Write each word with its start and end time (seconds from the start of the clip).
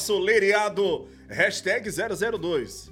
nosso 0.00 0.18
lereado 0.18 1.06
hashtag 1.28 1.90
002. 1.90 2.90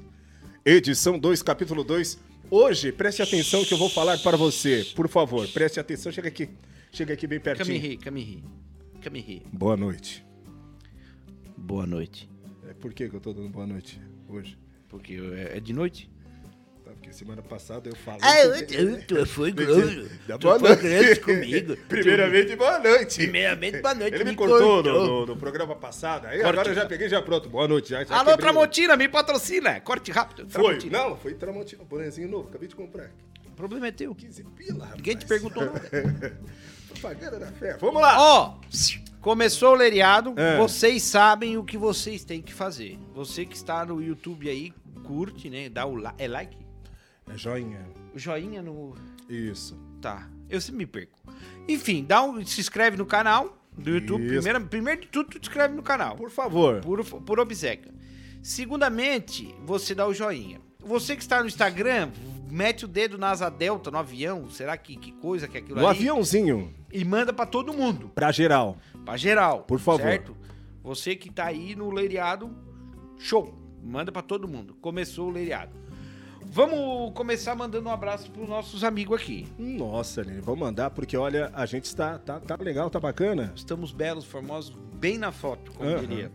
Edição 0.62 1.18
2, 1.18 1.42
capítulo 1.42 1.82
2. 1.82 2.18
Hoje, 2.50 2.92
preste 2.92 3.22
atenção 3.22 3.64
que 3.64 3.72
eu 3.72 3.78
vou 3.78 3.88
falar 3.88 4.18
para 4.18 4.36
você. 4.36 4.86
Por 4.94 5.08
favor, 5.08 5.48
preste 5.48 5.80
atenção. 5.80 6.12
Chega 6.12 6.28
aqui. 6.28 6.50
Chega 6.92 7.14
aqui 7.14 7.26
bem 7.26 7.40
pertinho. 7.40 7.82
Here. 7.82 7.96
Come 9.02 9.20
here. 9.20 9.42
Boa 9.50 9.74
noite. 9.74 10.22
Boa 11.56 11.86
noite. 11.86 12.28
É, 12.68 12.74
por 12.74 12.92
que, 12.92 13.08
que 13.08 13.16
eu 13.16 13.20
tô 13.20 13.32
dando 13.32 13.48
boa 13.48 13.66
noite 13.66 13.98
hoje? 14.28 14.58
Porque 14.86 15.14
é, 15.14 15.56
é 15.56 15.60
de 15.60 15.72
noite? 15.72 16.10
Tá, 16.88 16.94
porque 16.94 17.12
semana 17.12 17.42
passada 17.42 17.90
eu 17.90 17.94
falei. 17.96 18.20
Ah, 18.22 18.40
eu, 18.44 19.02
tu 19.06 19.26
foi 19.26 19.52
grosso. 19.52 20.08
Boa 20.40 20.58
foi 20.58 20.68
noite. 20.68 20.82
grosso 20.82 21.20
comigo. 21.20 21.76
Primeiramente, 21.86 22.56
boa 22.56 22.78
noite. 22.78 23.16
Primeiramente, 23.18 23.82
boa 23.82 23.94
noite. 23.94 24.14
Ele 24.14 24.24
me 24.24 24.30
me 24.30 24.36
cortou 24.36 24.82
no, 24.82 24.82
cortou. 24.82 25.06
no- 25.06 25.26
no 25.26 25.36
programa 25.36 25.76
passado. 25.76 26.26
Aí 26.26 26.38
Corte. 26.38 26.50
agora 26.50 26.70
eu 26.70 26.74
já 26.74 26.86
peguei 26.86 27.08
já 27.10 27.20
pronto. 27.20 27.50
Boa 27.50 27.68
noite. 27.68 27.90
Já, 27.90 28.04
já 28.04 28.14
Alô, 28.14 28.30
quebrei 28.30 28.36
Tramontina, 28.38 28.96
me 28.96 29.06
patrocina. 29.06 29.78
Corte 29.80 30.10
rápido. 30.10 30.48
Foi. 30.48 30.62
Tramontina. 30.62 30.98
Não, 30.98 31.16
foi 31.16 31.34
Tramontina. 31.34 31.84
Bonezinho 31.84 32.26
novo. 32.28 32.48
Acabei 32.48 32.68
de 32.68 32.74
comprar. 32.74 33.10
O 33.46 33.50
problema 33.50 33.88
é 33.88 33.92
teu. 33.92 34.14
15 34.14 34.44
pila, 34.44 34.84
rapaz. 34.84 34.94
Ninguém 34.96 35.16
te 35.16 35.26
perguntou 35.26 35.66
nada. 35.66 36.38
Propaganda 36.88 37.38
da 37.38 37.52
fé. 37.52 37.76
Vamos 37.78 38.00
lá. 38.00 38.16
Ó, 38.18 38.54
começou 39.20 39.72
o 39.72 39.76
lereado. 39.76 40.32
É. 40.38 40.56
Vocês 40.56 41.02
sabem 41.02 41.58
o 41.58 41.64
que 41.64 41.76
vocês 41.76 42.24
têm 42.24 42.40
que 42.40 42.54
fazer. 42.54 42.98
Você 43.14 43.44
que 43.44 43.54
está 43.54 43.84
no 43.84 44.02
YouTube 44.02 44.48
aí, 44.48 44.72
curte, 45.04 45.50
né? 45.50 45.68
Dá 45.68 45.84
o 45.84 45.94
like. 45.94 46.22
É 46.22 46.26
like? 46.26 46.67
É 47.32 47.36
joinha. 47.36 47.86
Joinha 48.14 48.62
no... 48.62 48.94
Isso. 49.28 49.78
Tá, 50.00 50.28
eu 50.48 50.60
sempre 50.60 50.78
me 50.78 50.86
perco. 50.86 51.18
Enfim, 51.68 52.04
dá 52.04 52.22
um, 52.22 52.44
se 52.44 52.60
inscreve 52.60 52.96
no 52.96 53.04
canal 53.04 53.58
do 53.76 53.90
YouTube. 53.90 54.24
Isso. 54.24 54.42
Primeiro, 54.42 54.66
primeiro 54.66 55.00
de 55.02 55.08
tudo, 55.08 55.30
tu 55.30 55.38
te 55.38 55.48
inscreve 55.48 55.74
no 55.74 55.82
canal. 55.82 56.16
Por 56.16 56.30
favor. 56.30 56.80
Por, 56.80 57.04
por 57.04 57.38
obsequio. 57.40 57.92
Segundamente, 58.42 59.54
você 59.64 59.94
dá 59.94 60.06
o 60.06 60.14
joinha. 60.14 60.60
Você 60.80 61.14
que 61.14 61.22
está 61.22 61.40
no 61.40 61.46
Instagram, 61.46 62.10
mete 62.50 62.84
o 62.86 62.88
dedo 62.88 63.18
na 63.18 63.30
asa 63.30 63.50
delta, 63.50 63.90
no 63.90 63.98
avião. 63.98 64.48
Será 64.48 64.76
que, 64.76 64.96
que 64.96 65.12
coisa 65.12 65.46
que 65.46 65.58
é 65.58 65.60
aquilo 65.60 65.78
No 65.80 65.86
ali? 65.86 65.98
aviãozinho. 65.98 66.72
E 66.90 67.04
manda 67.04 67.32
pra 67.32 67.44
todo 67.44 67.74
mundo. 67.74 68.10
Pra 68.14 68.32
geral. 68.32 68.78
Pra 69.04 69.16
geral. 69.16 69.64
Por 69.64 69.78
favor. 69.78 70.02
Certo? 70.02 70.36
Você 70.82 71.14
que 71.14 71.30
tá 71.30 71.44
aí 71.46 71.76
no 71.76 71.90
leiriado, 71.90 72.50
show. 73.18 73.54
Manda 73.82 74.10
pra 74.10 74.22
todo 74.22 74.48
mundo. 74.48 74.74
Começou 74.80 75.28
o 75.28 75.30
leiriado. 75.30 75.76
Vamos 76.50 77.12
começar 77.14 77.54
mandando 77.54 77.88
um 77.88 77.92
abraço 77.92 78.30
pros 78.30 78.48
nossos 78.48 78.82
amigos 78.82 79.20
aqui. 79.20 79.46
Nossa, 79.58 80.22
Lene, 80.22 80.40
vamos 80.40 80.60
mandar, 80.60 80.90
porque 80.90 81.16
olha, 81.16 81.50
a 81.54 81.66
gente 81.66 81.84
está 81.84 82.18
tá, 82.18 82.40
tá 82.40 82.56
legal, 82.60 82.88
tá 82.88 82.98
bacana. 82.98 83.52
Estamos 83.54 83.92
belos, 83.92 84.24
formosos, 84.24 84.74
bem 84.94 85.18
na 85.18 85.30
foto, 85.30 85.70
como 85.72 85.88
Aham. 85.90 86.00
diria. 86.00 86.32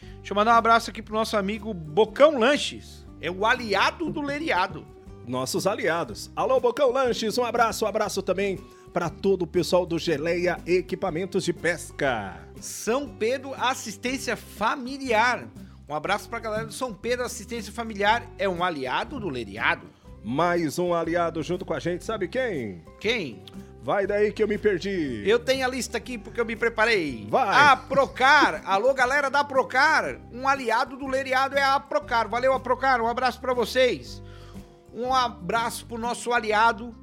Deixa 0.00 0.32
eu 0.32 0.34
mandar 0.34 0.54
um 0.54 0.58
abraço 0.58 0.90
aqui 0.90 1.02
pro 1.02 1.14
nosso 1.14 1.36
amigo 1.36 1.72
Bocão 1.74 2.38
Lanches. 2.38 3.06
É 3.20 3.30
o 3.30 3.44
aliado 3.44 4.10
do 4.10 4.22
leiriado. 4.22 4.84
Nossos 5.26 5.66
aliados. 5.66 6.30
Alô, 6.34 6.58
Bocão 6.58 6.90
Lanches, 6.90 7.36
um 7.36 7.44
abraço, 7.44 7.84
um 7.84 7.88
abraço 7.88 8.22
também 8.22 8.58
para 8.92 9.08
todo 9.08 9.42
o 9.42 9.46
pessoal 9.46 9.86
do 9.86 9.98
Geleia 9.98 10.58
Equipamentos 10.66 11.44
de 11.44 11.52
Pesca. 11.52 12.48
São 12.60 13.08
Pedro 13.08 13.54
Assistência 13.54 14.36
Familiar. 14.36 15.46
Um 15.90 15.94
abraço 15.96 16.28
pra 16.28 16.38
galera 16.38 16.66
do 16.66 16.72
São 16.72 16.94
Pedro 16.94 17.26
Assistência 17.26 17.72
Familiar. 17.72 18.22
É 18.38 18.48
um 18.48 18.62
aliado 18.62 19.18
do 19.18 19.28
leiriado. 19.28 19.88
Mais 20.22 20.78
um 20.78 20.94
aliado 20.94 21.42
junto 21.42 21.64
com 21.64 21.74
a 21.74 21.80
gente, 21.80 22.04
sabe 22.04 22.28
quem? 22.28 22.84
Quem? 23.00 23.42
Vai 23.82 24.06
daí 24.06 24.30
que 24.30 24.40
eu 24.40 24.46
me 24.46 24.56
perdi. 24.56 25.20
Eu 25.26 25.40
tenho 25.40 25.66
a 25.66 25.68
lista 25.68 25.98
aqui 25.98 26.16
porque 26.16 26.40
eu 26.40 26.44
me 26.44 26.54
preparei. 26.54 27.26
Vai. 27.28 27.72
A 27.72 27.76
Procar. 27.76 28.62
Alô, 28.70 28.94
galera 28.94 29.28
da 29.28 29.42
Procar. 29.42 30.20
Um 30.32 30.46
aliado 30.46 30.96
do 30.96 31.08
Leriado 31.08 31.58
é 31.58 31.62
a 31.64 31.80
Procar. 31.80 32.28
Valeu, 32.28 32.52
a 32.52 32.60
Procar. 32.60 33.00
Um 33.00 33.08
abraço 33.08 33.40
pra 33.40 33.52
vocês. 33.52 34.22
Um 34.94 35.12
abraço 35.12 35.86
pro 35.86 35.98
nosso 35.98 36.32
aliado, 36.32 36.94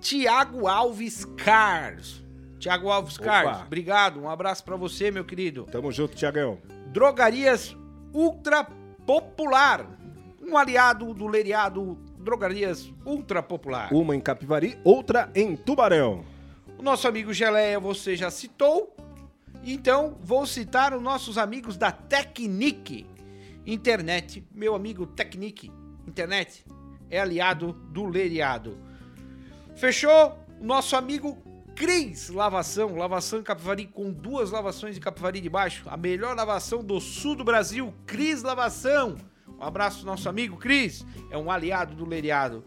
Tiago 0.00 0.66
Alves 0.66 1.26
Cars. 1.36 2.24
Tiago 2.58 2.88
Alves 2.88 3.18
Opa. 3.18 3.26
Cars, 3.26 3.60
obrigado. 3.66 4.22
Um 4.22 4.30
abraço 4.30 4.64
pra 4.64 4.76
você, 4.76 5.10
meu 5.10 5.26
querido. 5.26 5.66
Tamo 5.70 5.92
junto, 5.92 6.16
Tiagão. 6.16 6.58
Drogarias 6.86 7.76
Ultra 8.14 8.62
Popular. 9.04 9.84
Um 10.40 10.56
aliado 10.56 11.12
do 11.12 11.26
Leriado 11.26 11.98
Drogarias 12.16 12.92
Ultra 13.04 13.42
Popular. 13.42 13.92
Uma 13.92 14.14
em 14.14 14.20
Capivari, 14.20 14.78
outra 14.84 15.28
em 15.34 15.56
Tubarão. 15.56 16.24
O 16.78 16.82
nosso 16.82 17.08
amigo 17.08 17.32
Geleia 17.32 17.80
você 17.80 18.14
já 18.14 18.30
citou. 18.30 18.94
Então, 19.64 20.16
vou 20.22 20.46
citar 20.46 20.94
os 20.94 21.02
nossos 21.02 21.36
amigos 21.36 21.76
da 21.76 21.90
Technic 21.90 23.04
Internet. 23.66 24.46
Meu 24.54 24.76
amigo 24.76 25.06
Technic 25.06 25.72
Internet 26.06 26.64
é 27.10 27.18
aliado 27.18 27.72
do 27.90 28.04
Leriado. 28.04 28.78
Fechou? 29.74 30.38
Nosso 30.60 30.94
amigo 30.94 31.36
Cris 31.74 32.28
Lavação. 32.28 32.96
Lavação 32.96 33.40
em 33.40 33.42
Capivari 33.42 33.86
com 33.86 34.12
duas 34.12 34.50
lavações 34.50 34.96
em 34.96 35.00
Capivari 35.00 35.40
de 35.40 35.48
baixo. 35.48 35.84
A 35.86 35.96
melhor 35.96 36.36
lavação 36.36 36.82
do 36.82 37.00
sul 37.00 37.34
do 37.34 37.44
Brasil. 37.44 37.92
Cris 38.06 38.42
Lavação. 38.42 39.16
Um 39.58 39.62
abraço 39.62 40.06
nosso 40.06 40.28
amigo 40.28 40.56
Cris. 40.56 41.04
É 41.30 41.38
um 41.38 41.50
aliado 41.50 41.94
do 41.94 42.04
Leriado. 42.04 42.64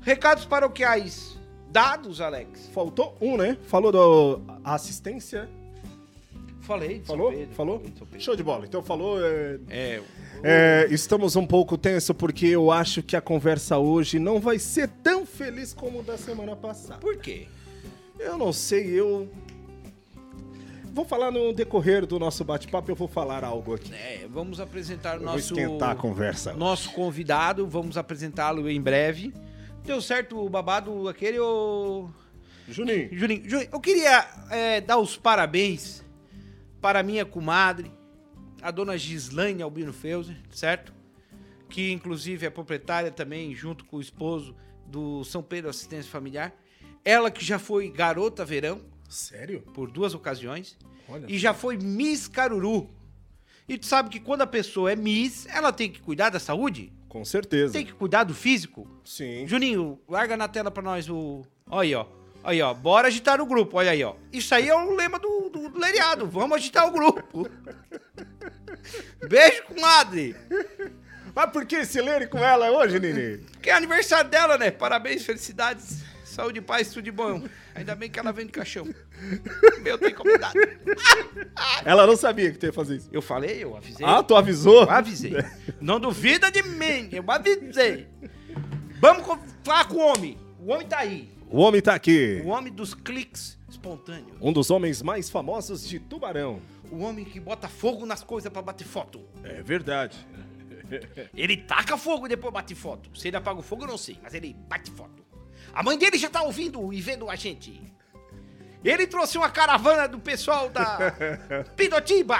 Recados 0.00 0.44
paroquiais 0.44 1.38
dados, 1.70 2.20
Alex. 2.20 2.68
Faltou 2.74 3.16
um, 3.20 3.36
né? 3.36 3.56
Falou 3.66 3.90
da 3.90 4.58
assistência. 4.64 5.48
Falei. 6.60 7.00
de 7.00 7.06
Falou? 7.06 7.30
Pedro, 7.32 7.54
Falou? 7.54 7.78
falei 7.78 7.92
de 7.92 8.00
Pedro. 8.00 8.20
Show 8.20 8.36
de 8.36 8.42
bola. 8.42 8.64
Então 8.66 8.82
falou. 8.82 9.18
é, 9.20 9.58
É, 9.68 10.02
É, 10.42 10.86
estamos 10.90 11.34
um 11.34 11.46
pouco 11.46 11.76
tenso 11.76 12.14
porque 12.14 12.46
eu 12.46 12.70
acho 12.70 13.02
que 13.02 13.16
a 13.16 13.20
conversa 13.20 13.78
hoje 13.78 14.18
não 14.18 14.40
vai 14.40 14.58
ser 14.58 14.88
tão 15.02 15.26
feliz 15.26 15.72
como 15.72 16.02
da 16.02 16.16
semana 16.16 16.54
passada. 16.54 17.00
por 17.00 17.16
quê? 17.16 17.46
Eu 18.24 18.38
não 18.38 18.52
sei, 18.52 18.88
eu 18.88 19.28
vou 20.92 21.04
falar 21.04 21.32
no 21.32 21.52
decorrer 21.52 22.06
do 22.06 22.18
nosso 22.18 22.44
bate-papo, 22.44 22.90
eu 22.90 22.94
vou 22.94 23.08
falar 23.08 23.42
algo 23.42 23.74
aqui. 23.74 23.92
É, 23.92 24.26
vamos 24.30 24.60
apresentar 24.60 25.18
o 25.18 25.22
nosso 25.22 25.54
esquentar 25.54 25.90
a 25.90 25.94
conversa. 25.96 26.52
nosso 26.52 26.92
convidado, 26.92 27.66
vamos 27.66 27.96
apresentá-lo 27.96 28.70
em 28.70 28.80
breve. 28.80 29.34
Deu 29.84 30.00
certo 30.00 30.38
o 30.38 30.48
babado 30.48 31.08
aquele, 31.08 31.40
ô... 31.40 32.08
Juninho, 32.68 33.08
Juninho, 33.12 33.50
Juninho, 33.50 33.68
eu 33.72 33.80
queria 33.80 34.24
é, 34.48 34.80
dar 34.80 34.98
os 34.98 35.16
parabéns 35.16 36.04
para 36.80 37.00
a 37.00 37.02
minha 37.02 37.24
comadre, 37.24 37.90
a 38.62 38.70
dona 38.70 38.96
Gislaine 38.96 39.62
Albino 39.62 39.92
Feuser, 39.92 40.36
certo? 40.50 40.94
Que 41.68 41.90
inclusive 41.90 42.46
é 42.46 42.50
proprietária 42.50 43.10
também, 43.10 43.52
junto 43.52 43.84
com 43.84 43.96
o 43.96 44.00
esposo, 44.00 44.54
do 44.86 45.24
São 45.24 45.42
Pedro 45.42 45.70
Assistência 45.70 46.10
Familiar. 46.10 46.54
Ela 47.04 47.30
que 47.30 47.44
já 47.44 47.58
foi 47.58 47.90
garota 47.90 48.44
verão, 48.44 48.80
sério? 49.08 49.60
por 49.74 49.90
duas 49.90 50.14
ocasiões 50.14 50.76
Olha. 51.08 51.26
e 51.28 51.38
já 51.38 51.52
foi 51.52 51.76
Miss 51.76 52.28
Caruru. 52.28 52.88
E 53.68 53.78
tu 53.78 53.86
sabe 53.86 54.08
que 54.10 54.20
quando 54.20 54.42
a 54.42 54.46
pessoa 54.46 54.92
é 54.92 54.96
Miss, 54.96 55.46
ela 55.46 55.72
tem 55.72 55.90
que 55.90 56.00
cuidar 56.00 56.30
da 56.30 56.38
saúde, 56.38 56.92
Com 57.08 57.24
certeza. 57.24 57.72
tem 57.72 57.86
que 57.86 57.92
cuidar 57.92 58.24
do 58.24 58.34
físico. 58.34 58.86
Sim. 59.04 59.46
Juninho, 59.46 60.00
larga 60.08 60.36
na 60.36 60.48
tela 60.48 60.70
pra 60.70 60.82
nós 60.82 61.08
o. 61.08 61.42
Olha 61.68 61.80
aí, 61.82 61.94
ó. 61.94 62.06
Aí, 62.44 62.60
ó. 62.60 62.74
Bora 62.74 63.06
agitar 63.08 63.40
o 63.40 63.46
grupo. 63.46 63.76
Olha 63.78 63.92
aí, 63.92 64.02
ó. 64.02 64.16
Isso 64.32 64.52
aí 64.54 64.68
é 64.68 64.74
o 64.74 64.94
lema 64.96 65.18
do, 65.18 65.48
do, 65.48 65.68
do 65.68 65.78
Leriado. 65.78 66.26
Vamos 66.26 66.56
agitar 66.56 66.88
o 66.88 66.90
grupo. 66.90 67.48
Beijo, 69.28 69.62
comadre. 69.64 70.34
Mas 71.34 71.50
por 71.50 71.64
que 71.64 71.76
esse 71.76 72.00
lere 72.00 72.26
com 72.26 72.38
ela 72.38 72.70
hoje, 72.72 72.98
Nini? 72.98 73.44
Que 73.62 73.70
é 73.70 73.74
aniversário 73.74 74.28
dela, 74.28 74.58
né? 74.58 74.70
Parabéns, 74.72 75.24
felicidades. 75.24 76.02
Saúde 76.32 76.62
paz, 76.62 76.88
tudo 76.88 77.02
de 77.02 77.10
bom. 77.10 77.44
Ainda 77.74 77.94
bem 77.94 78.08
que 78.08 78.18
ela 78.18 78.32
vem 78.32 78.46
de 78.46 78.52
caixão. 78.52 78.88
Meu, 79.82 79.98
tem 79.98 80.14
convidado. 80.14 80.58
ela 81.84 82.06
não 82.06 82.16
sabia 82.16 82.50
que 82.50 82.56
tu 82.56 82.64
ia 82.64 82.72
fazer 82.72 82.96
isso. 82.96 83.10
Eu 83.12 83.20
falei, 83.20 83.62
eu 83.62 83.76
avisei. 83.76 84.06
Ah, 84.06 84.22
tu 84.22 84.34
avisou? 84.34 84.84
Eu 84.84 84.90
avisei. 84.90 85.34
Não 85.78 86.00
duvida 86.00 86.50
de 86.50 86.62
mim, 86.62 87.10
eu 87.12 87.22
avisei. 87.28 88.08
Vamos 88.98 89.26
falar 89.62 89.84
com 89.84 89.96
o 89.96 90.06
homem. 90.06 90.38
O 90.58 90.72
homem 90.72 90.86
tá 90.86 91.00
aí. 91.00 91.28
O 91.50 91.60
homem 91.60 91.82
tá 91.82 91.94
aqui. 91.94 92.40
O 92.42 92.48
homem 92.48 92.72
dos 92.72 92.94
cliques 92.94 93.58
espontâneos. 93.68 94.38
Um 94.40 94.54
dos 94.54 94.70
homens 94.70 95.02
mais 95.02 95.28
famosos 95.28 95.86
de 95.86 95.98
Tubarão. 96.00 96.62
O 96.90 97.00
homem 97.00 97.26
que 97.26 97.38
bota 97.38 97.68
fogo 97.68 98.06
nas 98.06 98.24
coisas 98.24 98.50
pra 98.50 98.62
bater 98.62 98.86
foto. 98.86 99.20
É 99.44 99.62
verdade. 99.62 100.26
Ele 101.34 101.58
taca 101.58 101.98
fogo 101.98 102.24
e 102.24 102.30
depois 102.30 102.54
bate 102.54 102.74
foto. 102.74 103.10
Se 103.18 103.28
ele 103.28 103.36
apaga 103.36 103.60
o 103.60 103.62
fogo, 103.62 103.84
eu 103.84 103.88
não 103.88 103.98
sei, 103.98 104.18
mas 104.22 104.32
ele 104.32 104.56
bate 104.66 104.90
foto. 104.90 105.21
A 105.74 105.82
mãe 105.82 105.96
dele 105.98 106.18
já 106.18 106.28
tá 106.28 106.42
ouvindo 106.42 106.92
e 106.92 107.00
vendo 107.00 107.28
a 107.30 107.36
gente. 107.36 107.80
Ele 108.84 109.06
trouxe 109.06 109.38
uma 109.38 109.48
caravana 109.48 110.08
do 110.08 110.18
pessoal 110.18 110.68
da 110.68 111.14
Pindotiba. 111.76 112.36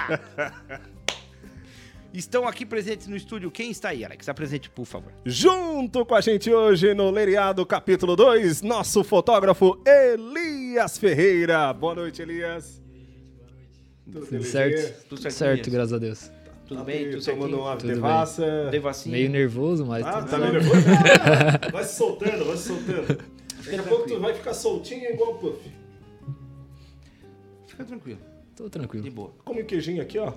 Estão 2.13 2.47
aqui 2.47 2.63
presentes 2.65 3.07
no 3.07 3.15
estúdio. 3.15 3.49
Quem 3.49 3.71
está 3.71 3.89
aí, 3.89 4.05
Alex? 4.05 4.29
Apresente, 4.29 4.69
por 4.69 4.85
favor. 4.85 5.11
Junto 5.25 6.05
com 6.05 6.13
a 6.13 6.21
gente 6.21 6.51
hoje 6.53 6.93
no 6.93 7.09
Leriado 7.09 7.65
capítulo 7.65 8.15
2, 8.15 8.61
nosso 8.61 9.03
fotógrafo 9.03 9.81
Elias 9.85 10.97
Ferreira. 10.97 11.73
Boa 11.73 11.95
noite, 11.95 12.21
Elias. 12.21 12.79
Tudo, 14.05 14.27
Tudo 14.27 14.43
certo? 14.43 14.93
Tudo 14.93 15.07
Tudo 15.09 15.21
certo, 15.21 15.35
certo, 15.35 15.67
Elias? 15.69 15.73
graças 15.73 15.93
a 15.93 15.97
Deus. 15.97 16.31
Tudo 16.67 16.77
Tá 16.79 16.83
bem? 16.85 17.09
Tudo 17.11 17.25
tomando 17.25 17.59
uma 17.59 17.75
Tudo 17.75 17.87
bem. 17.87 17.95
devassa. 17.95 18.69
Devassinho? 18.71 19.15
Meio 19.15 19.29
nervoso, 19.29 19.85
mas 19.85 20.05
Ah, 20.05 20.19
tudo 20.21 20.29
tá 20.31 20.37
bem. 20.39 20.51
meio 20.51 20.63
nervoso? 20.63 20.81
Vai 21.71 21.83
se 21.83 21.95
soltando, 21.95 22.45
vai 22.45 22.57
se 22.57 22.67
soltando. 22.67 23.17
Daqui 23.63 23.75
a 23.75 23.83
pouco 23.83 24.07
tu 24.07 24.19
vai 24.19 24.33
ficar 24.33 24.53
soltinho 24.53 25.09
igual 25.11 25.31
o 25.33 25.35
Puff. 25.39 25.59
Fica 27.67 27.83
tranquilo, 27.85 28.19
Tô 28.55 28.65
de 28.65 28.69
tranquilo. 28.69 29.11
boa. 29.11 29.33
Come 29.43 29.63
um 29.63 29.65
queijinho 29.65 30.01
aqui, 30.01 30.17
ó. 30.19 30.33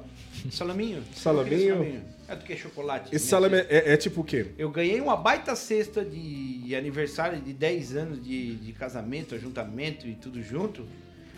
Salaminho? 0.51 1.03
Salaminho. 1.15 2.03
É 2.29 2.35
do 2.35 2.45
que 2.45 2.57
chocolate. 2.57 3.15
Esse 3.15 3.27
minha 3.27 3.31
salame 3.51 3.57
é, 3.69 3.93
é 3.93 3.97
tipo 3.97 4.21
o 4.23 4.25
quê? 4.25 4.47
Eu 4.59 4.71
ganhei 4.71 5.01
uma 5.01 5.17
baita 5.17 5.55
cesta 5.55 6.05
de 6.05 6.75
aniversário 6.75 7.41
de 7.41 7.53
10 7.53 7.97
anos 7.97 8.25
de, 8.25 8.57
de 8.57 8.73
casamento, 8.73 9.35
ajuntamento 9.35 10.09
e 10.09 10.15
tudo 10.15 10.43
junto. 10.43 10.85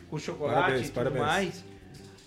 Com 0.08 0.18
chocolate 0.18 0.60
Parabéns, 0.60 0.80
e 0.80 0.90
tudo 0.90 0.94
parabéns. 0.94 1.22
mais. 1.22 1.64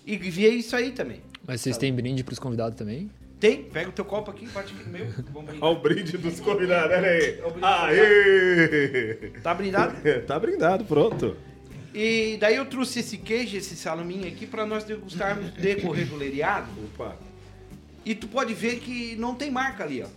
E 0.06 0.16
vi 0.16 0.58
isso 0.58 0.76
aí 0.76 0.92
também. 0.92 1.20
Mas 1.46 1.60
vocês 1.60 1.76
têm 1.76 1.92
brinde 1.92 2.22
pros 2.22 2.38
convidados 2.38 2.76
também? 2.78 3.10
Tem? 3.40 3.64
Pega 3.64 3.90
o 3.90 3.92
teu 3.92 4.04
copo 4.04 4.30
aqui, 4.30 4.46
bate 4.48 4.72
aqui 4.72 4.84
no 4.84 4.92
meu. 4.92 5.06
Olha 5.60 5.76
o 5.76 5.80
brinde 5.80 6.16
dos 6.16 6.38
convidados, 6.38 6.96
olha 6.96 7.08
aí. 7.08 7.40
Aê! 7.60 9.30
Tá 9.42 9.52
brindado? 9.52 9.96
Tá 10.26 10.38
brindado, 10.38 10.84
pronto. 10.84 11.36
E 11.94 12.36
daí 12.40 12.56
eu 12.56 12.64
trouxe 12.66 13.00
esse 13.00 13.18
queijo, 13.18 13.56
esse 13.56 13.76
salaminho 13.76 14.26
aqui, 14.26 14.46
pra 14.46 14.64
nós 14.64 14.84
degustarmos 14.84 15.50
decorrer 15.52 16.06
do 16.06 16.16
leiriado. 16.16 16.68
Opa. 16.94 17.16
E 18.04 18.14
tu 18.14 18.28
pode 18.28 18.54
ver 18.54 18.78
que 18.78 19.14
não 19.16 19.34
tem 19.34 19.50
marca 19.50 19.84
ali, 19.84 20.02
ó. 20.02 20.08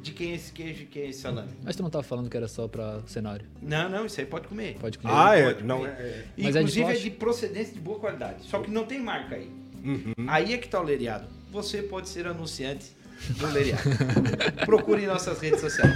De 0.00 0.12
quem 0.12 0.30
é 0.30 0.34
esse 0.36 0.52
queijo 0.52 0.84
e 0.84 0.86
quem 0.86 1.02
é 1.02 1.08
esse 1.08 1.20
salame. 1.20 1.50
Mas 1.64 1.74
tu 1.74 1.82
não 1.82 1.90
tava 1.90 2.04
falando 2.04 2.30
que 2.30 2.36
era 2.36 2.46
só 2.46 2.68
pra 2.68 3.00
cenário. 3.06 3.44
Não, 3.60 3.88
não, 3.88 4.06
isso 4.06 4.20
aí 4.20 4.26
pode 4.26 4.46
comer. 4.46 4.76
Pode 4.80 4.98
comer. 4.98 5.12
Ah, 5.12 5.36
é? 5.36 5.52
pode 5.52 5.64
Não, 5.64 5.84
é. 5.84 6.24
Mas 6.38 6.54
é 6.54 6.60
de 6.62 6.70
Inclusive 6.70 6.82
é 6.84 6.86
de, 6.86 6.92
plástico? 6.92 7.16
procedência 7.18 7.74
de 7.74 7.80
boa 7.80 7.98
qualidade. 7.98 8.44
Só 8.44 8.60
que 8.60 8.70
não 8.70 8.84
tem 8.84 9.00
marca 9.00 9.34
aí. 9.34 9.50
Uhum. 9.86 10.14
Aí 10.26 10.52
é 10.52 10.58
que 10.58 10.68
tá 10.68 10.80
o 10.80 10.82
leiriado. 10.82 11.26
Você 11.52 11.82
pode 11.82 12.08
ser 12.08 12.26
anunciante 12.26 12.86
do 13.28 13.46
leiriado. 13.46 13.88
Procure 14.66 15.04
em 15.04 15.06
nossas 15.06 15.40
redes 15.40 15.60
sociais. 15.60 15.94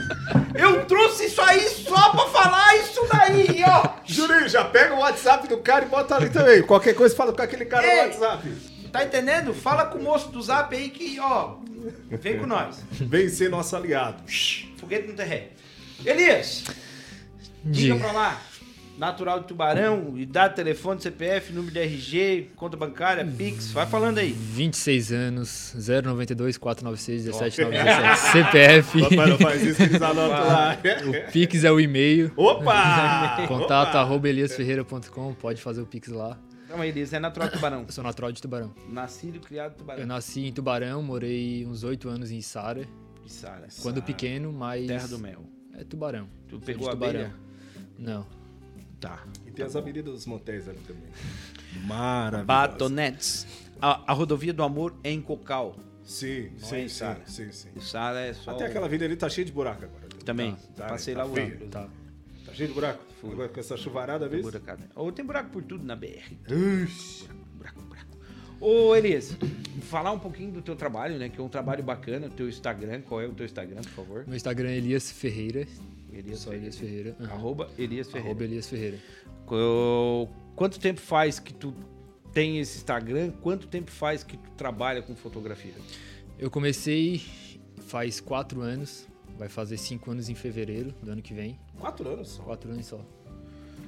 Eu 0.54 0.86
trouxe 0.86 1.26
isso 1.26 1.40
aí 1.42 1.68
só 1.68 2.10
pra 2.10 2.26
falar 2.28 2.76
isso 2.76 3.06
daí, 3.12 3.62
ó. 3.66 3.90
Juninho, 4.04 4.48
já 4.48 4.64
pega 4.64 4.94
o 4.94 5.00
WhatsApp 5.00 5.48
do 5.48 5.58
cara 5.58 5.84
e 5.84 5.88
bota 5.88 6.14
ali 6.16 6.30
também. 6.30 6.62
Qualquer 6.62 6.94
coisa 6.94 7.14
fala 7.14 7.32
com 7.32 7.42
aquele 7.42 7.64
cara 7.64 7.86
Ei. 7.86 7.94
no 7.94 8.02
WhatsApp. 8.20 8.48
Tá 8.92 9.04
entendendo? 9.04 9.52
Fala 9.52 9.86
com 9.86 9.98
o 9.98 10.02
moço 10.02 10.30
do 10.30 10.40
zap 10.42 10.74
aí 10.74 10.88
que, 10.90 11.18
ó, 11.20 11.56
vem 12.10 12.38
com 12.38 12.46
nós. 12.46 12.82
Vem 12.92 13.28
ser 13.28 13.48
nosso 13.50 13.76
aliado. 13.76 14.22
Foguete 14.78 15.08
no 15.08 15.14
terreno. 15.14 15.48
Elias, 16.04 16.64
diga 17.64 17.94
Diga. 17.94 17.96
pra 17.96 18.12
lá. 18.12 18.42
Natural 19.00 19.40
de 19.40 19.46
Tubarão, 19.46 20.12
idade, 20.18 20.56
telefone, 20.56 21.00
CPF, 21.00 21.54
número 21.54 21.72
de 21.72 21.80
RG, 21.80 22.50
conta 22.54 22.76
bancária, 22.76 23.24
Pix, 23.24 23.72
vai 23.72 23.86
falando 23.86 24.18
aí. 24.18 24.30
26 24.30 25.10
anos, 25.10 25.74
092 25.74 26.58
496 26.58 27.24
1797 27.24 28.20
CPF. 28.30 29.00
Papai 29.08 29.30
não 29.30 29.38
faz 29.38 29.62
isso 29.62 29.82
eles 29.82 30.02
anotam 30.02 30.46
lá. 30.46 30.76
O 31.06 31.32
Pix 31.32 31.64
é 31.64 31.72
o 31.72 31.80
e-mail. 31.80 32.30
Opa! 32.36 33.38
Contato 33.48 33.88
Opa! 33.88 34.00
arroba 34.00 34.28
eliasferreira.com, 34.28 35.32
pode 35.32 35.62
fazer 35.62 35.80
o 35.80 35.86
Pix 35.86 36.08
lá. 36.08 36.38
Então, 36.66 36.84
Elias, 36.84 37.14
é 37.14 37.18
natural 37.18 37.48
de 37.48 37.54
Tubarão. 37.54 37.84
Eu 37.86 37.92
sou 37.92 38.04
natural 38.04 38.30
de 38.32 38.42
Tubarão. 38.42 38.74
Nascido 38.86 39.36
e 39.36 39.40
criado 39.40 39.72
em 39.72 39.78
Tubarão. 39.78 40.00
Eu 40.02 40.06
nasci 40.06 40.44
em 40.44 40.52
Tubarão, 40.52 41.02
morei 41.02 41.64
uns 41.66 41.84
8 41.84 42.06
anos 42.06 42.30
em 42.30 42.36
Içara. 42.36 42.86
De 43.24 43.32
Sara. 43.32 43.66
Quando 43.80 44.02
pequeno, 44.02 44.52
mas. 44.52 44.86
Terra 44.86 45.08
do 45.08 45.18
mel. 45.18 45.42
É 45.78 45.84
Tubarão. 45.84 46.28
Tu 46.46 46.60
pegou 46.60 46.86
a 46.88 46.90
Tubarão. 46.90 47.20
abelha? 47.20 47.34
Não. 47.98 48.39
Tá. 49.00 49.24
E 49.46 49.50
tem 49.50 49.64
as 49.64 49.74
avenidas 49.74 50.12
dos 50.12 50.26
motéis 50.26 50.68
ali 50.68 50.78
também. 50.86 51.10
Maravilhoso. 51.86 52.46
Batonetes. 52.46 53.46
A, 53.80 54.12
a 54.12 54.14
rodovia 54.14 54.52
do 54.52 54.62
amor 54.62 54.94
é 55.02 55.10
em 55.10 55.22
Cocal. 55.22 55.76
Sim, 56.04 56.50
Não 56.60 56.68
sim, 56.68 56.76
é 56.76 56.84
em 56.84 56.88
sim, 56.88 56.94
Sara. 56.94 57.20
sim, 57.26 57.52
sim. 57.52 57.68
O 57.76 57.80
Sara 57.80 58.20
é 58.20 58.34
só. 58.34 58.50
Até 58.50 58.66
aquela 58.66 58.88
vida 58.88 59.04
ali 59.04 59.16
tá 59.16 59.28
cheia 59.28 59.44
de 59.44 59.52
buraco 59.52 59.84
agora. 59.84 60.08
Também. 60.24 60.56
Tá, 60.76 60.88
Passei 60.88 61.14
tá 61.14 61.24
lá 61.24 61.30
o 61.30 61.38
ano. 61.38 61.68
Tá. 61.68 61.88
Tá 62.44 62.52
cheio 62.52 62.68
de 62.68 62.74
buraco? 62.74 63.04
Agora 63.22 63.48
com 63.48 63.60
essa 63.60 63.76
chuvarada 63.76 64.28
mesmo? 64.28 64.42
Buracada. 64.50 64.88
Ou 64.94 65.10
tem 65.12 65.24
buraco 65.24 65.50
por 65.50 65.62
tudo 65.62 65.84
na 65.84 65.94
BR. 65.94 66.34
Ixi. 66.84 67.28
Buraco, 67.54 67.80
buraco. 67.82 68.18
Ô, 68.60 68.94
Elias, 68.96 69.36
falar 69.82 70.10
um 70.12 70.18
pouquinho 70.18 70.52
do 70.52 70.60
teu 70.60 70.74
trabalho, 70.76 71.18
né? 71.18 71.28
Que 71.28 71.40
é 71.40 71.42
um 71.42 71.48
trabalho 71.48 71.82
bacana, 71.82 72.26
o 72.26 72.30
teu 72.30 72.48
Instagram. 72.48 73.02
Qual 73.02 73.20
é 73.20 73.26
o 73.26 73.32
teu 73.32 73.46
Instagram, 73.46 73.80
por 73.82 73.90
favor? 73.90 74.24
Meu 74.26 74.36
Instagram 74.36 74.68
é 74.70 74.76
Elias 74.76 75.10
Ferreira. 75.12 75.66
Elias 76.20 76.38
Só 76.40 76.52
Elias 76.52 76.76
Ferreira. 76.78 77.16
Aham. 77.20 77.32
Arroba 77.32 77.70
Elias 77.78 78.06
Ferreira. 78.08 78.28
Arroba 78.30 78.44
Elias 78.44 78.68
Ferreira. 78.68 78.98
Qu- 79.46 80.28
Quanto 80.54 80.78
tempo 80.78 81.00
faz 81.00 81.38
que 81.38 81.52
tu 81.54 81.74
tem 82.32 82.58
esse 82.60 82.76
Instagram? 82.78 83.30
Quanto 83.42 83.66
tempo 83.66 83.90
faz 83.90 84.22
que 84.22 84.36
tu 84.36 84.50
trabalha 84.52 85.02
com 85.02 85.14
fotografia? 85.16 85.72
Eu 86.38 86.50
comecei 86.50 87.22
faz 87.86 88.20
4 88.20 88.60
anos. 88.60 89.06
Vai 89.38 89.48
fazer 89.48 89.78
5 89.78 90.10
anos 90.10 90.28
em 90.28 90.34
fevereiro 90.34 90.94
do 91.02 91.10
ano 91.12 91.22
que 91.22 91.32
vem. 91.32 91.58
Quatro 91.78 92.06
anos 92.08 92.28
só. 92.28 92.42
4 92.42 92.70
anos 92.72 92.86
só. 92.86 93.00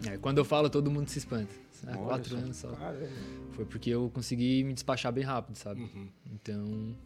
É, 0.08 0.16
quando 0.16 0.38
eu 0.38 0.44
falo, 0.44 0.70
todo 0.70 0.90
mundo 0.90 1.08
se 1.08 1.18
espanta. 1.18 1.52
4 1.94 2.30
só. 2.30 2.36
anos 2.36 2.56
só. 2.56 2.68
Caramba. 2.72 3.06
Foi 3.52 3.64
porque 3.66 3.90
eu 3.90 4.10
consegui 4.14 4.64
me 4.64 4.72
despachar 4.72 5.12
bem 5.12 5.22
rápido, 5.24 5.56
sabe? 5.56 5.82
Uhum. 5.82 6.08
Então, 6.32 6.96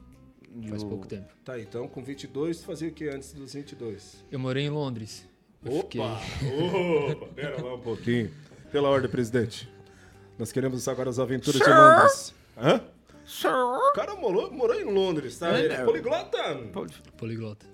faz 0.69 0.83
o- 0.83 0.89
pouco 0.89 1.07
tempo. 1.07 1.33
Tá, 1.45 1.59
então 1.61 1.87
com 1.89 2.03
22, 2.03 2.59
tu 2.61 2.67
fazia 2.67 2.89
o 2.89 2.93
que 2.93 3.09
antes 3.09 3.33
dos 3.33 3.53
22? 3.55 4.25
Eu 4.31 4.39
morei 4.39 4.65
em 4.65 4.71
Londres. 4.71 5.27
Eu 5.65 5.73
fiquei- 5.83 6.01
Opa! 6.01 6.21
Opa! 7.13 7.27
Pera 7.35 7.63
lá 7.63 7.75
um 7.75 7.81
pouquinho. 7.81 8.31
Pela 8.71 8.89
ordem, 8.89 9.11
presidente. 9.11 9.69
Nós 10.39 10.53
queremos 10.53 10.87
agora 10.89 11.09
as 11.11 11.19
aventuras 11.19 11.61
de 11.61 11.69
Londres. 11.69 12.35
Hã? 12.57 12.81
O 13.49 13.93
cara 13.95 14.15
morou, 14.15 14.51
morou 14.53 14.79
em 14.79 14.85
Londres, 14.85 15.39
tá? 15.39 15.59
Ele 15.59 15.73
é 15.73 15.85
poliglota. 15.85 16.39
Poliglota. 17.17 17.67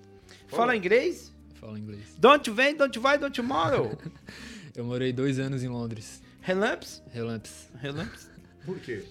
Fala 0.48 0.76
inglês? 0.76 1.32
Fala 1.54 1.78
inglês. 1.78 2.14
Don't 2.18 2.48
you 2.48 2.54
vem, 2.54 2.76
don't 2.76 2.96
you 2.96 3.02
vai, 3.02 3.18
don't 3.18 3.38
you 3.38 3.46
tomorrow. 3.46 3.96
Eu 4.74 4.84
morei 4.84 5.12
dois 5.12 5.38
anos 5.38 5.62
em 5.62 5.68
Londres. 5.68 6.22
Relapse? 6.40 7.02
Relapse. 7.10 7.68
Relapse? 7.78 8.28
Por 8.64 8.78
quê? 8.80 9.04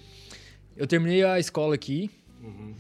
Eu 0.76 0.88
terminei 0.88 1.24
a 1.24 1.38
escola 1.40 1.76
aqui. 1.76 2.10
Uhum. 2.42 2.74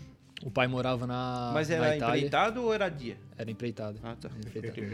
O 0.43 0.49
pai 0.49 0.67
morava 0.67 1.05
na, 1.05 1.51
Mas 1.53 1.69
na 1.69 1.75
era 1.75 1.95
Itália. 1.97 2.17
empreitado 2.17 2.63
ou 2.63 2.73
era 2.73 2.89
dia? 2.89 3.17
Era 3.37 3.51
empreitada. 3.51 3.99
Ah, 4.01 4.15
tá. 4.15 4.29
Empreitado. 4.37 4.85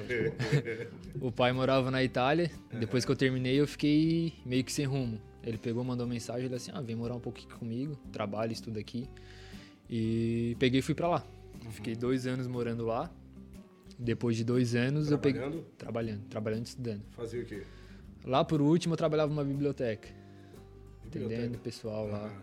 O 1.22 1.32
pai 1.32 1.54
morava 1.54 1.90
na 1.90 2.04
Itália. 2.04 2.52
Depois 2.80 3.06
que 3.06 3.12
eu 3.12 3.16
terminei, 3.16 3.60
eu 3.60 3.66
fiquei 3.68 4.34
meio 4.46 4.64
que 4.64 4.72
sem 4.72 4.86
rumo. 4.86 5.22
Ele 5.44 5.58
pegou, 5.58 5.84
mandou 5.84 6.06
mensagem, 6.06 6.46
ele 6.46 6.56
assim, 6.56 6.72
ah, 6.74 6.82
vem 6.82 6.96
morar 6.96 7.16
um 7.16 7.20
pouquinho 7.22 7.56
comigo, 7.56 7.96
trabalho, 8.12 8.52
estudo 8.52 8.78
aqui. 8.78 9.08
E 9.90 10.56
peguei 10.60 10.80
e 10.80 10.84
fui 10.84 10.94
pra 10.94 11.08
lá. 11.08 11.24
Fiquei 11.72 11.96
dois 11.96 12.28
anos 12.28 12.48
morando 12.48 12.86
lá. 12.86 13.10
Depois 13.98 14.36
de 14.36 14.44
dois 14.44 14.76
anos, 14.76 15.10
eu 15.10 15.18
peguei... 15.18 15.40
Trabalhando? 15.42 15.66
Trabalhando, 15.78 16.22
trabalhando 16.30 16.66
e 16.66 16.68
estudando. 16.68 17.02
Fazia 17.12 17.42
o 17.42 17.46
quê? 17.46 17.64
Lá 18.26 18.44
por 18.44 18.62
último, 18.62 18.94
eu 18.94 18.98
trabalhava 18.98 19.30
numa 19.34 19.44
biblioteca. 19.46 20.10
Biblioteca. 21.06 21.36
Atendendo 21.40 21.58
o 21.58 21.62
pessoal 21.62 22.06
lá. 22.08 22.30
Ah, 22.30 22.42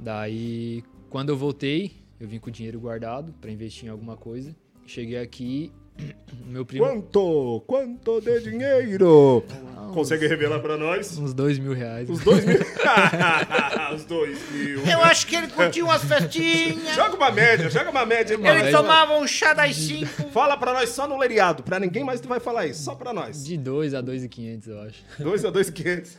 Daí, 0.00 0.84
quando 1.10 1.30
eu 1.30 1.36
voltei, 1.36 1.96
eu 2.20 2.26
vim 2.28 2.38
com 2.38 2.48
o 2.48 2.52
dinheiro 2.52 2.78
guardado 2.80 3.32
pra 3.40 3.50
investir 3.50 3.86
em 3.86 3.90
alguma 3.90 4.16
coisa. 4.16 4.54
Cheguei 4.86 5.18
aqui, 5.18 5.70
meu 6.46 6.64
primo... 6.64 6.84
Quanto? 6.86 7.62
Quanto 7.66 8.20
de 8.20 8.40
dinheiro? 8.40 9.44
Ah, 9.76 9.90
Consegue 9.92 10.26
revelar 10.26 10.60
pra 10.60 10.76
nós? 10.76 11.16
Uns 11.18 11.32
dois 11.34 11.58
mil 11.58 11.72
reais. 11.72 12.08
Os 12.08 12.20
dois 12.20 12.44
mil. 12.44 12.58
Os 13.94 14.04
dois 14.04 14.38
mil. 14.52 14.84
Eu 14.86 15.00
acho 15.02 15.26
que 15.26 15.34
ele 15.36 15.48
curtia 15.48 15.84
umas 15.84 16.04
festinhas. 16.04 16.94
Joga 16.94 17.16
uma 17.16 17.30
média, 17.30 17.68
joga 17.70 17.90
uma 17.90 18.04
média, 18.06 18.36
Uma. 18.36 18.48
Ele 18.48 18.62
média. 18.64 18.78
tomava 18.78 19.16
um 19.18 19.26
chá 19.26 19.52
das 19.54 19.74
cinco. 19.76 20.28
Fala 20.30 20.56
pra 20.56 20.72
nós 20.74 20.90
só 20.90 21.06
no 21.08 21.16
leiriado, 21.16 21.62
pra 21.62 21.78
ninguém 21.80 22.04
mais 22.04 22.20
tu 22.20 22.28
vai 22.28 22.38
falar 22.40 22.66
isso, 22.66 22.82
só 22.82 22.94
pra 22.94 23.12
nós. 23.12 23.44
De 23.44 23.56
dois 23.56 23.94
a 23.94 24.00
dois 24.00 24.22
e 24.24 24.28
quinhentos, 24.28 24.68
eu 24.68 24.80
acho. 24.82 25.02
2 25.18 25.44
a 25.44 25.50
2,500. 25.50 26.16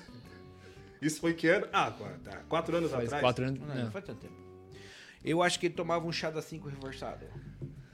Isso 1.01 1.21
foi 1.21 1.33
que 1.33 1.47
ano? 1.47 1.67
Ah, 1.71 1.91
quatro, 1.91 2.19
tá. 2.23 2.37
quatro 2.49 2.75
anos 2.77 2.91
Faz 2.91 3.05
atrás. 3.05 3.21
quatro 3.23 3.45
anos. 3.45 3.59
Não, 3.59 3.75
não 3.85 3.91
faz 3.91 4.03
tanto 4.05 4.19
tempo. 4.19 4.33
Eu 5.23 5.41
acho 5.43 5.59
que 5.59 5.65
ele 5.67 5.73
tomava 5.75 6.05
um 6.07 6.11
chá 6.11 6.29
das 6.29 6.45
cinco 6.45 6.67
reforçado. 6.69 7.25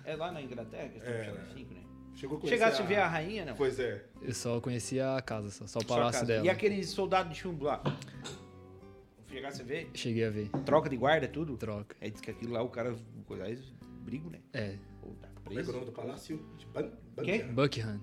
É 0.03 0.15
lá 0.15 0.31
na 0.31 0.41
Inglaterra 0.41 0.89
que 0.89 0.97
eles 0.97 1.03
tomam 1.03 1.19
É, 1.19 1.25
chá 1.25 1.31
né? 1.31 1.37
das 1.41 1.53
cinco, 1.53 1.73
né? 1.73 1.81
Chegou 2.15 2.37
a 2.37 2.41
conhecer 2.41 2.57
Chegasse 2.57 2.81
a 2.81 2.85
ver 2.85 2.95
a 2.97 3.07
rainha, 3.07 3.45
não? 3.45 3.55
Pois 3.55 3.79
é. 3.79 4.05
Eu 4.21 4.33
só 4.33 4.61
conhecia 4.61 5.15
a 5.17 5.21
casa, 5.21 5.49
só, 5.49 5.67
só 5.67 5.79
o 5.79 5.85
palácio 5.85 6.21
casa. 6.21 6.25
dela. 6.25 6.45
E 6.45 6.49
aquele 6.49 6.83
soldado 6.83 7.29
de 7.29 7.35
chumbo 7.35 7.65
lá? 7.65 7.83
Chegasse 9.27 9.61
a 9.61 9.65
ver? 9.65 9.89
Cheguei 9.93 10.23
a 10.25 10.29
ver. 10.29 10.49
Troca 10.65 10.89
de 10.89 10.95
guarda, 10.95 11.27
tudo? 11.27 11.57
Troca. 11.57 11.95
É, 11.99 12.09
diz 12.09 12.21
que 12.21 12.31
aquilo 12.31 12.53
lá 12.53 12.61
o 12.61 12.69
cara, 12.69 12.95
aliás, 13.29 13.59
brigo, 14.03 14.29
né? 14.29 14.39
É. 14.53 14.77
Ou 15.01 15.13
tá 15.15 15.27
Como 15.43 15.59
é 15.59 15.63
que 15.63 15.69
é 15.69 15.71
o 15.71 15.73
preso. 15.73 15.73
nome 15.73 15.85
do 15.85 15.91
palácio? 15.91 16.45
Quem? 16.73 16.91
Buckingham. 17.15 17.53
Buckingham. 17.53 18.01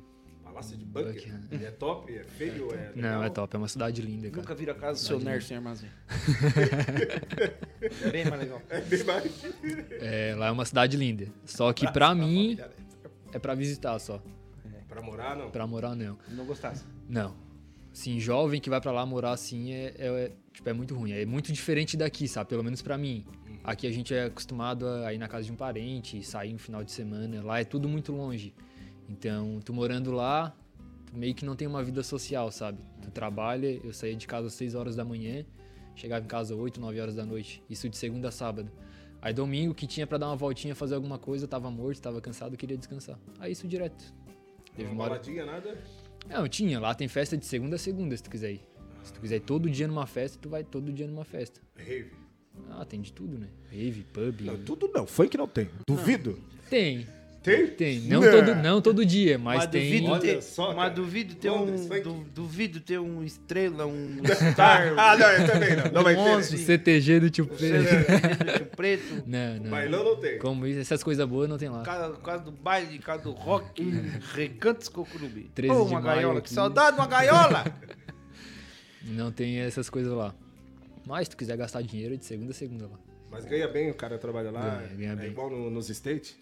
Palácio 0.52 0.76
de 0.76 0.85
Buckingham. 0.85 1.38
Buckingham. 1.40 1.66
É 1.66 1.71
top? 1.71 2.14
É 2.14 2.25
feio? 2.25 2.75
É 2.75 2.92
Não, 2.94 3.25
é 3.25 3.30
top. 3.30 3.56
É 3.56 3.59
uma 3.59 3.68
cidade 3.68 4.02
linda, 4.02 4.28
cara. 4.28 4.42
Nunca 4.42 4.54
vira 4.54 4.73
a 4.73 4.75
casa 4.75 5.00
do 5.00 5.06
seu. 5.06 5.18
Nerso 5.18 5.49
sem 5.49 5.56
armazém. 5.56 5.88
é 8.04 8.11
bem 8.11 8.26
mais 8.26 8.42
legal. 8.42 8.61
É 8.68 8.80
bem 8.82 9.04
mais. 9.04 9.44
É, 10.00 10.35
lá 10.37 10.49
é 10.49 10.50
uma 10.50 10.66
cidade 10.66 10.97
linda. 10.97 11.26
Só 11.47 11.73
que 11.73 11.90
pra 11.90 12.14
mim 12.14 12.59
é 13.32 13.38
pra 13.38 13.54
visitar 13.54 13.99
só. 13.99 14.23
Pra 14.88 15.00
morar, 15.00 15.35
não. 15.37 15.50
Pra 15.50 15.66
morar, 15.66 15.97
não. 15.97 16.18
Não 16.28 16.44
gostasse. 16.44 16.85
Não. 17.09 17.35
Assim, 17.90 18.21
jovem 18.21 18.61
que 18.61 18.68
vai 18.68 18.80
pra 18.80 18.92
lá 18.92 19.06
morar 19.06 19.32
assim 19.32 19.73
é, 19.73 19.94
é- 19.99 20.32
Tipo, 20.52 20.68
é 20.68 20.73
muito 20.75 20.94
ruim. 20.94 21.12
É 21.12 21.25
muito 21.25 21.50
diferente 21.50 21.97
daqui, 21.97 22.28
sabe? 22.28 22.50
Pelo 22.50 22.62
menos 22.62 22.82
pra 22.82 22.99
mim. 22.99 23.25
Aqui 23.64 23.87
a 23.87 23.90
gente 23.90 24.12
é 24.12 24.25
acostumado 24.25 24.87
a 24.87 25.14
ir 25.14 25.18
na 25.18 25.28
casa 25.28 25.44
de 25.44 25.52
um 25.52 25.56
parente, 25.56 26.23
sair 26.23 26.52
no 26.52 26.59
final 26.59 26.85
de 26.85 26.92
semana. 26.92 27.42
Lá 27.42 27.61
é 27.61 27.64
tudo 27.64 27.88
muito 27.88 28.12
longe. 28.12 28.54
Então, 29.09 29.61
tu 29.64 29.73
morando 29.73 30.11
lá, 30.11 30.56
tu 31.06 31.16
meio 31.16 31.35
que 31.35 31.44
não 31.44 31.54
tem 31.56 31.66
uma 31.68 31.82
vida 31.82 32.02
social, 32.02 32.50
sabe? 32.50 32.78
Tu 33.02 33.11
trabalha, 33.11 33.80
eu 33.85 33.92
saía 33.92 34.16
de 34.16 34.26
casa 34.26 34.47
às 34.47 34.54
6 34.54 34.75
horas 34.75 34.97
da 34.97 35.04
manhã, 35.04 35.44
chegava 35.94 36.25
em 36.25 36.28
casa 36.28 36.54
às 36.54 36.61
8, 36.61 36.80
9 36.80 37.00
horas 37.00 37.14
da 37.14 37.25
noite. 37.25 37.62
Isso 37.68 37.88
de 37.88 37.97
segunda 37.97 38.28
a 38.28 38.32
sábado. 38.32 38.71
Aí 39.21 39.32
domingo, 39.32 39.75
que 39.75 39.87
tinha 39.87 40.06
pra 40.06 40.18
dar 40.18 40.26
uma 40.26 40.37
voltinha, 40.37 40.75
fazer 40.75 40.94
alguma 40.94 41.18
coisa, 41.18 41.47
tava 41.47 41.71
morto, 41.71 42.00
tava 42.00 42.21
cansado, 42.21 42.56
queria 42.56 42.76
descansar. 42.76 43.18
Aí 43.38 43.52
isso 43.52 43.68
direto. 43.68 44.12
Teve 44.75 44.90
Uma 44.90 45.04
hora... 45.04 45.11
baladinha, 45.14 45.44
nada? 45.44 45.78
Não, 46.28 46.49
tinha. 46.49 46.80
Lá 46.80 46.94
tem 46.94 47.06
festa 47.06 47.37
de 47.37 47.44
segunda 47.47 47.76
a 47.76 47.78
segunda, 47.78 48.16
se 48.16 48.23
tu 48.23 48.30
quiser 48.30 48.52
ir. 48.52 48.61
Se 49.04 49.12
tu 49.12 49.21
quiser 49.21 49.37
ir 49.37 49.40
todo 49.40 49.68
dia 49.68 49.87
numa 49.87 50.06
festa, 50.06 50.38
tu 50.40 50.49
vai 50.49 50.64
todo 50.64 50.92
dia 50.92 51.06
numa 51.06 51.25
festa. 51.25 51.61
Rave. 51.76 52.12
Ah, 52.71 52.85
tem 52.85 53.00
de 53.00 53.12
tudo, 53.12 53.38
né? 53.38 53.49
Rave, 53.71 54.04
pub. 54.12 54.40
Não, 54.42 54.59
tudo 54.59 54.90
não. 54.92 55.06
Funk 55.06 55.37
não 55.37 55.47
tem. 55.49 55.68
Duvido. 55.87 56.38
Tem, 56.68 57.06
Tem? 57.43 57.67
tem. 57.67 58.01
Não, 58.03 58.21
Não. 58.21 58.31
Todo, 58.31 58.55
não 58.55 58.81
todo 58.81 59.05
dia, 59.05 59.37
mas, 59.37 59.63
Mas 59.63 59.67
tem. 59.71 59.83
duvido 59.91 60.13
Olha 60.13 60.21
ter, 60.21 60.43
só, 60.43 60.67
cara. 60.67 60.77
mas 60.77 60.95
duvido 60.95 61.35
ter 61.35 61.51
um, 61.51 61.59
Londres, 61.65 61.87
funk. 61.89 62.01
du- 62.03 62.25
duvido 62.33 62.81
ter 62.81 63.01
um 63.01 63.25
estrela, 63.25 63.85
um 63.85 64.21
star, 64.53 64.95
Ah, 64.97 65.17
não, 65.17 65.27
eu 65.29 65.47
também 65.51 65.75
não. 65.77 65.91
Não 65.91 66.03
vai 66.05 66.15
Um 66.15 66.25
ter. 66.25 66.37
O 66.37 66.43
CTG 66.59 67.19
do 67.21 67.31
tio 67.31 67.45
um 67.45 67.49
Pedro. 67.49 68.67
preto. 68.77 69.25
Não, 69.27 69.57
não. 69.57 69.71
Bailão 69.71 70.05
não 70.05 70.17
tem. 70.21 70.39
Como 70.39 70.65
isso, 70.67 70.79
essas 70.81 71.03
coisas 71.03 71.27
boas 71.29 71.49
não 71.49 71.59
tem 71.59 71.69
lá. 71.69 71.79
Por 71.79 71.85
causa, 71.87 72.11
por 72.15 72.23
causa 72.23 72.45
do 72.45 72.53
baile, 72.53 72.99
por 72.99 73.05
causa 73.07 73.25
do 73.25 73.33
rock, 73.33 73.83
recantos 74.35 74.89
cocurubi. 74.89 75.51
13 75.55 75.75
Pô, 75.75 75.85
de 75.85 75.91
uma 75.91 76.01
maio 76.01 76.17
gaiola, 76.17 76.39
aqui. 76.39 76.49
que 76.49 76.55
saudade 76.55 76.95
de 76.97 77.01
uma 77.03 77.09
gaiola! 77.09 77.65
Não 79.05 79.33
tem 79.33 79.59
essas 79.59 79.91
coisas 79.91 80.13
lá. 80.13 80.35
Mas 81.05 81.27
se 81.27 81.31
tu 81.31 81.37
quiser 81.37 81.57
gastar 81.57 81.83
dinheiro, 81.83 82.15
é 82.15 82.17
de 82.17 82.25
segunda 82.25 82.53
a 82.53 82.55
segunda 82.55 82.87
lá. 82.87 82.99
Mas 83.31 83.45
ganha 83.45 83.67
bem, 83.67 83.91
o 83.91 83.95
cara 83.95 84.19
trabalha 84.19 84.51
lá. 84.51 84.77
Ganha, 84.77 84.95
ganha 84.97 85.13
é 85.13 85.17
bem. 85.17 85.27
igual 85.31 85.51
no- 85.51 85.71
nos 85.71 85.89
States. 85.91 86.37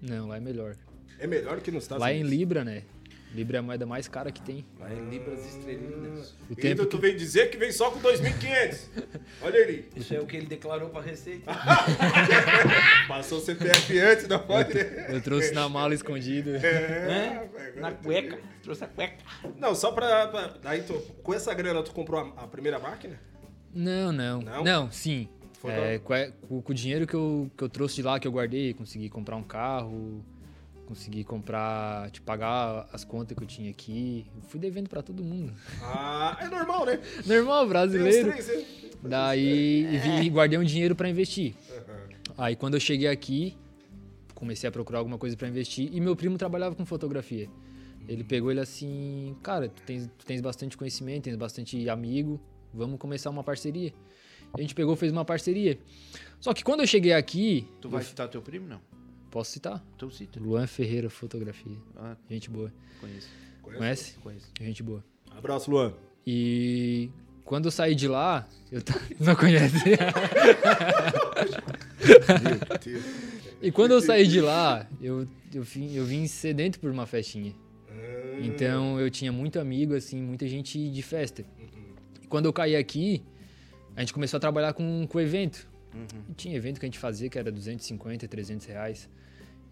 Não, 0.00 0.28
lá 0.28 0.36
é 0.36 0.40
melhor. 0.40 0.76
É 1.18 1.26
melhor 1.26 1.60
que 1.60 1.70
nos 1.70 1.84
Estados 1.84 2.00
Lá 2.00 2.10
é 2.10 2.14
em 2.14 2.20
Unidos. 2.20 2.38
Libra, 2.38 2.64
né? 2.64 2.82
Libra 3.34 3.58
é 3.58 3.60
a 3.60 3.62
moeda 3.62 3.84
mais 3.84 4.08
cara 4.08 4.32
que 4.32 4.40
tem. 4.40 4.64
Lá 4.80 4.90
em 4.90 5.10
Libras 5.10 5.44
Estrelinas. 5.44 6.30
O 6.48 6.52
E 6.52 6.56
tempo 6.56 6.66
ainda 6.68 6.82
que... 6.84 6.88
tu 6.88 6.98
vem 6.98 7.14
dizer 7.14 7.50
que 7.50 7.58
vem 7.58 7.70
só 7.70 7.90
com 7.90 8.00
2.500. 8.00 8.80
Olha 9.42 9.62
ali. 9.64 9.88
Isso 9.94 10.14
é 10.14 10.20
o 10.20 10.24
que 10.26 10.36
ele 10.36 10.46
declarou 10.46 10.88
pra 10.88 11.02
Receita. 11.02 11.50
Passou 13.06 13.38
o 13.38 13.40
CPF 13.40 13.98
antes, 13.98 14.28
não 14.28 14.38
pode, 14.38 14.74
né? 14.74 15.06
eu 15.14 15.20
trouxe 15.20 15.52
na 15.52 15.68
mala 15.68 15.94
escondida. 15.94 16.52
né? 16.52 16.60
É, 16.64 17.80
Na 17.80 17.92
cueca. 17.92 18.38
Trouxe 18.62 18.84
a 18.84 18.86
cueca. 18.86 19.16
Não, 19.58 19.74
só 19.74 19.92
pra. 19.92 20.28
pra 20.28 20.54
aí 20.64 20.82
tu, 20.82 20.94
com 21.22 21.34
essa 21.34 21.52
grana 21.52 21.82
tu 21.82 21.92
comprou 21.92 22.20
a, 22.36 22.44
a 22.44 22.46
primeira 22.46 22.78
máquina? 22.78 23.20
Não, 23.74 24.10
não. 24.10 24.40
Não? 24.40 24.64
Não, 24.64 24.90
sim. 24.90 25.28
É, 25.64 25.98
com, 25.98 26.14
é- 26.14 26.30
com- 26.48 26.62
com 26.62 26.72
o 26.72 26.74
dinheiro 26.74 27.06
que 27.06 27.14
eu, 27.14 27.50
que 27.56 27.64
eu 27.64 27.68
trouxe 27.68 27.96
de 27.96 28.02
lá, 28.02 28.18
que 28.20 28.26
eu 28.28 28.32
guardei, 28.32 28.72
consegui 28.74 29.08
comprar 29.08 29.36
um 29.36 29.42
carro, 29.42 30.24
consegui 30.86 31.24
comprar, 31.24 32.10
tipo, 32.10 32.24
pagar 32.26 32.88
as 32.92 33.04
contas 33.04 33.36
que 33.36 33.42
eu 33.42 33.46
tinha 33.46 33.70
aqui. 33.70 34.26
Eu 34.36 34.42
fui 34.42 34.60
devendo 34.60 34.88
pra 34.88 35.02
todo 35.02 35.22
mundo. 35.24 35.52
Ah, 35.82 36.38
é 36.40 36.48
normal, 36.48 36.86
né? 36.86 37.00
Normal, 37.26 37.66
brasileiro. 37.68 38.30
três? 38.32 38.66
Daí 39.02 39.98
vi- 39.98 40.30
guardei 40.30 40.58
um 40.58 40.64
dinheiro 40.64 40.94
pra 40.94 41.08
investir. 41.08 41.54
Aham. 41.70 42.08
Aí 42.38 42.56
quando 42.56 42.74
eu 42.74 42.80
cheguei 42.80 43.08
aqui, 43.08 43.56
comecei 44.34 44.68
a 44.68 44.72
procurar 44.72 44.98
alguma 45.00 45.18
coisa 45.18 45.36
pra 45.36 45.48
investir 45.48 45.88
e 45.92 46.00
meu 46.00 46.14
primo 46.14 46.38
trabalhava 46.38 46.74
com 46.74 46.84
fotografia. 46.86 47.48
Ele 48.08 48.24
pegou 48.24 48.50
ele 48.50 48.60
assim, 48.60 49.36
cara, 49.42 49.68
tu 49.68 49.82
tens, 49.82 50.08
tu 50.18 50.24
tens 50.24 50.40
bastante 50.40 50.76
conhecimento, 50.76 51.24
tens 51.24 51.36
bastante 51.36 51.88
amigo, 51.90 52.40
vamos 52.72 52.98
começar 52.98 53.28
uma 53.28 53.42
parceria. 53.44 53.92
A 54.52 54.60
gente 54.60 54.74
pegou, 54.74 54.94
fez 54.96 55.12
uma 55.12 55.24
parceria. 55.24 55.78
Só 56.40 56.52
que 56.54 56.62
quando 56.64 56.80
eu 56.80 56.86
cheguei 56.86 57.12
aqui, 57.12 57.66
Tu 57.80 57.88
vai 57.88 58.02
citar 58.02 58.28
teu 58.28 58.40
primo, 58.42 58.66
não? 58.68 58.80
posso 59.30 59.50
citar? 59.52 59.84
Então 59.94 60.10
cita. 60.10 60.40
Luan 60.40 60.66
Ferreira 60.66 61.10
Fotografia. 61.10 61.76
Ah, 61.96 62.16
Gente 62.30 62.48
boa. 62.48 62.72
conheço. 63.00 63.28
Conhece? 63.62 64.14
Conheço. 64.22 64.46
Gente 64.60 64.82
boa. 64.82 65.04
Abraço, 65.36 65.70
Luan. 65.70 65.92
E 66.26 67.10
quando 67.44 67.66
eu 67.66 67.70
saí 67.70 67.94
de 67.94 68.08
lá, 68.08 68.48
eu 68.72 68.80
t- 68.80 68.92
não 69.20 69.36
conhece. 69.36 69.76
Meu 72.42 72.78
Deus. 72.84 73.04
E 73.60 73.70
quando 73.72 73.92
eu 73.92 74.00
saí 74.00 74.26
de 74.26 74.40
lá, 74.40 74.86
eu, 75.00 75.26
eu, 75.52 75.62
vim, 75.62 75.94
eu 75.94 76.04
vim 76.04 76.26
sedento 76.26 76.78
por 76.78 76.90
uma 76.90 77.06
festinha. 77.06 77.54
Ah, 77.90 78.40
Então 78.40 78.98
eu 79.00 79.10
tinha 79.10 79.32
muito 79.32 79.58
amigo, 79.58 79.94
assim, 79.94 80.20
muita 80.22 80.46
gente 80.46 80.90
de 80.90 81.02
festa. 81.02 81.44
E 82.22 82.26
quando 82.26 82.46
eu 82.46 82.52
caí 82.52 82.76
aqui, 82.76 83.22
a 83.98 84.02
gente 84.02 84.12
começou 84.12 84.38
a 84.38 84.40
trabalhar 84.40 84.72
com, 84.72 85.06
com 85.08 85.20
evento. 85.20 85.68
E 86.30 86.34
tinha 86.34 86.54
evento 86.56 86.78
que 86.78 86.86
a 86.86 86.88
gente 86.88 86.98
fazia 86.98 87.28
que 87.28 87.38
era 87.38 87.50
250, 87.50 88.28
300 88.28 88.66
reais. 88.66 89.08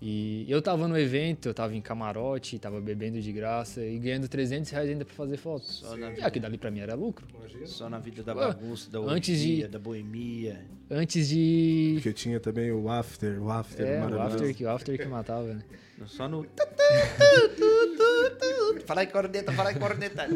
E 0.03 0.45
eu 0.49 0.61
tava 0.61 0.87
no 0.89 0.99
evento, 0.99 1.49
eu 1.49 1.55
tava 1.55 1.75
em 1.75 1.81
camarote, 1.81 2.59
tava 2.59 2.81
bebendo 2.81 3.19
de 3.21 3.33
graça 3.33 3.81
e 3.83 3.99
ganhando 3.99 4.29
300 4.29 4.71
reais 4.71 4.91
ainda 4.91 5.05
pra 5.05 5.15
fazer 5.15 5.37
foto. 5.39 5.65
Só 5.65 5.97
na 5.97 6.11
E 6.11 6.15
vida. 6.17 6.27
aqui 6.27 6.39
dali 6.41 6.59
pra 6.59 6.71
mim 6.71 6.81
era 6.81 6.95
lucro. 6.95 7.27
Imagina. 7.35 7.67
Só 7.67 7.89
na 7.89 7.99
vida 7.99 8.23
da 8.23 8.35
bagunça, 8.35 8.91
da 8.91 8.99
antes 8.99 9.39
de- 9.41 9.51
orgia, 9.53 9.69
da 9.69 9.79
boemia. 9.79 10.61
Antes 10.91 11.29
de. 11.29 11.93
Porque 11.95 12.13
tinha 12.13 12.39
também 12.41 12.71
o 12.73 12.91
after, 12.91 13.41
o 13.43 13.51
after 13.51 13.87
É, 13.87 13.97
o 13.97 14.01
maravilhoso. 14.01 14.35
after, 14.37 14.55
que, 14.55 14.65
o 14.65 14.69
after 14.71 14.99
que 14.99 15.05
matava, 15.07 15.55
né? 15.55 15.63
Só 16.07 16.29
no. 16.29 16.45
Fala 18.87 19.01
aí, 19.01 19.07
corneta, 19.07 19.53
fala 19.53 19.71
aí, 19.71 19.75
corneta. 19.79 20.29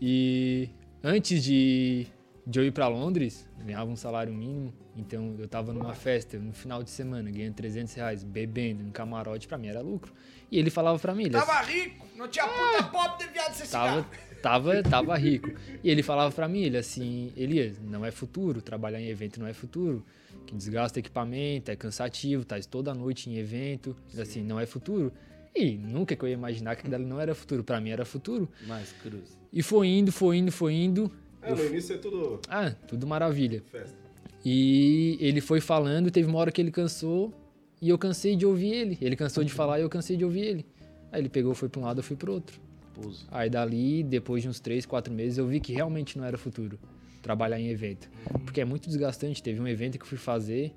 E 0.00 0.68
antes 1.02 1.42
de, 1.42 2.06
de 2.46 2.58
eu 2.58 2.64
ir 2.64 2.72
pra 2.72 2.88
Londres, 2.88 3.46
eu 3.58 3.66
ganhava 3.66 3.90
um 3.90 3.96
salário 3.96 4.32
mínimo. 4.32 4.72
Então 4.96 5.36
eu 5.38 5.48
tava 5.48 5.72
numa 5.72 5.94
festa 5.94 6.38
no 6.38 6.52
final 6.52 6.82
de 6.82 6.90
semana, 6.90 7.30
ganhando 7.30 7.54
300 7.54 7.94
reais, 7.94 8.24
bebendo 8.24 8.82
em 8.82 8.90
camarote, 8.90 9.46
pra 9.46 9.56
mim 9.56 9.68
era 9.68 9.80
lucro. 9.80 10.12
E 10.50 10.58
ele 10.58 10.68
falava 10.68 10.98
pra 10.98 11.14
mim, 11.14 11.24
ele, 11.24 11.32
Tava 11.32 11.60
rico, 11.62 12.06
não 12.16 12.28
tinha 12.28 12.46
puta 12.46 12.82
pobre 12.84 13.26
de 13.26 13.32
viado 13.32 13.54
ser 13.54 13.68
tava, 13.68 14.06
tava, 14.42 14.82
tava 14.82 15.16
rico. 15.16 15.50
E 15.82 15.88
ele 15.88 16.02
falava 16.02 16.34
pra 16.34 16.48
mim, 16.48 16.62
ele 16.62 16.76
assim, 16.76 17.32
Elias, 17.36 17.78
não 17.80 18.04
é 18.04 18.10
futuro, 18.10 18.60
trabalhar 18.60 19.00
em 19.00 19.08
evento 19.08 19.38
não 19.38 19.46
é 19.46 19.52
futuro, 19.52 20.04
que 20.46 20.54
desgasta 20.54 20.98
equipamento, 20.98 21.70
é 21.70 21.76
cansativo, 21.76 22.44
tá 22.44 22.58
toda 22.68 22.92
noite 22.92 23.30
em 23.30 23.36
evento, 23.36 23.96
ele 24.12 24.22
assim, 24.22 24.42
não 24.42 24.58
é 24.58 24.66
futuro. 24.66 25.12
E 25.54 25.76
nunca 25.76 26.14
que 26.14 26.24
eu 26.24 26.28
ia 26.28 26.34
imaginar 26.34 26.74
que 26.76 26.82
aquilo 26.82 26.94
ali 26.94 27.04
não 27.04 27.20
era 27.20 27.34
futuro, 27.34 27.64
pra 27.64 27.80
mim 27.80 27.90
era 27.90 28.04
futuro. 28.04 28.48
Mas, 28.66 28.92
Cruz. 29.02 29.38
E 29.52 29.62
foi 29.62 29.88
indo, 29.88 30.12
foi 30.12 30.36
indo, 30.36 30.52
foi 30.52 30.74
indo. 30.74 31.10
É, 31.42 31.54
no 31.54 31.64
início 31.66 31.94
é 31.94 31.98
tudo 31.98 32.40
Ah, 32.48 32.70
tudo 32.86 33.06
maravilha. 33.06 33.62
festa. 33.70 33.96
E 34.44 35.16
ele 35.20 35.40
foi 35.40 35.60
falando, 35.60 36.10
teve 36.10 36.28
uma 36.28 36.38
hora 36.38 36.50
que 36.50 36.60
ele 36.60 36.70
cansou 36.70 37.32
e 37.80 37.88
eu 37.88 37.98
cansei 37.98 38.36
de 38.36 38.46
ouvir 38.46 38.72
ele. 38.72 38.98
Ele 39.00 39.16
cansou 39.16 39.44
de 39.44 39.52
falar 39.52 39.78
e 39.78 39.82
eu 39.82 39.88
cansei 39.88 40.16
de 40.16 40.24
ouvir 40.24 40.40
ele. 40.40 40.66
Aí 41.12 41.20
ele 41.20 41.28
pegou, 41.28 41.54
foi 41.54 41.68
pra 41.68 41.80
um 41.80 41.84
lado, 41.84 41.98
eu 41.98 42.02
fui 42.04 42.16
pro 42.16 42.32
outro. 42.32 42.60
Pouso. 42.94 43.26
Aí 43.30 43.48
dali, 43.50 44.02
depois 44.02 44.42
de 44.42 44.48
uns 44.48 44.60
3, 44.60 44.86
4 44.86 45.12
meses, 45.12 45.38
eu 45.38 45.46
vi 45.46 45.60
que 45.60 45.72
realmente 45.72 46.16
não 46.18 46.24
era 46.24 46.36
futuro 46.38 46.78
trabalhar 47.22 47.58
em 47.60 47.68
evento. 47.68 48.08
Porque 48.44 48.60
é 48.60 48.64
muito 48.64 48.86
desgastante. 48.88 49.42
Teve 49.42 49.60
um 49.60 49.68
evento 49.68 49.98
que 49.98 50.04
eu 50.04 50.08
fui 50.08 50.18
fazer, 50.18 50.72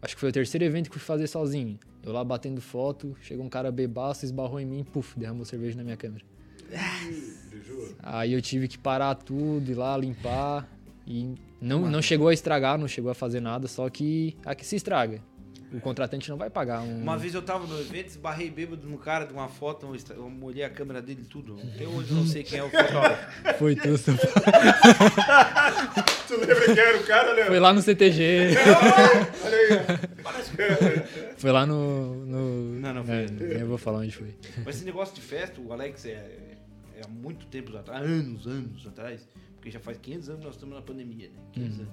acho 0.00 0.14
que 0.14 0.20
foi 0.20 0.30
o 0.30 0.32
terceiro 0.32 0.64
evento 0.64 0.88
que 0.90 0.96
eu 0.96 1.00
fui 1.00 1.06
fazer 1.06 1.26
sozinho. 1.26 1.78
Eu 2.02 2.12
lá 2.12 2.22
batendo 2.24 2.60
foto, 2.60 3.16
chegou 3.20 3.44
um 3.44 3.48
cara 3.48 3.70
bebaço, 3.70 4.24
esbarrou 4.24 4.60
em 4.60 4.64
mim, 4.64 4.84
puf, 4.84 5.18
derramou 5.18 5.44
cerveja 5.44 5.76
na 5.76 5.82
minha 5.84 5.96
câmera. 5.96 6.24
Aí 8.02 8.32
eu 8.32 8.40
tive 8.42 8.68
que 8.68 8.78
parar 8.78 9.14
tudo, 9.14 9.70
ir 9.70 9.74
lá 9.74 9.96
limpar. 9.96 10.68
E 11.06 11.34
não, 11.60 11.88
não 11.88 12.02
chegou 12.02 12.28
a 12.28 12.34
estragar, 12.34 12.78
não 12.78 12.88
chegou 12.88 13.10
a 13.10 13.14
fazer 13.14 13.40
nada, 13.40 13.68
só 13.68 13.88
que 13.88 14.36
aqui 14.44 14.64
se 14.66 14.76
estraga. 14.76 15.20
O 15.72 15.80
contratante 15.80 16.30
não 16.30 16.36
vai 16.36 16.48
pagar 16.48 16.80
um. 16.80 17.02
Uma 17.02 17.18
vez 17.18 17.34
eu 17.34 17.42
tava 17.42 17.66
no 17.66 17.78
evento, 17.80 18.06
esbarrei 18.08 18.48
bêbado 18.48 18.88
no 18.88 18.96
cara 18.98 19.24
de 19.24 19.32
uma 19.32 19.48
foto, 19.48 19.92
eu 20.10 20.30
molhei 20.30 20.62
a 20.62 20.70
câmera 20.70 21.02
dele 21.02 21.22
e 21.24 21.26
tudo. 21.26 21.58
Até 21.74 21.86
hoje 21.86 22.10
eu 22.10 22.16
não 22.16 22.26
sei 22.26 22.44
quem 22.44 22.60
é 22.60 22.62
o 22.62 22.70
fotógrafo. 22.70 23.42
Foi 23.58 23.74
tu, 23.74 23.98
seu- 23.98 24.14
Tu 26.28 26.36
lembra 26.38 26.64
quem 26.66 26.78
era 26.78 26.96
o 26.98 27.02
cara, 27.04 27.34
né? 27.34 27.44
Foi 27.46 27.58
lá 27.58 27.72
no 27.72 27.82
CTG. 27.82 28.54
Olha 29.44 30.36
aí. 30.96 31.02
Foi 31.36 31.50
lá 31.50 31.66
no. 31.66 32.24
no... 32.26 32.80
Não, 32.80 32.94
não 32.94 33.04
foi. 33.04 33.14
É, 33.14 33.26
nem 33.28 33.60
eu 33.60 33.66
vou 33.66 33.78
falar 33.78 33.98
onde 33.98 34.12
foi. 34.16 34.34
Mas 34.64 34.76
esse 34.76 34.84
negócio 34.84 35.14
de 35.16 35.20
festa, 35.20 35.60
o 35.60 35.72
Alex 35.72 36.04
é, 36.06 36.10
é 36.10 36.45
há 37.04 37.08
muito 37.08 37.46
tempo 37.46 37.76
atrás, 37.76 38.02
anos, 38.04 38.46
anos 38.46 38.86
atrás, 38.86 39.28
porque 39.54 39.70
já 39.70 39.80
faz 39.80 39.98
500 39.98 40.28
anos 40.28 40.40
que 40.40 40.46
nós 40.46 40.54
estamos 40.54 40.74
na 40.74 40.82
pandemia, 40.82 41.28
né? 41.28 41.40
500 41.52 41.80
anos. 41.80 41.92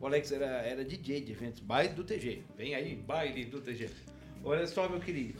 O 0.00 0.06
Alex 0.06 0.30
era, 0.32 0.46
era 0.46 0.84
DJ 0.84 1.22
de 1.22 1.32
eventos, 1.32 1.60
baile 1.60 1.94
do 1.94 2.04
TG. 2.04 2.42
Vem 2.56 2.74
aí, 2.74 2.94
baile 2.94 3.44
do 3.46 3.60
TG. 3.60 3.88
Olha 4.44 4.66
só, 4.66 4.88
meu 4.88 5.00
querido. 5.00 5.38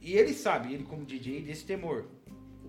E 0.00 0.14
ele 0.14 0.34
sabe, 0.34 0.74
ele 0.74 0.84
como 0.84 1.04
DJ, 1.04 1.42
desse 1.42 1.64
temor. 1.64 2.06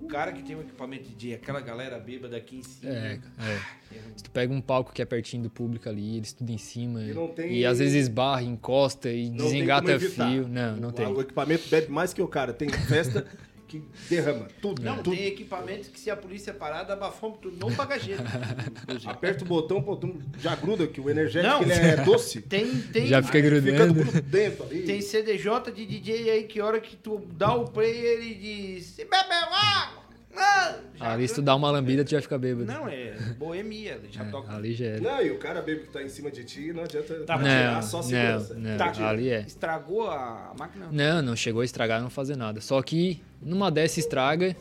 O 0.01 0.07
cara 0.07 0.31
que 0.31 0.43
tem 0.43 0.55
um 0.55 0.61
equipamento 0.61 1.05
de 1.05 1.15
DJ, 1.15 1.35
aquela 1.35 1.59
galera 1.59 1.99
bêbada 1.99 2.37
aqui 2.37 2.57
em 2.57 2.63
cima. 2.63 2.93
É, 2.93 3.19
é. 3.39 3.95
é 3.95 4.01
Se 4.15 4.23
tu 4.23 4.29
pega 4.29 4.53
um 4.53 4.61
palco 4.61 4.93
que 4.93 5.01
é 5.01 5.05
pertinho 5.05 5.43
do 5.43 5.49
público 5.49 5.89
ali, 5.89 6.17
eles 6.17 6.33
tudo 6.33 6.51
em 6.51 6.57
cima. 6.57 7.01
E 7.01 7.13
não 7.13 7.27
tem- 7.29 7.51
E 7.51 7.65
às 7.65 7.79
vezes 7.79 8.03
esbarra, 8.03 8.43
encosta 8.43 9.09
e 9.09 9.29
Não 9.29 9.45
desengata 9.45 9.99
fio. 9.99 10.47
Não, 10.47 10.77
não 10.77 10.89
o, 10.89 10.91
tem. 10.91 11.07
O 11.07 11.19
equipamento 11.19 11.67
bebe 11.67 11.91
mais 11.91 12.13
que 12.13 12.21
o 12.21 12.27
cara. 12.27 12.53
Tem 12.53 12.69
festa 12.69 13.25
que 13.67 13.83
derrama. 14.09 14.47
Tudo, 14.61 14.81
Não, 14.81 14.97
tudo. 15.03 15.15
tem 15.15 15.25
equipamentos 15.27 15.89
que 15.89 15.99
se 15.99 16.09
a 16.09 16.15
polícia 16.15 16.53
parar, 16.53 16.83
dá 16.83 16.95
bafômetro 16.95 17.51
no 17.51 17.69
bagageiro. 17.71 18.23
inclusive. 18.83 19.09
Aperta 19.11 19.43
o 19.43 19.47
botão, 19.47 19.81
pô, 19.81 19.95
tu 19.95 20.19
já 20.39 20.55
gruda, 20.55 20.87
que 20.87 21.01
o 21.01 21.09
energético 21.09 21.53
Não. 21.53 21.61
ele 21.61 21.71
é 21.73 21.97
doce. 22.05 22.41
Tem, 22.41 22.65
tem, 22.81 23.07
Já 23.07 23.21
fica 23.21 23.37
Fica 23.37 23.49
grudando. 23.49 23.93
grudento 23.93 24.63
ali. 24.63 24.83
tem 24.83 25.01
CDJ 25.01 25.71
de 25.73 25.85
DJ 25.85 26.29
aí 26.31 26.43
que 26.45 26.61
hora 26.61 26.79
que 26.79 26.95
tu 26.95 27.19
dá 27.33 27.53
o 27.53 27.65
play 27.65 27.91
ele 27.95 28.33
diz: 28.35 28.85
Se 28.85 29.03
bebeu 29.03 29.53
água! 29.53 29.96
Não! 30.37 30.77
Já 30.95 31.11
Ali 31.13 31.27
se 31.27 31.35
tu 31.35 31.41
dá 31.41 31.55
uma 31.55 31.69
lambida, 31.71 32.03
tu 32.05 32.11
já 32.11 32.21
fica 32.21 32.37
bêbado. 32.37 32.65
Não, 32.65 32.87
é 32.87 33.11
boemia, 33.37 33.99
já 34.11 34.23
É, 34.23 34.29
toca. 34.31 34.53
ali 34.55 34.73
já 34.73 34.85
era. 34.85 35.01
Não, 35.01 35.21
e 35.21 35.31
o 35.31 35.37
cara 35.39 35.61
bêbado 35.61 35.87
que 35.87 35.93
tá 35.93 36.01
em 36.03 36.09
cima 36.09 36.29
de 36.31 36.43
ti, 36.43 36.71
não 36.73 36.83
adianta 36.83 37.13
Tá, 37.25 37.37
tirar 37.37 37.75
Não, 37.75 37.81
só 37.81 37.97
não, 37.97 38.03
segurança. 38.03 38.53
não. 38.55 38.77
Tá, 38.77 38.91
tira. 38.91 39.09
Ali 39.09 39.29
é. 39.29 39.41
Estragou 39.41 40.09
a 40.09 40.53
máquina? 40.57 40.87
Não, 40.91 41.21
não 41.21 41.35
chegou 41.35 41.61
a 41.61 41.65
estragar, 41.65 42.01
não 42.01 42.09
fazer 42.09 42.35
nada. 42.35 42.61
Só 42.61 42.81
que 42.81 43.21
numa 43.41 43.69
dessa 43.71 43.99
estraga, 43.99 44.55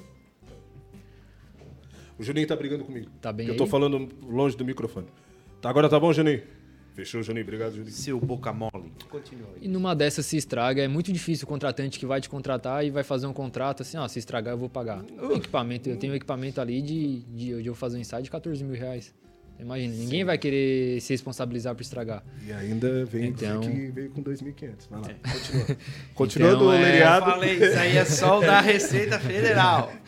O 2.18 2.22
Juninho 2.22 2.46
tá 2.46 2.56
brigando 2.56 2.84
comigo. 2.84 3.10
Tá 3.20 3.30
bem 3.32 3.46
Eu 3.46 3.52
aí? 3.52 3.58
tô 3.58 3.66
falando 3.66 4.08
longe 4.22 4.56
do 4.56 4.64
microfone. 4.64 5.06
Tá, 5.60 5.68
agora 5.68 5.88
tá 5.88 6.00
bom, 6.00 6.12
Juninho? 6.12 6.42
Fechou, 6.96 7.22
Juninho. 7.22 7.44
Obrigado, 7.44 7.72
Juninho. 7.74 7.92
Seu 7.92 8.18
boca 8.18 8.52
mole. 8.52 8.90
Continua 9.10 9.48
aí. 9.54 9.66
e 9.66 9.68
numa 9.68 9.94
dessa 9.94 10.22
se 10.22 10.36
estraga, 10.36 10.82
é 10.82 10.88
muito 10.88 11.12
difícil 11.12 11.44
o 11.44 11.46
contratante 11.48 11.98
que 11.98 12.06
vai 12.06 12.20
te 12.20 12.28
contratar 12.28 12.84
e 12.84 12.90
vai 12.90 13.04
fazer 13.04 13.26
um 13.26 13.32
contrato 13.34 13.82
assim, 13.82 13.98
ó, 13.98 14.08
se 14.08 14.18
estragar 14.18 14.54
eu 14.54 14.58
vou 14.58 14.70
pagar. 14.70 15.04
O 15.22 15.34
equipamento, 15.34 15.88
eu 15.90 15.96
tenho 15.98 16.14
um 16.14 16.16
equipamento 16.16 16.58
ali 16.60 16.80
de, 16.80 17.18
de, 17.24 17.62
de 17.62 17.66
eu 17.68 17.74
fazer 17.74 17.98
um 17.98 18.00
ensaio 18.00 18.24
de 18.24 18.30
14 18.30 18.64
mil 18.64 18.74
reais. 18.74 19.14
Imagina, 19.60 19.94
ninguém 19.94 20.22
vai 20.24 20.36
querer 20.36 21.00
se 21.00 21.12
responsabilizar 21.14 21.74
por 21.74 21.80
estragar. 21.82 22.22
E 22.46 22.52
ainda 22.52 23.04
vem 23.06 23.26
Então- 23.28 23.60
que 23.60 23.86
veio 23.90 24.10
com 24.10 24.22
2.500. 24.22 24.86
Vai 24.90 25.00
lá, 25.00 25.08
É. 25.10 25.14
continua. 25.32 25.76
Continuando 26.14 26.56
Então, 26.56 26.68
o 26.68 26.72
é, 26.72 26.76
Eu 26.76 26.82
lereado. 26.82 27.26
falei, 27.26 27.54
isso 27.54 27.78
aí 27.78 27.96
é 27.96 28.04
só 28.04 28.38
o 28.38 28.40
da 28.42 28.60
Receita 28.60 29.18
Federal. 29.20 29.92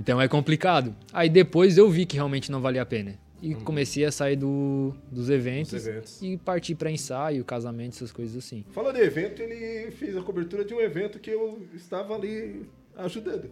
Então 0.00 0.20
é 0.20 0.28
complicado. 0.28 0.94
Aí 1.12 1.28
depois 1.28 1.76
eu 1.76 1.90
vi 1.90 2.06
que 2.06 2.14
realmente 2.14 2.52
não 2.52 2.60
valia 2.60 2.82
a 2.82 2.86
pena. 2.86 3.16
E 3.40 3.54
comecei 3.54 4.04
a 4.04 4.10
sair 4.10 4.34
do, 4.36 4.92
dos 5.12 5.30
eventos, 5.30 5.70
Dos 5.72 5.86
eventos. 5.86 6.20
e 6.22 6.36
partir 6.36 6.74
para 6.74 6.90
ensaio, 6.90 7.44
casamento, 7.44 7.94
essas 7.94 8.10
coisas 8.10 8.36
assim. 8.36 8.64
Falando 8.72 8.96
de 8.96 9.02
evento, 9.02 9.40
ele 9.40 9.90
fez 9.92 10.16
a 10.16 10.22
cobertura 10.22 10.64
de 10.64 10.74
um 10.74 10.80
evento 10.80 11.20
que 11.20 11.30
eu 11.30 11.64
estava 11.74 12.14
ali 12.16 12.68
ajudando. 12.96 13.48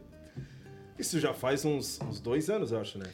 Isso 0.99 1.21
já 1.21 1.33
faz 1.33 1.65
uns, 1.65 2.01
uns 2.01 2.19
dois 2.19 2.51
anos, 2.51 2.73
eu 2.73 2.81
acho, 2.81 2.99
né? 2.99 3.07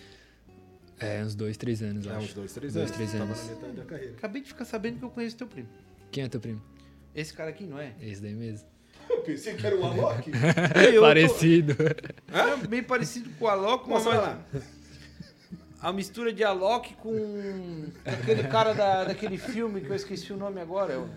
É, 0.98 1.22
uns 1.22 1.34
dois, 1.34 1.56
três 1.56 1.82
anos, 1.82 2.06
É, 2.06 2.10
acho. 2.10 2.24
uns 2.26 2.32
dois, 2.34 2.52
três 2.54 2.72
Dois, 2.72 2.86
anos. 2.86 2.96
três 2.96 3.12
Tava 3.12 3.24
anos. 3.24 3.44
na 3.44 3.54
metade 3.54 3.72
da 3.72 3.84
carreira. 3.84 4.12
Acabei 4.16 4.40
de 4.42 4.48
ficar 4.48 4.64
sabendo 4.64 4.98
que 4.98 5.04
eu 5.04 5.10
conheço 5.10 5.36
teu 5.36 5.46
primo. 5.48 5.68
Quem 6.10 6.24
é 6.24 6.28
teu 6.28 6.40
primo? 6.40 6.62
Esse 7.14 7.34
cara 7.34 7.50
aqui, 7.50 7.64
não 7.64 7.78
é? 7.78 7.92
Esse 8.00 8.22
daí 8.22 8.34
mesmo. 8.34 8.66
Eu 9.10 9.20
pensei 9.22 9.54
que 9.56 9.66
era 9.66 9.76
o 9.76 9.84
Alok. 9.84 10.30
Eu 10.86 10.94
tô- 10.94 11.00
Parecido. 11.02 11.76
É 12.62 12.66
bem 12.66 12.82
parecido 12.82 13.28
com 13.38 13.44
o 13.44 13.48
Alok, 13.48 13.90
mas 13.90 14.04
Mostra 14.04 14.20
lá. 14.22 14.46
A 15.82 15.92
mistura 15.92 16.32
de 16.32 16.44
Alok 16.44 16.94
com 16.94 17.90
aquele 18.06 18.44
cara 18.44 18.72
da, 18.72 19.04
daquele 19.04 19.36
filme 19.36 19.80
que 19.80 19.90
eu 19.90 19.96
esqueci 19.96 20.32
o 20.32 20.36
nome 20.36 20.60
agora. 20.60 20.92
Eu 20.94 21.08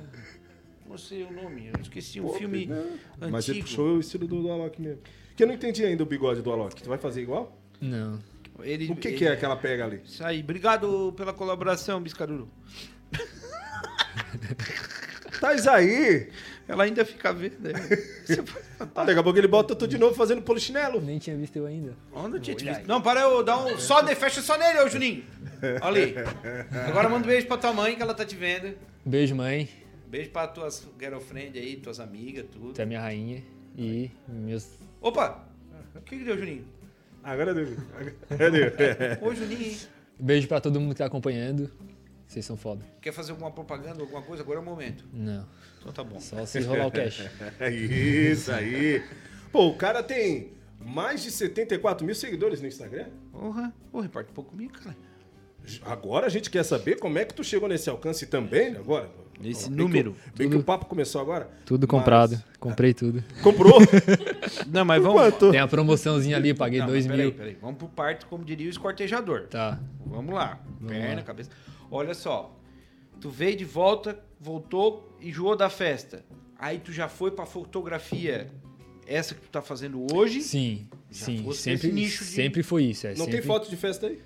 não 0.87 0.97
sei 0.97 1.23
o 1.23 1.31
nome, 1.31 1.67
eu 1.73 1.81
esqueci 1.81 2.19
um 2.19 2.25
Pô, 2.27 2.33
filme 2.33 2.65
não. 2.65 2.77
antigo. 2.77 3.31
Mas 3.31 3.47
ele 3.49 3.61
puxou 3.61 3.97
o 3.97 3.99
estilo 3.99 4.27
do, 4.27 4.41
do 4.41 4.51
Alok 4.51 4.81
mesmo. 4.81 5.01
Que 5.35 5.43
eu 5.43 5.47
não 5.47 5.53
entendi 5.53 5.83
ainda 5.85 6.03
o 6.03 6.05
bigode 6.05 6.41
do 6.41 6.51
Alok. 6.51 6.81
Tu 6.81 6.89
vai 6.89 6.97
fazer 6.97 7.21
igual? 7.21 7.57
Não. 7.81 8.19
Ele, 8.61 8.89
O 8.91 8.95
que, 8.95 9.09
ele- 9.09 9.17
que 9.17 9.25
é 9.25 9.31
aquela 9.33 9.55
pega 9.57 9.83
ali? 9.85 10.01
Isso 10.05 10.23
aí. 10.23 10.39
Obrigado 10.41 11.13
pela 11.17 11.33
colaboração, 11.33 12.01
Biscaruru. 12.01 12.49
Tais 15.41 15.67
aí! 15.67 16.29
Ela 16.67 16.83
ainda 16.85 17.05
fica? 17.05 17.31
Você 17.33 18.43
Ah, 18.95 19.03
daqui 19.03 19.19
a 19.19 19.23
pouco 19.23 19.37
ele 19.37 19.47
bota 19.47 19.75
tu 19.75 19.87
de 19.87 19.97
novo 19.97 20.15
fazendo 20.15 20.41
polichinelo. 20.41 20.99
Nem 20.99 21.19
tinha 21.19 21.35
visto 21.37 21.55
eu 21.57 21.65
ainda. 21.65 21.93
Onde 22.13 22.37
eu 22.37 22.41
tinha 22.41 22.55
te 22.55 22.65
visto? 22.65 22.87
Não, 22.87 23.01
para 23.01 23.21
eu 23.21 23.43
dar 23.43 23.57
um. 23.63 23.77
Só 23.77 24.01
de, 24.01 24.15
fecha 24.15 24.41
só 24.41 24.57
nele, 24.57 24.79
ô 24.79 24.89
Juninho. 24.89 25.23
Olha 25.81 26.03
ali. 26.03 26.15
Agora 26.87 27.07
manda 27.07 27.23
um 27.25 27.27
beijo 27.27 27.47
pra 27.47 27.57
tua 27.57 27.71
mãe 27.73 27.95
que 27.95 28.01
ela 28.01 28.13
tá 28.13 28.25
te 28.25 28.35
vendo. 28.35 28.75
Beijo, 29.05 29.35
mãe. 29.35 29.69
Beijo 30.07 30.29
pra 30.31 30.47
tuas 30.47 30.87
girlfriend 30.99 31.57
aí, 31.57 31.77
tuas 31.77 31.99
amigas, 31.99 32.45
tudo. 32.51 32.73
Tu 32.73 32.81
é 32.81 32.85
minha 32.85 33.01
rainha. 33.01 33.43
E 33.77 34.09
meus. 34.27 34.67
Opa! 35.01 35.45
O 35.95 36.01
que, 36.01 36.17
que 36.17 36.23
deu, 36.23 36.37
Juninho? 36.37 36.65
Agora 37.23 37.53
deu. 37.53 37.77
Agora 38.29 38.51
deu. 38.51 38.71
Ô, 39.21 39.33
Juninho, 39.33 39.61
hein? 39.61 39.77
Beijo 40.19 40.47
pra 40.47 40.59
todo 40.61 40.79
mundo 40.79 40.93
que 40.93 40.99
tá 40.99 41.05
acompanhando. 41.05 41.69
Vocês 42.27 42.45
são 42.45 42.57
foda. 42.57 42.83
Quer 43.01 43.11
fazer 43.11 43.31
alguma 43.31 43.51
propaganda, 43.51 44.01
alguma 44.01 44.21
coisa? 44.21 44.43
Agora 44.43 44.59
é 44.59 44.61
o 44.61 44.65
momento. 44.65 45.05
Não. 45.13 45.45
Então 45.85 45.93
tá 45.93 46.03
bom. 46.03 46.19
Só 46.19 46.45
se 46.45 46.59
rolar 46.61 46.87
o 46.87 46.91
cash. 46.91 47.29
É 47.59 47.69
isso 47.69 48.51
aí. 48.51 49.03
Pô, 49.51 49.67
o 49.67 49.75
cara 49.75 50.01
tem 50.01 50.53
mais 50.79 51.21
de 51.21 51.29
74 51.29 52.03
mil 52.05 52.15
seguidores 52.15 52.59
no 52.59 52.67
Instagram. 52.67 53.05
Porra, 53.31 53.71
Pô, 53.91 53.99
reparte 54.01 54.31
um 54.31 54.33
pouco 54.33 54.51
comigo, 54.51 54.73
cara. 54.73 54.95
Agora 55.83 56.27
a 56.27 56.29
gente 56.29 56.49
quer 56.49 56.63
saber 56.63 56.99
como 56.99 57.17
é 57.17 57.25
que 57.25 57.33
tu 57.33 57.43
chegou 57.43 57.67
nesse 57.67 57.89
alcance 57.89 58.25
também, 58.27 58.71
né, 58.71 58.79
agora. 58.79 59.09
Nesse 59.39 59.67
Bem 59.67 59.77
número. 59.77 60.13
Que, 60.13 60.37
bem 60.37 60.49
que 60.49 60.55
o 60.55 60.63
papo 60.63 60.85
começou 60.85 61.19
agora. 61.19 61.49
Tudo 61.65 61.87
Mas- 61.87 61.89
comprado. 61.99 62.43
Comprei 62.59 62.93
tudo. 62.93 63.23
Comprou? 63.43 63.79
Não, 64.67 64.85
mas 64.85 65.01
vamos. 65.03 65.19
Quanto? 65.21 65.51
Tem 65.51 65.59
a 65.59 65.67
promoçãozinha 65.67 66.37
ali, 66.37 66.53
paguei 66.53 66.79
Não, 66.79 66.87
dois 66.87 67.05
mas 67.05 67.17
mil. 67.17 67.31
peraí, 67.31 67.49
peraí. 67.53 67.57
Vamos 67.61 67.77
pro 67.77 67.87
parto, 67.89 68.27
como 68.27 68.45
diria 68.45 68.67
o 68.67 68.69
escortejador. 68.69 69.47
Tá. 69.47 69.79
Vamos 70.05 70.33
lá. 70.33 70.59
Vamos 70.79 70.93
Perna, 70.95 71.15
lá. 71.15 71.21
cabeça. 71.23 71.49
Olha 71.91 72.13
só. 72.13 72.55
Tu 73.19 73.29
veio 73.29 73.57
de 73.57 73.65
volta, 73.65 74.17
voltou, 74.45 75.09
enjoou 75.19 75.55
da 75.55 75.69
festa. 75.69 76.23
Aí 76.57 76.77
tu 76.77 76.93
já 76.93 77.09
foi 77.09 77.31
pra 77.31 77.45
fotografia. 77.45 78.49
Essa 79.07 79.35
que 79.35 79.41
tu 79.41 79.49
tá 79.49 79.61
fazendo 79.61 80.05
hoje. 80.15 80.41
Sim, 80.41 80.87
Já 81.11 81.25
sim. 81.25 81.51
Sempre, 81.53 81.91
nicho 81.91 82.23
de- 82.23 82.29
sempre 82.31 82.63
foi 82.63 82.85
isso. 82.85 83.05
É, 83.05 83.11
Não 83.11 83.17
sempre... 83.25 83.33
tem 83.33 83.41
foto 83.41 83.69
de 83.69 83.75
festa 83.75 84.07
aí? 84.07 84.19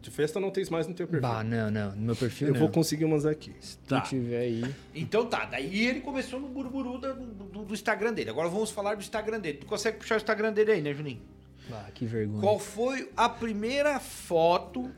De 0.00 0.10
festa 0.10 0.38
não 0.40 0.50
tem 0.50 0.64
mais 0.70 0.86
no 0.86 0.94
teu 0.94 1.06
perfil. 1.06 1.28
Bah, 1.28 1.42
não, 1.44 1.70
não. 1.70 1.90
No 1.96 2.02
meu 2.02 2.16
perfil 2.16 2.48
Eu 2.48 2.54
não. 2.54 2.60
vou 2.60 2.68
conseguir 2.70 3.04
umas 3.04 3.26
aqui. 3.26 3.52
Se 3.60 3.76
tu 3.78 3.88
Tá. 3.88 4.00
tiver 4.00 4.38
aí. 4.38 4.64
Então 4.94 5.26
tá, 5.26 5.44
daí 5.44 5.86
ele 5.86 6.00
começou 6.00 6.38
no 6.40 6.48
buruburu 6.48 6.98
da- 6.98 7.12
do, 7.12 7.26
do- 7.26 7.64
do 7.64 7.74
Instagram 7.74 8.12
dele. 8.12 8.30
Agora 8.30 8.48
vamos 8.48 8.70
falar 8.70 8.94
do 8.94 9.00
Instagram 9.00 9.40
dele. 9.40 9.58
Tu 9.58 9.66
consegue 9.66 9.98
puxar 9.98 10.14
o 10.14 10.18
Instagram 10.18 10.52
dele 10.52 10.72
aí, 10.72 10.80
né, 10.80 10.94
Juninho? 10.94 11.20
Bah, 11.68 11.88
que 11.94 12.06
vergonha. 12.06 12.40
Qual 12.40 12.58
foi 12.58 13.10
a 13.16 13.28
primeira 13.28 13.98
foto 14.00 14.90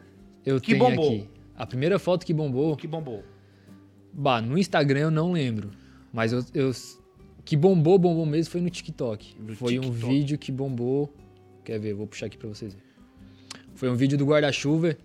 Eu 0.46 0.60
que 0.60 0.72
tenho 0.74 0.84
bombou? 0.84 1.08
aqui. 1.08 1.28
A 1.56 1.66
primeira 1.66 1.98
foto 1.98 2.24
que 2.26 2.32
bombou. 2.34 2.76
que 2.76 2.86
bombou? 2.86 3.24
Bah, 4.12 4.40
no 4.42 4.58
Instagram 4.58 5.00
eu 5.00 5.10
não 5.10 5.32
lembro. 5.32 5.70
Mas 6.12 6.32
eu. 6.32 6.44
eu 6.54 6.70
que 7.44 7.56
bombou, 7.56 7.98
bombou 7.98 8.24
mesmo 8.24 8.52
foi 8.52 8.60
no 8.60 8.70
TikTok. 8.70 9.34
No 9.40 9.56
foi 9.56 9.78
um 9.78 9.82
TikTok. 9.82 10.06
vídeo 10.12 10.38
que 10.38 10.52
bombou. 10.52 11.12
Quer 11.64 11.78
ver? 11.80 11.92
Vou 11.94 12.06
puxar 12.06 12.26
aqui 12.26 12.36
pra 12.38 12.48
vocês 12.48 12.72
verem. 12.74 12.88
Foi 13.74 13.88
um 13.90 13.94
vídeo 13.96 14.16
do 14.18 14.24
guarda-chuva. 14.24 14.96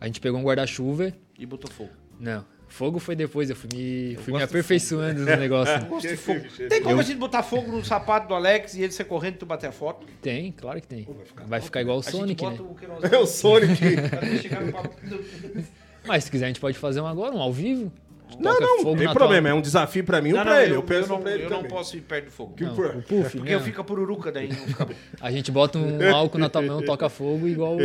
A 0.00 0.06
gente 0.06 0.20
pegou 0.20 0.38
um 0.40 0.42
guarda-chuva. 0.44 1.12
E 1.38 1.44
botou 1.44 1.70
fogo. 1.70 1.90
Não. 2.18 2.44
Fogo 2.68 2.98
foi 2.98 3.14
depois, 3.14 3.50
eu 3.50 3.54
fui 3.56 3.68
me, 3.72 4.16
fui 4.16 4.32
me 4.32 4.42
aperfeiçoando 4.42 5.20
no 5.20 5.36
negócio. 5.36 5.78
Gosto 5.86 6.08
de 6.08 6.16
fogo. 6.16 6.40
Tem 6.68 6.80
como 6.82 6.94
Eu- 6.96 7.00
a 7.00 7.02
gente 7.02 7.18
botar 7.18 7.42
fogo 7.42 7.70
no 7.70 7.84
sapato 7.84 8.26
do 8.28 8.34
Alex 8.34 8.74
e 8.74 8.82
ele 8.82 8.92
ser 8.92 9.04
correndo 9.04 9.34
e 9.34 9.38
tu 9.38 9.46
bater 9.46 9.68
a 9.68 9.72
foto? 9.72 10.06
Tem, 10.22 10.50
claro 10.52 10.80
que 10.80 10.88
tem. 10.88 11.04
vai 11.04 11.24
ficar 11.24 11.44
Vai 11.44 11.60
ficar 11.60 11.80
igual 11.82 11.98
o 11.98 12.02
Sonic, 12.02 12.42
né? 12.44 12.58
o 12.60 12.76
É 13.14 13.18
o 13.18 13.26
Sonic. 13.26 13.80
Mas 16.06 16.24
se 16.24 16.30
quiser 16.30 16.46
a 16.46 16.48
gente 16.48 16.60
pode 16.60 16.76
fazer 16.78 17.00
um 17.00 17.06
agora, 17.06 17.34
um 17.34 17.40
ao 17.40 17.52
vivo. 17.52 17.92
Não, 18.40 18.58
não, 18.60 18.78
fogo 18.82 18.96
tem 18.98 19.12
problema. 19.12 19.48
tua- 19.48 19.50
É 19.50 19.54
um 19.54 19.60
desafio 19.60 20.02
pra 20.04 20.20
mim 20.20 20.30
ou 20.30 20.36
Não, 20.38 20.44
pra 20.44 20.54
não, 20.54 20.60
ele. 20.62 20.70
eu, 20.72 20.76
Eu 20.76 20.82
penso 20.82 21.02
eu 21.04 21.08
não, 21.08 21.20
pra 21.20 21.32
ele 21.32 21.44
eu 21.44 21.50
não 21.50 21.64
posso 21.64 21.96
ir 21.96 22.00
perto 22.00 22.24
do 22.26 22.30
fogo. 22.30 22.54
Que 22.54 22.64
Não, 22.64 22.74
por- 22.74 22.86
o 22.96 23.02
puff, 23.02 23.36
Porque 23.38 23.52
eu 23.54 23.58
não. 23.58 23.64
fico 23.64 23.84
pururuca 23.84 24.32
daí, 24.32 24.48
não 24.48 24.56
fica 24.66 24.84
bom. 24.84 24.94
A 25.20 25.30
gente 25.30 25.52
bota 25.52 25.78
um 25.78 25.98
álcool 26.14 26.38
na 26.38 26.48
tua 26.48 26.62
mão, 26.62 26.82
toca 26.82 27.08
fogo 27.08 27.46
igual. 27.46 27.76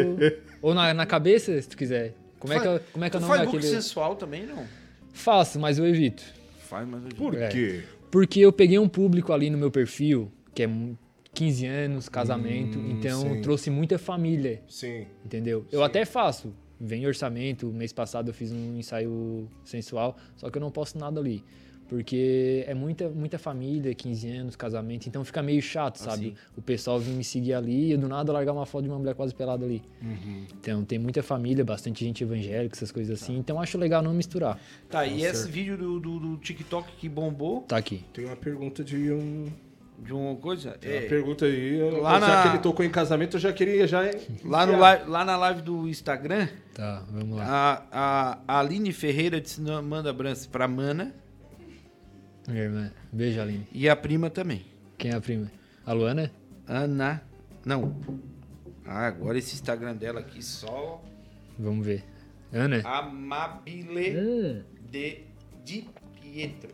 Ou 0.62 0.74
na, 0.74 0.94
na 0.94 1.06
cabeça, 1.06 1.62
se 1.62 1.68
tu 1.70 1.78
quiser. 1.78 2.14
Como 2.40 2.54
é 2.54 2.60
que, 2.60 2.68
é- 2.68 2.82
como 2.94 3.06
é, 3.06 3.10
que 3.10 3.16
é 3.16 3.20
o 3.20 3.22
Tu 3.22 3.26
nome 3.28 3.38
faz 3.38 3.48
look 3.52 3.56
daquele. 3.62 3.74
sensual 3.82 4.16
também, 4.16 4.46
não? 4.46 4.64
Faço, 5.14 5.60
mas 5.60 5.78
eu 5.78 5.86
evito. 5.86 6.24
Faz, 6.68 6.88
mas 6.88 7.04
eu 7.04 7.10
Por 7.16 7.36
É. 7.36 7.48
quê? 7.50 7.82
Porque 8.10 8.40
eu 8.40 8.52
peguei 8.52 8.80
um 8.80 8.88
público 8.88 9.34
ali 9.34 9.50
no 9.50 9.58
meu 9.58 9.70
perfil, 9.70 10.32
que 10.56 10.64
é 10.64 10.68
mu- 10.68 10.98
15 11.34 11.66
anos, 11.68 12.10
casamento, 12.10 12.80
Hum, 12.80 12.96
então 12.98 13.22
sim. 13.22 13.42
trouxe 13.42 13.70
muita 13.70 14.00
família, 14.00 14.62
Sim. 14.68 15.06
entendeu? 15.24 15.66
Eu 15.72 15.84
até 15.84 16.06
faço. 16.06 16.54
Vem 16.80 17.06
orçamento, 17.06 17.68
mês 17.68 17.92
passado 17.92 18.30
eu 18.30 18.34
fiz 18.34 18.52
um 18.52 18.78
ensaio 18.78 19.48
sensual, 19.64 20.16
só 20.36 20.50
que 20.50 20.58
eu 20.58 20.62
não 20.62 20.72
posto 20.72 20.98
nada 20.98 21.20
ali. 21.20 21.44
Porque 21.90 22.64
é 22.68 22.74
muita, 22.76 23.10
muita 23.10 23.40
família, 23.40 23.96
15 23.96 24.30
anos, 24.30 24.56
casamento, 24.56 25.08
então 25.08 25.26
fica 25.26 25.42
meio 25.42 25.60
chato, 25.60 25.98
sabe? 25.98 26.28
sim. 26.28 26.36
O 26.56 26.62
pessoal 26.62 27.00
vir 27.00 27.14
me 27.14 27.24
seguir 27.24 27.56
ali 27.56 27.88
e 27.88 27.92
eu 27.94 27.98
do 27.98 28.08
nada 28.08 28.32
largar 28.32 28.54
uma 28.54 28.66
foto 28.68 28.84
de 28.84 28.90
uma 28.90 29.00
mulher 29.00 29.16
quase 29.16 29.34
pelada 29.34 29.66
ali. 29.66 29.82
Então 30.62 30.86
tem 30.86 31.00
muita 31.00 31.24
família, 31.24 31.66
bastante 31.66 32.06
gente 32.06 32.24
evangélica, 32.24 32.76
essas 32.76 32.92
coisas 32.92 33.20
assim. 33.20 33.36
Então 33.38 33.60
acho 33.60 33.76
legal 33.76 34.04
não 34.04 34.14
misturar. 34.14 34.60
Tá, 34.88 35.04
e 35.08 35.24
esse 35.24 35.50
vídeo 35.50 35.76
do, 35.76 36.00
do, 36.00 36.20
do 36.20 36.38
TikTok 36.38 36.92
que 36.96 37.10
bombou, 37.10 37.62
Tá 37.62 37.78
aqui. 37.78 38.06
Tem 38.14 38.24
uma 38.24 38.36
pergunta 38.36 38.84
de 38.84 39.12
um. 39.12 39.48
De 40.04 40.14
uma 40.14 40.36
coisa. 40.36 40.78
É, 40.82 41.02
pergunta 41.02 41.46
aí. 41.46 41.80
Lá 42.00 42.20
já 42.20 42.28
na- 42.28 42.42
que 42.44 42.48
ele 42.50 42.58
tocou 42.60 42.86
em 42.86 42.90
casamento, 42.90 43.38
eu 43.38 43.42
já 43.42 43.52
queria 43.54 43.88
já. 43.88 44.02
lá, 44.44 44.66
no 44.66 44.78
live, 44.80 45.10
lá 45.10 45.26
na 45.26 45.38
live 45.38 45.62
do 45.62 45.88
Instagram, 45.88 46.48
Tá, 46.74 47.04
vamos 47.10 47.38
lá. 47.38 47.46
a, 47.46 47.84
a, 47.92 48.40
a 48.48 48.60
Aline 48.60 48.92
Ferreira 48.94 49.40
disse, 49.42 49.62
não, 49.62 49.82
manda 49.84 50.10
abraço 50.10 50.50
pra 50.50 50.68
Mana 50.68 51.14
Minha 52.48 52.64
irmã. 52.64 52.92
Beijo, 53.12 53.40
Aline. 53.42 53.68
e 53.72 53.88
a 53.90 53.96
prima 53.96 54.30
também. 54.30 54.66
Quem 54.98 55.12
é 55.12 55.16
a 55.16 55.22
prima? 55.22 55.52
A 55.86 55.94
Luana? 55.94 56.32
Ana. 56.68 57.22
Não. 57.66 57.96
Ah, 58.86 59.08
agora 59.08 59.38
esse 59.38 59.54
Instagram 59.54 59.96
dela 59.96 60.20
aqui 60.20 60.42
só. 60.44 61.04
Vamos 61.58 61.86
ver. 61.86 62.04
Ana? 62.52 62.82
Amabile 62.88 64.18
Hum. 64.18 64.62
de 64.90 65.20
Di 65.64 65.88
Pietro. 66.20 66.72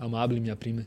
Amable, 0.00 0.40
minha 0.40 0.56
prima. 0.56 0.84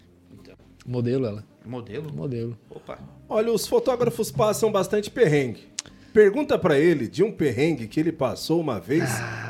Modelo 0.85 1.25
ela. 1.25 1.43
modelo? 1.65 2.13
Modelo. 2.13 2.57
Opa. 2.69 2.99
Olha, 3.27 3.51
os 3.51 3.65
fotógrafos 3.65 4.31
passam 4.31 4.71
bastante 4.71 5.09
perrengue. 5.09 5.67
Pergunta 6.13 6.57
pra 6.57 6.79
ele 6.79 7.07
de 7.07 7.23
um 7.23 7.31
perrengue 7.31 7.87
que 7.87 7.99
ele 7.99 8.11
passou 8.11 8.61
uma 8.61 8.79
vez 8.79 9.03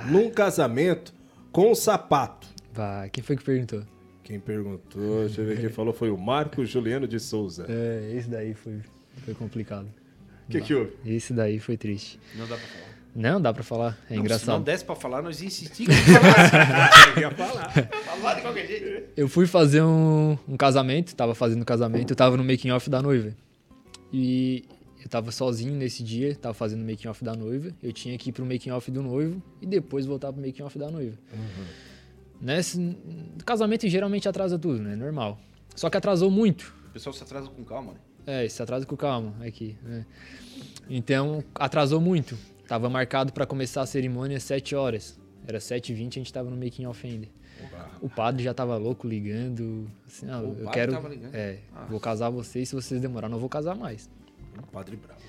num 0.09 0.29
casamento 0.29 1.13
com 1.51 1.71
um 1.71 1.75
sapato. 1.75 2.47
Vai, 2.73 3.09
quem 3.09 3.23
foi 3.23 3.35
que 3.35 3.43
perguntou? 3.43 3.83
Quem 4.23 4.39
perguntou, 4.39 5.19
deixa 5.25 5.41
eu 5.41 5.45
ver 5.45 5.59
quem 5.59 5.69
falou, 5.69 5.93
foi 5.93 6.09
o 6.09 6.17
Marco 6.17 6.65
Juliano 6.65 7.07
de 7.07 7.19
Souza. 7.19 7.67
É, 7.69 8.11
esse 8.15 8.27
daí 8.27 8.55
foi, 8.55 8.79
foi 9.23 9.33
complicado. 9.35 9.87
O 10.47 10.51
que, 10.51 10.61
que 10.61 10.73
houve? 10.73 10.93
Esse 11.05 11.33
daí 11.33 11.59
foi 11.59 11.77
triste. 11.77 12.19
Não 12.35 12.47
dá 12.47 12.55
pra 12.55 12.65
falar. 12.65 12.94
Não, 13.15 13.39
dá 13.39 13.54
pra 13.54 13.63
falar. 13.63 13.91
É 13.91 13.91
Não, 13.91 14.08
Se 14.08 14.13
não 14.15 14.19
engraçado. 14.21 14.63
desse 14.63 14.84
pra 14.84 14.95
falar, 14.95 15.21
nós 15.21 15.41
insistimos 15.41 15.95
que 15.95 16.12
falasse. 16.12 17.15
Eu 17.15 17.21
ia 17.21 17.32
falar. 17.32 17.69
falar 17.71 18.34
de 18.36 18.41
qualquer 18.41 18.67
jeito. 18.67 19.10
Eu 19.15 19.30
fui 19.30 19.47
fazer 19.47 19.82
um, 19.82 20.38
um 20.47 20.58
casamento, 20.58 21.15
tava 21.15 21.34
fazendo 21.34 21.62
um 21.62 21.65
casamento, 21.65 22.12
eu 22.12 22.15
tava 22.15 22.36
no 22.36 22.43
making 22.43 22.71
off 22.71 22.89
da 22.89 23.01
noiva. 23.01 23.34
E 24.12 24.65
eu 25.01 25.08
tava 25.08 25.32
sozinho 25.32 25.73
nesse 25.75 26.04
dia, 26.04 26.36
tava 26.36 26.54
fazendo 26.54 26.82
o 26.82 26.86
making 26.86 27.08
off 27.08 27.23
da 27.23 27.34
noiva. 27.34 27.71
Eu 27.82 27.93
tinha 27.93 28.17
que 28.17 28.30
ir 28.30 28.34
pro 28.34 28.45
making 28.45 28.71
off 28.71 28.91
do 28.91 29.01
noivo 29.01 29.41
e 29.62 29.65
depois 29.65 30.06
voltar 30.06 30.34
pro 30.34 30.41
making 30.45 30.63
off 30.63 30.78
da 30.78 30.91
noiva. 30.91 31.17
Nesse 32.41 32.97
casamento 33.45 33.88
geralmente 33.88 34.28
atrasa 34.28 34.60
tudo, 34.60 34.80
né? 34.82 34.93
Normal. 34.95 35.39
Só 35.73 35.89
que 35.89 35.95
atrasou 35.97 36.30
muito. 36.30 36.73
O 36.89 36.91
pessoal 36.91 37.13
se 37.13 37.23
atrasa 37.23 37.47
com 37.49 37.63
calma, 37.63 37.93
né? 37.93 37.99
É, 38.43 38.49
se 38.49 38.62
atrasa 38.62 38.86
com 38.86 38.97
calma 38.97 39.34
aqui. 39.45 39.78
né? 39.84 40.06
Então, 40.89 41.43
atrasou 41.56 42.01
muito. 42.01 42.38
Tava 42.67 42.89
marcado 42.89 43.32
pra 43.34 43.45
começar 43.45 43.82
a 43.82 43.86
cerimônia 43.86 44.38
às 44.38 44.43
7 44.43 44.75
horas. 44.75 45.19
Era 45.47 45.60
7h20 45.60 46.08
a 46.08 46.13
gente 46.13 46.34
tava 46.34 46.49
no 46.49 46.58
making 46.58 46.86
off 46.86 47.06
ainda. 47.06 47.28
O 48.01 48.10
padre 48.10 48.43
já 48.43 48.54
tava 48.54 48.75
louco 48.78 49.08
ligando. 49.08 49.88
Assim, 50.08 50.28
ah, 50.30 50.39
O 50.39 50.45
eu 50.49 50.51
padre 50.65 50.71
quero. 50.71 50.91
tava 50.93 51.10
ligando? 51.10 51.36
É, 51.36 51.58
Ah. 51.75 51.86
vou 51.89 51.99
casar 51.99 52.30
vocês, 52.30 52.67
se 52.69 52.75
vocês 52.75 52.99
demorar, 52.99 53.30
não 53.30 53.38
vou 53.39 53.47
casar 53.49 53.75
mais. 53.75 54.10
Padre 54.71 54.95
Bravo. 54.97 55.19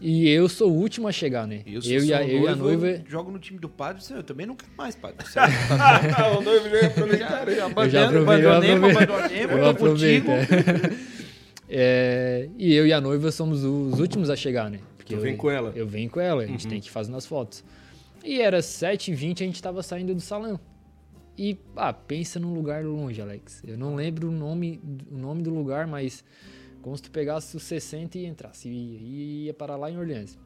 E 0.00 0.28
eu 0.28 0.48
sou 0.48 0.70
o 0.72 0.74
último 0.74 1.06
a 1.08 1.12
chegar, 1.12 1.46
né? 1.46 1.62
Eu, 1.66 1.80
Eu, 1.84 2.04
e, 2.04 2.12
a, 2.12 2.26
eu 2.26 2.42
e 2.44 2.48
a 2.48 2.56
noiva. 2.56 3.00
jogo 3.06 3.30
no 3.30 3.38
time 3.38 3.58
do 3.58 3.68
padre, 3.68 4.02
eu 4.10 4.22
também 4.22 4.44
não 4.46 4.56
quero 4.56 4.72
mais, 4.76 4.94
padre. 4.96 5.16
o 6.38 6.42
noivo 6.42 6.68
já 6.68 6.76
ia 6.80 6.86
aproveitar. 6.88 7.28
Já, 7.50 7.68
Eu 7.68 7.90
já 7.90 8.06
aproveito, 8.06 8.42
eu 8.42 8.50
abandonemos, 8.50 8.90
aproveito. 8.90 9.10
abandonemos, 9.10 9.52
Eu 9.52 9.58
tô 9.60 9.66
aproveito. 9.68 10.24
contigo. 10.24 10.54
é. 11.00 11.14
É, 11.76 12.48
e 12.58 12.74
eu 12.74 12.86
e 12.86 12.92
a 12.92 13.00
noiva 13.00 13.32
somos 13.32 13.64
os 13.64 13.98
últimos 13.98 14.28
a 14.30 14.36
chegar, 14.36 14.70
né? 14.70 14.78
Porque 15.04 15.14
Tu 15.14 15.18
eu, 15.18 15.22
vem 15.22 15.36
com 15.36 15.50
ela? 15.50 15.70
Eu 15.76 15.86
venho 15.86 16.10
com 16.10 16.18
ela, 16.18 16.42
a 16.42 16.46
gente 16.46 16.66
tem 16.66 16.80
que 16.80 16.88
ir 16.88 16.90
fazendo 16.90 17.16
as 17.16 17.26
fotos. 17.26 17.62
E 18.24 18.40
era 18.40 18.60
7h20 18.60 19.42
a 19.42 19.44
gente 19.44 19.62
tava 19.62 19.82
saindo 19.82 20.14
do 20.14 20.20
salão. 20.20 20.58
E, 21.36 21.58
ah, 21.76 21.92
pensa 21.92 22.40
num 22.40 22.54
lugar 22.54 22.82
longe, 22.84 23.20
Alex. 23.20 23.62
Eu 23.66 23.76
não 23.76 23.94
lembro 23.94 24.28
o 24.28 24.32
nome, 24.32 24.80
o 25.10 25.18
nome 25.18 25.42
do 25.42 25.50
lugar, 25.50 25.86
mas 25.86 26.24
como 26.80 26.96
se 26.96 27.02
tu 27.02 27.10
pegasse 27.10 27.54
o 27.54 27.60
60 27.60 28.18
e 28.18 28.24
entrasse. 28.24 28.68
E 28.68 29.44
ia 29.44 29.54
parar 29.54 29.76
lá 29.76 29.90
em 29.90 29.98
Orleans. 29.98 30.38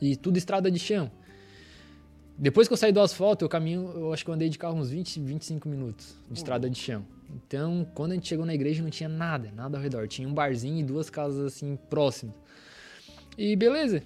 E 0.00 0.14
tudo 0.14 0.36
estrada 0.36 0.70
de 0.70 0.78
chão. 0.78 1.10
Depois 2.36 2.68
que 2.68 2.74
eu 2.74 2.76
saí 2.76 2.92
do 2.92 3.00
asfalto, 3.00 3.44
eu 3.44 3.48
caminho, 3.48 3.90
eu 3.94 4.12
acho 4.12 4.24
que 4.24 4.30
eu 4.30 4.34
andei 4.34 4.48
de 4.50 4.58
carro 4.58 4.76
uns 4.76 4.90
20, 4.90 5.20
25 5.20 5.68
minutos 5.68 6.14
de 6.30 6.38
estrada 6.38 6.68
de 6.68 6.78
chão. 6.78 7.04
Então, 7.34 7.86
quando 7.94 8.12
a 8.12 8.14
gente 8.14 8.28
chegou 8.28 8.44
na 8.44 8.54
igreja, 8.54 8.82
não 8.82 8.90
tinha 8.90 9.08
nada, 9.08 9.50
nada 9.54 9.78
ao 9.78 9.82
redor. 9.82 10.06
Tinha 10.08 10.28
um 10.28 10.34
barzinho 10.34 10.80
e 10.80 10.82
duas 10.82 11.08
casas 11.08 11.54
assim 11.54 11.78
próximas. 11.88 12.34
E 13.42 13.56
beleza. 13.56 14.02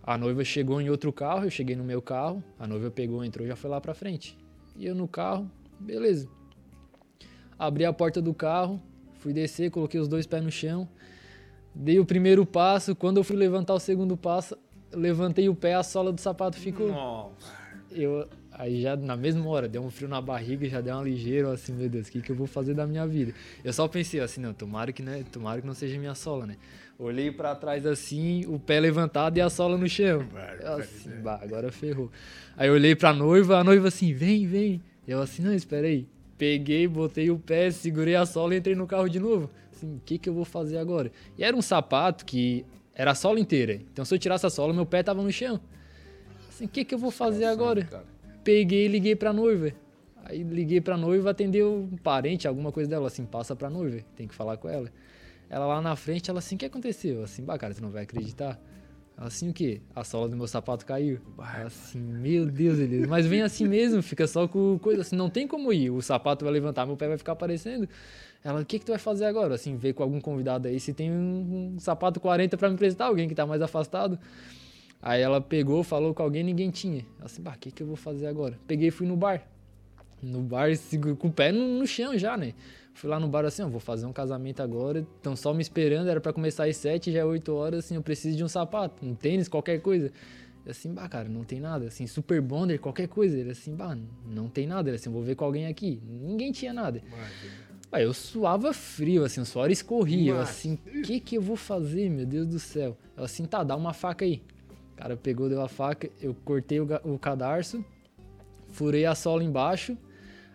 A 0.00 0.16
noiva 0.16 0.44
chegou 0.44 0.80
em 0.80 0.88
outro 0.88 1.12
carro, 1.12 1.42
eu 1.42 1.50
cheguei 1.50 1.74
no 1.74 1.82
meu 1.82 2.00
carro. 2.00 2.40
A 2.56 2.68
noiva 2.68 2.88
pegou, 2.88 3.24
entrou 3.24 3.44
e 3.44 3.48
já 3.48 3.56
foi 3.56 3.68
lá 3.68 3.80
pra 3.80 3.94
frente. 3.94 4.38
E 4.76 4.86
eu 4.86 4.94
no 4.94 5.08
carro, 5.08 5.50
beleza. 5.80 6.28
Abri 7.58 7.84
a 7.84 7.92
porta 7.92 8.22
do 8.22 8.32
carro, 8.32 8.80
fui 9.14 9.32
descer, 9.32 9.72
coloquei 9.72 9.98
os 9.98 10.06
dois 10.06 10.24
pés 10.24 10.44
no 10.44 10.52
chão. 10.52 10.88
Dei 11.74 11.98
o 11.98 12.06
primeiro 12.06 12.46
passo, 12.46 12.94
quando 12.94 13.16
eu 13.16 13.24
fui 13.24 13.34
levantar 13.34 13.74
o 13.74 13.80
segundo 13.80 14.16
passo, 14.16 14.56
levantei 14.92 15.48
o 15.48 15.54
pé, 15.56 15.74
a 15.74 15.82
sola 15.82 16.12
do 16.12 16.20
sapato 16.20 16.56
ficou. 16.56 16.86
Nossa. 16.86 17.52
Eu, 17.90 18.28
aí 18.52 18.80
já 18.80 18.94
na 18.94 19.16
mesma 19.16 19.44
hora, 19.48 19.68
deu 19.68 19.82
um 19.82 19.90
frio 19.90 20.08
na 20.08 20.20
barriga, 20.20 20.68
já 20.68 20.80
deu 20.80 20.94
uma 20.94 21.02
ligeira, 21.02 21.52
assim, 21.52 21.72
meu 21.72 21.88
Deus, 21.88 22.06
o 22.06 22.12
que, 22.12 22.20
que 22.20 22.30
eu 22.30 22.36
vou 22.36 22.46
fazer 22.46 22.72
da 22.72 22.86
minha 22.86 23.04
vida? 23.04 23.34
Eu 23.64 23.72
só 23.72 23.88
pensei 23.88 24.20
assim, 24.20 24.40
não, 24.40 24.54
tomara 24.54 24.92
que, 24.92 25.02
né, 25.02 25.24
tomara 25.32 25.60
que 25.60 25.66
não 25.66 25.74
seja 25.74 25.98
minha 25.98 26.14
sola, 26.14 26.46
né? 26.46 26.56
Olhei 26.98 27.30
pra 27.30 27.54
trás 27.54 27.84
assim, 27.84 28.46
o 28.46 28.58
pé 28.58 28.80
levantado 28.80 29.36
e 29.36 29.40
a 29.40 29.50
sola 29.50 29.76
no 29.76 29.86
chão. 29.88 30.26
Eu 30.60 30.72
assim, 30.74 31.10
bah, 31.22 31.38
agora 31.42 31.70
ferrou. 31.70 32.10
Aí 32.56 32.68
eu 32.68 32.74
olhei 32.74 32.96
pra 32.96 33.12
noiva, 33.12 33.58
a 33.58 33.64
noiva 33.64 33.88
assim, 33.88 34.14
vem, 34.14 34.46
vem. 34.46 34.82
Eu 35.06 35.20
assim, 35.20 35.42
não, 35.42 35.52
espera 35.52 35.86
aí. 35.86 36.06
Peguei, 36.38 36.88
botei 36.88 37.30
o 37.30 37.38
pé, 37.38 37.70
segurei 37.70 38.14
a 38.14 38.24
sola 38.24 38.54
e 38.54 38.58
entrei 38.58 38.74
no 38.74 38.86
carro 38.86 39.08
de 39.08 39.20
novo. 39.20 39.50
Assim, 39.74 39.96
o 39.96 40.00
que 40.04 40.16
que 40.16 40.28
eu 40.28 40.32
vou 40.32 40.44
fazer 40.44 40.78
agora? 40.78 41.12
E 41.36 41.44
era 41.44 41.54
um 41.54 41.60
sapato 41.60 42.24
que 42.24 42.64
era 42.94 43.10
a 43.10 43.14
sola 43.14 43.38
inteira. 43.38 43.74
Então 43.92 44.04
se 44.04 44.14
eu 44.14 44.18
tirasse 44.18 44.46
a 44.46 44.50
sola, 44.50 44.72
meu 44.72 44.86
pé 44.86 45.02
tava 45.02 45.22
no 45.22 45.30
chão. 45.30 45.60
Assim, 46.48 46.64
o 46.64 46.68
que 46.68 46.82
que 46.82 46.94
eu 46.94 46.98
vou 46.98 47.10
fazer 47.10 47.44
agora? 47.44 47.84
cara. 47.84 48.04
Peguei 48.42 48.86
e 48.86 48.88
liguei 48.88 49.14
pra 49.14 49.34
noiva. 49.34 49.70
Aí 50.24 50.42
liguei 50.42 50.80
pra 50.80 50.96
noiva, 50.96 51.30
atendeu 51.30 51.88
um 51.92 51.96
parente, 51.98 52.48
alguma 52.48 52.72
coisa 52.72 52.88
dela, 52.88 53.06
assim, 53.06 53.24
passa 53.26 53.54
pra 53.54 53.68
noiva, 53.68 54.00
tem 54.16 54.26
que 54.26 54.34
falar 54.34 54.56
com 54.56 54.68
ela. 54.68 54.90
Ela 55.48 55.66
lá 55.66 55.80
na 55.80 55.94
frente, 55.96 56.30
ela 56.30 56.40
assim, 56.40 56.56
o 56.56 56.58
que 56.58 56.66
aconteceu? 56.66 57.16
Eu 57.16 57.24
Assim, 57.24 57.44
bah, 57.44 57.58
cara, 57.58 57.74
tu 57.74 57.82
não 57.82 57.90
vai 57.90 58.02
acreditar. 58.02 58.60
Ela 59.16 59.28
assim, 59.28 59.48
o 59.48 59.52
quê? 59.52 59.80
A 59.94 60.04
sola 60.04 60.28
do 60.28 60.36
meu 60.36 60.46
sapato 60.46 60.84
caiu. 60.84 61.20
Ela 61.38 61.66
assim, 61.66 61.98
meu 61.98 62.46
Deus, 62.46 62.78
Elias, 62.78 63.08
mas 63.08 63.26
vem 63.26 63.42
assim 63.42 63.66
mesmo, 63.66 64.02
fica 64.02 64.26
só 64.26 64.46
com 64.46 64.78
coisa 64.78 65.02
assim, 65.02 65.16
não 65.16 65.30
tem 65.30 65.46
como 65.46 65.72
ir. 65.72 65.90
O 65.90 66.02
sapato 66.02 66.44
vai 66.44 66.52
levantar, 66.52 66.84
meu 66.84 66.96
pé 66.96 67.08
vai 67.08 67.16
ficar 67.16 67.32
aparecendo. 67.32 67.88
Ela, 68.44 68.60
o 68.60 68.64
que 68.64 68.78
que 68.78 68.84
tu 68.84 68.92
vai 68.92 68.98
fazer 68.98 69.24
agora? 69.24 69.54
Assim, 69.54 69.76
ver 69.76 69.92
com 69.92 70.02
algum 70.02 70.20
convidado 70.20 70.68
aí 70.68 70.78
se 70.78 70.92
tem 70.92 71.10
um, 71.10 71.74
um 71.74 71.80
sapato 71.80 72.20
40 72.20 72.56
pra 72.56 72.68
me 72.68 72.74
emprestar, 72.74 73.08
alguém 73.08 73.28
que 73.28 73.34
tá 73.34 73.46
mais 73.46 73.62
afastado. 73.62 74.18
Aí 75.00 75.20
ela 75.20 75.40
pegou, 75.40 75.82
falou 75.82 76.12
com 76.14 76.22
alguém, 76.22 76.42
ninguém 76.42 76.70
tinha. 76.70 77.06
Ela 77.18 77.26
assim, 77.26 77.42
bah, 77.42 77.54
o 77.56 77.58
que 77.58 77.70
que 77.70 77.82
eu 77.82 77.86
vou 77.86 77.96
fazer 77.96 78.26
agora? 78.26 78.58
Peguei 78.66 78.88
e 78.88 78.90
fui 78.90 79.06
no 79.06 79.16
bar. 79.16 79.46
No 80.22 80.40
bar, 80.40 80.70
com 81.18 81.28
o 81.28 81.32
pé 81.32 81.52
no, 81.52 81.78
no 81.78 81.86
chão 81.86 82.16
já, 82.16 82.36
né? 82.36 82.54
Fui 82.94 83.10
lá 83.10 83.20
no 83.20 83.28
bar 83.28 83.44
assim, 83.44 83.62
ó, 83.62 83.68
vou 83.68 83.78
fazer 83.78 84.06
um 84.06 84.12
casamento 84.12 84.62
agora, 84.62 85.06
estão 85.16 85.36
só 85.36 85.52
me 85.52 85.60
esperando, 85.60 86.08
era 86.08 86.18
pra 86.18 86.32
começar 86.32 86.64
às 86.64 86.76
7, 86.78 87.12
já 87.12 87.18
é 87.18 87.24
8 87.24 87.54
horas, 87.54 87.84
assim, 87.84 87.94
eu 87.94 88.02
preciso 88.02 88.36
de 88.36 88.42
um 88.42 88.48
sapato, 88.48 89.04
um 89.04 89.14
tênis, 89.14 89.48
qualquer 89.48 89.80
coisa. 89.82 90.10
Eu 90.64 90.70
assim, 90.70 90.92
bah, 90.92 91.08
cara, 91.08 91.28
não 91.28 91.44
tem 91.44 91.60
nada, 91.60 91.86
assim, 91.86 92.06
super 92.06 92.40
bonder, 92.40 92.78
qualquer 92.78 93.06
coisa. 93.06 93.38
Ele 93.38 93.50
assim, 93.50 93.74
bah, 93.74 93.96
não 94.26 94.48
tem 94.48 94.66
nada, 94.66 94.88
ele 94.88 94.96
assim, 94.96 95.10
vou 95.10 95.22
ver 95.22 95.36
com 95.36 95.44
alguém 95.44 95.66
aqui. 95.66 96.00
Ninguém 96.04 96.50
tinha 96.50 96.72
nada. 96.72 97.02
Aí 97.92 98.02
eu 98.02 98.12
suava 98.12 98.72
frio, 98.72 99.24
assim, 99.24 99.40
o 99.40 99.46
suor 99.46 99.70
escorria. 99.70 100.32
Eu 100.32 100.40
assim, 100.40 100.78
o 100.86 101.02
que 101.02 101.20
que 101.20 101.36
eu 101.36 101.42
vou 101.42 101.54
fazer, 101.54 102.10
meu 102.10 102.26
Deus 102.26 102.48
do 102.48 102.58
céu? 102.58 102.96
Eu 103.16 103.24
assim, 103.24 103.44
tá, 103.44 103.62
dá 103.62 103.76
uma 103.76 103.92
faca 103.92 104.24
aí. 104.24 104.42
O 104.94 104.96
cara 104.96 105.16
pegou, 105.16 105.48
deu 105.48 105.60
a 105.60 105.68
faca, 105.68 106.10
eu 106.20 106.34
cortei 106.44 106.80
o, 106.80 106.88
o 107.04 107.18
cadarço, 107.18 107.84
furei 108.76 109.06
a 109.06 109.14
sola 109.14 109.42
embaixo, 109.42 109.96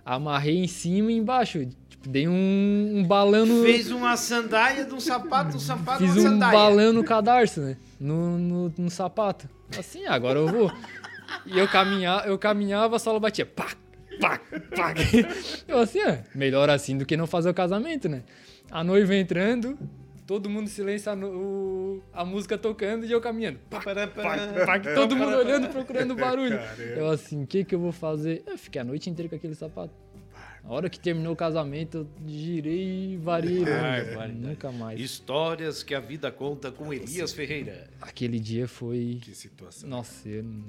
amarrei 0.05 0.57
em 0.57 0.67
cima 0.67 1.11
e 1.11 1.17
embaixo. 1.17 1.65
Tipo, 1.89 2.07
dei 2.07 2.27
um, 2.27 2.91
um 2.97 3.03
balão 3.03 3.45
no... 3.45 3.63
Fez 3.63 3.91
uma 3.91 4.15
sandália 4.15 4.85
de 4.85 4.93
um 4.93 4.99
sapato, 4.99 5.57
um 5.57 5.59
sapato 5.59 5.99
Fiz 5.99 6.13
de 6.13 6.19
uma 6.19 6.29
um 6.29 6.31
sandália. 6.33 6.59
balão 6.59 6.93
no 6.93 7.03
cadarço, 7.03 7.61
né? 7.61 7.77
No, 7.99 8.37
no, 8.37 8.73
no 8.77 8.89
sapato. 8.91 9.49
Assim, 9.77 10.05
agora 10.05 10.37
eu 10.39 10.47
vou. 10.47 10.71
E 11.45 11.57
eu, 11.57 11.67
caminha, 11.67 12.23
eu 12.25 12.37
caminhava, 12.37 12.97
a 12.97 12.99
sola 12.99 13.19
batia. 13.19 13.45
Pá, 13.45 13.69
pá, 14.19 14.39
pá. 14.75 14.93
Eu 15.67 15.79
assim, 15.79 15.99
é, 15.99 16.23
melhor 16.35 16.69
assim 16.69 16.97
do 16.97 17.05
que 17.05 17.15
não 17.15 17.25
fazer 17.25 17.49
o 17.49 17.53
casamento, 17.53 18.09
né? 18.09 18.23
A 18.69 18.83
noiva 18.83 19.15
entrando, 19.15 19.77
todo 20.31 20.49
mundo 20.49 20.63
em 20.63 20.67
silêncio, 20.69 21.11
a, 21.11 21.15
no- 21.15 21.27
o- 21.27 22.03
a 22.13 22.23
música 22.23 22.57
tocando 22.57 23.05
e 23.05 23.11
eu 23.11 23.19
caminhando. 23.19 23.59
Pá, 23.69 23.81
pá, 23.81 24.07
pá, 24.07 24.79
todo 24.95 25.13
mundo 25.13 25.35
olhando, 25.35 25.67
procurando 25.67 26.15
barulho. 26.15 26.57
Eu 26.95 27.09
assim, 27.09 27.43
o 27.43 27.45
que 27.45 27.65
que 27.65 27.75
eu 27.75 27.79
vou 27.81 27.91
fazer? 27.91 28.41
Eu 28.47 28.57
fiquei 28.57 28.79
a 28.79 28.83
noite 28.85 29.09
inteira 29.09 29.27
com 29.27 29.35
aquele 29.35 29.55
sapato. 29.55 29.93
A 30.63 30.71
hora 30.71 30.89
que 30.89 30.97
terminou 30.97 31.33
o 31.33 31.35
casamento, 31.35 31.97
eu 31.97 32.07
girei 32.29 33.13
e 33.15 33.17
variei. 33.17 33.65
Nunca 34.33 34.71
mais. 34.71 34.97
Histórias 35.01 35.83
que 35.83 35.93
a 35.93 35.99
vida 35.99 36.31
conta 36.31 36.71
com 36.71 36.93
Elias 36.93 37.33
Ferreira. 37.33 37.89
Aquele 37.99 38.39
dia 38.39 38.69
foi. 38.69 39.19
Que 39.21 39.35
situação. 39.35 39.89
Nossa, 39.89 40.29
eu... 40.29 40.43
não- 40.43 40.63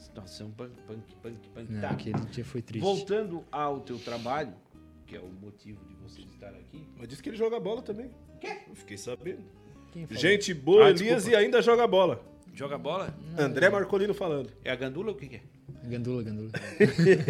Situação 0.00 0.50
punk, 0.50 0.72
punk, 0.88 1.00
punk, 1.22 1.48
punk. 1.54 1.70
não, 1.72 1.80
Tá. 1.80 1.90
aquele 1.90 2.18
dia 2.32 2.44
foi 2.44 2.60
triste. 2.60 2.82
Voltando 2.82 3.44
ao 3.52 3.78
teu 3.78 3.96
trabalho, 4.00 4.52
que 5.06 5.14
é 5.14 5.20
o 5.20 5.28
motivo 5.28 5.78
de 5.84 5.94
você 5.94 6.22
estar 6.22 6.48
aqui. 6.48 6.84
Mas 6.96 7.06
disse 7.06 7.22
que 7.22 7.28
ele 7.28 7.36
joga 7.36 7.60
bola 7.60 7.82
também. 7.82 8.10
Eu 8.42 8.74
fiquei 8.74 8.96
sabendo. 8.96 9.40
Gente 10.10 10.52
boa, 10.54 10.86
Ah, 10.86 10.90
Elias, 10.90 11.24
desculpa. 11.24 11.30
e 11.30 11.36
ainda 11.36 11.60
joga 11.62 11.86
bola. 11.86 12.22
Joga 12.54 12.76
bola? 12.78 13.14
André 13.38 13.68
Marcolino 13.70 14.12
falando. 14.14 14.50
É 14.64 14.70
a 14.70 14.76
gandula 14.76 15.10
ou 15.10 15.14
o 15.14 15.18
que, 15.18 15.28
que 15.28 15.36
é? 15.36 15.40
Gandula, 15.84 16.22
gandula. 16.22 16.50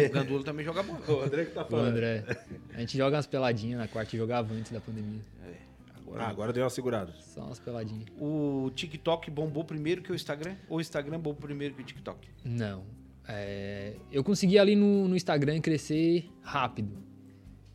O 0.09 0.13
gandula 0.13 0.43
também 0.43 0.65
joga 0.65 0.81
bola. 0.83 0.99
O 1.07 1.21
André 1.23 1.45
que 1.45 1.51
tá 1.51 1.61
O 1.63 1.65
falando. 1.65 1.89
André. 1.89 2.23
A 2.73 2.79
gente 2.79 2.97
joga 2.97 3.15
umas 3.15 3.27
peladinhas 3.27 3.79
na 3.79 3.87
quarta 3.87 4.15
e 4.15 4.19
jogava 4.19 4.53
antes 4.53 4.71
da 4.71 4.81
pandemia. 4.81 5.21
É. 5.45 5.53
Ah, 6.17 6.27
agora 6.29 6.51
deu 6.51 6.63
uma 6.63 6.69
segurada. 6.71 7.13
Só 7.21 7.41
umas 7.41 7.59
peladinhas. 7.59 8.05
O 8.19 8.71
TikTok 8.75 9.29
bombou 9.29 9.63
primeiro 9.63 10.01
que 10.01 10.11
o 10.11 10.15
Instagram? 10.15 10.55
Ou 10.67 10.77
o 10.77 10.81
Instagram 10.81 11.17
bombou 11.19 11.35
primeiro 11.35 11.75
que 11.75 11.81
o 11.81 11.85
TikTok? 11.85 12.27
Não. 12.43 12.83
É, 13.27 13.93
eu 14.11 14.23
consegui 14.23 14.57
ali 14.57 14.75
no, 14.75 15.07
no 15.07 15.15
Instagram 15.15 15.61
crescer 15.61 16.27
rápido. 16.41 16.97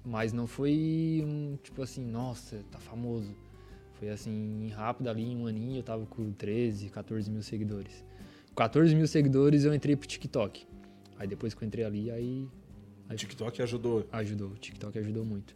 Mas 0.04 0.32
não 0.32 0.46
foi 0.46 1.22
um, 1.24 1.56
tipo 1.62 1.82
assim, 1.82 2.04
nossa, 2.04 2.62
tá 2.70 2.78
famoso. 2.78 3.34
Foi 3.94 4.10
assim, 4.10 4.70
rápido 4.74 5.08
ali, 5.08 5.22
em 5.22 5.36
um 5.36 5.46
aninho 5.46 5.78
eu 5.78 5.82
tava 5.82 6.04
com 6.04 6.30
13, 6.32 6.90
14 6.90 7.30
mil 7.30 7.42
seguidores. 7.42 8.04
Com 8.48 8.56
14 8.56 8.94
mil 8.94 9.06
seguidores 9.06 9.64
eu 9.64 9.74
entrei 9.74 9.96
pro 9.96 10.06
TikTok. 10.06 10.66
Aí 11.18 11.26
depois 11.26 11.54
que 11.54 11.62
eu 11.62 11.66
entrei 11.66 11.84
ali, 11.84 12.10
aí 12.10 12.46
O 13.10 13.14
TikTok 13.14 13.62
ajudou. 13.62 14.06
ajudou. 14.12 14.48
O 14.48 14.56
TikTok 14.56 14.98
ajudou 14.98 15.24
muito. 15.24 15.54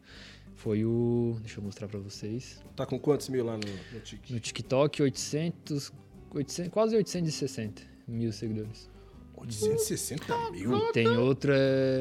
Foi 0.55 0.85
o. 0.85 1.37
Deixa 1.41 1.61
eu 1.61 1.65
mostrar 1.65 1.87
pra 1.87 2.01
vocês. 2.01 2.63
Tá 2.75 2.87
com 2.87 2.99
quantos 2.99 3.29
mil 3.29 3.45
lá 3.45 3.53
no, 3.57 3.95
no 3.95 4.01
Tik? 4.01 4.33
No 4.33 4.41
TikTok, 4.41 5.03
800, 5.03 5.93
800 6.35 6.73
quase 6.73 6.97
860 6.97 7.83
mil 8.07 8.33
seguidores. 8.33 8.91
860 9.37 10.51
mil? 10.51 10.77
E 10.77 10.93
tem 10.93 11.09
outra. 11.09 11.55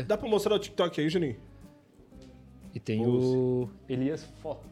Dá 0.07 0.17
pra 0.17 0.27
mostrar 0.29 0.55
o 0.55 0.59
TikTok 0.59 1.01
aí, 1.01 1.09
Juninho? 1.09 1.35
E 2.77 2.79
tem 2.79 3.03
o 3.03 3.67
Elias 3.89 4.23
Foto. 4.39 4.69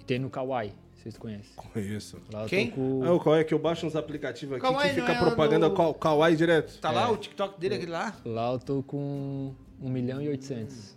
E 0.00 0.04
tem 0.04 0.18
no 0.18 0.30
Kawaii, 0.30 0.72
vocês 0.96 1.18
conhecem. 1.18 1.52
Conheço. 1.74 2.16
Lá 2.32 2.44
eu 2.44 2.48
Quem? 2.48 2.70
com. 2.70 3.04
Ah, 3.04 3.12
o 3.12 3.20
qual 3.20 3.36
é 3.36 3.44
que 3.44 3.52
eu 3.52 3.58
baixo 3.58 3.86
uns 3.86 3.94
aplicativos 3.94 4.56
aqui 4.56 4.62
Kawaii 4.62 4.94
que 4.94 5.00
fica 5.02 5.12
é 5.12 5.18
propaganda 5.18 5.68
no-. 5.68 5.92
Kawaii 5.92 6.34
direto? 6.34 6.80
Tá 6.80 6.90
lá 6.90 7.10
o 7.10 7.18
TikTok 7.18 7.60
dele, 7.60 7.74
aquele 7.74 7.90
lá? 7.90 8.16
Lá 8.24 8.52
eu 8.52 8.58
tô 8.58 8.82
com 8.82 9.54
1 9.78 9.90
milhão 9.90 10.22
e 10.22 10.28
800. 10.30 10.96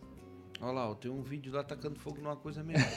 Olha 0.62 0.72
lá, 0.72 0.96
tem 0.96 1.12
um 1.12 1.22
vídeo 1.22 1.52
lá 1.52 1.66
tacando 1.66 2.00
fogo 2.00 2.22
numa 2.22 2.38
coisa 2.38 2.64
mesmo. 2.64 2.88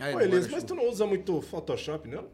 Aí, 0.00 0.12
Elias, 0.24 0.48
mas 0.48 0.64
tu 0.64 0.74
não 0.74 0.88
usa 0.88 1.06
muito 1.06 1.40
Photoshop, 1.40 2.08
não? 2.08 2.24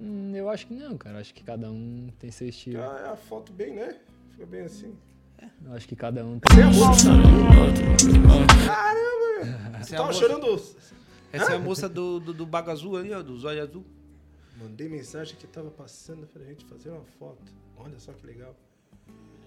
Hum, 0.00 0.34
eu 0.34 0.50
acho 0.50 0.66
que 0.66 0.74
não, 0.74 0.98
cara. 0.98 1.20
Acho 1.20 1.32
que 1.32 1.44
cada 1.44 1.70
um 1.70 2.08
tem 2.18 2.32
seu 2.32 2.48
estilo. 2.48 2.82
Ah, 2.82 3.04
é 3.06 3.10
a 3.10 3.16
foto 3.16 3.52
bem, 3.52 3.74
né? 3.74 3.96
Fica 4.32 4.44
bem 4.44 4.62
assim. 4.62 4.96
Eu 5.64 5.72
acho 5.74 5.88
que 5.88 5.96
cada 5.96 6.24
um 6.24 6.38
Você 6.38 7.06
tem. 7.06 8.22
é? 8.22 8.66
Caramba! 8.66 9.84
Tu 9.86 9.94
é 9.94 9.96
tava 9.96 10.12
chorando... 10.12 10.62
Essa 11.32 11.52
é 11.52 11.56
a 11.56 11.58
moça 11.58 11.88
do, 11.88 12.20
do, 12.20 12.32
do 12.34 12.46
bago 12.46 12.70
azul 12.70 12.96
ali, 12.96 13.12
ó, 13.12 13.22
do 13.22 13.36
zóio 13.38 13.62
azul. 13.62 13.84
Mandei 14.60 14.88
mensagem 14.88 15.34
que 15.36 15.46
tava 15.46 15.70
passando 15.70 16.26
pra 16.26 16.44
gente 16.44 16.64
fazer 16.66 16.90
uma 16.90 17.04
foto. 17.18 17.42
Olha 17.76 17.98
só 17.98 18.12
que 18.12 18.26
legal. 18.26 18.54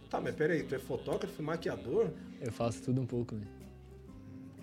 Tá, 0.09 0.19
mas 0.19 0.35
peraí, 0.35 0.63
tu 0.63 0.75
é 0.75 0.79
fotógrafo, 0.79 1.41
maquiador? 1.43 2.09
Eu 2.41 2.51
faço 2.51 2.81
tudo 2.81 3.01
um 3.01 3.05
pouco, 3.05 3.35
né? 3.35 3.45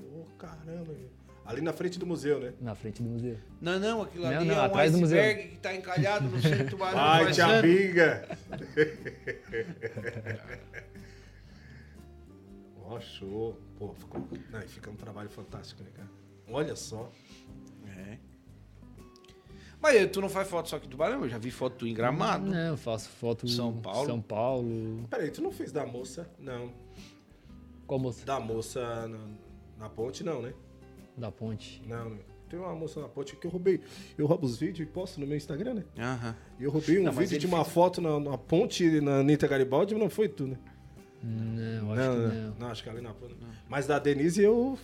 Ô, 0.01 0.25
caramba. 0.37 0.93
meu. 0.93 1.11
Ali 1.45 1.61
na 1.61 1.73
frente 1.73 1.99
do 1.99 2.07
museu, 2.07 2.39
né? 2.39 2.53
Na 2.61 2.75
frente 2.75 3.03
do 3.03 3.09
museu. 3.09 3.37
Não, 3.61 3.79
não, 3.79 4.03
aquilo 4.03 4.25
Não, 4.25 4.37
ali 4.37 4.47
não, 4.47 4.55
é 4.55 4.59
um 4.59 4.65
atrás 4.65 4.93
do 4.93 4.99
museu. 4.99 5.21
iceberg 5.21 5.49
que 5.51 5.57
tá 5.59 5.75
encalhado 5.75 6.29
no 6.29 6.39
centro 6.43 6.65
do 6.65 6.71
tubarão. 6.71 6.99
Ai, 6.99 7.33
tia 7.33 7.59
amiga! 7.59 8.29
Ó, 12.95 13.01
show. 13.01 13.57
Pô, 13.79 13.93
ficou... 13.95 14.21
Não, 14.51 14.61
e 14.61 14.69
fica 14.69 14.91
um 14.91 14.97
trabalho 14.97 15.29
fantástico, 15.31 15.83
né, 15.83 15.91
cara? 15.95 16.09
Olha 16.49 16.77
só. 16.77 17.11
É. 17.87 18.19
Mas 19.81 20.11
tu 20.11 20.21
não 20.21 20.29
faz 20.29 20.49
foto 20.49 20.69
só 20.69 20.77
aqui 20.77 20.87
do 20.87 20.91
tubarão? 20.93 21.23
Eu 21.23 21.29
já 21.29 21.39
vi 21.39 21.51
foto 21.51 21.77
tu 21.79 21.87
em 21.87 21.95
Gramado. 21.95 22.49
Não, 22.51 22.57
eu 22.69 22.77
faço 22.77 23.09
foto 23.09 23.49
São 23.49 23.73
Paulo? 23.81 24.07
São 24.07 24.21
Paulo. 24.21 25.07
Peraí, 25.11 25.31
tu 25.31 25.43
não 25.43 25.51
fez 25.51 25.73
da 25.73 25.85
moça? 25.85 26.31
Não. 26.39 26.73
Qual 27.87 27.99
moça? 27.99 28.25
Da 28.25 28.39
moça 28.39 29.09
na, 29.09 29.19
na 29.79 29.89
ponte, 29.89 30.23
não, 30.23 30.41
né? 30.41 30.55
Da 31.17 31.33
ponte. 31.33 31.83
Não, 31.87 32.11
meu. 32.11 32.33
Tem 32.49 32.61
uma 32.61 32.75
moça 32.75 33.01
na 33.01 33.09
ponte 33.09 33.35
que 33.35 33.47
eu 33.47 33.51
roubei. 33.51 33.81
Eu 34.17 34.27
roubo 34.27 34.45
os 34.47 34.59
vídeos 34.59 34.87
e 34.87 34.93
posto 34.93 35.19
no 35.19 35.27
meu 35.27 35.37
Instagram, 35.37 35.75
né? 35.75 35.85
Aham. 35.99 36.37
E 36.61 36.65
eu 36.65 36.71
roubei 36.71 36.99
um 37.01 37.05
Não, 37.05 37.13
vídeo 37.13 37.39
de 37.39 37.47
uma 37.47 37.65
fez- 37.65 37.75
foto 37.75 38.01
na, 38.01 38.21
na 38.21 38.37
ponte 38.39 39.01
na 39.01 39.21
Anitta 39.21 39.49
Garibaldi, 39.49 39.95
mas 39.95 40.03
não 40.03 40.11
foi 40.11 40.29
tu, 40.29 40.47
né? 40.47 40.59
Não, 41.23 41.93
acho 41.93 42.03
não, 42.03 42.15
que 42.15 42.21
não. 42.37 42.43
não. 42.43 42.55
Não, 42.59 42.67
acho 42.69 42.83
que 42.83 42.91
ali 42.91 43.01
na 43.01 43.13
ponte. 43.15 43.37
Mas 43.69 43.87
da 43.87 43.99
Denise 43.99 44.43
eu. 44.43 44.79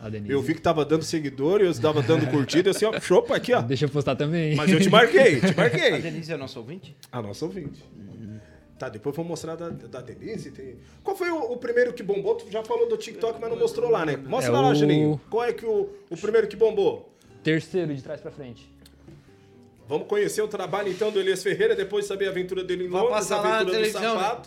A 0.00 0.08
Denise. 0.08 0.32
Eu 0.32 0.42
vi 0.42 0.54
que 0.54 0.60
tava 0.60 0.84
dando 0.84 1.02
seguidor, 1.02 1.60
eu 1.60 1.74
tava 1.80 2.02
dando 2.02 2.26
curtida, 2.30 2.68
eu 2.68 2.74
assim, 2.76 2.84
ó, 2.84 3.00
chopa 3.00 3.34
aqui, 3.36 3.52
ó. 3.52 3.62
Deixa 3.62 3.84
eu 3.86 3.88
postar 3.88 4.14
também. 4.16 4.54
Mas 4.54 4.70
eu 4.70 4.80
te 4.80 4.88
marquei, 4.88 5.40
te 5.40 5.46
A 5.46 5.54
marquei. 5.56 6.00
Denise 6.00 6.32
é 6.32 6.36
nosso 6.36 6.58
ouvinte? 6.58 6.96
A 7.10 7.20
nossa 7.22 7.44
ouvinte. 7.44 7.82
Tá, 8.78 8.88
depois 8.88 9.14
vou 9.14 9.24
mostrar 9.24 9.54
da, 9.54 9.68
da 9.68 10.00
Denise. 10.00 10.50
Tem... 10.50 10.76
Qual 11.02 11.16
foi 11.16 11.30
o, 11.30 11.52
o 11.52 11.56
primeiro 11.56 11.92
que 11.92 12.02
bombou? 12.02 12.34
Tu 12.34 12.50
já 12.50 12.62
falou 12.64 12.88
do 12.88 12.96
TikTok, 12.96 13.40
mas 13.40 13.48
não 13.50 13.56
mostrou 13.58 13.88
lá, 13.88 14.04
né? 14.04 14.16
Mostra 14.16 14.52
É 14.52 14.56
lá, 14.60 14.68
o- 14.68 14.74
Juninho. 14.74 15.20
Qual 15.30 15.44
é 15.44 15.52
que 15.52 15.64
o, 15.64 15.88
o 16.10 16.16
primeiro 16.16 16.48
que 16.48 16.56
bombou? 16.56 17.14
Terceiro 17.42 17.94
de 17.94 18.02
trás 18.02 18.20
pra 18.20 18.30
frente. 18.32 18.68
Vamos 19.88 20.08
conhecer 20.08 20.42
o 20.42 20.48
trabalho 20.48 20.88
então 20.90 21.10
do 21.12 21.20
Elias 21.20 21.42
Ferreira, 21.42 21.76
depois 21.76 22.06
saber 22.06 22.26
a 22.26 22.30
aventura 22.30 22.64
dele 22.64 22.86
em 22.86 22.88
Londres, 22.88 23.30
a 23.30 23.38
aventura 23.38 23.64
do 23.64 23.70
televisão, 23.70 24.18
né? 24.20 24.42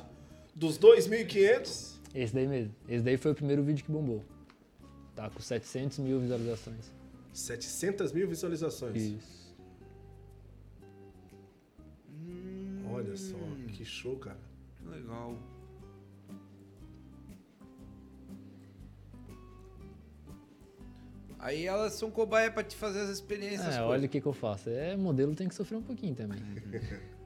Dos 0.57 0.79
2.500. 0.79 1.97
Esse 2.15 2.33
daí 2.33 2.47
mesmo. 2.47 2.73
Esse 2.89 3.03
daí 3.03 3.15
foi 3.15 3.31
o 3.31 3.35
primeiro 3.35 3.63
vídeo 3.63 3.85
que 3.85 3.91
bombou. 3.91 4.23
Tá 5.15 5.29
com 5.29 5.39
700 5.39 5.99
mil 5.99 6.19
visualizações. 6.19 6.91
700 7.31 8.11
mil 8.11 8.27
visualizações. 8.27 8.95
Isso. 8.95 9.55
Olha 12.89 13.15
só, 13.15 13.37
que 13.73 13.85
show, 13.85 14.17
cara. 14.17 14.39
Que 14.79 14.89
legal. 14.89 15.37
Aí 21.37 21.65
elas 21.67 21.93
são 21.93 22.09
cobaia 22.09 22.49
pra 22.49 22.63
te 22.63 22.75
fazer 22.75 23.01
as 23.01 23.09
experiências. 23.09 23.75
É, 23.75 23.81
olha 23.81 24.07
o 24.07 24.09
que, 24.09 24.19
que 24.19 24.27
eu 24.27 24.33
faço. 24.33 24.69
É, 24.71 24.97
modelo 24.97 25.35
tem 25.35 25.47
que 25.47 25.53
sofrer 25.53 25.77
um 25.77 25.83
pouquinho 25.83 26.15
também. 26.15 26.39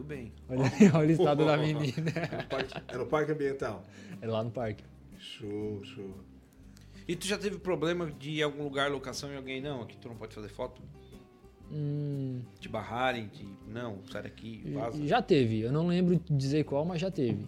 Muito 0.00 0.06
bem. 0.08 0.32
Olha, 0.48 0.60
olha 0.94 1.08
o 1.08 1.10
estado 1.12 1.44
da 1.44 1.56
menina. 1.56 2.10
É 2.10 2.36
no 2.36 2.48
parque, 2.48 2.74
é 2.88 2.96
no 2.96 3.06
parque 3.06 3.32
ambiental. 3.32 3.84
É 4.20 4.26
lá 4.26 4.42
no 4.42 4.50
parque. 4.50 4.82
Show, 5.18 5.84
show. 5.84 6.14
E 7.06 7.14
tu 7.16 7.26
já 7.26 7.36
teve 7.36 7.58
problema 7.58 8.10
de 8.10 8.30
ir 8.30 8.42
algum 8.42 8.62
lugar, 8.64 8.90
locação 8.90 9.32
e 9.32 9.36
alguém, 9.36 9.60
não, 9.60 9.82
aqui 9.82 9.96
tu 9.96 10.08
não 10.08 10.16
pode 10.16 10.34
fazer 10.34 10.48
foto? 10.48 10.80
Hum, 11.72 12.40
Te 12.58 12.68
barrarem, 12.68 13.28
de 13.28 13.46
não, 13.68 13.98
sai 14.10 14.22
daqui, 14.22 14.62
vaza. 14.72 15.06
já 15.06 15.22
teve. 15.22 15.60
Eu 15.60 15.70
não 15.72 15.86
lembro 15.86 16.16
de 16.16 16.36
dizer 16.36 16.64
qual, 16.64 16.84
mas 16.84 17.00
já 17.00 17.10
teve. 17.10 17.46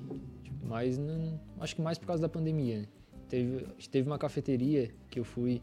Mas 0.63 0.97
não, 0.97 1.41
acho 1.61 1.75
que 1.75 1.83
mais 1.83 1.99
por 1.99 2.07
causa 2.07 2.23
da 2.23 2.29
pandemia. 2.29 2.81
né? 2.81 2.87
Teve, 3.29 3.67
teve 3.91 4.09
uma 4.09 4.19
cafeteria 4.19 4.91
que 5.11 5.19
eu 5.19 5.25
fui 5.25 5.61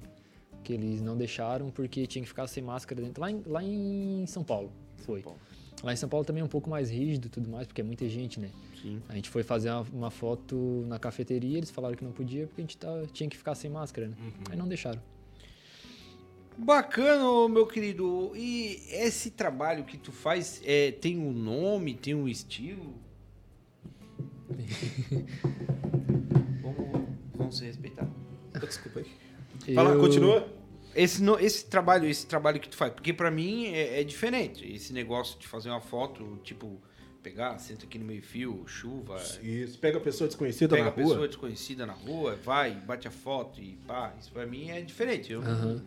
que 0.64 0.74
eles 0.74 1.02
não 1.02 1.16
deixaram 1.16 1.70
porque 1.70 2.06
tinha 2.06 2.22
que 2.22 2.28
ficar 2.28 2.48
sem 2.48 2.62
máscara 2.64 3.02
dentro. 3.02 3.22
Lá 3.22 3.32
em, 3.32 3.42
lá 3.46 3.64
em 3.64 4.26
São 4.28 4.44
Paulo 4.44 4.72
foi. 4.98 5.22
Paulo. 5.22 5.40
Lá 5.84 5.94
em 5.94 5.96
São 5.96 6.10
Paulo 6.10 6.26
também 6.26 6.42
é 6.42 6.44
um 6.44 6.48
pouco 6.50 6.70
mais 6.70 6.90
rígido 6.90 7.28
e 7.28 7.30
tudo 7.30 7.50
mais, 7.50 7.66
porque 7.66 7.80
é 7.82 7.84
muita 7.84 8.08
gente, 8.10 8.40
né? 8.40 8.50
Sim. 8.82 9.02
A 9.08 9.16
gente 9.16 9.30
foi 9.30 9.44
fazer 9.44 9.70
uma, 9.70 9.82
uma 9.94 10.12
foto 10.12 10.84
na 10.88 11.00
cafeteria, 11.00 11.58
eles 11.58 11.70
falaram 11.72 11.96
que 11.96 12.04
não 12.04 12.12
podia 12.12 12.48
porque 12.48 12.62
a 12.62 12.64
gente 12.64 12.78
tava- 12.78 13.08
tinha 13.14 13.30
que 13.30 13.38
ficar 13.38 13.56
sem 13.56 13.70
máscara, 13.72 14.08
né? 14.10 14.16
Aí 14.50 14.58
não 14.58 14.68
deixaram. 14.68 15.02
Bacana, 16.58 17.48
meu 17.48 17.66
querido. 17.66 18.34
E 18.36 18.82
esse 18.90 19.32
trabalho 19.32 19.86
que 19.86 19.98
tu 19.98 20.12
faz 20.12 20.62
é, 20.66 20.92
tem 20.92 21.18
um 21.18 21.32
nome, 21.32 21.94
tem 21.94 22.14
um 22.14 22.28
estilo? 22.28 22.94
vamos, 26.62 27.08
vamos 27.34 27.58
se 27.58 27.64
respeitar. 27.66 28.10
Desculpa 28.60 29.00
aí. 29.00 29.74
Fala, 29.74 29.92
Eu- 29.92 30.02
continua. 30.02 30.59
Esse, 30.96 31.22
no- 31.22 31.40
esse 31.40 31.66
trabalho, 31.66 32.08
esse 32.08 32.26
trabalho 32.26 32.60
que 32.60 32.68
tu 32.70 32.76
faz, 32.76 32.92
porque 32.94 33.14
pra 33.14 33.30
mim 33.30 33.68
é, 33.68 34.02
é 34.02 34.04
diferente. 34.04 34.66
Esse 34.72 34.92
negócio 34.92 35.40
de 35.40 35.48
fazer 35.48 35.70
uma 35.70 35.80
foto, 35.82 36.40
tipo, 36.44 36.82
pegar, 37.22 37.58
senta 37.60 37.86
aqui 37.86 38.00
no 38.00 38.06
meio 38.06 38.22
fio, 38.24 38.64
chuva, 38.68 39.22
Isso, 39.44 39.78
pega 39.78 39.98
a 39.98 40.02
pessoa 40.02 40.28
desconhecida 40.28 40.76
pega 40.76 40.86
na 40.86 40.90
a 40.90 40.94
pessoa 40.94 41.18
rua. 41.18 41.28
desconhecida 41.28 41.86
na 41.86 41.94
rua, 41.94 42.36
vai, 42.44 42.72
bate 42.76 43.08
a 43.08 43.12
foto 43.12 43.62
e 43.62 43.78
pá. 43.88 44.14
Isso 44.20 44.32
pra 44.32 44.46
mim 44.46 44.70
é 44.70 44.82
diferente. 44.82 45.32
Eu, 45.32 45.42
Aham. 45.42 45.82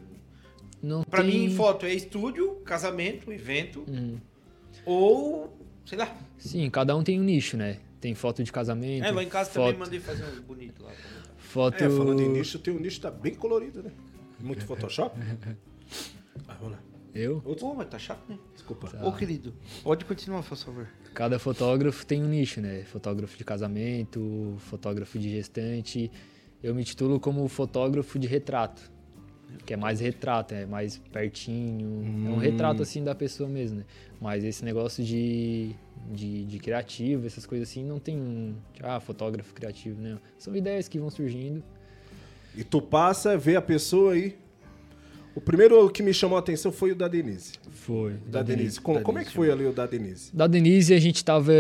Não 0.83 1.05
Pra 1.05 1.23
tem... 1.23 1.49
mim, 1.49 1.55
foto 1.55 1.87
é 1.87 1.95
estúdio, 1.95 2.57
casamento, 2.65 3.33
evento 3.33 3.85
Hum. 3.89 4.19
ou, 4.85 5.57
sei 5.87 5.97
lá. 5.99 6.17
Sim, 6.39 6.69
cada 6.71 6.97
um 6.97 7.03
tem 7.05 7.21
um 7.21 7.25
nicho, 7.25 7.57
né? 7.57 7.79
Tem 8.01 8.15
foto 8.15 8.43
de 8.43 8.51
casamento. 8.51 9.05
É, 9.05 9.11
lá 9.13 9.23
em 9.23 9.29
casa 9.29 9.51
foto, 9.51 9.65
também 9.67 9.79
mandei 9.79 10.01
fazer 10.01 10.25
um 10.25 10.41
bonito 10.43 10.83
lá. 10.83 10.91
Foto... 11.39 11.83
É, 11.85 11.89
falando 11.91 12.21
em 12.21 12.29
nicho, 12.29 12.59
o 12.59 12.61
teu 12.61 12.79
nicho 12.81 13.01
tá 13.01 13.11
bem 13.11 13.35
colorido, 13.35 13.83
né? 13.83 13.93
Muito 14.43 14.65
Photoshop. 14.65 15.19
Ah, 16.49 16.57
vamos 16.59 16.73
lá. 16.73 16.83
Eu? 17.15 17.43
Pô, 17.43 17.75
mas 17.75 17.89
tá 17.89 17.99
chato, 17.99 18.27
né? 18.27 18.39
Desculpa. 18.55 18.89
Tá. 18.89 19.07
Ô, 19.07 19.13
querido, 19.13 19.55
pode 19.83 20.05
continuar, 20.05 20.43
por 20.43 20.57
favor. 20.57 20.89
Cada 21.13 21.39
fotógrafo 21.39 22.07
tem 22.07 22.23
um 22.23 22.29
nicho, 22.29 22.61
né? 22.61 22.85
Fotógrafo 22.85 23.37
de 23.37 23.45
casamento, 23.45 24.55
fotógrafo 24.61 25.19
de 25.19 25.29
gestante. 25.31 26.11
Eu 26.63 26.75
me 26.75 26.83
titulo 26.85 27.21
como 27.21 27.47
fotógrafo 27.49 28.19
de 28.19 28.27
retrato. 28.27 28.91
Que 29.67 29.75
é 29.75 29.77
mais 29.77 30.01
retrato, 30.01 30.55
é 30.55 30.65
mais 30.65 30.97
pertinho. 30.97 32.27
É 32.27 32.31
um 32.31 32.39
retrato 32.39 32.81
assim 32.81 33.05
da 33.05 33.15
pessoa 33.15 33.47
mesmo, 33.47 33.81
né? 33.81 33.85
Mas 34.19 34.43
esse 34.43 34.65
negócio 34.65 35.05
de, 35.05 35.77
de, 36.11 36.45
de 36.47 36.59
criativo, 36.59 37.27
essas 37.27 37.45
coisas 37.45 37.69
assim, 37.69 37.85
não 37.85 37.99
tem 37.99 38.17
um. 38.17 38.57
Ah, 38.81 38.99
fotógrafo 38.99 39.53
criativo, 39.53 40.01
né? 40.01 40.19
São 40.39 40.57
ideias 40.57 40.89
que 40.89 40.99
vão 40.99 41.11
surgindo. 41.11 41.63
E 42.57 42.63
tu 42.65 42.81
passa, 42.83 43.37
vê 43.37 43.57
a 43.57 43.63
pessoa 43.63 44.13
aí. 44.13 44.37
O 45.35 45.41
primeiro 45.41 45.89
que 45.91 46.03
me 46.03 46.13
chamou 46.13 46.37
a 46.37 46.41
atenção 46.41 46.71
foi 46.71 46.93
o 46.93 46.95
da 46.95 47.09
Denise. 47.09 47.53
Foi. 47.71 48.15
Da, 48.27 48.43
Denise. 48.43 48.79
Como, 48.81 48.99
da 48.99 49.05
como 49.05 49.19
é 49.19 49.23
que 49.23 49.31
Denise. 49.31 49.37
foi 49.37 49.51
ali 49.51 49.67
o 49.67 49.73
da 49.73 49.87
Denise? 49.87 50.31
Da 50.37 50.47
Denise 50.47 50.93
a 50.93 51.01
gente 51.01 51.25
tava. 51.25 51.53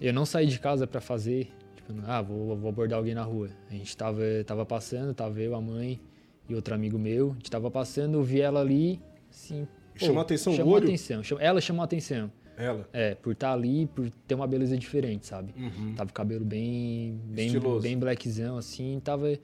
Eu 0.00 0.12
não 0.14 0.24
saí 0.24 0.46
de 0.46 0.58
casa 0.58 0.86
pra 0.86 1.00
fazer. 1.00 1.48
Tipo, 1.76 1.92
ah, 2.06 2.22
vou, 2.22 2.56
vou 2.56 2.70
abordar 2.70 2.98
alguém 2.98 3.14
na 3.14 3.22
rua. 3.24 3.50
A 3.70 3.74
gente 3.74 3.94
tava, 3.94 4.22
tava 4.46 4.64
passando, 4.64 5.12
tava 5.12 5.38
eu, 5.40 5.54
a 5.54 5.60
mãe 5.60 6.00
e 6.48 6.54
outro 6.54 6.74
amigo 6.74 6.98
meu. 6.98 7.32
A 7.32 7.34
gente 7.34 7.50
tava 7.50 7.70
passando, 7.70 8.14
eu 8.16 8.22
vi 8.22 8.40
ela 8.40 8.60
ali, 8.60 8.98
assim. 9.30 9.68
pô, 9.98 10.06
Chamou 10.06 10.20
a 10.20 10.22
atenção 10.22 10.52
o 10.54 10.56
chamou 10.56 10.74
olho? 10.74 10.84
atenção. 10.84 11.20
Ela 11.38 11.60
chamou 11.60 11.82
a 11.82 11.84
atenção. 11.84 12.32
Ela. 12.56 12.88
É, 12.92 13.14
por 13.14 13.32
estar 13.34 13.52
ali, 13.52 13.86
por 13.86 14.08
ter 14.26 14.34
uma 14.34 14.46
beleza 14.46 14.76
diferente, 14.78 15.26
sabe? 15.26 15.52
Uhum. 15.56 15.94
Tava 15.94 16.08
com 16.08 16.12
o 16.12 16.14
cabelo 16.14 16.44
bem, 16.44 17.20
bem, 17.26 17.46
Estiloso. 17.46 17.82
bem 17.82 17.98
blackzão, 17.98 18.56
assim, 18.56 18.98
tava... 19.04 19.38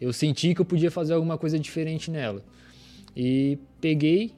Eu 0.00 0.12
senti 0.12 0.54
que 0.54 0.60
eu 0.60 0.64
podia 0.64 0.90
fazer 0.90 1.14
alguma 1.14 1.38
coisa 1.38 1.58
diferente 1.58 2.10
nela. 2.10 2.42
E 3.16 3.58
peguei, 3.80 4.32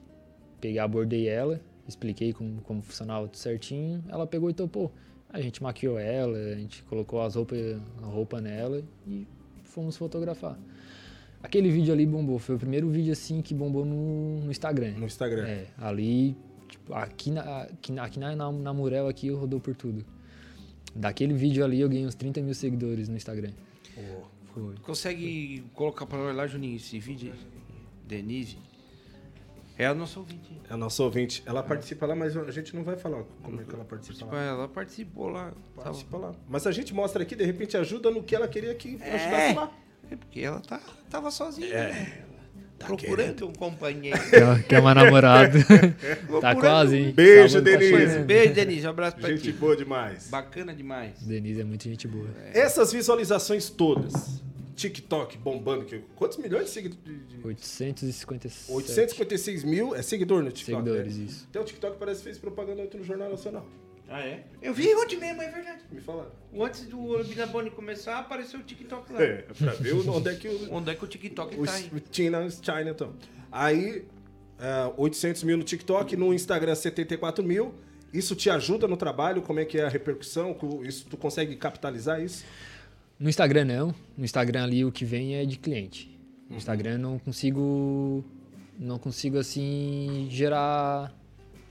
peguei, 0.60 0.78
abordei 0.78 1.28
ela, 1.28 1.60
expliquei 1.86 2.32
como, 2.32 2.60
como 2.62 2.82
funcionava 2.82 3.26
tudo 3.26 3.36
certinho, 3.36 4.04
ela 4.08 4.26
pegou 4.26 4.48
e 4.48 4.54
topou. 4.54 4.92
A 5.30 5.40
gente 5.40 5.62
maquiou 5.62 5.98
ela, 5.98 6.38
a 6.38 6.54
gente 6.54 6.82
colocou 6.84 7.20
as 7.20 7.34
roupas, 7.34 7.58
a 8.02 8.06
roupa 8.06 8.40
nela 8.40 8.82
e 9.06 9.26
fomos 9.64 9.96
fotografar. 9.96 10.58
Aquele 11.42 11.70
vídeo 11.70 11.92
ali 11.92 12.06
bombou, 12.06 12.38
foi 12.38 12.56
o 12.56 12.58
primeiro 12.58 12.88
vídeo 12.88 13.12
assim 13.12 13.42
que 13.42 13.54
bombou 13.54 13.84
no, 13.84 14.40
no 14.40 14.50
Instagram. 14.50 14.92
No 14.92 15.06
Instagram. 15.06 15.46
É, 15.46 15.66
ali, 15.76 16.36
tipo, 16.68 16.94
aqui, 16.94 17.30
na, 17.30 17.62
aqui, 17.62 17.92
na, 17.92 18.04
aqui 18.04 18.18
na, 18.18 18.34
na, 18.34 18.50
na 18.50 18.72
Murel 18.72 19.06
aqui 19.06 19.30
rodou 19.30 19.60
por 19.60 19.74
tudo. 19.74 20.04
Daquele 20.94 21.34
vídeo 21.34 21.64
ali 21.64 21.80
eu 21.80 21.88
ganhei 21.88 22.06
uns 22.06 22.14
30 22.14 22.40
mil 22.42 22.54
seguidores 22.54 23.08
no 23.08 23.16
Instagram. 23.16 23.52
Foi. 24.58 24.74
Consegue 24.82 25.64
colocar 25.74 26.06
pra 26.06 26.18
nós 26.18 26.36
lá, 26.36 26.46
Juninho, 26.46 26.76
esse 26.76 26.98
vídeo? 26.98 27.32
Denise. 28.06 28.58
É 29.76 29.86
a 29.86 29.94
nossa 29.94 30.18
ouvinte. 30.18 30.60
É 30.68 30.74
a 30.74 30.76
nossa 30.76 31.02
ouvinte. 31.04 31.42
Ela 31.46 31.62
participa 31.62 32.04
lá, 32.04 32.16
mas 32.16 32.36
a 32.36 32.50
gente 32.50 32.74
não 32.74 32.82
vai 32.82 32.96
falar 32.96 33.22
como 33.44 33.60
é 33.60 33.64
que 33.64 33.72
ela 33.72 33.84
participa 33.84 34.26
lá. 34.26 34.42
Ela 34.42 34.68
participou 34.68 35.28
lá. 35.28 35.52
Tava- 35.76 35.84
Participa 35.84 36.16
lá. 36.18 36.34
Mas 36.48 36.66
a 36.66 36.72
gente 36.72 36.92
mostra 36.92 37.22
aqui, 37.22 37.36
de 37.36 37.44
repente 37.44 37.76
ajuda 37.76 38.10
no 38.10 38.22
que 38.22 38.34
ela 38.34 38.48
queria 38.48 38.74
que 38.74 38.98
É. 39.00 39.14
ajudasse 39.14 39.54
lá. 39.54 39.72
É 40.10 40.16
porque 40.16 40.40
ela 40.40 40.58
tá, 40.60 40.80
tava 41.08 41.30
sozinha. 41.30 41.68
É. 41.72 41.92
né? 41.92 42.24
Procurando 42.78 43.48
um 43.48 43.52
companheiro. 43.52 44.18
Quer, 44.30 44.62
quer 44.64 44.80
uma 44.80 44.94
namorada. 44.94 45.58
tá 46.40 46.54
quase, 46.54 46.96
hein? 46.96 47.12
Beijo, 47.12 47.54
tá 47.58 47.60
Denise. 47.60 47.90
chegando. 47.90 48.24
Beijo, 48.26 48.54
Denise. 48.54 48.86
Um 48.86 48.90
abraço 48.90 49.16
pra 49.16 49.28
Gente 49.30 49.42
ti. 49.42 49.52
boa 49.52 49.76
demais. 49.76 50.28
Bacana 50.30 50.72
demais. 50.72 51.20
Denise 51.20 51.60
é 51.60 51.64
muito 51.64 51.82
gente 51.84 52.06
boa. 52.06 52.28
Essas 52.54 52.92
visualizações 52.92 53.68
todas, 53.68 54.40
TikTok 54.78 55.36
bombando, 55.38 55.84
que, 55.84 55.98
quantos 56.14 56.38
milhões 56.38 56.66
de 56.66 56.70
seguidores? 56.70 57.04
857 57.42 58.72
856 58.72 59.64
mil 59.64 59.94
é 59.94 60.02
seguidor 60.02 60.42
no 60.42 60.52
TikTok. 60.52 60.84
seguidores, 60.84 61.18
né? 61.18 61.24
isso. 61.24 61.46
Até 61.50 61.60
o 61.60 61.64
TikTok 61.64 61.98
parece 61.98 62.20
que 62.20 62.24
fez 62.24 62.38
propaganda 62.38 62.82
ontem 62.82 62.98
no 62.98 63.04
Jornal 63.04 63.28
Nacional. 63.28 63.66
Ah, 64.08 64.20
é? 64.20 64.44
Eu 64.62 64.72
vi 64.72 64.94
ontem 64.94 65.18
mesmo, 65.18 65.42
é 65.42 65.50
verdade. 65.50 65.82
Me 65.90 66.00
falaram. 66.00 66.30
Antes 66.58 66.86
do 66.86 67.22
Binabone 67.24 67.70
começar, 67.70 68.18
apareceu 68.20 68.60
o 68.60 68.62
TikTok 68.62 69.12
lá. 69.12 69.22
É, 69.22 69.42
pra 69.58 69.72
ver 69.72 69.94
onde 69.94 70.28
é 70.30 70.34
que 70.34 70.48
o, 70.48 70.72
Onde 70.72 70.90
é 70.90 70.94
que 70.94 71.04
o 71.04 71.08
TikTok 71.08 71.60
os 71.60 71.68
tá 71.68 71.74
aí? 71.74 71.90
China, 72.10 72.48
China 72.48 72.90
estão. 72.90 73.14
Aí, 73.50 74.06
é, 74.58 74.92
800 74.96 75.42
mil 75.42 75.58
no 75.58 75.64
TikTok, 75.64 76.16
no 76.16 76.32
Instagram 76.32 76.74
74 76.74 77.44
mil. 77.44 77.74
Isso 78.14 78.34
te 78.34 78.48
ajuda 78.48 78.88
no 78.88 78.96
trabalho? 78.96 79.42
Como 79.42 79.60
é 79.60 79.64
que 79.66 79.78
é 79.78 79.84
a 79.84 79.88
repercussão? 79.88 80.56
Isso, 80.82 81.06
tu 81.10 81.16
consegue 81.16 81.54
capitalizar 81.56 82.22
isso? 82.22 82.44
No 83.18 83.28
Instagram 83.28 83.64
não. 83.64 83.94
No 84.16 84.24
Instagram 84.24 84.64
ali 84.64 84.84
o 84.84 84.92
que 84.92 85.04
vem 85.04 85.34
é 85.36 85.44
de 85.44 85.58
cliente. 85.58 86.16
No 86.48 86.56
Instagram 86.56 86.92
eu 86.92 86.98
não 86.98 87.18
consigo 87.18 88.24
não 88.78 88.98
consigo 88.98 89.38
assim 89.38 90.28
gerar 90.30 91.14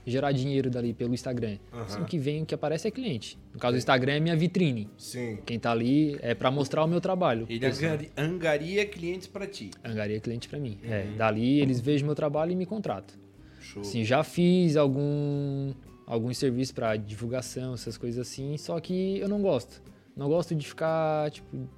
gerar 0.06 0.32
dinheiro 0.32 0.70
dali 0.70 0.94
pelo 0.94 1.12
Instagram. 1.12 1.58
Assim, 1.70 2.00
o 2.00 2.06
que 2.06 2.18
vem, 2.18 2.42
o 2.42 2.46
que 2.46 2.54
aparece 2.54 2.88
é 2.88 2.90
cliente. 2.90 3.38
No 3.52 3.60
caso 3.60 3.74
do 3.74 3.78
Instagram 3.78 4.14
é 4.14 4.20
minha 4.20 4.36
vitrine. 4.36 4.88
Sim. 4.96 5.38
Quem 5.44 5.58
tá 5.58 5.70
ali 5.70 6.16
é 6.22 6.34
pra 6.34 6.50
mostrar 6.50 6.82
o 6.82 6.86
meu 6.88 6.98
trabalho. 7.00 7.46
Ele 7.48 7.64
angari- 7.66 8.10
angaria 8.16 8.86
clientes 8.86 9.26
pra 9.28 9.46
ti. 9.46 9.70
Angaria 9.84 10.18
cliente 10.18 10.48
pra 10.48 10.58
mim. 10.58 10.78
É, 10.82 11.08
dali 11.16 11.60
eles 11.60 11.78
vejam 11.80 12.06
meu 12.06 12.14
trabalho 12.14 12.52
e 12.52 12.56
me 12.56 12.64
contratam. 12.64 13.16
Show. 13.60 13.82
Assim, 13.82 14.02
já 14.02 14.24
fiz 14.24 14.76
algum 14.76 15.74
alguns 16.06 16.38
serviços 16.38 16.72
para 16.72 16.96
divulgação, 16.96 17.74
essas 17.74 17.98
coisas 17.98 18.26
assim, 18.26 18.56
só 18.56 18.80
que 18.80 19.18
eu 19.18 19.28
não 19.28 19.42
gosto. 19.42 19.82
Não 20.18 20.28
gosto 20.28 20.54
de 20.54 20.66
ficar, 20.66 21.30
tipo, 21.30 21.68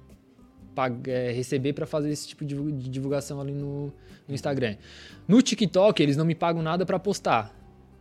pag- 0.75 1.07
é, 1.09 1.31
receber 1.31 1.73
para 1.73 1.85
fazer 1.85 2.09
esse 2.09 2.27
tipo 2.27 2.43
de 2.43 2.55
divu- 2.55 2.71
de 2.71 2.89
divulgação 2.89 3.39
ali 3.39 3.53
no, 3.53 3.93
no 4.27 4.33
Instagram. 4.33 4.75
No 5.27 5.41
TikTok, 5.41 6.01
eles 6.01 6.17
não 6.17 6.25
me 6.25 6.33
pagam 6.35 6.61
nada 6.63 6.85
para 6.85 6.97
postar. 6.99 7.55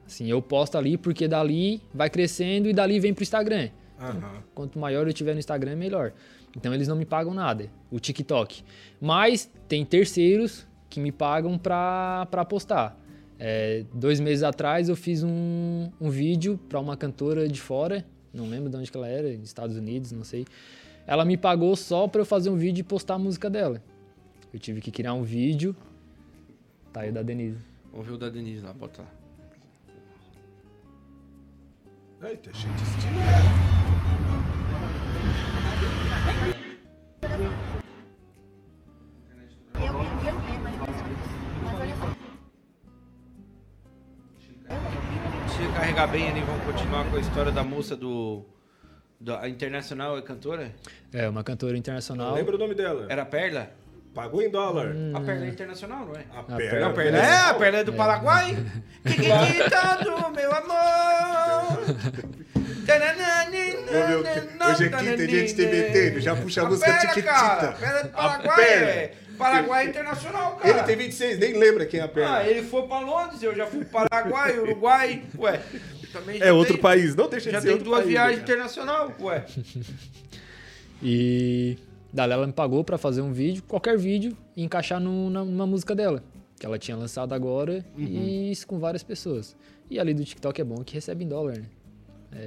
Assim, 0.06 0.26
eu 0.28 0.40
posto 0.42 0.76
ali 0.78 0.96
porque 0.96 1.28
dali 1.28 1.80
vai 1.94 2.08
crescendo 2.10 2.68
e 2.68 2.72
dali 2.72 2.98
vem 2.98 3.12
pro 3.14 3.22
Instagram. 3.22 3.68
Aham. 4.00 4.42
Quanto 4.54 4.78
maior 4.78 5.06
eu 5.06 5.12
tiver 5.12 5.34
no 5.34 5.38
Instagram, 5.38 5.76
melhor. 5.76 6.12
Então 6.56 6.72
eles 6.74 6.88
não 6.88 6.96
me 6.96 7.04
pagam 7.04 7.32
nada, 7.34 7.70
o 7.90 8.00
TikTok. 8.00 8.64
Mas 9.00 9.48
tem 9.68 9.84
terceiros 9.84 10.66
que 10.88 10.98
me 10.98 11.12
pagam 11.12 11.56
pra, 11.58 12.26
pra 12.30 12.44
postar. 12.44 12.98
É, 13.38 13.84
dois 13.94 14.18
meses 14.20 14.42
atrás 14.42 14.88
eu 14.88 14.96
fiz 14.96 15.22
um, 15.22 15.88
um 16.00 16.10
vídeo 16.10 16.58
pra 16.68 16.80
uma 16.80 16.96
cantora 16.96 17.46
de 17.46 17.60
fora, 17.60 18.04
não 18.32 18.48
lembro 18.48 18.70
de 18.70 18.76
onde 18.76 18.90
que 18.90 18.96
ela 18.96 19.08
era, 19.08 19.28
nos 19.36 19.48
Estados 19.48 19.76
Unidos, 19.76 20.12
não 20.12 20.24
sei. 20.24 20.46
Ela 21.06 21.24
me 21.24 21.36
pagou 21.36 21.74
só 21.74 22.06
pra 22.06 22.20
eu 22.20 22.24
fazer 22.24 22.50
um 22.50 22.56
vídeo 22.56 22.80
e 22.80 22.84
postar 22.84 23.14
a 23.14 23.18
música 23.18 23.50
dela. 23.50 23.82
Eu 24.52 24.58
tive 24.58 24.80
que 24.80 24.90
criar 24.90 25.14
um 25.14 25.22
vídeo. 25.22 25.74
Tá 26.92 27.00
aí 27.00 27.10
o 27.10 27.12
da 27.12 27.22
Denise. 27.22 27.58
Vamos 27.92 28.06
ver 28.06 28.12
o 28.12 28.18
da 28.18 28.28
Denise 28.28 28.64
lá, 28.64 28.72
bota 28.72 29.02
lá. 29.02 29.08
Eita, 32.28 32.52
cheio 32.52 32.74
de 32.74 32.82
estilo. 32.82 33.80
Se 45.60 45.72
carregar 45.74 46.06
bem 46.08 46.28
ali, 46.30 46.40
vamos 46.40 46.64
continuar 46.64 47.04
com 47.10 47.16
a 47.16 47.20
história 47.20 47.52
da 47.52 47.62
moça 47.62 47.94
do. 47.96 48.44
Da 49.20 49.40
a 49.42 49.48
Internacional 49.48 50.16
é 50.16 50.22
cantora? 50.22 50.72
É, 51.12 51.28
uma 51.28 51.44
cantora 51.44 51.76
internacional. 51.76 52.34
lembra 52.34 52.56
o 52.56 52.58
nome 52.58 52.74
dela? 52.74 53.06
Era 53.10 53.22
a 53.22 53.26
Perla? 53.26 53.70
Pagou 54.14 54.40
em 54.42 54.50
dólar. 54.50 54.94
A 55.14 55.20
Perla 55.20 55.44
é 55.44 55.48
internacional, 55.48 56.06
não 56.06 56.14
é? 56.16 56.24
A, 56.34 56.40
A 56.40 56.42
perna, 56.44 56.56
perna- 56.58 56.86
A 56.86 56.92
Perla 56.92 57.18
é, 57.18 57.40
a 57.50 57.54
Perla 57.54 57.78
é 57.78 57.84
do 57.84 57.92
Paraguai. 57.92 58.56
Chiquitita 59.06 59.98
do 60.04 60.30
meu 60.30 60.52
amor. 60.54 61.86
Meu, 61.86 62.39
hoje 64.70 64.84
aqui 64.86 65.16
tem 65.16 65.28
gente 65.28 65.54
TBT, 65.54 66.20
já 66.20 66.36
puxa 66.36 66.62
a 66.62 66.68
música 66.68 66.98
Tiquitita. 66.98 67.76
é 67.82 68.02
do 68.04 68.08
Paraguai, 68.10 68.64
é. 68.64 69.12
Paraguai 69.38 69.86
é 69.86 69.88
internacional, 69.88 70.56
cara. 70.56 70.68
Ele 70.78 70.82
tem 70.84 70.96
26, 70.96 71.38
nem 71.38 71.58
lembra 71.58 71.86
quem 71.86 72.00
é 72.00 72.02
a 72.02 72.08
perna. 72.08 72.36
Ah, 72.38 72.46
ele 72.48 72.62
foi 72.62 72.82
pra 72.86 73.00
Londres, 73.00 73.42
eu 73.42 73.54
já 73.56 73.66
fui 73.66 73.84
pro 73.84 74.04
Paraguai, 74.06 74.58
Uruguai, 74.58 75.22
ué. 75.38 75.60
Também 76.12 76.38
já 76.38 76.44
é 76.46 76.52
outro 76.52 76.74
tem- 76.74 76.82
país, 76.82 77.14
não 77.14 77.28
deixa 77.28 77.46
de 77.48 77.52
Já 77.52 77.60
ser 77.60 77.66
tem 77.68 77.72
outro 77.76 77.88
duas 77.90 78.04
viagens 78.04 78.40
né, 78.40 78.44
cara? 78.46 78.52
internacional, 78.58 79.14
ué. 79.20 79.44
E 81.02 81.78
dali 82.12 82.32
ela 82.34 82.46
me 82.46 82.52
pagou 82.52 82.84
pra 82.84 82.98
fazer 82.98 83.22
um 83.22 83.32
vídeo, 83.32 83.62
qualquer 83.66 83.96
vídeo, 83.96 84.36
e 84.56 84.62
encaixar 84.62 85.00
no- 85.00 85.30
na- 85.30 85.44
numa 85.44 85.66
música 85.66 85.94
dela, 85.94 86.22
que 86.58 86.66
ela 86.66 86.78
tinha 86.78 86.94
lançado 86.96 87.32
agora, 87.32 87.82
e 87.96 88.50
isso 88.50 88.66
com 88.66 88.78
várias 88.78 89.02
pessoas. 89.02 89.56
E 89.88 89.98
ali 89.98 90.12
do 90.12 90.22
TikTok 90.24 90.60
é 90.60 90.64
bom 90.64 90.84
que 90.84 90.92
recebe 90.94 91.24
em 91.24 91.28
dólar, 91.28 91.56
né? 91.58 91.64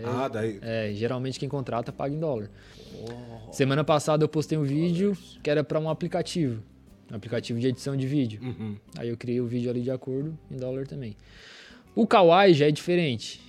Ah, 0.05 0.27
daí. 0.27 0.59
É, 0.61 0.91
geralmente 0.93 1.39
quem 1.39 1.49
contrata 1.49 1.91
paga 1.91 2.13
em 2.15 2.19
dólar. 2.19 2.49
Semana 3.51 3.83
passada 3.83 4.23
eu 4.23 4.29
postei 4.29 4.57
um 4.57 4.63
vídeo 4.63 5.15
que 5.41 5.49
era 5.49 5.63
pra 5.63 5.79
um 5.79 5.89
aplicativo, 5.89 6.61
um 7.11 7.15
aplicativo 7.15 7.59
de 7.59 7.67
edição 7.67 7.95
de 7.95 8.07
vídeo. 8.07 8.39
Uhum. 8.41 8.77
Aí 8.97 9.09
eu 9.09 9.17
criei 9.17 9.41
o 9.41 9.45
vídeo 9.45 9.69
ali 9.69 9.81
de 9.81 9.91
acordo, 9.91 10.37
em 10.49 10.55
dólar 10.57 10.87
também. 10.87 11.15
O 11.95 12.07
Kawaii 12.07 12.53
já 12.53 12.67
é 12.67 12.71
diferente. 12.71 13.41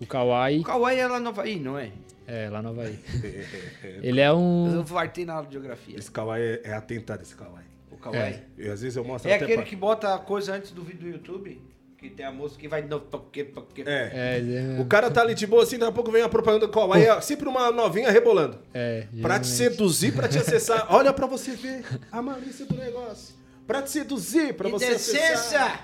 O 0.00 0.06
Kawaii, 0.06 0.60
O 0.60 0.62
Kawaii 0.64 0.98
é 0.98 1.06
lá 1.06 1.18
no 1.20 1.28
Havaí, 1.30 1.58
não 1.58 1.78
é? 1.78 1.90
é, 2.26 2.48
lá 2.50 2.62
no 2.62 2.68
Havaí. 2.70 2.98
Ele 4.02 4.20
é 4.20 4.32
um... 4.32 4.74
Eu 4.76 4.84
fartei 4.86 5.24
na 5.24 5.34
aula 5.34 5.46
de 5.46 5.52
geografia. 5.54 5.98
Esse 5.98 6.10
kawaii 6.10 6.42
é, 6.42 6.60
é 6.64 6.72
atentado, 6.74 7.22
esse 7.22 7.34
kawaii. 7.34 7.64
O 7.90 7.96
Kawaii. 7.96 8.40
E 8.58 8.68
às 8.68 8.82
vezes 8.82 8.96
eu 8.96 9.04
mostro 9.04 9.30
É, 9.30 9.34
até 9.34 9.44
aquele 9.44 9.58
pra- 9.62 9.66
que 9.66 9.74
bota 9.76 10.14
a 10.14 10.18
coisa 10.18 10.54
antes 10.54 10.70
do 10.70 10.82
vídeo 10.82 11.00
do 11.00 11.08
YouTube, 11.08 11.60
que 11.98 12.10
tem 12.10 12.24
a 12.26 12.30
moça 12.32 12.56
que 12.58 12.68
vai 12.68 12.82
toque. 12.82 13.46
É. 13.86 14.40
É, 14.78 14.80
O 14.80 14.84
cara 14.84 15.10
tá 15.10 15.22
ali 15.22 15.34
de 15.34 15.46
boa 15.46 15.62
assim, 15.62 15.78
daqui 15.78 15.90
a 15.90 15.94
pouco 15.94 16.10
vem 16.10 16.22
a 16.22 16.28
propaganda 16.28 16.66
do 16.66 16.72
kawaii, 16.72 17.04
é 17.06 17.20
sempre 17.20 17.48
uma 17.48 17.70
novinha 17.72 18.10
rebolando. 18.10 18.58
é, 18.74 19.06
Pra 19.22 19.38
te 19.40 19.46
geralmente. 19.48 19.48
seduzir, 19.48 20.12
pra 20.14 20.28
te 20.28 20.38
acessar. 20.38 20.86
Olha 20.94 21.12
pra 21.12 21.26
você 21.26 21.52
ver 21.52 21.84
a 22.12 22.20
malícia 22.20 22.66
do 22.66 22.76
negócio. 22.76 23.34
Pra 23.66 23.82
te 23.82 23.90
seduzir, 23.90 24.54
pra 24.54 24.68
você 24.68 24.84
acessar. 24.86 25.16
Indecência! 25.20 25.80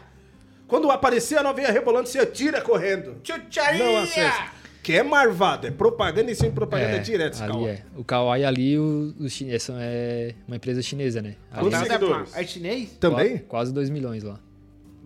Quando 0.69 0.91
aparecer 0.91 1.37
a 1.39 1.43
novinha 1.43 1.71
rebolando, 1.71 2.09
você 2.09 2.25
tira 2.27 2.61
correndo. 2.61 3.17
Chucharia! 3.25 3.85
Não 3.85 3.97
acessa. 3.99 4.53
Que 4.83 4.95
é 4.95 5.03
marvado, 5.03 5.67
é 5.67 5.71
propaganda 5.71 6.31
e 6.31 6.35
sem 6.35 6.51
propaganda 6.51 6.99
direto, 6.99 7.35
esse 7.35 7.43
ali 7.43 7.53
Kawaii. 7.53 7.69
é. 7.77 7.83
O 7.97 8.03
Kawaii 8.05 8.45
ali, 8.45 8.79
o- 8.79 9.15
os 9.21 9.33
chineses 9.33 9.63
são 9.63 9.77
é 9.79 10.35
uma 10.47 10.57
empresa 10.57 10.83
chinesa, 10.83 11.23
né? 11.23 11.37
Ali 11.53 11.71
Quantos 11.71 11.81
é 11.81 11.85
seguidores? 11.93 12.37
É 12.37 12.45
chinês? 12.45 12.91
Também? 12.99 13.39
qua- 13.39 13.47
Quase 13.49 13.73
2 13.73 13.89
milhões 13.91 14.23
lá. 14.25 14.41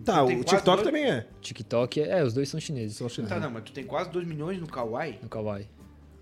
Tá, 0.05 0.23
o 0.23 0.29
TikTok 0.29 0.65
dois- 0.65 0.83
também 0.83 1.05
é. 1.11 1.27
TikTok, 1.41 2.01
é, 2.01 2.19
é, 2.21 2.25
os 2.25 2.33
dois 2.35 2.49
são 2.49 2.61
chineses. 2.61 2.97
São 2.97 3.09
chineses. 3.09 3.35
Tá, 3.35 3.41
não, 3.41 3.51
mas 3.51 3.65
tu 3.65 3.73
tem 3.73 3.85
quase 3.85 4.11
2 4.11 4.27
milhões 4.27 4.61
no 4.61 4.67
Kawaii? 4.67 5.19
No 5.23 5.29
Kawaii. 5.29 5.69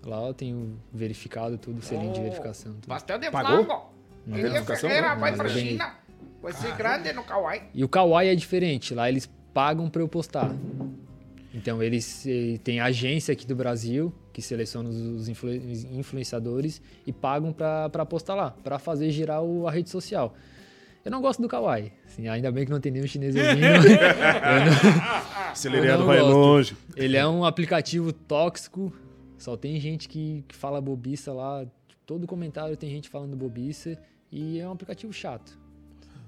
Lá 0.03 0.25
eu 0.27 0.33
tenho 0.33 0.79
verificado 0.93 1.57
tudo, 1.57 1.81
selinho 1.83 2.13
de 2.13 2.21
verificação. 2.21 2.73
Tudo. 2.73 2.87
Pastel 2.87 3.17
de 3.19 3.29
Pagou? 3.31 3.63
flango. 3.65 3.89
Elias 4.27 4.51
verificação? 4.51 4.89
Ferreira 4.89 5.13
Não, 5.13 5.19
vai 5.19 5.35
pra 5.35 5.45
é 5.47 5.49
China. 5.49 5.93
Vai 6.41 6.53
ser 6.53 6.75
grande 6.75 7.11
no 7.13 7.23
Kawaii. 7.23 7.61
E 7.73 7.83
o 7.83 7.89
Kawaii 7.89 8.29
é 8.29 8.35
diferente, 8.35 8.93
lá 8.93 9.09
eles 9.09 9.29
pagam 9.53 9.89
pra 9.89 10.01
eu 10.01 10.07
postar. 10.07 10.51
Então 11.53 11.81
eles 11.81 12.25
eh, 12.27 12.59
têm 12.63 12.79
agência 12.79 13.31
aqui 13.31 13.47
do 13.47 13.55
Brasil 13.55 14.13
que 14.33 14.41
seleciona 14.41 14.89
os 14.89 15.29
influ- 15.29 15.53
influenciadores 15.53 16.81
e 17.07 17.13
pagam 17.13 17.53
pra 17.53 17.89
pra 17.89 18.05
postar 18.05 18.35
lá, 18.35 18.51
pra 18.51 18.77
fazer 18.77 19.09
girar 19.11 19.41
o- 19.41 19.67
a 19.67 19.71
rede 19.71 19.89
social. 19.89 20.35
Eu 21.05 21.11
não 21.11 21.21
gosto 21.21 21.39
do 21.41 21.47
Kawaii. 21.47 21.93
Assim, 22.05 22.27
ainda 22.27 22.51
bem 22.51 22.65
que 22.65 22.71
não 22.71 22.79
tem 22.81 22.91
nenhum 22.91 23.05
chinês 23.07 23.35
ouvindo. 23.37 23.61
Não- 23.61 25.51
Acelerado 25.51 26.03
vai 26.05 26.19
gosto. 26.19 26.31
longe. 26.33 26.77
Ele 26.95 27.15
é 27.15 27.27
um 27.27 27.45
aplicativo 27.45 28.11
tóxico. 28.11 28.91
Só 29.37 29.55
tem 29.55 29.79
gente 29.79 30.09
que, 30.09 30.43
que 30.47 30.55
fala 30.55 30.81
bobiça 30.81 31.31
lá. 31.31 31.65
Todo 32.05 32.25
comentário 32.25 32.75
tem 32.75 32.89
gente 32.89 33.07
falando 33.09 33.35
bobiça. 33.35 33.97
E 34.31 34.59
é 34.59 34.67
um 34.67 34.71
aplicativo 34.71 35.13
chato. 35.13 35.57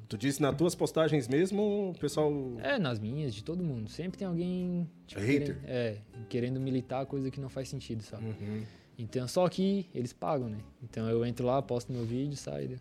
Tu 0.08 0.18
disse 0.18 0.42
nas 0.42 0.56
tuas 0.56 0.74
postagens 0.74 1.28
mesmo, 1.28 1.90
o 1.90 2.00
pessoal. 2.00 2.32
É, 2.60 2.80
nas 2.80 2.98
minhas, 3.00 3.34
de 3.36 3.44
todo 3.44 3.62
mundo. 3.64 3.90
Sempre 3.90 4.18
tem 4.18 4.28
alguém 4.28 4.88
tipo, 5.06 5.20
Hater. 5.20 5.40
querendo, 5.58 5.60
é, 5.66 5.98
querendo 6.30 6.60
militar 6.62 7.06
coisa 7.06 7.30
que 7.30 7.42
não 7.42 7.50
faz 7.50 7.68
sentido, 7.68 8.02
sabe? 8.04 8.24
Uhum. 8.26 8.64
Então, 8.98 9.28
só 9.28 9.48
que 9.50 9.86
eles 9.94 10.14
pagam, 10.14 10.48
né? 10.50 10.58
Então 10.82 11.10
eu 11.10 11.26
entro 11.26 11.46
lá, 11.46 11.62
posto 11.62 11.92
meu 11.92 12.06
vídeo, 12.06 12.38
saio. 12.38 12.80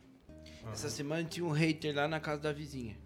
Essa 0.73 0.91
semana 0.91 1.25
tinha 1.25 1.45
um 1.47 1.51
hater 1.53 1.95
lá 1.95 2.07
na 2.09 2.21
casa 2.21 2.43
da 2.43 2.53
vizinha. 2.53 2.97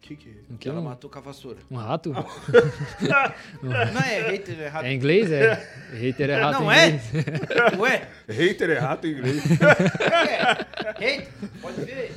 Que 0.00 0.16
que 0.16 0.28
é? 0.28 0.52
Um, 0.52 0.56
Que 0.56 0.68
ela 0.68 0.80
um, 0.80 0.84
matou 0.84 1.08
com 1.08 1.18
a 1.18 1.22
vassoura. 1.22 1.58
um 1.70 1.76
rato? 1.76 2.12
Não 3.62 4.00
é 4.00 4.32
hater, 4.32 4.60
é 4.60 4.66
rato. 4.66 4.84
É 4.84 4.92
inglês? 4.92 5.30
É. 5.30 5.54
Hater 5.92 6.30
é 6.30 6.40
rato 6.40 6.60
Não 6.60 6.72
em 6.72 6.76
é? 6.76 7.78
Ué? 7.78 8.08
Hater 8.28 8.70
é 8.70 8.78
rato 8.78 9.06
em 9.06 9.12
inglês. 9.12 9.42
É, 11.02 11.16
hate, 11.16 11.28
pode 11.60 11.84
ver. 11.84 12.12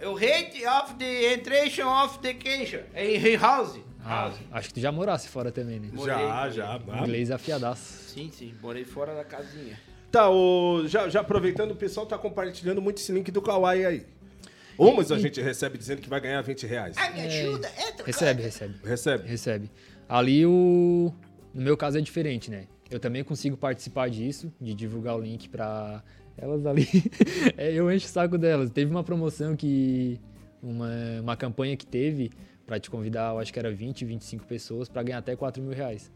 É 0.00 0.08
o 0.08 0.16
hate 0.16 0.66
of 0.66 0.94
the 0.94 1.34
entration 1.34 1.86
of 1.88 2.18
the 2.20 2.34
queixa. 2.34 2.84
É 2.94 3.04
em 3.04 3.36
house. 3.36 3.78
Ah, 4.04 4.30
acho 4.52 4.68
que 4.68 4.74
tu 4.74 4.80
já 4.80 4.92
morasse 4.92 5.28
fora 5.28 5.50
também, 5.50 5.80
né? 5.80 5.88
Morei, 5.92 6.14
já, 6.14 6.18
morei. 6.38 6.52
já. 6.52 6.80
Ah, 6.92 7.00
Inglês 7.02 7.30
afiadaço. 7.30 8.10
Sim, 8.14 8.30
sim. 8.32 8.54
Morei 8.62 8.84
fora 8.84 9.14
da 9.14 9.24
casinha. 9.24 9.78
Tá, 10.16 10.30
o, 10.30 10.88
já, 10.88 11.10
já 11.10 11.20
aproveitando, 11.20 11.72
o 11.72 11.76
pessoal 11.76 12.06
tá 12.06 12.16
compartilhando 12.16 12.80
muito 12.80 12.96
esse 12.96 13.12
link 13.12 13.30
do 13.30 13.42
Kawaii 13.42 13.84
aí. 13.84 14.06
Umas 14.78 15.12
a 15.12 15.18
gente 15.18 15.42
recebe 15.42 15.76
dizendo 15.76 16.00
que 16.00 16.08
vai 16.08 16.18
ganhar 16.18 16.40
20 16.40 16.66
reais. 16.66 16.96
Ai, 16.96 17.12
me 17.12 17.20
ajuda, 17.20 17.70
entra. 17.86 18.06
Recebe, 18.06 18.42
recebe. 18.42 18.74
Recebe. 18.82 19.28
Recebe. 19.28 19.70
Ali 20.08 20.46
o. 20.46 21.12
No 21.52 21.60
meu 21.60 21.76
caso 21.76 21.98
é 21.98 22.00
diferente, 22.00 22.50
né? 22.50 22.64
Eu 22.90 22.98
também 22.98 23.22
consigo 23.22 23.58
participar 23.58 24.08
disso, 24.08 24.50
de 24.58 24.72
divulgar 24.72 25.16
o 25.16 25.20
link 25.20 25.50
pra 25.50 26.02
elas 26.38 26.64
ali. 26.64 26.88
É, 27.58 27.74
eu 27.74 27.92
encho 27.92 28.06
o 28.06 28.08
saco 28.08 28.38
delas. 28.38 28.70
Teve 28.70 28.90
uma 28.90 29.04
promoção 29.04 29.54
que. 29.54 30.18
Uma, 30.62 30.88
uma 31.20 31.36
campanha 31.36 31.76
que 31.76 31.84
teve 31.84 32.30
pra 32.66 32.80
te 32.80 32.88
convidar, 32.88 33.34
eu 33.34 33.38
acho 33.38 33.52
que 33.52 33.58
era 33.58 33.70
20, 33.70 34.02
25 34.06 34.46
pessoas 34.46 34.88
pra 34.88 35.02
ganhar 35.02 35.18
até 35.18 35.36
4 35.36 35.62
mil 35.62 35.74
reais. 35.74 36.10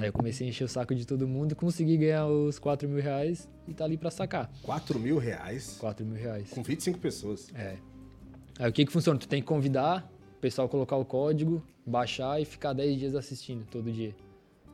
Aí 0.00 0.08
eu 0.08 0.12
comecei 0.12 0.46
a 0.46 0.50
encher 0.50 0.64
o 0.64 0.68
saco 0.68 0.94
de 0.94 1.06
todo 1.06 1.26
mundo 1.26 1.52
e 1.52 1.54
consegui 1.54 1.96
ganhar 1.96 2.26
os 2.26 2.58
4 2.58 2.88
mil 2.88 3.02
reais 3.02 3.48
e 3.66 3.74
tá 3.74 3.84
ali 3.84 3.96
pra 3.96 4.10
sacar. 4.10 4.50
4 4.62 4.98
mil 4.98 5.18
reais 5.18 5.76
4 5.80 6.06
mil 6.06 6.16
reais. 6.16 6.50
com 6.50 6.62
25 6.62 6.98
pessoas. 6.98 7.48
É. 7.54 7.76
Aí 8.58 8.70
o 8.70 8.72
que 8.72 8.86
que 8.86 8.92
funciona? 8.92 9.18
Tu 9.18 9.28
tem 9.28 9.40
que 9.42 9.46
convidar, 9.46 10.10
o 10.36 10.40
pessoal 10.40 10.68
colocar 10.68 10.96
o 10.96 11.04
código, 11.04 11.62
baixar 11.84 12.40
e 12.40 12.44
ficar 12.44 12.72
10 12.72 12.98
dias 12.98 13.14
assistindo 13.14 13.66
todo 13.70 13.90
dia. 13.90 14.14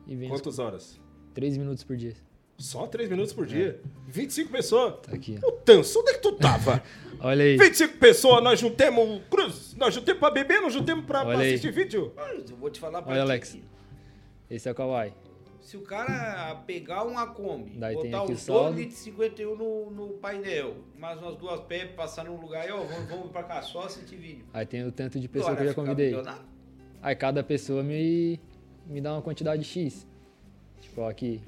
E 0.07 0.15
vem 0.15 0.29
Quantas 0.29 0.59
horas? 0.59 0.99
3 1.33 1.57
minutos 1.57 1.83
por 1.83 1.95
dia. 1.97 2.13
Só 2.57 2.85
3 2.85 3.09
minutos 3.09 3.33
por 3.33 3.45
dia. 3.47 3.81
25 4.07 4.51
pessoas. 4.51 4.95
Tá 5.01 5.15
aqui, 5.15 5.39
ó. 5.43 5.47
Ô, 5.47 5.51
Tanso, 5.53 5.99
onde 5.99 6.11
é 6.11 6.13
que 6.13 6.21
tu 6.21 6.33
tava? 6.33 6.83
Olha 7.19 7.43
aí. 7.43 7.57
25 7.57 7.97
pessoas, 7.97 8.43
nós 8.43 8.59
juntemos 8.59 9.21
cruz, 9.29 9.75
nós 9.75 9.93
juntemos 9.93 10.19
pra 10.19 10.29
beber, 10.29 10.61
nós 10.61 10.71
juntemos 10.73 11.03
pra, 11.05 11.21
pra 11.21 11.29
Olha 11.35 11.47
assistir 11.47 11.71
vídeo. 11.71 12.13
Eu 12.47 12.55
vou 12.57 12.69
te 12.69 12.79
falar 12.79 13.01
pra 13.01 13.11
Olha, 13.11 13.21
ti 13.21 13.31
Alex. 13.31 13.57
Esse 14.53 14.69
é 14.69 14.71
o 14.71 14.75
Kawaii. 14.75 15.11
Se 15.59 15.75
o 15.77 15.81
cara 15.81 16.53
pegar 16.67 17.03
uma 17.03 17.25
Kombi, 17.25 17.71
Daí 17.75 17.95
botar 17.95 18.23
os 18.23 18.39
saldo. 18.39 18.75
2 18.75 18.75
litros 18.75 18.99
e 18.99 19.03
51 19.05 19.55
no, 19.55 19.89
no 19.89 20.07
painel, 20.19 20.75
mais 20.95 21.19
umas 21.19 21.35
duas 21.37 21.59
pés, 21.61 21.89
passar 21.93 22.25
num 22.25 22.39
lugar 22.39 22.67
e, 22.67 22.71
ó, 22.71 22.83
vamos, 22.83 23.09
vamos 23.09 23.31
pra 23.31 23.41
cá, 23.43 23.61
só 23.63 23.85
assistir 23.85 24.17
vídeo. 24.17 24.45
Aí 24.53 24.63
tem 24.63 24.85
o 24.85 24.91
tanto 24.91 25.19
de 25.19 25.27
pessoa 25.27 25.53
Bora 25.53 25.63
que 25.63 25.63
eu 25.63 25.67
já 25.69 25.73
convidei. 25.73 26.07
milionário? 26.09 26.43
Aí 27.01 27.15
cada 27.15 27.43
pessoa 27.43 27.81
me, 27.81 28.39
me 28.85 29.01
dá 29.01 29.13
uma 29.13 29.23
quantidade 29.23 29.63
X. 29.63 30.05
Tipo, 30.81 31.01
ó, 31.01 31.09
aqui. 31.09 31.41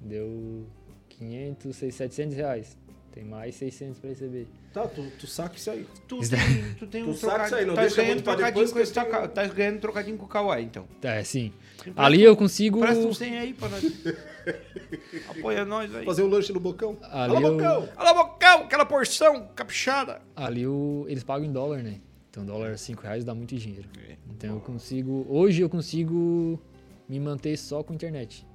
Deu 0.00 0.64
500, 1.10 1.76
600, 1.76 1.96
700 1.96 2.36
reais. 2.36 2.78
Tem 3.18 3.26
mais 3.26 3.56
600 3.56 3.98
pra 3.98 4.10
receber. 4.10 4.46
Tá, 4.72 4.86
tu, 4.86 5.04
tu 5.18 5.26
saca 5.26 5.56
isso 5.56 5.68
aí. 5.72 5.84
Tu 6.06 6.20
tem, 6.30 6.74
tu 6.78 6.86
tem 6.86 7.02
Tu 7.02 7.10
um 7.10 7.14
saca 7.16 7.46
isso 7.46 7.54
aí, 7.56 7.64
não 7.66 7.74
tá 7.74 7.80
deixa 7.80 7.96
ganhando 7.96 8.22
trocadinho 8.22 8.70
com 8.72 8.78
esse 8.78 8.96
eu 8.96 9.04
tenho- 9.04 9.28
Tá 9.30 9.46
ganhando 9.48 9.80
trocadinho 9.80 10.16
com 10.16 10.24
o 10.24 10.28
Kawaii, 10.28 10.64
então. 10.66 10.84
É, 11.02 11.24
sim. 11.24 11.52
Empresta 11.80 12.00
Ali 12.00 12.22
eu 12.22 12.36
consigo. 12.36 12.78
Presta 12.78 13.04
um 13.04 13.12
100 13.12 13.38
aí 13.38 13.54
pra 13.54 13.68
nós. 13.70 13.82
Apoia 15.36 15.64
nós 15.64 15.92
aí. 15.96 16.04
Fazer 16.04 16.22
um 16.22 16.28
lanche 16.28 16.52
no 16.52 16.60
bocão. 16.60 16.96
Ali 17.02 17.34
Alô, 17.34 17.48
eu- 17.48 17.52
bocão! 17.56 17.88
Alô, 17.96 18.14
Bocão, 18.24 18.60
aquela 18.62 18.86
porção 18.86 19.48
caprichada. 19.48 20.22
Ali 20.36 20.64
o, 20.64 21.04
eles 21.08 21.24
pagam 21.24 21.44
em 21.48 21.52
dólar, 21.52 21.82
né? 21.82 22.00
Então 22.30 22.44
dólar 22.46 22.78
5 22.78 23.02
reais 23.02 23.24
dá 23.24 23.34
muito 23.34 23.56
dinheiro. 23.56 23.88
É. 24.08 24.14
Então 24.30 24.50
eu 24.54 24.60
consigo. 24.60 25.26
Hoje 25.28 25.60
eu 25.60 25.68
consigo 25.68 26.62
me 27.08 27.18
manter 27.18 27.56
só 27.56 27.82
com 27.82 27.92
internet. 27.92 28.46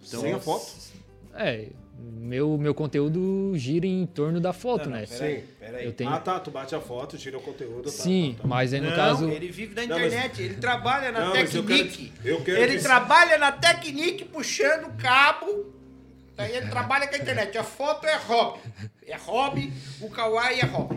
Sem 0.00 0.32
a 0.32 0.40
foto? 0.40 0.72
É, 1.34 1.68
meu, 1.98 2.56
meu 2.58 2.74
conteúdo 2.74 3.52
gira 3.56 3.86
em 3.86 4.06
torno 4.06 4.40
da 4.40 4.52
foto, 4.52 4.88
né? 4.88 5.04
Sim. 5.06 5.42
Pera 5.60 5.78
aí. 5.78 5.84
Eu 5.86 5.92
tenho. 5.92 6.10
Ah, 6.10 6.18
tá, 6.18 6.40
tu 6.40 6.50
bate 6.50 6.74
a 6.74 6.80
foto, 6.80 7.16
tira 7.18 7.36
o 7.38 7.40
conteúdo. 7.40 7.82
tá, 7.84 7.90
Sim, 7.90 8.34
tá, 8.36 8.42
tá. 8.42 8.48
mas 8.48 8.72
aí 8.72 8.80
no 8.80 8.88
Não, 8.90 8.96
caso. 8.96 9.28
ele 9.28 9.50
vive 9.50 9.74
da 9.74 9.82
Não, 9.82 9.88
mas- 9.98 10.06
internet, 10.12 10.42
ele 10.42 10.54
trabalha 10.54 11.12
na 11.12 11.20
Não, 11.20 11.30
mas 11.34 11.54
eu 11.54 11.64
quero- 11.64 11.88
eu 12.24 12.40
quero 12.42 12.62
ele 12.62 12.78
trabalha 12.80 13.38
na 13.38 13.52
Tecnic 13.52 14.24
puxando 14.26 14.90
cabo. 14.96 15.72
Daí 16.36 16.56
ele 16.56 16.66
trabalha 16.68 17.06
com 17.06 17.14
a 17.14 17.18
internet. 17.18 17.56
A 17.56 17.62
foto 17.62 18.06
é 18.06 18.16
hobby. 18.16 18.60
É 19.06 19.16
hobby, 19.16 19.72
o 20.00 20.08
kawaii 20.10 20.60
é 20.60 20.64
hobby. 20.64 20.96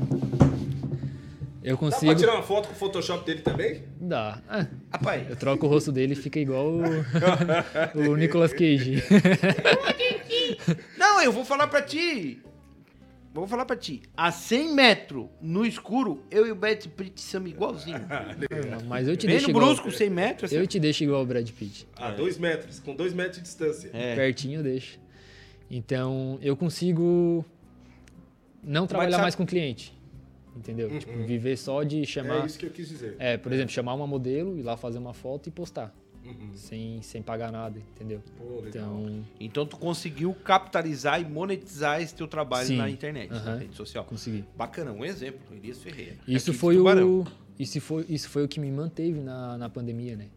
Eu 1.63 1.75
Dá 1.75 1.79
pra 1.79 1.89
consigo. 1.91 2.15
tirar 2.15 2.33
uma 2.35 2.43
foto 2.43 2.67
com 2.67 2.73
o 2.73 2.77
Photoshop 2.77 3.25
dele 3.25 3.41
também? 3.41 3.83
Dá. 3.99 4.41
Ah, 4.47 4.67
Rapaz, 4.91 5.29
eu 5.29 5.35
troco 5.35 5.65
o 5.65 5.69
rosto 5.69 5.91
dele 5.91 6.13
e 6.13 6.15
fica 6.15 6.39
igual 6.39 6.67
o, 6.67 6.81
o 8.11 8.15
Nicolas 8.15 8.53
Cage. 8.53 9.03
não, 10.97 11.21
eu 11.21 11.31
vou 11.31 11.43
falar 11.45 11.67
pra 11.67 11.81
ti. 11.81 12.41
Vou 13.33 13.45
falar 13.45 13.65
pra 13.65 13.75
ti. 13.75 14.01
A 14.15 14.31
100 14.31 14.73
metros 14.73 15.27
no 15.41 15.63
escuro, 15.65 16.23
eu 16.31 16.47
e 16.47 16.51
o 16.51 16.55
Brad 16.55 16.83
Pitt 16.87 17.21
somos 17.21 17.51
igualzinhos. 17.51 18.01
Mas 18.87 19.07
eu 19.07 19.15
te 19.15 19.27
Bem 19.27 19.35
deixo 19.35 19.51
no 19.51 19.57
igual. 19.57 19.65
brusco, 19.67 19.91
100 19.91 20.09
metros. 20.09 20.51
Eu 20.51 20.65
te 20.65 20.79
deixo 20.79 21.03
igual 21.03 21.21
o 21.21 21.25
Brad 21.25 21.47
Pitt. 21.51 21.87
A 21.97 22.11
dois 22.11 22.37
metros, 22.37 22.79
com 22.79 22.95
dois 22.95 23.13
metros 23.13 23.37
de 23.37 23.43
distância. 23.43 23.89
É. 23.93 24.15
Pertinho 24.15 24.59
eu 24.59 24.63
deixo. 24.63 24.99
Então 25.69 26.39
eu 26.41 26.55
consigo 26.55 27.45
não 28.63 28.87
trabalhar 28.87 29.11
sabe- 29.11 29.21
mais 29.23 29.35
com 29.35 29.45
cliente. 29.45 29.95
Entendeu? 30.57 30.89
Tipo, 30.99 31.23
viver 31.23 31.57
só 31.57 31.83
de 31.83 32.01
É 32.01 32.05
chamar. 32.05 32.45
isso 32.45 32.57
que 32.59 32.65
eu 32.65 32.69
quis 32.71 32.89
dizer. 32.89 33.15
É, 33.19 33.37
por 33.37 33.51
exemplo, 33.51 33.71
chamar 33.71 33.93
uma 33.93 34.07
modelo, 34.07 34.57
ir 34.57 34.63
lá 34.63 34.75
fazer 34.75 34.97
uma 34.97 35.13
foto 35.13 35.47
e 35.47 35.51
postar. 35.51 35.93
Uhum. 36.25 36.49
Sem, 36.55 37.01
sem 37.01 37.21
pagar 37.21 37.51
nada, 37.53 37.79
entendeu? 37.95 38.21
Pô, 38.37 38.59
legal. 38.59 38.67
Então, 38.99 39.23
Então 39.39 39.65
tu 39.65 39.77
conseguiu 39.77 40.33
capitalizar 40.33 41.21
e 41.21 41.25
monetizar 41.25 42.01
esse 42.01 42.13
teu 42.13 42.27
trabalho 42.27 42.67
Sim. 42.67 42.77
na 42.77 42.89
internet, 42.89 43.29
na 43.29 43.37
Aham. 43.37 43.57
rede 43.59 43.75
social. 43.75 44.03
consegui. 44.03 44.43
Bacana, 44.57 44.91
um 44.91 45.05
exemplo, 45.05 45.39
Elias 45.55 45.77
Ferreira. 45.77 46.15
Isso 46.27 46.49
Aqui 46.51 46.59
foi 46.59 46.77
o. 46.77 47.25
Isso 47.57 47.79
foi, 47.79 48.05
isso 48.09 48.29
foi 48.29 48.43
o 48.43 48.47
que 48.47 48.59
me 48.59 48.69
manteve 48.69 49.21
na, 49.21 49.57
na 49.57 49.69
pandemia, 49.69 50.15
né? 50.17 50.27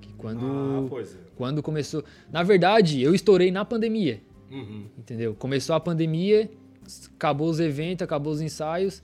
Que 0.00 0.12
quando, 0.14 0.44
Ah, 0.44 0.84
pois 0.88 1.14
é. 1.14 1.18
quando 1.36 1.62
começou. 1.62 2.04
Na 2.30 2.42
verdade, 2.42 3.00
eu 3.00 3.14
estourei 3.14 3.50
na 3.52 3.64
pandemia. 3.64 4.20
Uhum. 4.50 4.86
Entendeu? 4.98 5.34
Começou 5.34 5.74
a 5.76 5.80
pandemia, 5.80 6.50
acabou 7.14 7.48
os 7.48 7.60
eventos, 7.60 8.02
acabou 8.02 8.32
os 8.32 8.40
ensaios. 8.40 9.00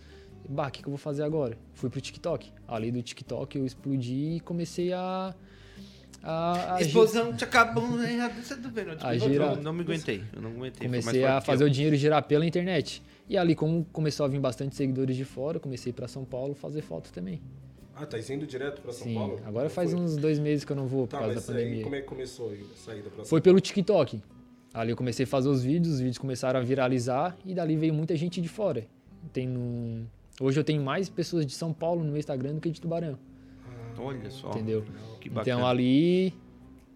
Bah, 0.48 0.68
o 0.68 0.70
que, 0.70 0.80
que 0.82 0.88
eu 0.88 0.90
vou 0.92 0.98
fazer 0.98 1.22
agora? 1.22 1.56
Fui 1.74 1.88
pro 1.88 2.00
TikTok. 2.00 2.50
Ali 2.66 2.90
do 2.90 3.02
TikTok 3.02 3.56
eu 3.58 3.64
explodi 3.66 4.36
e 4.36 4.40
comecei 4.40 4.92
a. 4.92 5.34
a, 6.22 6.74
a 6.76 6.80
Explosão 6.82 7.34
te 7.34 7.44
acabou. 7.44 7.88
né? 7.92 8.32
Você 8.42 8.56
tá 8.56 8.68
vendo? 8.68 8.96
A 9.00 9.14
Eu 9.16 9.56
não, 9.62 9.72
me 9.72 9.82
aguentei. 9.82 10.22
Eu 10.32 10.42
não 10.42 10.50
aguentei. 10.50 10.86
comecei 10.86 11.24
a 11.24 11.40
fazer 11.40 11.64
eu. 11.64 11.68
o 11.68 11.70
dinheiro 11.70 11.96
girar 11.96 12.22
pela 12.24 12.44
internet. 12.46 13.02
E 13.28 13.36
ali, 13.38 13.54
como 13.54 13.86
começou 13.92 14.26
a 14.26 14.28
vir 14.28 14.40
bastante 14.40 14.74
seguidores 14.74 15.16
de 15.16 15.24
fora, 15.24 15.58
comecei 15.60 15.92
para 15.92 16.08
São 16.08 16.24
Paulo 16.24 16.54
fazer 16.54 16.82
foto 16.82 17.12
também. 17.12 17.40
Ah, 17.94 18.04
tá 18.06 18.18
indo 18.18 18.46
direto 18.46 18.80
pra 18.82 18.92
São 18.92 19.06
Sim, 19.06 19.14
Paulo? 19.14 19.40
agora 19.44 19.68
faz 19.70 19.92
foi? 19.92 20.00
uns 20.00 20.16
dois 20.16 20.38
meses 20.38 20.64
que 20.64 20.72
eu 20.72 20.76
não 20.76 20.86
vou 20.86 21.06
por 21.06 21.18
Tá, 21.18 21.18
causa 21.24 21.34
da 21.34 21.40
aí 21.58 21.64
pandemia. 21.64 21.82
como 21.84 21.94
é 21.94 22.00
que 22.00 22.06
começou 22.06 22.50
a 22.50 22.76
saída 22.76 23.04
pra 23.10 23.16
São 23.18 23.24
Foi 23.26 23.40
pelo 23.40 23.60
TikTok. 23.60 24.20
Ali 24.74 24.90
eu 24.90 24.96
comecei 24.96 25.24
a 25.24 25.26
fazer 25.26 25.48
os 25.48 25.62
vídeos, 25.62 25.94
os 25.94 26.00
vídeos 26.00 26.18
começaram 26.18 26.58
a 26.58 26.62
viralizar 26.62 27.36
e 27.44 27.54
dali 27.54 27.76
veio 27.76 27.92
muita 27.92 28.16
gente 28.16 28.40
de 28.40 28.48
fora. 28.48 28.86
Tem 29.32 29.46
um- 29.48 30.04
Hoje 30.42 30.58
eu 30.58 30.64
tenho 30.64 30.82
mais 30.82 31.08
pessoas 31.08 31.46
de 31.46 31.52
São 31.52 31.72
Paulo 31.72 32.02
no 32.02 32.10
meu 32.10 32.18
Instagram 32.18 32.54
do 32.54 32.60
que 32.60 32.68
de 32.68 32.80
Tubarão, 32.80 33.16
Olha 33.96 34.28
só. 34.28 34.50
entendeu? 34.50 34.84
Que 35.20 35.30
bacana. 35.30 35.56
Então 35.58 35.64
ali 35.68 36.34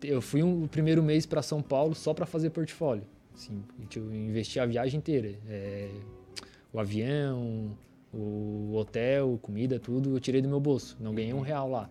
eu 0.03 0.21
fui 0.21 0.43
um, 0.43 0.65
o 0.65 0.69
primeiro 0.69 1.01
mês 1.01 1.27
para 1.27 1.41
São 1.43 1.63
Paulo 1.63 1.95
só 1.95 2.13
para 2.13 2.27
fazer 2.27 2.51
portfólio. 2.51 3.05
Assim, 3.33 3.63
eu 3.95 4.13
investi 4.13 4.59
a 4.59 4.67
viagem 4.67 4.99
inteira. 4.99 5.39
É, 5.49 5.89
o 6.73 6.81
avião, 6.81 7.71
o 8.13 8.75
hotel, 8.75 9.39
comida, 9.41 9.79
tudo 9.79 10.17
eu 10.17 10.19
tirei 10.19 10.43
do 10.43 10.49
meu 10.49 10.59
bolso. 10.59 10.97
Não 10.99 11.15
ganhei 11.15 11.33
um 11.33 11.41
real 11.41 11.71
lá. 11.71 11.89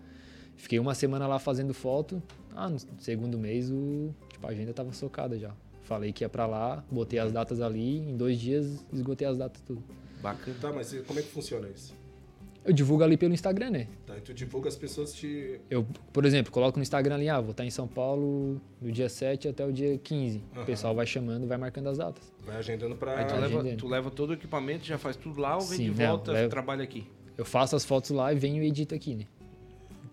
Fiquei 0.58 0.78
uma 0.78 0.93
semana 0.93 1.26
lá 1.26 1.39
fazendo 1.39 1.74
foto. 1.74 2.22
Ah, 2.53 2.68
no 2.68 2.78
segundo 2.99 3.39
mês 3.39 3.72
o, 3.72 4.14
tipo, 4.30 4.45
a 4.45 4.49
agenda 4.49 4.74
tava 4.74 4.91
socada 4.91 5.39
já. 5.39 5.56
Falei 5.84 6.12
que 6.12 6.26
ia 6.26 6.30
para 6.30 6.45
lá, 6.45 6.84
botei 6.91 7.18
as 7.18 7.32
datas 7.32 7.62
ali, 7.62 7.99
em 7.99 8.18
dois 8.18 8.38
dias 8.38 8.86
esgotei 8.91 9.26
as 9.26 9.38
datas 9.38 9.62
tudo. 9.62 9.82
Bacana. 10.34 10.57
Tá, 10.59 10.71
mas 10.73 10.91
e 10.93 10.99
como 10.99 11.19
é 11.19 11.21
que 11.23 11.30
funciona 11.30 11.67
isso? 11.69 11.93
Eu 12.63 12.73
divulgo 12.73 13.03
ali 13.03 13.15
pelo 13.15 13.32
Instagram, 13.32 13.69
né? 13.69 13.88
Tá, 14.07 14.17
e 14.17 14.21
tu 14.21 14.34
divulga 14.34 14.67
as 14.67 14.76
pessoas 14.76 15.13
te... 15.13 15.59
Eu, 15.69 15.86
por 16.11 16.26
exemplo, 16.26 16.51
coloco 16.51 16.80
no 16.80 16.82
Instagram 16.82 17.13
ali, 17.13 17.30
ah, 17.30 17.39
vou 17.39 17.51
estar 17.51 17.63
em 17.63 17.69
São 17.69 17.88
Paulo 17.88 18.59
do 18.82 18.91
dia 18.91 19.07
7 19.07 19.49
até 19.49 19.63
o 19.63 19.71
dia 19.71 19.99
15. 19.99 20.41
Aham. 20.51 20.63
O 20.63 20.65
pessoal 20.65 20.95
vai 20.95 21.05
chamando, 21.05 21.45
vai 21.47 21.57
marcando 21.59 21.89
as 21.89 21.99
datas. 21.99 22.23
Vai 22.43 22.55
agendando 22.57 22.95
pra... 22.95 23.19
Aí 23.19 23.26
tu 23.26 23.36
Ah, 23.36 23.38
leva, 23.38 23.59
agendando. 23.59 23.78
tu 23.78 23.88
leva 23.88 24.09
todo 24.09 24.32
o 24.32 24.34
equipamento, 24.34 24.84
já 24.84 24.97
faz 24.97 25.15
tudo 25.15 25.39
lá 25.39 25.55
ou 25.57 25.61
vem 25.61 25.78
Sim, 25.78 25.91
de 25.91 26.01
não, 26.01 26.07
volta, 26.09 26.32
levo. 26.32 26.49
trabalha 26.49 26.84
aqui? 26.84 27.05
Eu 27.38 27.45
faço 27.45 27.76
as 27.76 27.86
fotos 27.86 28.09
lá 28.09 28.34
e 28.34 28.36
venho 28.36 28.63
e 28.63 28.67
edito 28.67 28.95
aqui, 28.95 29.13
né? 29.13 29.26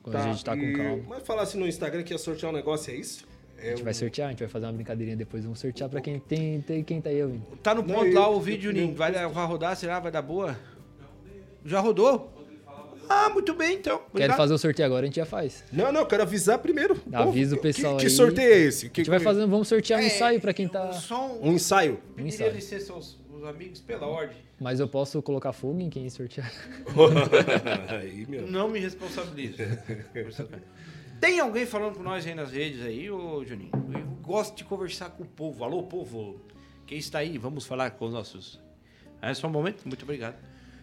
Quando 0.03 0.15
Tá, 0.17 0.25
a 0.25 0.33
gente 0.33 0.45
tá 0.45 0.55
com 0.55 0.63
e- 0.63 0.73
calma. 0.77 1.03
Mas 1.09 1.23
falasse 1.23 1.57
no 1.57 1.67
Instagram 1.67 2.03
que 2.03 2.13
ia 2.13 2.19
sortear 2.19 2.53
um 2.53 2.55
negócio, 2.55 2.93
é 2.93 2.97
isso? 2.97 3.25
É 3.63 3.69
A 3.69 3.71
gente 3.71 3.85
vai 3.85 3.95
sortear, 3.95 4.27
a 4.29 4.31
gente 4.31 4.41
vai 4.41 4.49
fazer 4.49 4.67
uma 4.67 4.73
brincadeirinha 4.73 5.17
depois, 5.17 5.45
vamos 5.45 5.61
sortear 5.61 5.89
pra 5.89 6.01
quem 6.01 6.19
tem, 6.19 6.61
tem 6.61 6.83
quem 6.83 7.01
tá 7.01 7.11
aí 7.11 7.23
ouvindo. 7.23 7.45
Tá 7.63 7.75
no 7.75 7.83
Não, 7.83 7.95
ponto 7.95 8.07
eu- 8.07 8.15
lá 8.21 8.29
o 8.29 8.41
vídeo, 8.41 8.71
eu- 8.71 8.75
Ninho. 8.75 8.95
Vai, 8.95 9.13
vai 9.13 9.47
rodar, 9.47 9.77
será? 9.77 10.01
Vai 10.01 10.11
dar 10.11 10.23
boa? 10.23 10.59
Já 11.65 11.79
rodou? 11.81 12.33
Ah, 13.09 13.29
muito 13.31 13.53
bem, 13.55 13.75
então. 13.77 14.01
Quero 14.15 14.33
fazer 14.35 14.55
o 14.55 14.59
sorteio 14.59 14.87
agora, 14.87 15.03
a 15.03 15.07
gente 15.07 15.17
já 15.17 15.27
faz. 15.27 15.65
Não, 15.73 15.93
não, 15.93 16.05
quero 16.07 16.23
avisar 16.23 16.59
primeiro. 16.59 17.01
Avisa 17.13 17.55
o 17.55 17.59
que- 17.59 17.63
pessoal 17.63 17.97
que, 17.97 18.05
aí. 18.05 18.09
Que 18.09 18.17
sorteio 18.17 18.53
é 18.53 18.59
esse? 18.59 18.87
A 18.87 18.89
gente 18.97 19.11
vai 19.11 19.21
fazendo, 19.21 19.49
vamos 19.49 19.69
sortear 19.69 20.01
um 20.01 20.03
ensaio 20.05 20.41
pra 20.41 20.53
quem 20.55 20.67
tá. 20.67 20.93
Só 20.93 21.27
um... 21.33 21.49
Um 21.51 21.53
ensaio. 21.53 21.95
Um 21.95 22.15
Pediria 22.15 22.29
ensaio. 22.35 22.53
licença 22.55 22.93
aos, 22.93 23.19
aos 23.33 23.45
amigos 23.45 23.81
pela 23.81 24.07
ordem. 24.07 24.37
Mas 24.59 24.81
eu 24.81 24.89
posso 24.89 25.21
colocar 25.21 25.53
fogo 25.53 25.81
em 25.81 25.91
quem 25.91 26.09
sortear. 26.09 26.51
aí, 28.01 28.25
meu. 28.29 28.47
Não 28.47 28.69
me 28.69 28.79
responsabilizo. 28.79 29.57
Tem 31.23 31.39
alguém 31.39 31.65
falando 31.65 31.99
com 31.99 32.03
nós 32.03 32.27
aí 32.27 32.35
nas 32.35 32.51
redes 32.51 32.85
aí, 32.85 33.09
ô 33.09 33.45
Juninho? 33.45 33.71
Eu 33.95 34.05
gosto 34.25 34.57
de 34.57 34.65
conversar 34.65 35.11
com 35.11 35.23
o 35.23 35.27
povo. 35.27 35.63
Alô, 35.63 35.85
povo. 35.85 36.41
Quem 36.85 36.99
está 36.99 37.21
aí? 37.21 37.39
Vamos 37.39 37.65
falar 37.65 37.93
com 37.93 38.07
os 38.07 38.13
nossos. 38.13 38.61
É 39.21 39.33
só 39.33 39.47
um 39.47 39.51
momento? 39.51 39.85
Muito 39.85 40.03
obrigado. 40.03 40.35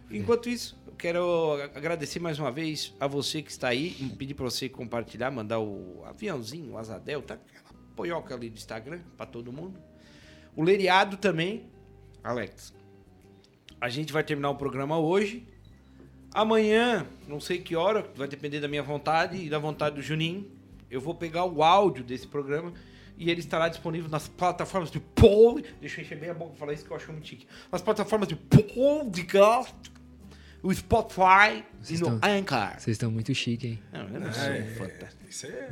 Enquanto 0.09 0.47
isso, 0.47 0.81
eu 0.87 0.93
quero 0.93 1.61
agradecer 1.75 2.21
mais 2.21 2.39
uma 2.39 2.49
vez 2.53 2.95
a 3.01 3.05
você 3.05 3.41
que 3.41 3.51
está 3.51 3.67
aí. 3.67 3.89
Pedir 4.17 4.33
para 4.33 4.45
você 4.45 4.69
compartilhar, 4.69 5.29
mandar 5.29 5.59
o 5.59 6.05
aviãozinho, 6.05 6.71
o 6.71 6.77
asa 6.77 6.97
delta, 6.97 7.33
aquela 7.33 7.73
poioca 7.93 8.33
ali 8.33 8.49
do 8.49 8.55
Instagram 8.55 9.01
para 9.17 9.25
todo 9.25 9.51
mundo. 9.51 9.77
O 10.55 10.63
Leriado 10.63 11.17
também. 11.17 11.69
Alex, 12.23 12.73
a 13.81 13.89
gente 13.89 14.13
vai 14.13 14.23
terminar 14.23 14.51
o 14.51 14.55
programa 14.55 14.97
hoje. 14.97 15.45
Amanhã, 16.39 17.05
não 17.27 17.41
sei 17.41 17.57
que 17.59 17.75
hora, 17.75 18.05
vai 18.15 18.25
depender 18.25 18.61
da 18.61 18.67
minha 18.69 18.81
vontade 18.81 19.35
e 19.35 19.49
da 19.49 19.59
vontade 19.59 19.95
do 19.95 20.01
Juninho. 20.01 20.49
Eu 20.89 21.01
vou 21.01 21.13
pegar 21.13 21.43
o 21.43 21.61
áudio 21.61 22.01
desse 22.01 22.25
programa 22.25 22.71
e 23.17 23.29
ele 23.29 23.41
estará 23.41 23.67
disponível 23.67 24.09
nas 24.09 24.29
plataformas 24.29 24.89
de 24.89 25.01
pod. 25.01 25.65
Deixa 25.81 25.99
eu 25.99 26.05
encher 26.05 26.17
bem 26.17 26.29
a 26.29 26.33
boca 26.33 26.51
pra 26.51 26.59
falar 26.59 26.71
isso 26.73 26.85
que 26.85 26.91
eu 26.91 26.95
acho 26.95 27.11
muito 27.11 27.27
chique. 27.27 27.45
Nas 27.69 27.81
plataformas 27.81 28.29
de 28.29 28.37
podcast, 28.37 29.75
o 30.63 30.73
Spotify 30.73 31.57
e 31.81 31.85
Vocês 31.85 31.99
no 31.99 32.15
estão- 32.15 32.29
Anchor. 32.31 32.69
Vocês 32.79 32.95
estão 32.95 33.11
muito 33.11 33.35
chique, 33.35 33.67
hein? 33.67 33.79
Não, 33.91 34.07
eu 34.07 34.19
não 34.21 34.31
sou 34.31 34.43
é, 34.45 34.63
fantástico. 34.63 35.23
Isso 35.29 35.45
é... 35.45 35.69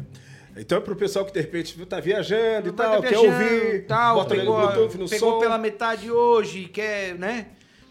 Então 0.58 0.80
é 0.80 0.82
pro 0.82 0.98
pessoal 0.98 1.24
que 1.24 1.32
de 1.32 1.40
repente 1.40 1.86
tá 1.86 2.02
viajando 2.02 2.68
e 2.68 2.72
Vai 2.72 2.88
tal, 2.88 2.96
tá 3.02 3.08
quer 3.08 3.18
viajando, 3.18 3.32
ouvir, 3.56 3.86
tal, 3.86 4.16
bota 4.16 4.36
pegou, 4.36 4.60
no 4.60 4.68
Bluetooth, 4.68 4.98
no 4.98 5.08
pegou 5.08 5.32
som. 5.34 5.40
pela 5.40 5.58
metade 5.58 6.12
hoje, 6.12 6.66
quer, 6.66 7.16
né? 7.16 7.48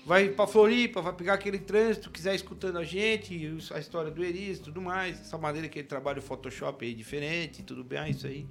Vai 0.07 0.29
pra 0.29 0.47
Floripa, 0.47 1.03
vai 1.03 1.13
pegar 1.13 1.35
aquele 1.35 1.59
trânsito, 1.59 2.13
quiser 2.13 2.33
escutando 2.33 2.79
a 2.79 2.85
gente, 2.85 3.59
a 3.75 3.81
história 3.81 4.09
do 4.09 4.23
Eris 4.23 4.59
e 4.59 4.61
tudo 4.63 4.81
mais, 4.81 5.21
essa 5.21 5.37
maneira 5.37 5.69
que 5.69 5.81
ele 5.81 5.89
trabalha 5.89 6.21
o 6.21 6.23
Photoshop 6.23 6.87
aí 6.87 6.95
diferente, 6.95 7.65
tudo 7.65 7.83
bem, 7.83 7.99
ah, 7.99 8.09
isso 8.09 8.25
aí. 8.25 8.47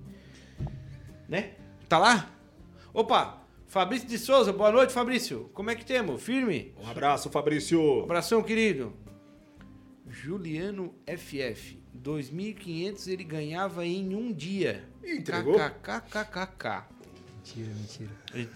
Né? 1.30 1.53
Tá 1.88 1.97
lá? 1.97 2.30
Opa, 2.93 3.41
Fabrício 3.70 4.06
de 4.06 4.18
Souza, 4.18 4.51
boa 4.51 4.70
noite, 4.70 4.91
Fabrício. 4.91 5.49
Como 5.53 5.70
é 5.70 5.76
que 5.76 5.86
temos? 5.86 6.22
Firme? 6.22 6.74
Um 6.78 6.89
abraço, 6.89 7.30
Fabrício. 7.30 8.03
Abração, 8.03 8.43
querido. 8.43 8.93
Juliano 10.10 10.93
FF. 11.08 11.82
2.500 12.03 13.08
ele 13.08 13.24
ganhava 13.24 13.86
em 13.86 14.14
um 14.14 14.34
dia. 14.34 14.84
Entregou? 15.01 15.56
KKKKK. 15.56 16.84
Mentira, 17.38 17.74
mentira. 17.74 18.12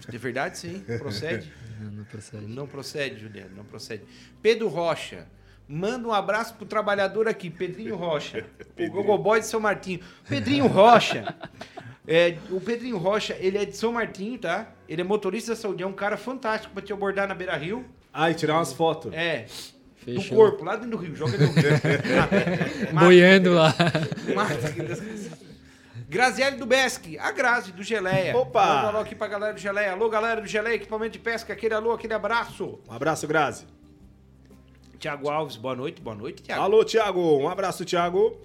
De 0.06 0.18
verdade, 0.18 0.58
sim. 0.58 0.84
Procede. 0.98 1.50
Não, 1.80 1.90
não 1.90 2.04
procede. 2.04 2.46
Não 2.46 2.66
procede, 2.66 3.20
Juliano, 3.20 3.56
não 3.56 3.64
procede. 3.64 4.04
Pedro 4.42 4.68
Rocha. 4.68 5.26
Manda 5.72 6.08
um 6.08 6.12
abraço 6.12 6.54
pro 6.54 6.66
trabalhador 6.66 7.28
aqui, 7.28 7.48
Pedrinho 7.48 7.94
Rocha. 7.94 8.44
o 8.76 8.90
Gogoboy 8.90 9.38
de 9.38 9.46
São 9.46 9.60
Martinho. 9.60 10.00
Pedrinho 10.28 10.66
Rocha. 10.66 11.32
É, 12.08 12.36
o 12.50 12.60
Pedrinho 12.60 12.98
Rocha, 12.98 13.36
ele 13.38 13.56
é 13.56 13.64
de 13.64 13.76
São 13.76 13.92
Martinho, 13.92 14.36
tá? 14.36 14.72
Ele 14.88 15.00
é 15.00 15.04
motorista 15.04 15.52
da 15.52 15.56
saúde, 15.56 15.84
é 15.84 15.86
um 15.86 15.92
cara 15.92 16.16
fantástico 16.16 16.74
pra 16.74 16.82
te 16.82 16.92
abordar 16.92 17.28
na 17.28 17.36
Beira 17.36 17.56
Rio. 17.56 17.84
Ah, 18.12 18.28
e 18.28 18.34
tirar 18.34 18.54
umas 18.54 18.72
fotos. 18.72 19.12
É, 19.14 19.42
do 19.42 20.20
Fechou. 20.20 20.36
corpo, 20.36 20.64
lá 20.64 20.74
dentro 20.74 20.90
do 20.90 20.96
Rio, 20.96 21.14
joga 21.14 21.38
no 21.38 21.52
Rio. 21.52 21.70
Boiando 22.98 23.52
lá. 23.54 23.72
Mata. 24.34 25.49
Graziele 26.10 26.56
do 26.56 26.66
Besc, 26.66 27.16
a 27.20 27.30
Grazi 27.30 27.70
do 27.70 27.84
Geleia. 27.84 28.36
Opa! 28.36 28.66
Manda 28.66 28.84
um 28.84 28.88
alô 28.88 28.98
aqui 28.98 29.14
pra 29.14 29.28
galera 29.28 29.54
do 29.54 29.60
Geleia. 29.60 29.92
Alô, 29.92 30.08
galera 30.08 30.40
do 30.40 30.46
Geleia, 30.48 30.74
equipamento 30.74 31.12
de 31.12 31.20
pesca, 31.20 31.52
aquele 31.52 31.72
alô, 31.72 31.92
aquele 31.92 32.12
abraço. 32.12 32.80
Um 32.88 32.92
abraço, 32.92 33.28
Grazi. 33.28 33.64
Tiago 34.98 35.30
Alves, 35.30 35.54
boa 35.56 35.76
noite, 35.76 36.02
boa 36.02 36.16
noite, 36.16 36.42
Tiago. 36.42 36.60
Alô, 36.62 36.84
Thiago. 36.84 37.38
Um 37.38 37.48
abraço, 37.48 37.84
Thiago. 37.84 38.36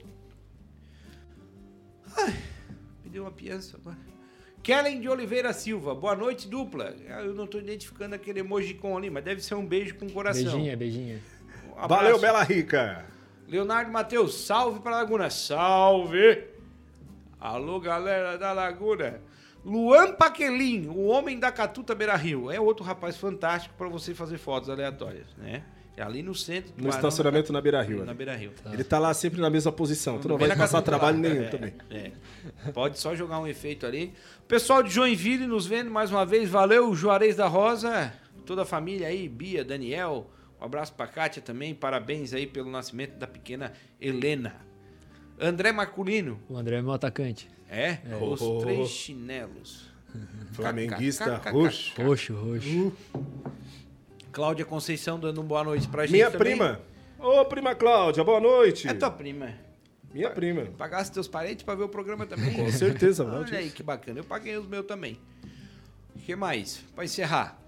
Pediu 3.02 3.24
uma 3.24 3.32
piança 3.32 3.78
agora. 3.78 3.98
Kellen 4.62 5.02
de 5.02 5.10
Oliveira 5.10 5.52
Silva, 5.52 5.96
boa 5.96 6.16
noite, 6.16 6.48
dupla. 6.48 6.96
Ah, 7.10 7.22
Eu 7.22 7.34
não 7.34 7.48
tô 7.48 7.58
identificando 7.58 8.14
aquele 8.14 8.42
emoji 8.42 8.76
com 8.76 8.96
ali, 8.96 9.10
mas 9.10 9.24
deve 9.24 9.42
ser 9.42 9.56
um 9.56 9.66
beijo 9.66 9.96
com 9.96 10.08
coração. 10.08 10.44
Beijinha, 10.44 10.78
beijinha. 10.78 11.20
Um. 11.76 11.88
Valeu, 11.88 12.20
Bela 12.20 12.44
Rica. 12.44 13.06
Leonardo 13.48 13.92
Matheus, 13.92 14.36
salve 14.46 14.80
pra 14.82 14.92
Laguna. 14.92 15.32
Salve! 15.32 16.54
Alô, 17.46 17.80
galera 17.80 18.40
da 18.40 18.52
Laguna. 18.54 19.22
Luan 19.64 20.14
Paquelin, 20.14 20.88
o 20.88 21.06
homem 21.06 21.38
da 21.38 21.52
Catuta 21.52 21.94
Beira 21.94 22.16
Rio. 22.16 22.50
É 22.50 22.60
outro 22.60 22.84
rapaz 22.84 23.18
fantástico 23.18 23.76
pra 23.78 23.88
você 23.88 24.16
fazer 24.16 24.40
fotos 24.40 24.68
aleatórias, 24.68 25.28
né? 25.38 25.62
É 25.96 26.02
ali 26.02 26.24
no 26.24 26.34
centro. 26.34 26.74
No 26.76 26.90
estacionamento 26.90 27.54
na 27.54 27.62
Beira 27.62 27.78
da 27.78 27.84
Rio. 27.84 28.00
Na 28.00 28.06
né? 28.06 28.14
Beira 28.16 28.36
Rio. 28.36 28.52
Ele 28.74 28.84
tá 28.84 28.98
lá 28.98 29.14
sempre 29.14 29.40
na 29.40 29.50
mesma 29.52 29.72
posição. 29.72 30.18
Tu 30.18 30.28
não 30.28 30.40
vai 30.40 30.48
na 30.48 30.56
passar 30.56 30.82
trabalho 30.82 31.18
lá. 31.18 31.30
nenhum 31.30 31.44
É, 31.44 31.48
também. 31.48 31.74
é. 31.92 32.12
Pode 32.74 32.98
só 32.98 33.16
jogar 33.16 33.40
um 33.40 33.46
efeito 33.46 33.86
ali. 33.86 34.12
Pessoal 34.48 34.82
de 34.82 34.90
Joinville 34.90 35.46
nos 35.46 35.68
vendo 35.68 35.92
mais 35.92 36.10
uma 36.10 36.26
vez. 36.26 36.50
Valeu, 36.50 36.96
Juarez 36.96 37.36
da 37.36 37.46
Rosa. 37.48 38.12
Toda 38.44 38.64
a 38.64 38.66
família 38.66 39.08
aí, 39.08 39.30
Bia, 39.30 39.64
Daniel. 39.64 40.32
Um 40.60 40.66
abraço 40.66 40.94
pra 40.94 41.06
Kátia 41.06 41.44
também. 41.44 41.76
Parabéns 41.76 42.34
aí 42.34 42.48
pelo 42.48 42.72
nascimento 42.72 43.18
da 43.20 43.28
pequena 43.28 43.72
Helena. 44.02 44.56
André 45.40 45.72
Marculino. 45.72 46.40
O 46.50 46.58
André 46.58 46.78
é 46.78 46.82
meu 46.82 46.92
atacante. 46.94 47.50
É? 47.70 47.98
Os 48.22 48.42
Oh. 48.42 48.60
três 48.60 48.90
chinelos. 48.90 49.90
Flamenguista 50.54 51.38
roxo. 51.52 51.94
Roxo, 52.02 52.34
roxo. 52.34 52.94
Cláudia 54.32 54.66
Conceição 54.66 55.20
dando 55.20 55.40
uma 55.40 55.48
boa 55.48 55.64
noite 55.64 55.88
pra 55.88 56.04
gente 56.06 56.14
Minha 56.14 56.32
também. 56.32 56.56
prima. 56.58 56.80
Ô, 57.20 57.44
prima 57.46 57.74
Cláudia, 57.76 58.24
boa 58.24 58.40
noite. 58.40 58.88
É 58.88 58.94
tua 58.94 59.10
prima. 59.12 59.54
Minha 60.14 60.30
prima. 60.30 60.66
Pagasse 60.78 61.12
teus 61.12 61.28
parentes 61.28 61.64
pra 61.64 61.76
ver 61.76 61.84
o 61.84 61.90
programa 61.90 62.26
também? 62.26 62.54
Com 62.54 62.72
certeza, 62.72 63.24
Olha 63.26 63.32
Valdir. 63.34 63.56
aí 63.58 63.70
que 63.70 63.84
bacana. 63.84 64.20
Eu 64.20 64.24
paguei 64.24 64.56
os 64.58 64.68
meus 64.68 64.86
também. 64.86 65.20
O 66.16 66.20
que 66.20 66.36
mais? 66.36 66.82
Pra 66.96 67.04
encerrar. 67.04 67.60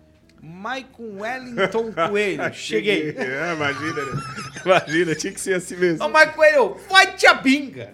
Maicon 0.41 1.19
Wellington 1.21 1.91
Coelho. 2.09 2.53
Cheguei. 2.53 3.09
É, 3.17 3.53
imagina, 3.53 4.05
né? 4.05 4.21
Imagina, 4.65 5.15
tinha 5.15 5.33
que 5.33 5.39
ser 5.41 5.53
assim 5.55 5.75
mesmo. 5.75 6.05
Ô, 6.05 6.09
Maicon 6.09 6.33
Coelho, 6.35 6.75
te 7.17 7.27
a 7.27 7.33
binga. 7.33 7.93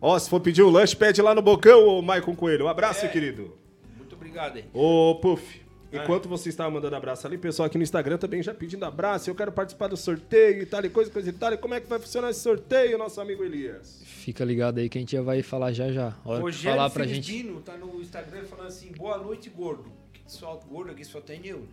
Ó, 0.00 0.18
se 0.18 0.30
for 0.30 0.40
pedir 0.40 0.62
um 0.62 0.70
lanche, 0.70 0.96
pede 0.96 1.20
lá 1.20 1.34
no 1.34 1.42
bocão, 1.42 1.86
ô 1.86 2.02
Maicon 2.02 2.34
Coelho. 2.34 2.64
Um 2.64 2.68
abraço, 2.68 3.04
É. 3.04 3.08
querido. 3.08 3.56
Muito 3.96 4.14
obrigado 4.14 4.56
aí. 4.56 4.64
Ô, 4.72 5.16
Puff, 5.20 5.60
enquanto 5.92 6.28
você 6.28 6.48
estava 6.48 6.70
mandando 6.70 6.96
abraço 6.96 7.26
ali, 7.26 7.36
o 7.36 7.38
pessoal 7.40 7.66
aqui 7.66 7.76
no 7.76 7.82
Instagram 7.84 8.16
também 8.16 8.42
já 8.42 8.54
pedindo 8.54 8.84
abraço. 8.84 9.28
Eu 9.28 9.34
quero 9.34 9.52
participar 9.52 9.88
do 9.88 9.96
sorteio 9.96 10.62
e 10.62 10.66
tal, 10.66 10.82
e 10.84 10.88
coisa, 10.88 11.10
coisa 11.10 11.28
e 11.28 11.32
tal. 11.32 11.52
E 11.52 11.58
como 11.58 11.74
é 11.74 11.80
que 11.80 11.86
vai 11.88 11.98
funcionar 11.98 12.30
esse 12.30 12.40
sorteio, 12.40 12.96
nosso 12.96 13.20
amigo 13.20 13.44
Elias? 13.44 14.00
Fica 14.06 14.44
ligado 14.44 14.78
aí 14.78 14.88
que 14.88 14.96
a 14.96 15.00
gente 15.00 15.12
já 15.12 15.22
vai 15.22 15.42
falar 15.42 15.72
já 15.72 15.90
já. 15.92 16.14
Hora 16.24 16.40
Rogério 16.40 16.76
falar 16.78 16.90
pra 16.90 17.06
gente. 17.06 17.44
Tá 17.64 17.76
no 17.76 18.00
Instagram 18.00 18.44
falando 18.44 18.68
assim, 18.68 18.92
boa 18.92 19.18
noite, 19.18 19.50
gordo. 19.50 19.90
Que 20.12 20.20
Só 20.26 20.54
gordo 20.68 20.92
aqui 20.92 21.04
só 21.04 21.20
tem 21.20 21.46
eu. 21.46 21.58
né? 21.60 21.66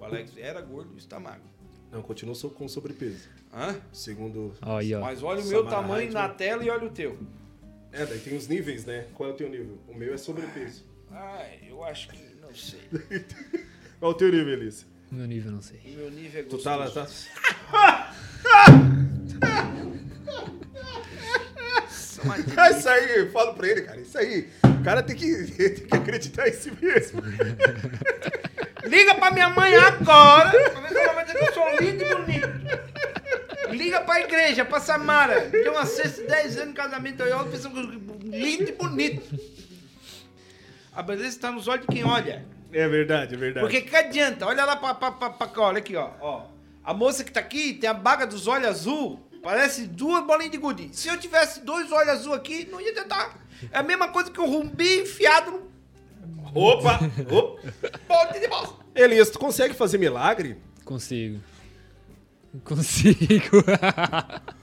O 0.00 0.04
Alex 0.04 0.32
era 0.36 0.60
gordo 0.60 0.90
e 0.94 0.98
está 0.98 1.18
magro. 1.20 1.42
Não, 1.90 2.02
continua 2.02 2.34
com 2.50 2.68
sobrepeso. 2.68 3.28
Hã? 3.52 3.76
Segundo. 3.92 4.54
Aí, 4.60 4.94
ó. 4.94 5.00
Mas 5.00 5.22
olha 5.22 5.40
o 5.40 5.46
meu 5.46 5.64
Samara 5.64 5.76
tamanho 5.82 6.02
Heidman. 6.02 6.22
na 6.22 6.28
tela 6.28 6.64
e 6.64 6.70
olha 6.70 6.86
o 6.86 6.90
teu. 6.90 7.18
É, 7.90 8.04
daí 8.04 8.18
tem 8.18 8.36
os 8.36 8.46
níveis, 8.46 8.84
né? 8.84 9.06
Qual 9.14 9.30
é 9.30 9.32
o 9.32 9.36
teu 9.36 9.48
nível? 9.48 9.78
O 9.88 9.94
meu 9.94 10.12
é 10.12 10.18
sobrepeso. 10.18 10.84
Ah, 11.10 11.42
eu 11.66 11.82
acho 11.82 12.08
que 12.10 12.18
não 12.42 12.54
sei. 12.54 12.80
Qual 13.98 14.12
é 14.12 14.14
o 14.14 14.18
teu 14.18 14.30
nível, 14.30 14.52
Elias? 14.52 14.86
Meu 15.10 15.26
nível 15.26 15.50
não 15.52 15.62
sei. 15.62 15.80
O 15.86 15.88
meu 15.96 16.10
nível 16.10 16.40
é 16.40 16.44
Tu 16.44 16.56
gostoso. 16.56 16.64
tá 16.64 16.76
lá, 16.76 16.90
tá? 16.90 18.14
É 22.56 22.70
isso 22.76 22.88
aí, 22.88 23.18
eu 23.18 23.30
falo 23.30 23.54
pra 23.54 23.68
ele, 23.68 23.82
cara. 23.82 24.00
Isso 24.00 24.18
aí. 24.18 24.48
O 24.80 24.82
cara 24.82 25.02
tem 25.02 25.14
que, 25.16 25.44
tem 25.56 25.86
que 25.86 25.94
acreditar 25.94 26.48
em 26.48 26.52
si 26.52 26.72
mesmo. 26.82 27.22
Liga 28.88 29.14
pra 29.14 29.30
minha 29.30 29.50
mãe 29.50 29.74
agora. 29.76 30.50
Pra 30.70 30.80
ver 30.80 30.88
se 30.88 30.98
ela 30.98 31.12
vai 31.12 31.24
dizer 31.24 31.38
que 31.38 31.44
eu 31.44 31.54
sou 31.54 31.76
lindo 31.78 32.02
e 32.02 32.14
bonito. 32.14 32.48
Liga 33.70 34.00
pra 34.00 34.20
igreja, 34.20 34.64
pra 34.64 34.80
Samara. 34.80 35.42
Tem 35.50 35.68
uma 35.68 35.84
sexta, 35.84 36.22
10 36.22 36.56
anos 36.56 36.68
de 36.68 36.74
casamento. 36.74 37.22
Eu 37.22 37.38
olho 37.38 37.50
pensando 37.50 37.80
lindo 38.24 38.68
e 38.68 38.72
bonito. 38.72 39.38
A 40.94 41.02
beleza 41.02 41.38
tá 41.38 41.52
nos 41.52 41.68
olhos 41.68 41.86
de 41.86 41.94
quem 41.94 42.04
olha. 42.04 42.44
É 42.72 42.88
verdade, 42.88 43.34
é 43.34 43.38
verdade. 43.38 43.64
Porque 43.64 43.82
que 43.82 43.94
adianta? 43.94 44.46
Olha 44.46 44.64
lá 44.64 44.76
pra, 44.76 44.94
pra, 44.94 45.12
pra, 45.12 45.30
pra 45.30 45.46
cá, 45.46 45.62
olha 45.62 45.78
aqui, 45.78 45.96
ó, 45.96 46.10
ó. 46.20 46.46
A 46.84 46.92
moça 46.94 47.22
que 47.22 47.30
tá 47.30 47.40
aqui 47.40 47.74
tem 47.74 47.88
a 47.88 47.94
baga 47.94 48.26
dos 48.26 48.46
olhos 48.46 48.66
azul. 48.66 49.20
Parece 49.42 49.86
duas 49.86 50.24
bolinhas 50.24 50.50
de 50.50 50.58
gude. 50.58 50.90
Se 50.92 51.08
eu 51.08 51.16
tivesse 51.16 51.60
dois 51.60 51.92
olhos 51.92 52.08
azul 52.08 52.34
aqui, 52.34 52.66
não 52.70 52.80
ia 52.80 52.92
tentar. 52.94 53.38
É 53.70 53.78
a 53.78 53.82
mesma 53.82 54.08
coisa 54.08 54.30
que 54.30 54.40
um 54.40 54.46
rumbi 54.46 55.02
enfiado 55.02 55.50
no 55.50 55.67
Opa! 56.58 56.98
Opa! 57.30 57.72
pote 58.06 58.40
de 58.40 58.48
bosta. 58.48 58.84
Elias, 58.94 59.30
tu 59.30 59.38
consegue 59.38 59.74
fazer 59.74 59.98
milagre? 59.98 60.56
Consigo. 60.84 61.40
Consigo. 62.64 63.62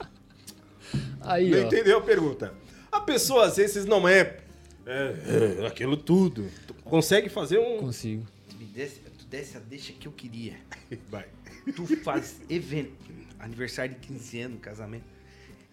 aí, 1.22 1.50
Não 1.50 1.58
ó. 1.58 1.62
entendeu 1.62 1.98
a 1.98 2.02
pergunta. 2.02 2.54
A 2.92 3.00
pessoa 3.00 3.46
às 3.46 3.56
vezes 3.56 3.86
não 3.86 4.06
é, 4.06 4.38
é, 4.84 5.62
é, 5.62 5.66
aquilo 5.66 5.96
tudo. 5.96 6.50
Tu 6.66 6.74
consegue 6.74 7.28
fazer 7.28 7.58
um. 7.58 7.78
Consigo. 7.78 8.26
Tu 8.48 8.56
me 8.56 8.64
desse, 8.66 9.00
tu 9.00 9.26
desse 9.26 9.56
a 9.56 9.60
deixa 9.60 9.92
que 9.92 10.06
eu 10.06 10.12
queria. 10.12 10.54
Vai. 11.08 11.26
Tu 11.74 11.86
faz 12.02 12.36
evento, 12.48 12.92
aniversário 13.38 13.94
de 13.94 14.00
15 14.06 14.40
anos, 14.40 14.60
casamento. 14.60 15.04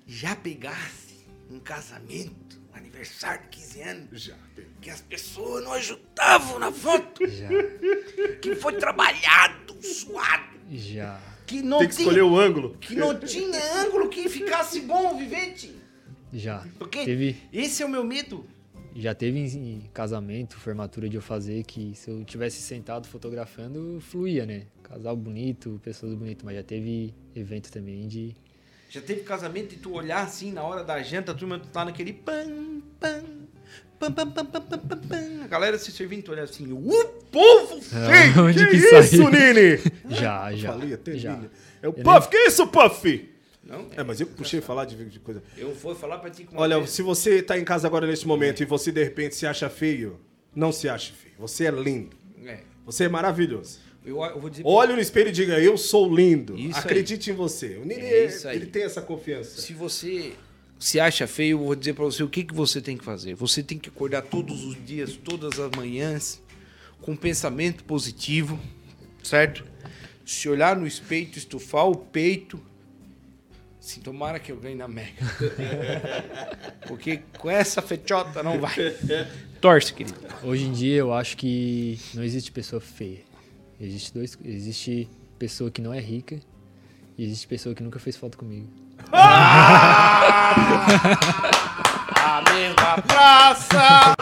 Já 0.07 0.35
pegasse 0.35 1.25
um 1.51 1.59
casamento, 1.59 2.59
aniversário 2.73 3.41
de 3.43 3.47
15 3.57 3.81
anos, 3.81 4.21
Já. 4.21 4.35
que 4.81 4.89
as 4.89 5.01
pessoas 5.01 5.63
não 5.63 5.73
ajudavam 5.73 6.59
na 6.59 6.71
foto, 6.71 7.25
Já. 7.27 7.47
que 8.41 8.55
foi 8.55 8.73
trabalhado, 8.77 9.75
suado, 9.83 10.57
Já. 10.71 11.19
que 11.45 11.61
não 11.61 11.79
Tem 11.79 11.87
que 11.89 11.95
tinha, 11.95 12.07
escolher 12.07 12.23
o 12.23 12.37
ângulo. 12.37 12.77
que 12.79 12.95
não 12.95 13.17
tinha 13.19 13.81
ângulo 13.81 14.09
que 14.09 14.27
ficasse 14.29 14.81
bom 14.81 15.13
o 15.13 15.17
vivente. 15.17 15.75
Já. 16.31 16.65
Porque 16.79 17.03
Teve, 17.05 17.37
esse 17.51 17.83
é 17.83 17.85
o 17.85 17.89
meu 17.89 18.03
medo. 18.03 18.45
já 18.95 19.13
teve 19.13 19.39
em 19.39 19.45
em 19.45 19.89
casamento, 19.93 20.57
formatura 20.57 21.07
de 21.07 21.15
eu 21.15 21.21
fazer 21.21 21.63
que 21.63 21.93
se 21.95 22.09
eu 22.09 22.23
tivesse 22.23 22.61
sentado 22.61 23.07
fotografando, 23.07 23.99
fluía, 24.01 24.45
né? 24.45 24.65
Casal 24.81 25.15
bonito, 25.15 25.79
pessoas 25.83 26.13
bonitas, 26.15 26.43
mas 26.43 26.55
já 26.55 26.63
teve 26.63 27.13
evento 27.35 27.71
também 27.71 28.07
de. 28.07 28.35
Já 28.93 29.01
teve 29.01 29.21
casamento 29.21 29.73
e 29.73 29.77
tu 29.77 29.91
olhar 29.93 30.21
assim 30.23 30.51
na 30.51 30.61
hora 30.61 30.83
da 30.83 31.01
janta, 31.01 31.31
a 31.31 31.35
turma 31.35 31.59
tá 31.71 31.83
naquele 31.83 32.13
pam, 32.13 32.79
pam, 32.99 33.23
pam, 33.99 34.11
pam, 34.13 34.29
pam, 34.31 34.45
pam, 34.45 34.61
pam, 34.61 34.79
pam, 34.79 34.97
pam. 34.99 35.43
A 35.43 35.47
galera 35.47 35.79
se 35.79 35.91
servindo, 35.91 36.21
tu 36.25 36.31
olhar 36.31 36.43
assim, 36.43 36.71
o 36.71 37.03
povo 37.31 37.81
feio! 37.81 38.43
Onde 38.45 38.59
que, 38.65 38.69
que, 38.69 38.75
isso, 38.77 38.89
saiu? 39.17 39.29
Nini? 39.31 39.79
Já, 40.15 40.51
Eu 40.53 40.57
já. 40.59 40.71
falei 40.73 40.93
até 40.93 41.17
já. 41.17 41.35
Nini. 41.35 41.49
É 41.81 41.87
o 41.87 41.93
Puff. 41.93 42.27
Que 42.29 42.37
isso, 42.37 42.67
Puff? 42.67 43.29
Não, 43.63 43.87
É, 43.97 44.03
mas 44.03 44.19
eu 44.21 44.27
puxei 44.27 44.61
falar 44.61 44.85
de, 44.85 44.95
de 45.05 45.19
coisa. 45.19 45.41
eu 45.57 45.73
vou 45.73 45.95
falar 45.95 46.19
pra 46.19 46.29
ti 46.29 46.43
que 46.43 46.51
uma 46.53 46.61
Olha, 46.61 46.77
vez- 46.77 46.91
se 46.91 47.01
você 47.01 47.41
tá 47.41 47.57
em 47.57 47.63
casa 47.63 47.87
agora 47.87 48.05
neste 48.05 48.27
momento 48.27 48.61
e 48.61 48.65
você 48.65 48.91
de 48.91 49.03
repente 49.03 49.33
se 49.35 49.47
acha 49.47 49.69
feio, 49.71 50.19
não 50.55 50.71
se 50.71 50.87
ache 50.87 51.13
feio. 51.13 51.33
Você 51.39 51.65
é 51.65 51.71
lindo. 51.71 52.15
É, 52.45 52.59
Você 52.85 53.05
é 53.05 53.09
maravilhoso. 53.09 53.79
Eu, 54.05 54.21
eu 54.23 54.39
vou 54.39 54.49
dizer 54.49 54.63
Olhe 54.65 54.93
no 54.93 54.99
espelho 54.99 55.29
e 55.29 55.31
diga, 55.31 55.59
eu 55.59 55.77
sou 55.77 56.13
lindo. 56.13 56.57
Isso 56.57 56.77
aí. 56.77 56.83
Acredite 56.83 57.31
em 57.31 57.33
você. 57.33 57.77
O 57.77 57.85
Nini, 57.85 58.01
É 58.01 58.25
isso 58.25 58.47
aí. 58.47 58.57
ele 58.57 58.65
tem 58.65 58.83
essa 58.83 59.01
confiança. 59.01 59.61
Se 59.61 59.73
você 59.73 60.33
se 60.79 60.99
acha 60.99 61.25
feio, 61.27 61.57
eu 61.59 61.65
vou 61.65 61.75
dizer 61.75 61.93
pra 61.93 62.03
você 62.03 62.21
o 62.23 62.27
que, 62.29 62.43
que 62.43 62.53
você 62.53 62.81
tem 62.81 62.97
que 62.97 63.05
fazer. 63.05 63.35
Você 63.35 63.63
tem 63.63 63.77
que 63.77 63.89
acordar 63.89 64.21
todos 64.23 64.63
os 64.65 64.77
dias, 64.85 65.15
todas 65.15 65.59
as 65.59 65.71
manhãs, 65.71 66.41
com 67.01 67.15
pensamento 67.15 67.83
positivo, 67.85 68.59
certo? 69.23 69.63
Se 70.25 70.47
olhar 70.49 70.75
no 70.75 70.85
espelho, 70.87 71.29
estufar 71.35 71.87
o 71.87 71.95
peito. 71.95 72.59
Se 73.79 73.99
tomara 73.99 74.39
que 74.39 74.49
eu 74.51 74.55
ganhe 74.57 74.75
na 74.75 74.87
Mega. 74.87 75.11
Porque 76.87 77.19
com 77.37 77.49
essa 77.49 77.81
fechota 77.81 78.41
não 78.41 78.59
vai. 78.59 78.73
Torce, 79.59 79.93
querido. 79.93 80.17
Hoje 80.43 80.65
em 80.65 80.71
dia 80.71 80.97
eu 80.97 81.13
acho 81.13 81.35
que 81.37 81.99
não 82.13 82.23
existe 82.23 82.51
pessoa 82.51 82.81
feia. 82.81 83.19
Existe 83.79 84.13
dois, 84.13 84.37
existe 84.43 85.09
pessoa 85.37 85.69
que 85.71 85.81
não 85.81 85.93
é 85.93 85.99
rica 85.99 86.39
e 87.17 87.23
existe 87.23 87.47
pessoa 87.47 87.75
que 87.75 87.83
nunca 87.83 87.99
fez 87.99 88.15
foto 88.15 88.37
comigo. 88.37 88.67
A 92.15 92.41
mesma 92.53 93.01
praça, 93.01 94.15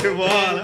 de 0.00 0.08
bola! 0.10 0.60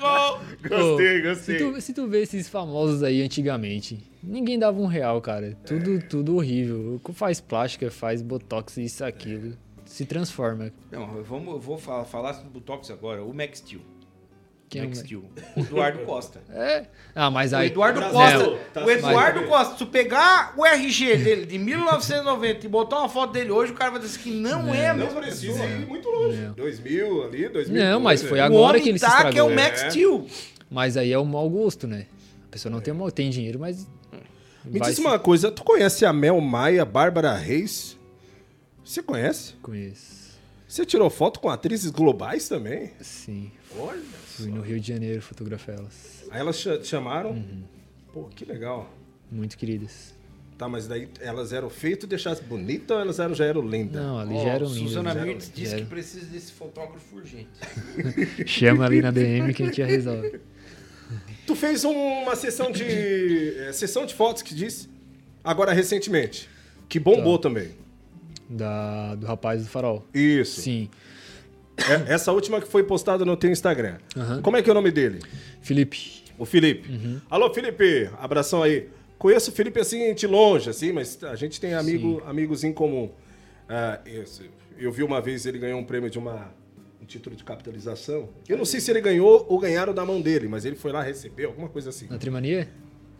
banco. 0.00 0.44
Gostei, 0.68 1.22
gostei. 1.22 1.58
Se 1.58 1.64
tu, 1.64 1.80
se 1.80 1.92
tu 1.94 2.06
vê 2.08 2.22
esses 2.22 2.48
famosos 2.48 3.02
aí 3.02 3.22
antigamente, 3.22 3.98
ninguém 4.22 4.58
dava 4.58 4.80
um 4.80 4.86
real, 4.86 5.20
cara. 5.20 5.56
Tudo, 5.66 6.00
tudo 6.08 6.36
horrível. 6.36 7.00
Faz 7.12 7.40
plástica, 7.40 7.90
faz 7.90 8.22
botox, 8.22 8.76
isso, 8.76 9.04
aquilo. 9.04 9.56
Se 9.84 10.04
transforma. 10.04 10.72
Não, 10.90 11.22
vamos, 11.22 11.54
eu 11.54 11.60
vou 11.60 11.78
falar, 11.78 12.04
falar 12.04 12.32
do 12.32 12.48
Botox 12.48 12.90
agora. 12.92 13.24
O 13.24 13.34
Max 13.34 13.58
Steel. 13.58 13.80
Quem 14.70 14.80
é 14.80 14.84
o 14.84 14.86
Max 14.86 14.98
Ma- 15.00 15.04
Steel. 15.04 15.24
O 15.56 15.60
Eduardo 15.60 15.98
Costa. 16.06 16.40
É. 16.50 16.86
Ah, 17.14 17.30
mas 17.30 17.52
O 17.52 17.56
aí. 17.56 17.66
Eduardo 17.66 17.98
Brasil. 18.00 18.18
Costa, 18.50 18.58
Tá 18.72 18.84
o 18.86 18.90
Eduardo 18.90 19.42
Costa, 19.48 19.72
se 19.72 19.78
tu 19.78 19.86
pegar 19.86 20.54
o 20.56 20.64
RG 20.64 21.16
dele 21.18 21.44
de 21.44 21.58
1990 21.58 22.64
e 22.64 22.68
botar 22.68 23.00
uma 23.00 23.08
foto 23.08 23.32
dele 23.32 23.50
hoje, 23.50 23.72
o 23.72 23.74
cara 23.74 23.90
vai 23.90 24.00
dizer 24.00 24.18
que 24.20 24.30
não, 24.30 24.72
é 24.72 24.90
a 24.90 24.94
Não 24.94 25.08
precisa 25.08 25.64
ir 25.66 25.86
muito 25.86 26.08
longe. 26.08 26.38
Não. 26.40 26.52
2000 26.54 27.24
ali, 27.24 27.48
2000. 27.48 27.84
Não, 27.84 28.00
mas 28.00 28.22
foi 28.22 28.38
O 28.38 28.44
agora 28.44 28.80
que 28.80 28.88
ele 28.88 28.98
se 28.98 29.04
tá 29.04 29.10
estragou. 29.10 29.32
que 29.32 29.38
é 29.40 29.42
o 29.42 29.54
Max 29.54 29.82
É. 29.82 29.90
Steel. 29.90 30.26
Mas 30.70 30.96
aí 30.96 31.12
é 31.12 31.18
o 31.18 31.24
mau 31.24 31.50
gosto, 31.50 31.86
né? 31.88 32.06
A 32.46 32.52
pessoa 32.52 32.70
não 32.72 32.80
tem, 32.80 32.94
mau- 32.94 33.10
tem 33.10 33.28
dinheiro, 33.28 33.58
mas. 33.58 33.86
Me 34.64 34.78
diz 34.78 34.94
se- 34.96 35.00
uma 35.00 35.18
coisa, 35.18 35.50
tu 35.50 35.64
conhece 35.64 36.04
a 36.06 36.12
Mel 36.12 36.40
Maia, 36.40 36.84
Bárbara 36.84 37.34
Reis? 37.34 37.98
Você 38.84 39.02
conhece? 39.02 39.54
Conheço. 39.62 40.30
Você 40.68 40.84
tirou 40.86 41.10
foto 41.10 41.40
com 41.40 41.48
atrizes 41.48 41.90
globais 41.90 42.48
também? 42.48 42.92
Sim. 43.00 43.50
Olha. 43.76 43.98
Fui 44.42 44.50
no 44.52 44.60
Rio 44.60 44.80
de 44.80 44.88
Janeiro 44.88 45.20
fotografar 45.22 45.76
elas. 45.76 46.24
Aí 46.30 46.40
elas 46.40 46.58
te 46.60 46.86
chamaram? 46.86 47.42
Pô, 48.12 48.24
que 48.24 48.44
legal. 48.44 48.92
Muito 49.30 49.56
queridas. 49.56 50.14
Tá, 50.58 50.68
mas 50.68 50.86
daí 50.86 51.08
elas 51.20 51.52
eram 51.54 51.70
feitas 51.70 52.04
e 52.04 52.06
deixasse 52.08 52.42
bonita 52.42 52.94
ou 52.94 53.00
elas 53.00 53.18
eram, 53.18 53.34
já 53.34 53.46
eram 53.46 53.62
lindas? 53.66 54.02
Não, 54.02 54.18
ali 54.18 54.34
Ó, 54.34 54.42
já 54.44 54.50
eram 54.50 54.66
lindas. 54.66 54.82
Susana 54.90 55.14
já- 55.14 55.24
Mirtz 55.24 55.50
disse 55.54 55.76
que 55.76 55.84
precisa 55.86 56.26
desse 56.26 56.52
fotógrafo 56.52 57.16
urgente. 57.16 57.48
Chama 58.44 58.84
ali 58.84 59.00
na 59.00 59.10
DM 59.10 59.54
que 59.54 59.62
a 59.62 59.66
gente 59.66 59.78
já 59.78 59.86
resolve. 59.86 60.38
Tu 61.46 61.56
fez 61.56 61.82
uma 61.84 62.36
sessão 62.36 62.70
de. 62.70 62.84
é, 63.58 63.72
sessão 63.72 64.04
de 64.04 64.14
fotos 64.14 64.42
que 64.42 64.54
disse. 64.54 64.88
Agora 65.42 65.72
recentemente. 65.72 66.48
Que 66.88 67.00
bombou 67.00 67.38
Tá. 67.38 67.48
também. 67.48 67.70
Da, 68.48 69.14
do 69.14 69.26
rapaz 69.26 69.62
do 69.62 69.68
farol. 69.68 70.04
Isso. 70.12 70.60
Sim. 70.60 70.90
É- 71.88 72.12
essa 72.14 72.32
última 72.32 72.60
que 72.60 72.68
foi 72.68 72.82
postada 72.84 73.24
no 73.24 73.36
teu 73.36 73.50
Instagram. 73.50 73.96
Aham. 74.16 74.42
Como 74.42 74.56
é 74.56 74.62
que 74.62 74.68
é 74.68 74.72
o 74.72 74.74
nome 74.74 74.90
dele? 74.90 75.20
Felipe. 75.60 76.22
O 76.38 76.44
Felipe. 76.44 76.90
Uhum. 76.90 77.20
Alô, 77.30 77.52
Felipe. 77.52 78.08
Abração 78.18 78.62
aí. 78.62 78.88
Conheço 79.18 79.50
o 79.50 79.54
Felipe 79.54 79.78
assim 79.78 80.14
de 80.14 80.26
longe, 80.26 80.70
assim, 80.70 80.92
mas 80.92 81.18
a 81.24 81.36
gente 81.36 81.60
tem 81.60 81.74
amigo, 81.74 82.22
amigos 82.26 82.64
em 82.64 82.72
comum. 82.72 83.10
Ah, 83.68 84.00
esse- 84.06 84.50
eu 84.78 84.90
vi 84.90 85.02
uma 85.02 85.20
vez 85.20 85.44
ele 85.46 85.58
ganhou 85.58 85.78
um 85.78 85.84
prêmio 85.84 86.08
de 86.10 86.18
uma 86.18 86.50
um 87.02 87.04
título 87.06 87.34
de 87.34 87.42
capitalização. 87.44 88.28
Eu 88.48 88.58
não 88.58 88.64
sei 88.64 88.78
se 88.78 88.90
ele 88.90 89.00
ganhou 89.00 89.46
ou 89.48 89.58
ganharam 89.58 89.92
da 89.94 90.04
mão 90.04 90.20
dele, 90.20 90.46
mas 90.48 90.64
ele 90.66 90.76
foi 90.76 90.92
lá 90.92 91.02
receber 91.02 91.44
alguma 91.46 91.68
coisa 91.68 91.88
assim. 91.88 92.06
Na 92.10 92.18
Trimania? 92.18 92.68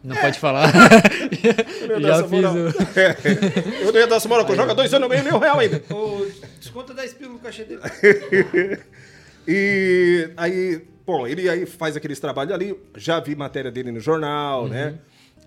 Não 0.02 0.16
pode 0.16 0.38
falar. 0.38 0.72
Eu 1.82 1.88
não 1.88 1.96
ia 1.96 2.00
dar 2.00 2.08
já 2.08 2.14
essa 2.14 2.28
fiz 2.28 2.40
moral. 2.40 2.54
o. 2.54 2.58
eu 3.84 3.92
não 3.92 4.00
ia 4.00 4.06
dar 4.06 4.16
essa 4.16 4.28
moral, 4.28 4.46
que 4.46 4.52
eu 4.52 4.56
jogo 4.56 4.70
há 4.70 4.74
dois 4.74 4.94
anos, 4.94 4.94
eu 4.94 5.00
não 5.00 5.08
ganhei 5.08 5.24
nem 5.24 5.34
um 5.34 5.38
real 5.38 5.58
ainda. 5.58 5.82
Desconta 6.58 6.94
10 6.94 7.14
pila 7.14 7.32
no 7.32 7.38
cachê 7.38 7.64
dele. 7.64 7.80
E 9.48 10.30
aí, 10.36 10.86
bom, 11.04 11.26
ele 11.26 11.48
aí 11.48 11.64
faz 11.66 11.96
aqueles 11.96 12.20
trabalhos 12.20 12.52
ali, 12.52 12.78
já 12.96 13.18
vi 13.18 13.34
matéria 13.34 13.70
dele 13.70 13.90
no 13.90 13.98
jornal, 13.98 14.68
né? 14.68 14.98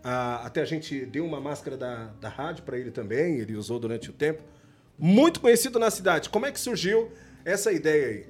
Ah, 0.04 0.42
até 0.44 0.62
a 0.62 0.66
gente 0.66 1.06
deu 1.06 1.24
uma 1.24 1.40
máscara 1.40 1.78
da, 1.78 2.10
da 2.20 2.28
rádio 2.28 2.64
para 2.64 2.78
ele 2.78 2.92
também, 2.92 3.38
ele 3.38 3.56
usou 3.56 3.80
durante 3.80 4.10
o 4.10 4.14
tempo. 4.14 4.42
Muito 4.98 5.40
conhecido 5.40 5.80
na 5.80 5.90
cidade. 5.90 6.28
Como 6.30 6.46
é 6.46 6.52
que 6.52 6.60
surgiu 6.60 7.12
essa 7.46 7.72
ideia 7.72 8.08
aí? 8.08 8.26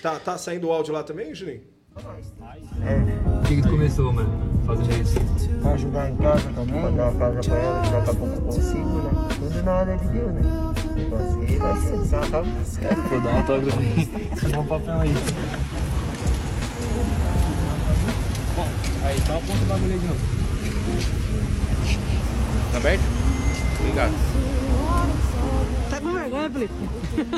Tá, 0.00 0.20
tá 0.20 0.38
saindo 0.38 0.68
o 0.68 0.72
áudio 0.72 0.94
lá 0.94 1.02
também, 1.02 1.34
Juninho? 1.34 1.62
O 1.94 3.42
que, 3.44 3.56
que 3.56 3.62
tu 3.62 3.68
começou, 3.68 4.12
mano? 4.12 4.30
Fazendo 4.66 5.02
isso? 5.02 5.20
Pra 5.60 5.72
ajudar 5.72 6.10
em 6.10 6.16
casa 6.16 6.50
também, 6.54 6.80
pra 6.80 6.90
dar 6.90 7.10
uma 7.10 7.18
casa 7.18 7.40
pra 7.40 7.58
ela, 7.58 7.82
daqui 7.82 8.10
a 8.10 8.14
pouco 8.14 8.40
consigo, 8.40 9.02
né? 9.02 9.10
Tudo 9.38 9.62
na 9.62 9.72
hora 9.72 9.98
de 9.98 10.08
Deus, 10.08 10.32
né? 10.32 10.42
Você 10.74 11.58
vai 11.58 11.76
ser 11.76 12.04
sabe? 12.06 12.48
Vou 13.10 13.20
dar 13.20 13.30
um 13.30 13.36
autógrafo 13.36 13.78
aí. 13.78 14.06
Tirar 14.38 14.60
um 14.60 14.66
papel 14.66 15.00
aí. 15.00 15.14
Aí, 19.04 19.20
só 19.26 19.36
aponta 19.36 19.62
o 19.62 19.66
bagulho 19.66 19.92
aí 19.92 19.98
de 19.98 20.06
novo. 20.06 20.20
Tá 22.72 22.78
aberto? 22.78 23.02
Obrigado. 23.80 24.51
Vergonha, 26.22 26.50
Felipe? 26.50 26.72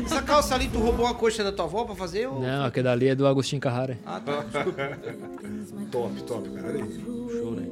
Essa 0.04 0.22
calça 0.22 0.54
ali, 0.54 0.68
tu 0.68 0.78
roubou 0.78 1.06
a 1.06 1.14
coxa 1.14 1.42
da 1.44 1.52
tua 1.52 1.64
avó 1.64 1.84
pra 1.84 1.94
fazer? 1.94 2.26
Ou... 2.28 2.40
Não, 2.40 2.64
aquele 2.64 2.84
dali 2.84 3.08
é 3.08 3.14
do 3.14 3.26
Agostinho 3.26 3.60
Carrara. 3.60 3.98
Ah, 4.06 4.20
tá. 4.20 4.42
Desculpa. 4.44 4.98
Top, 5.90 6.22
top, 6.22 6.48
cara. 6.50 6.78
Show, 7.30 7.50
né? 7.52 7.66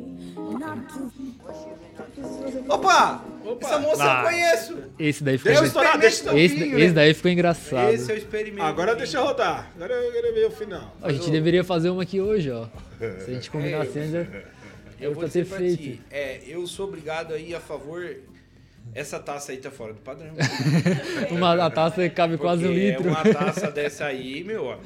Opa! 2.68 3.24
Essa 3.60 3.78
moça 3.78 4.02
Ah. 4.04 4.22
eu 4.22 4.28
conheço. 4.30 4.78
Esse 4.98 5.24
daí 5.24 5.36
ficou 5.38 5.52
Deu 5.52 5.58
engra- 5.60 5.66
estourar, 5.68 5.98
deixa 5.98 6.16
estourar. 6.16 6.38
esse, 6.40 6.54
esse 6.62 6.94
daí 6.94 7.14
ficou 7.14 7.30
engraçado. 7.30 7.90
Esse 7.90 8.10
é 8.10 8.14
o 8.14 8.18
experimento. 8.18 8.62
Agora 8.62 8.94
deixa 8.94 9.20
rodar. 9.20 9.70
Agora 9.74 9.92
eu 9.92 10.12
quero 10.12 10.34
ver 10.34 10.46
o 10.46 10.50
final. 10.50 10.96
A 11.02 11.12
gente 11.12 11.30
deveria 11.30 11.64
fazer 11.64 11.90
uma 11.90 12.02
aqui 12.02 12.20
hoje, 12.20 12.50
ó. 12.50 12.66
Se 12.98 13.30
a 13.30 13.34
gente 13.34 13.50
combinar 13.50 13.78
É, 13.78 13.82
assim, 13.82 14.10
já 14.10 14.18
Eu 14.18 14.26
era 15.00 15.10
vou 15.10 15.14
pra 15.22 15.28
ter 15.28 15.42
dizer 15.42 15.56
feito. 15.56 15.76
ti, 15.82 16.00
é, 16.10 16.40
eu 16.46 16.66
sou 16.66 16.86
obrigado 16.86 17.34
aí 17.34 17.54
a 17.54 17.60
favor. 17.60 18.16
Essa 18.94 19.18
taça 19.18 19.52
aí 19.52 19.58
tá 19.58 19.70
fora 19.70 19.94
do 19.94 20.00
padrão. 20.00 20.32
Uma 21.30 21.64
a 21.64 21.70
taça 21.70 22.06
cabe 22.10 22.36
quase 22.36 22.64
um 22.64 22.68
Porque 22.68 22.90
litro. 22.90 23.08
É 23.08 23.10
uma 23.10 23.22
taça 23.22 23.70
dessa 23.70 24.04
aí, 24.04 24.44
meu. 24.44 24.64
ó. 24.64 24.78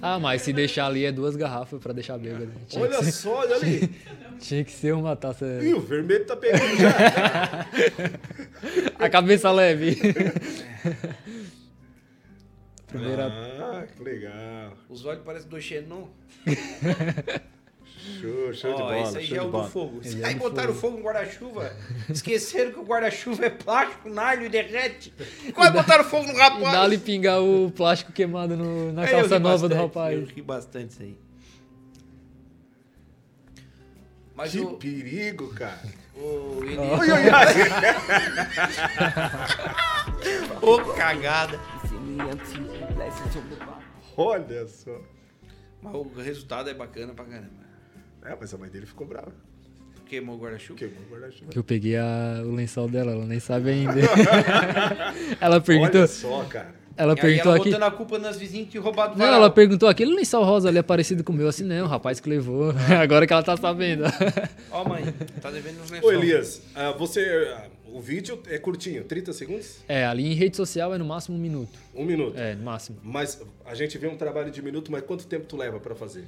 Ah, 0.00 0.18
mas 0.18 0.42
se 0.42 0.52
deixar 0.52 0.86
ali 0.86 1.04
é 1.04 1.12
duas 1.12 1.36
garrafas 1.36 1.80
pra 1.80 1.92
deixar 1.92 2.18
bêbado. 2.18 2.50
Tinha, 2.68 2.82
Olha 2.82 2.98
que, 2.98 3.12
só, 3.12 3.38
olha 3.38 3.54
ali. 3.54 3.88
tinha 4.40 4.64
que 4.64 4.72
ser 4.72 4.92
uma 4.94 5.14
taça. 5.14 5.46
Ih, 5.62 5.74
o 5.74 5.80
vermelho 5.80 6.24
tá 6.24 6.34
pegando 6.36 6.76
já. 6.76 7.66
A 8.98 9.08
cabeça 9.08 9.50
leve. 9.52 9.96
Primeira. 12.88 13.26
Ah, 13.28 13.86
que 13.96 14.02
legal. 14.02 14.76
Os 14.88 15.04
olhos 15.04 15.22
parecem 15.24 15.48
do 15.48 15.60
Xenon. 15.60 16.08
Show, 18.20 18.52
show 18.52 18.74
de 18.74 18.82
Ó, 18.82 18.86
bola. 18.86 18.98
esse 19.00 19.18
aí 19.18 19.24
já 19.26 19.36
é 19.36 19.40
de 19.40 19.46
o 19.46 19.50
bola. 19.50 19.64
do 19.64 19.70
fogo. 19.70 20.00
É 20.04 20.08
Aí 20.26 20.34
do 20.34 20.40
botaram 20.40 20.74
fogo 20.74 20.96
no 20.98 21.04
guarda-chuva. 21.04 21.72
Esqueceram 22.08 22.72
que 22.72 22.78
o 22.80 22.84
guarda-chuva 22.84 23.46
é 23.46 23.50
plástico, 23.50 24.08
nalho 24.08 24.46
e 24.46 24.48
derrete. 24.48 25.12
Quase 25.54 25.72
botaram 25.72 26.02
fogo 26.04 26.24
no 26.26 26.32
E 26.32 26.36
rapaz. 26.38 26.72
dá-lhe 26.72 26.98
pingar 26.98 27.40
o 27.40 27.70
plástico 27.70 28.10
queimado 28.12 28.56
no- 28.56 28.92
na 28.92 29.06
calça 29.06 29.38
nova 29.38 29.68
do 29.68 29.74
bastante, 29.74 29.76
rapaz. 29.86 30.18
Eu 30.18 30.24
ri 30.26 30.42
bastante 30.42 30.90
isso 30.92 31.02
aí. 31.02 31.16
Mas 34.34 34.50
Que 34.52 34.60
o, 34.60 34.74
perigo, 34.76 35.48
cara. 35.54 35.82
o 36.16 36.60
Elias... 36.64 37.00
Oi, 37.00 37.10
oi, 37.12 37.28
ai. 37.30 37.54
Ô, 40.62 40.78
cagada. 40.94 41.60
Olha 44.16 44.66
só. 44.66 44.98
Mas 45.82 45.94
o 45.94 46.02
resultado 46.20 46.70
é 46.70 46.74
bacana 46.74 47.12
pra 47.12 47.24
caramba. 47.24 47.61
É, 48.24 48.36
mas 48.40 48.52
a 48.54 48.58
mãe 48.58 48.70
dele 48.70 48.86
ficou 48.86 49.06
brava. 49.06 49.32
Queimou 50.06 50.36
o 50.36 50.38
guarda-chuva. 50.38 50.78
Queimou 50.78 50.98
o 51.08 51.12
guarda-chuva. 51.12 51.50
Que 51.50 51.58
eu 51.58 51.64
peguei 51.64 51.96
a- 51.96 52.42
o 52.44 52.52
lençol 52.54 52.88
dela, 52.88 53.12
ela 53.12 53.24
nem 53.24 53.40
sabe 53.40 53.70
ainda. 53.70 53.94
ela 55.40 55.60
perguntou, 55.60 56.00
Olha 56.00 56.06
só, 56.06 56.44
cara. 56.44 56.74
ela 56.96 57.12
E 57.12 57.16
aí 57.16 57.20
perguntou 57.20 57.52
ela 57.52 57.60
aqui. 57.60 57.70
botando 57.70 57.82
a 57.82 57.90
culpa 57.90 58.18
nas 58.18 58.36
vizinhas 58.36 58.68
que 58.68 58.78
roubaram 58.78 59.16
Não, 59.16 59.24
ela 59.26 59.50
perguntou 59.50 59.88
aquele 59.88 60.14
lençol 60.14 60.44
rosa 60.44 60.68
ali 60.68 60.78
é 60.78 60.82
parecido 60.82 61.24
com 61.24 61.32
o 61.32 61.36
meu, 61.36 61.48
assim, 61.48 61.64
não, 61.64 61.84
o 61.84 61.88
rapaz 61.88 62.20
que 62.20 62.28
levou. 62.28 62.72
Agora 63.02 63.26
que 63.26 63.32
ela 63.32 63.42
tá 63.42 63.56
sabendo. 63.56 64.04
Ó, 64.70 64.84
mãe, 64.88 65.04
tá 65.40 65.50
devendo 65.50 65.80
uns 65.82 65.90
Ô, 65.90 65.94
lençóis. 65.94 66.18
Elias, 66.18 66.62
ah, 66.74 66.92
você. 66.92 67.20
ah, 67.56 67.66
o 67.92 68.00
vídeo 68.00 68.40
é 68.48 68.58
curtinho, 68.58 69.04
30 69.04 69.32
segundos? 69.34 69.78
É, 69.86 70.06
ali 70.06 70.26
em 70.32 70.34
rede 70.34 70.56
social 70.56 70.94
é 70.94 70.98
no 70.98 71.04
máximo 71.04 71.36
um 71.36 71.40
minuto. 71.40 71.78
Um 71.94 72.04
minuto. 72.06 72.38
É, 72.38 72.54
no 72.54 72.62
máximo. 72.64 72.96
Mas 73.02 73.38
a 73.66 73.74
gente 73.74 73.98
vê 73.98 74.06
um 74.06 74.16
trabalho 74.16 74.50
de 74.50 74.62
minuto, 74.62 74.90
mas 74.90 75.02
quanto 75.02 75.26
tempo 75.26 75.44
tu 75.44 75.58
leva 75.58 75.78
pra 75.78 75.94
fazer? 75.94 76.24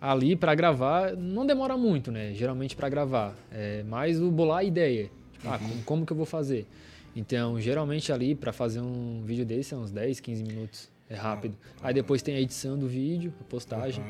Ali 0.00 0.36
pra 0.36 0.54
gravar 0.54 1.16
não 1.16 1.46
demora 1.46 1.76
muito, 1.76 2.10
né? 2.12 2.32
Geralmente 2.34 2.76
pra 2.76 2.88
gravar. 2.88 3.34
É 3.50 3.82
mais 3.84 4.20
o 4.20 4.30
bolar 4.30 4.58
a 4.58 4.64
ideia. 4.64 5.10
Tipo, 5.32 5.48
ah, 5.48 5.58
como, 5.58 5.82
como 5.84 6.06
que 6.06 6.12
eu 6.12 6.16
vou 6.16 6.26
fazer? 6.26 6.66
Então, 7.14 7.58
geralmente 7.60 8.12
ali 8.12 8.34
pra 8.34 8.52
fazer 8.52 8.80
um 8.80 9.22
vídeo 9.24 9.44
desse 9.46 9.72
é 9.72 9.76
uns 9.76 9.90
10, 9.90 10.20
15 10.20 10.42
minutos. 10.44 10.90
É 11.08 11.14
rápido. 11.14 11.56
Aí 11.82 11.94
depois 11.94 12.20
tem 12.20 12.34
a 12.36 12.40
edição 12.40 12.76
do 12.78 12.86
vídeo, 12.86 13.32
a 13.40 13.44
postagem. 13.44 14.04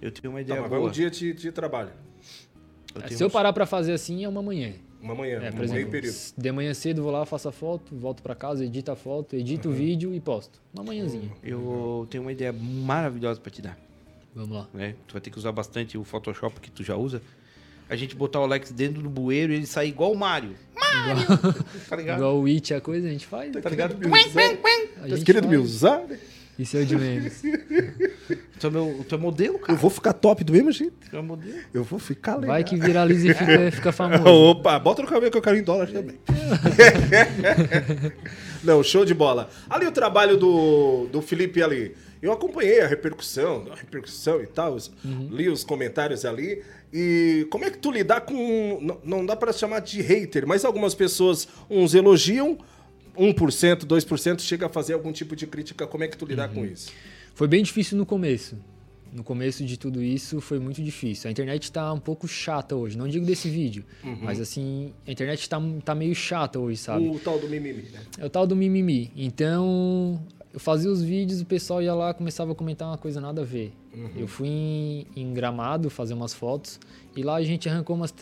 Eu 0.00 0.10
tenho 0.12 0.32
uma 0.32 0.38
Tá, 0.38 0.42
ideia 0.42 0.60
vai 0.62 0.70
boa. 0.70 0.88
um 0.88 0.92
dia 0.92 1.10
de, 1.10 1.32
de 1.34 1.52
trabalho. 1.52 1.90
Eu 2.94 3.02
É, 3.02 3.04
tenho 3.08 3.18
Se 3.18 3.24
eu 3.24 3.28
parar 3.30 3.52
pra 3.52 3.66
fazer 3.66 3.92
assim, 3.92 4.24
é 4.24 4.28
uma 4.28 4.42
manhã. 4.42 4.72
Uma 5.02 5.14
manhã, 5.14 5.34
É, 5.42 5.48
um 5.48 5.52
por 5.52 5.58
meio 5.60 5.64
exemplo, 5.64 5.90
período. 5.90 6.16
de 6.36 6.52
manhã 6.52 6.72
cedo 6.72 7.02
vou 7.02 7.12
lá, 7.12 7.26
faço 7.26 7.48
a 7.48 7.52
foto, 7.52 7.94
volto 7.94 8.22
pra 8.22 8.34
casa, 8.34 8.64
edito 8.64 8.90
a 8.90 8.96
foto, 8.96 9.36
edito 9.36 9.68
o 9.68 9.72
vídeo 9.72 10.14
e 10.14 10.20
posto. 10.20 10.60
Uma 10.72 10.82
manhãzinha. 10.84 11.30
Eu 11.42 12.06
tenho 12.10 12.22
uma 12.24 12.32
ideia 12.32 12.52
maravilhosa 12.52 13.38
pra 13.40 13.50
te 13.50 13.60
dar. 13.60 13.78
Vamos 14.36 14.54
lá. 14.54 14.68
né? 14.74 14.94
Tu 15.08 15.14
vai 15.14 15.20
ter 15.22 15.30
que 15.30 15.38
usar 15.38 15.50
bastante 15.50 15.96
o 15.96 16.04
Photoshop 16.04 16.60
que 16.60 16.70
tu 16.70 16.84
já 16.84 16.94
usa. 16.94 17.22
A 17.88 17.96
gente 17.96 18.14
botar 18.14 18.40
o 18.40 18.42
Alex 18.42 18.70
dentro 18.70 19.00
do 19.00 19.08
bueiro 19.08 19.52
e 19.52 19.56
ele 19.56 19.66
sair 19.66 19.88
igual 19.88 20.12
o 20.12 20.16
Mario. 20.16 20.54
Mario! 20.74 21.26
tá 21.88 21.96
ligado? 21.96 22.18
Igual 22.18 22.38
o 22.40 22.46
It, 22.46 22.74
a 22.74 22.80
coisa, 22.80 23.08
a 23.08 23.10
gente 23.10 23.26
faz. 23.26 23.50
Tá 23.52 23.70
ligado? 23.70 23.96
A 25.02 25.08
gente 25.08 25.24
Querido 25.24 25.48
me 25.48 25.56
usar? 25.56 26.02
Isso 26.58 26.76
é 26.76 26.80
o 26.80 26.86
de 26.86 26.96
menos. 26.96 27.42
Tu 28.58 28.66
é, 28.66 28.70
meu, 28.70 29.04
tu 29.06 29.14
é 29.14 29.18
modelo, 29.18 29.58
cara. 29.58 29.74
Eu 29.74 29.76
vou 29.76 29.90
ficar 29.90 30.14
top 30.14 30.42
do 30.42 30.50
mesmo 30.50 30.72
jeito. 30.72 31.10
Tu 31.10 31.14
é 31.16 31.20
modelo. 31.20 31.58
Eu 31.74 31.84
vou 31.84 31.98
ficar 31.98 32.36
legal. 32.36 32.54
Vai 32.54 32.64
que 32.64 32.74
viraliza 32.74 33.28
e 33.28 33.34
fica, 33.34 33.70
fica 33.70 33.92
famoso. 33.92 34.24
Opa, 34.26 34.78
bota 34.78 35.02
no 35.02 35.08
cabelo 35.08 35.30
que 35.30 35.36
eu 35.36 35.42
quero 35.42 35.58
em 35.58 35.62
dólar 35.62 35.88
também. 35.88 36.18
Não, 38.64 38.82
show 38.82 39.04
de 39.04 39.12
bola. 39.12 39.50
Ali 39.68 39.86
o 39.86 39.92
trabalho 39.92 40.38
do, 40.38 41.06
do 41.12 41.20
Felipe 41.20 41.62
ali. 41.62 41.94
Eu 42.22 42.32
acompanhei 42.32 42.80
a 42.80 42.86
repercussão, 42.86 43.66
a 43.70 43.74
repercussão 43.74 44.40
e 44.42 44.46
tal, 44.46 44.74
os- 44.74 44.90
li 45.30 45.48
os 45.48 45.62
comentários 45.64 46.24
ali. 46.24 46.62
E 46.92 47.46
como 47.50 47.64
é 47.64 47.70
que 47.70 47.78
tu 47.78 47.90
lidar 47.90 48.22
com. 48.22 48.78
Não, 48.80 49.00
não 49.04 49.26
dá 49.26 49.36
pra 49.36 49.52
chamar 49.52 49.80
de 49.80 50.00
hater, 50.00 50.46
mas 50.46 50.64
algumas 50.64 50.94
pessoas, 50.94 51.46
uns 51.68 51.94
elogiam, 51.94 52.56
1%, 53.16 53.84
2% 53.86 54.40
chega 54.40 54.66
a 54.66 54.68
fazer 54.68 54.94
algum 54.94 55.12
tipo 55.12 55.34
de 55.36 55.46
crítica. 55.46 55.86
Como 55.86 56.04
é 56.04 56.08
que 56.08 56.16
tu 56.16 56.24
lidar 56.26 56.48
com 56.48 56.64
isso? 56.64 56.90
Foi 57.34 57.48
bem 57.48 57.62
difícil 57.62 57.96
no 57.98 58.06
começo. 58.06 58.56
No 59.12 59.22
começo 59.24 59.64
de 59.64 59.78
tudo 59.78 60.02
isso 60.02 60.40
foi 60.40 60.58
muito 60.58 60.82
difícil. 60.82 61.28
A 61.28 61.30
internet 61.30 61.70
tá 61.72 61.90
um 61.92 61.98
pouco 62.00 62.26
chata 62.28 62.76
hoje. 62.76 62.98
Não 62.98 63.08
digo 63.08 63.24
desse 63.24 63.48
vídeo, 63.48 63.84
mas 64.20 64.40
assim, 64.40 64.92
a 65.06 65.10
internet 65.12 65.48
tá, 65.48 65.58
tá 65.84 65.94
meio 65.94 66.14
chata 66.14 66.58
hoje, 66.58 66.76
sabe? 66.78 67.08
O 67.08 67.18
tal 67.18 67.38
do 67.38 67.48
mimimi, 67.48 67.82
né? 67.92 68.00
É 68.18 68.26
o 68.26 68.30
tal 68.30 68.46
do 68.46 68.54
mimimi. 68.56 69.10
Então, 69.16 70.20
eu 70.56 70.60
fazia 70.60 70.90
os 70.90 71.02
vídeos, 71.02 71.42
o 71.42 71.44
pessoal 71.44 71.82
ia 71.82 71.92
lá 71.92 72.14
começava 72.14 72.52
a 72.52 72.54
comentar 72.54 72.88
uma 72.88 72.96
coisa 72.96 73.20
nada 73.20 73.42
a 73.42 73.44
ver. 73.44 73.74
Eu 74.16 74.26
fui 74.26 74.48
em, 74.48 75.06
em 75.14 75.34
Gramado 75.34 75.90
fazer 75.90 76.14
umas 76.14 76.32
fotos 76.32 76.80
e 77.14 77.22
lá 77.22 77.34
a 77.36 77.42
gente 77.42 77.68
arrancou 77.68 77.94
umas, 77.94 78.14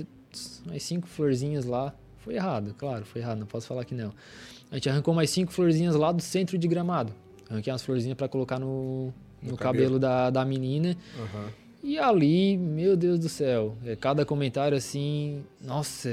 umas 0.67 0.83
cinco 0.83 1.07
florzinhas 1.07 1.65
lá. 1.65 1.95
Foi 2.19 2.35
errado, 2.35 2.75
claro, 2.77 3.05
foi 3.05 3.21
errado, 3.21 3.39
não 3.39 3.47
posso 3.47 3.69
falar 3.69 3.85
que 3.85 3.95
não. 3.95 4.13
A 4.69 4.75
gente 4.75 4.89
arrancou 4.89 5.15
mais 5.15 5.31
cinco 5.31 5.53
florzinhas 5.53 5.95
lá 5.95 6.11
do 6.11 6.21
centro 6.21 6.59
de 6.59 6.67
Gramado. 6.67 7.13
Arranquei 7.49 7.73
umas 7.73 7.83
florzinhas 7.83 8.17
para 8.17 8.27
colocar 8.29 8.59
no, 8.59 9.13
no, 9.41 9.53
No 9.53 9.57
cabelo, 9.57 9.85
cabelo. 9.95 9.99
da, 10.01 10.31
da 10.31 10.45
menina. 10.45 10.97
E 11.85 11.99
ali, 12.01 12.57
meu 12.57 12.97
Deus 12.97 13.21
do 13.21 13.29
céu, 13.29 13.77
é, 13.85 13.95
cada 13.95 14.25
comentário 14.27 14.77
assim, 14.77 15.45
nossa, 15.61 16.09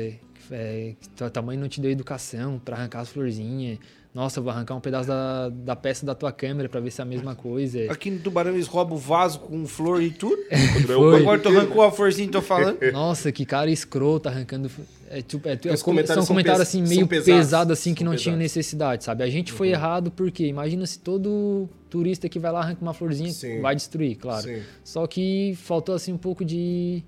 é, 0.52 0.94
tua 1.16 1.32
tua 1.32 1.42
mãe 1.42 1.58
não 1.58 1.68
te 1.68 1.82
deu 1.82 1.90
educação 1.90 2.60
pra 2.64 2.76
arrancar 2.76 3.00
as 3.00 3.10
florzinhas. 3.10 3.80
Nossa, 4.14 4.40
eu 4.40 4.44
vou 4.44 4.52
arrancar 4.52 4.76
um 4.76 4.82
pedaço 4.82 5.08
da, 5.08 5.50
da 5.50 5.76
peça 5.76 6.06
da 6.06 6.14
tua 6.14 6.34
câmera 6.34 6.68
pra 6.68 6.82
ver 6.82 6.92
se 6.92 7.00
é 7.00 7.04
a 7.04 7.06
mesma 7.06 7.34
coisa. 7.34 7.90
Aqui 7.90 8.12
no 8.12 8.20
Tubarão 8.20 8.52
eles 8.52 8.68
roubam 8.68 8.98
o 8.98 9.00
vaso 9.00 9.40
com 9.40 9.66
flor 9.66 10.04
e 10.04 10.12
tudo. 10.12 10.38
Foi. 10.86 11.22
Agora 11.22 11.40
tu 11.40 11.48
arrancou 11.48 11.82
a 11.82 11.92
florzinha 11.92 12.28
que 12.28 12.34
tô 12.34 12.42
falando. 12.42 12.78
Nossa, 12.92 13.32
que 13.32 13.46
cara 13.46 13.72
escroto 13.72 14.28
arrancando. 14.28 14.70
É, 15.10 15.22
tipo, 15.22 15.48
é, 15.48 15.54
é, 15.54 15.78
comentários 15.78 16.26
são 16.26 16.36
comentários 16.36 16.62
assim, 16.62 16.86
são 16.86 16.96
meio 16.96 17.08
pesados, 17.08 17.34
pesados, 17.34 17.80
assim, 17.80 17.94
que 17.94 18.04
não 18.04 18.12
pesados. 18.12 18.40
necessidade, 18.40 19.04
sabe? 19.04 19.24
A 19.24 19.30
gente 19.30 19.52
foi 19.52 19.70
errado 19.70 20.12
porque 20.12 20.46
imagina 20.46 20.86
se 20.86 21.00
todo 21.00 21.70
turista 21.90 22.28
que 22.28 22.40
vai 22.40 22.52
lá 22.52 22.60
arranca 22.60 22.82
uma 22.82 22.94
florzinha, 22.94 23.32
Sim. 23.32 23.62
vai 23.62 23.76
destruir, 23.76 24.16
claro. 24.16 24.44
Sim. 24.44 24.62
Só 24.84 25.08
que 25.08 25.58
faltou 25.62 25.96
assim 25.96 26.14
um 26.14 26.18
pouco 26.18 26.44
de 26.44 27.04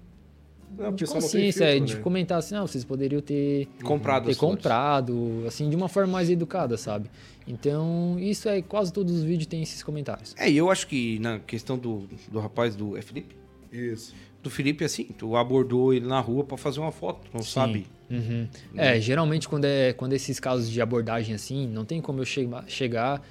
Não, 0.77 0.91
de 0.93 1.05
consciência, 1.05 1.67
filtro, 1.67 1.85
de 1.85 1.95
né? 1.95 2.01
comentar 2.01 2.37
assim, 2.39 2.55
não, 2.55 2.65
vocês 2.67 2.83
poderiam 2.83 3.21
ter 3.21 3.67
Comprado 3.83 4.25
ter 4.25 4.35
comprado, 4.35 5.43
assim, 5.47 5.69
de 5.69 5.75
uma 5.75 5.87
forma 5.87 6.11
mais 6.13 6.29
educada, 6.29 6.77
sabe? 6.77 7.09
Então, 7.47 8.17
isso 8.19 8.47
é 8.49 8.61
quase 8.61 8.91
todos 8.91 9.13
os 9.13 9.23
vídeos 9.23 9.45
têm 9.47 9.61
esses 9.61 9.83
comentários. 9.83 10.33
É, 10.37 10.49
e 10.49 10.57
eu 10.57 10.69
acho 10.71 10.87
que 10.87 11.19
na 11.19 11.39
questão 11.39 11.77
do, 11.77 12.07
do 12.31 12.39
rapaz 12.39 12.75
do. 12.75 12.97
É 12.97 13.01
Felipe? 13.01 13.35
Isso. 13.71 14.13
Do 14.41 14.49
Felipe, 14.49 14.83
assim, 14.83 15.03
tu 15.17 15.35
abordou 15.35 15.93
ele 15.93 16.05
na 16.05 16.19
rua 16.19 16.43
pra 16.43 16.57
fazer 16.57 16.79
uma 16.79 16.91
foto, 16.91 17.27
não 17.33 17.41
Sim. 17.41 17.49
sabe? 17.51 17.87
Uhum. 18.09 18.47
É, 18.75 18.99
geralmente 18.99 19.47
quando 19.47 19.65
é 19.65 19.93
quando 19.93 20.13
esses 20.13 20.39
casos 20.39 20.69
de 20.69 20.79
abordagem 20.81 21.33
assim, 21.33 21.67
não 21.67 21.83
tem 21.85 21.99
como 22.01 22.19
eu 22.19 22.25
chega- 22.25 22.63
chegar. 22.67 23.21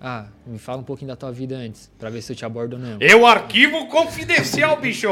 Ah, 0.00 0.28
me 0.46 0.58
fala 0.58 0.80
um 0.80 0.84
pouquinho 0.84 1.08
da 1.08 1.16
tua 1.16 1.32
vida 1.32 1.56
antes, 1.56 1.90
pra 1.98 2.10
ver 2.10 2.22
se 2.22 2.32
eu 2.32 2.36
te 2.36 2.44
abordo 2.44 2.74
ou 2.74 2.78
não. 2.78 2.98
É 3.00 3.14
o 3.16 3.26
arquivo 3.26 3.86
confidencial, 3.88 4.78
bicho! 4.80 5.08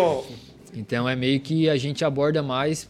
Então 0.72 1.08
é 1.08 1.14
meio 1.14 1.40
que 1.40 1.68
a 1.68 1.76
gente 1.76 2.04
aborda 2.04 2.42
mais 2.42 2.88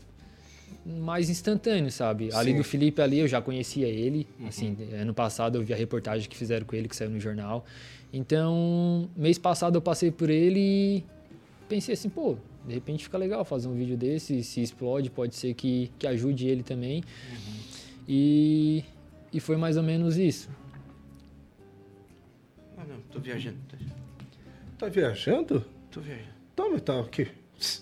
mais 0.85 1.30
instantâneo, 1.30 1.93
sabe? 1.93 2.33
Ali 2.35 2.51
Sim. 2.51 2.57
do 2.57 2.64
Felipe 2.64 3.01
ali 3.01 3.20
eu 3.20 3.28
já 3.28 3.41
conhecia 3.41 3.87
ele, 3.87 4.26
assim, 4.49 4.76
ano 5.01 5.14
passado 5.14 5.59
eu 5.59 5.62
vi 5.62 5.72
a 5.72 5.76
reportagem 5.76 6.28
que 6.28 6.37
fizeram 6.37 6.66
com 6.66 6.74
ele 6.74 6.89
que 6.89 6.97
saiu 6.97 7.11
no 7.11 7.20
jornal. 7.20 7.64
Então, 8.12 9.09
mês 9.16 9.39
passado 9.39 9.76
eu 9.76 9.80
passei 9.80 10.11
por 10.11 10.28
ele 10.28 10.59
e 10.59 11.05
pensei 11.68 11.95
assim, 11.95 12.09
pô, 12.09 12.37
de 12.66 12.74
repente 12.74 13.05
fica 13.05 13.16
legal 13.16 13.45
fazer 13.45 13.68
um 13.68 13.74
vídeo 13.74 13.97
desse, 13.97 14.43
se 14.43 14.61
explode, 14.61 15.09
pode 15.09 15.37
ser 15.37 15.55
que, 15.55 15.89
que 15.99 16.07
ajude 16.07 16.49
ele 16.49 16.64
também. 16.64 17.05
E, 18.09 18.83
e 19.33 19.39
foi 19.39 19.57
mais 19.57 19.76
ou 19.76 19.85
menos 19.85 20.16
isso. 20.18 20.51
Ah, 22.76 22.85
não, 22.89 23.01
tô 23.12 23.20
viajando. 23.20 23.57
tô- 23.68 23.76
Tá 24.78 24.89
viajando? 24.89 25.64
Tô 25.93 26.01
viajando. 26.01 26.28
Tá, 26.57 26.64
mas 26.68 26.83
tá 26.83 26.99
aqui. 26.99 27.28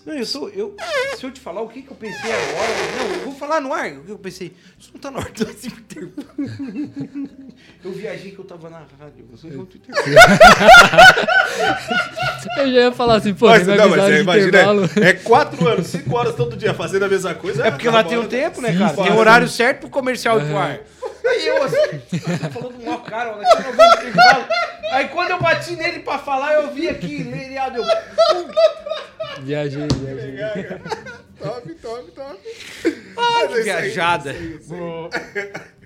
Não, 0.05 0.13
eu 0.13 0.25
tô. 0.31 0.47
Eu, 0.49 0.75
se 1.17 1.25
eu 1.25 1.31
te 1.31 1.39
falar 1.39 1.61
o 1.61 1.69
que, 1.69 1.81
que 1.81 1.91
eu 1.91 1.95
pensei 1.95 2.31
agora. 2.31 2.69
Não, 2.97 3.15
eu 3.15 3.19
vou 3.25 3.33
falar 3.35 3.59
no 3.61 3.73
ar. 3.73 3.91
O 3.93 4.03
que 4.03 4.11
eu 4.11 4.17
pensei? 4.19 4.53
Isso 4.79 4.91
não 4.93 5.01
tá 5.01 5.11
na 5.11 5.19
hora 5.19 5.31
do 5.31 5.43
intervalo. 5.43 6.13
Eu 7.83 7.91
viajei 7.91 8.31
que 8.31 8.39
eu 8.39 8.45
tava 8.45 8.69
na 8.69 8.79
rádio. 8.99 9.25
Vocês 9.31 9.55
vão 9.55 9.65
Twitter. 9.65 9.93
Eu 12.57 12.71
já 12.71 12.79
ia 12.79 12.91
falar 12.91 13.15
assim, 13.15 13.33
pô, 13.33 13.47
Mas, 13.47 13.63
você 13.65 13.75
não, 13.75 13.89
mas 13.89 13.99
é, 14.03 14.15
de 14.15 14.21
imagina, 14.21 14.47
intervalo. 14.47 14.89
é 14.97 15.13
quatro 15.13 15.67
anos, 15.67 15.87
cinco 15.87 16.15
horas 16.15 16.35
todo 16.35 16.55
dia 16.57 16.73
fazendo 16.73 17.03
a 17.05 17.07
mesma 17.07 17.33
coisa. 17.35 17.65
É 17.65 17.71
porque 17.71 17.89
lá 17.89 18.03
tem 18.03 18.17
um 18.17 18.27
tempo, 18.27 18.61
né, 18.61 18.75
cara? 18.77 18.93
Tem 18.95 19.11
horário 19.11 19.47
certo 19.47 19.81
pro 19.81 19.89
comercial 19.89 20.39
ir 20.39 20.45
pro 20.45 20.57
ar. 20.57 20.79
Aí 21.25 21.47
eu 21.47 21.63
assim, 21.63 21.99
falando 22.51 22.83
mal, 22.83 23.01
cara, 23.01 23.35
olha 23.37 23.47
aqui, 23.47 23.63
nós 23.63 23.75
vamos 23.75 23.95
pro 23.95 24.09
intervalo. 24.09 24.45
Aí 24.91 25.07
quando 25.09 25.31
eu 25.31 25.39
bati 25.39 25.75
nele 25.75 25.99
pra 25.99 26.19
falar, 26.19 26.53
eu 26.55 26.73
vi 26.73 26.89
aqui, 26.89 27.23
lereado, 27.23 27.77
eu. 27.77 27.83
Viajei, 29.43 29.87
viajei. 29.87 30.79
Top, 31.39 31.73
top, 31.75 32.11
top. 32.11 32.39
Ai, 33.17 33.47
Mas 33.47 33.51
é 33.51 33.53
que 33.53 33.59
isso 33.59 33.69
aí, 33.69 33.81
viajada. 33.83 34.31
é 34.31 34.37
isso 34.37 34.73
aí. 34.73 35.71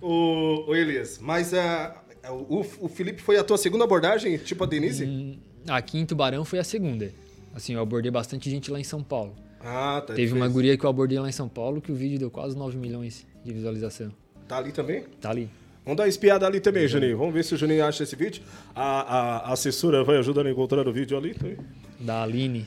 O, 0.00 0.64
o 0.68 0.76
Elias, 0.76 1.18
mas 1.20 1.52
ah, 1.52 1.92
o, 2.30 2.60
o 2.78 2.88
Felipe 2.88 3.20
foi 3.20 3.36
a 3.36 3.42
tua 3.42 3.58
segunda 3.58 3.82
abordagem, 3.82 4.38
tipo 4.38 4.62
a 4.62 4.66
Denise? 4.66 5.04
Hum, 5.04 5.40
Aqui 5.68 5.98
em 5.98 6.06
Tubarão 6.06 6.44
foi 6.44 6.60
a 6.60 6.64
segunda. 6.64 7.12
Assim, 7.52 7.74
eu 7.74 7.80
abordei 7.80 8.10
bastante 8.10 8.48
gente 8.48 8.70
lá 8.70 8.78
em 8.78 8.84
São 8.84 9.02
Paulo. 9.02 9.34
Ah, 9.60 10.00
tá. 10.06 10.14
Teve 10.14 10.32
ele 10.32 10.40
uma 10.40 10.46
guria 10.48 10.78
que 10.78 10.84
eu 10.84 10.90
abordei 10.90 11.18
lá 11.18 11.28
em 11.28 11.32
São 11.32 11.48
Paulo 11.48 11.80
que 11.80 11.90
o 11.90 11.94
vídeo 11.94 12.18
deu 12.18 12.30
quase 12.30 12.56
9 12.56 12.76
milhões 12.76 13.26
de 13.44 13.52
visualização. 13.52 14.12
Tá 14.48 14.56
ali 14.58 14.72
também? 14.72 15.02
Tá 15.20 15.30
ali. 15.30 15.50
Vamos 15.84 15.96
dar 15.98 16.02
uma 16.04 16.08
espiada 16.08 16.46
ali 16.46 16.60
também, 16.60 16.86
Juninho. 16.88 17.16
Vamos 17.16 17.32
ver 17.34 17.44
se 17.44 17.54
o 17.54 17.56
Juninho 17.56 17.84
acha 17.84 18.02
esse 18.02 18.16
vídeo. 18.16 18.42
A, 18.74 18.82
a, 18.82 19.36
a 19.50 19.52
assessora 19.52 20.02
vai 20.04 20.16
ajudando 20.18 20.46
a 20.46 20.50
encontrar 20.50 20.86
o 20.86 20.92
vídeo 20.92 21.16
ali 21.16 21.34
também. 21.34 21.56
Da 22.00 22.22
Aline. 22.22 22.66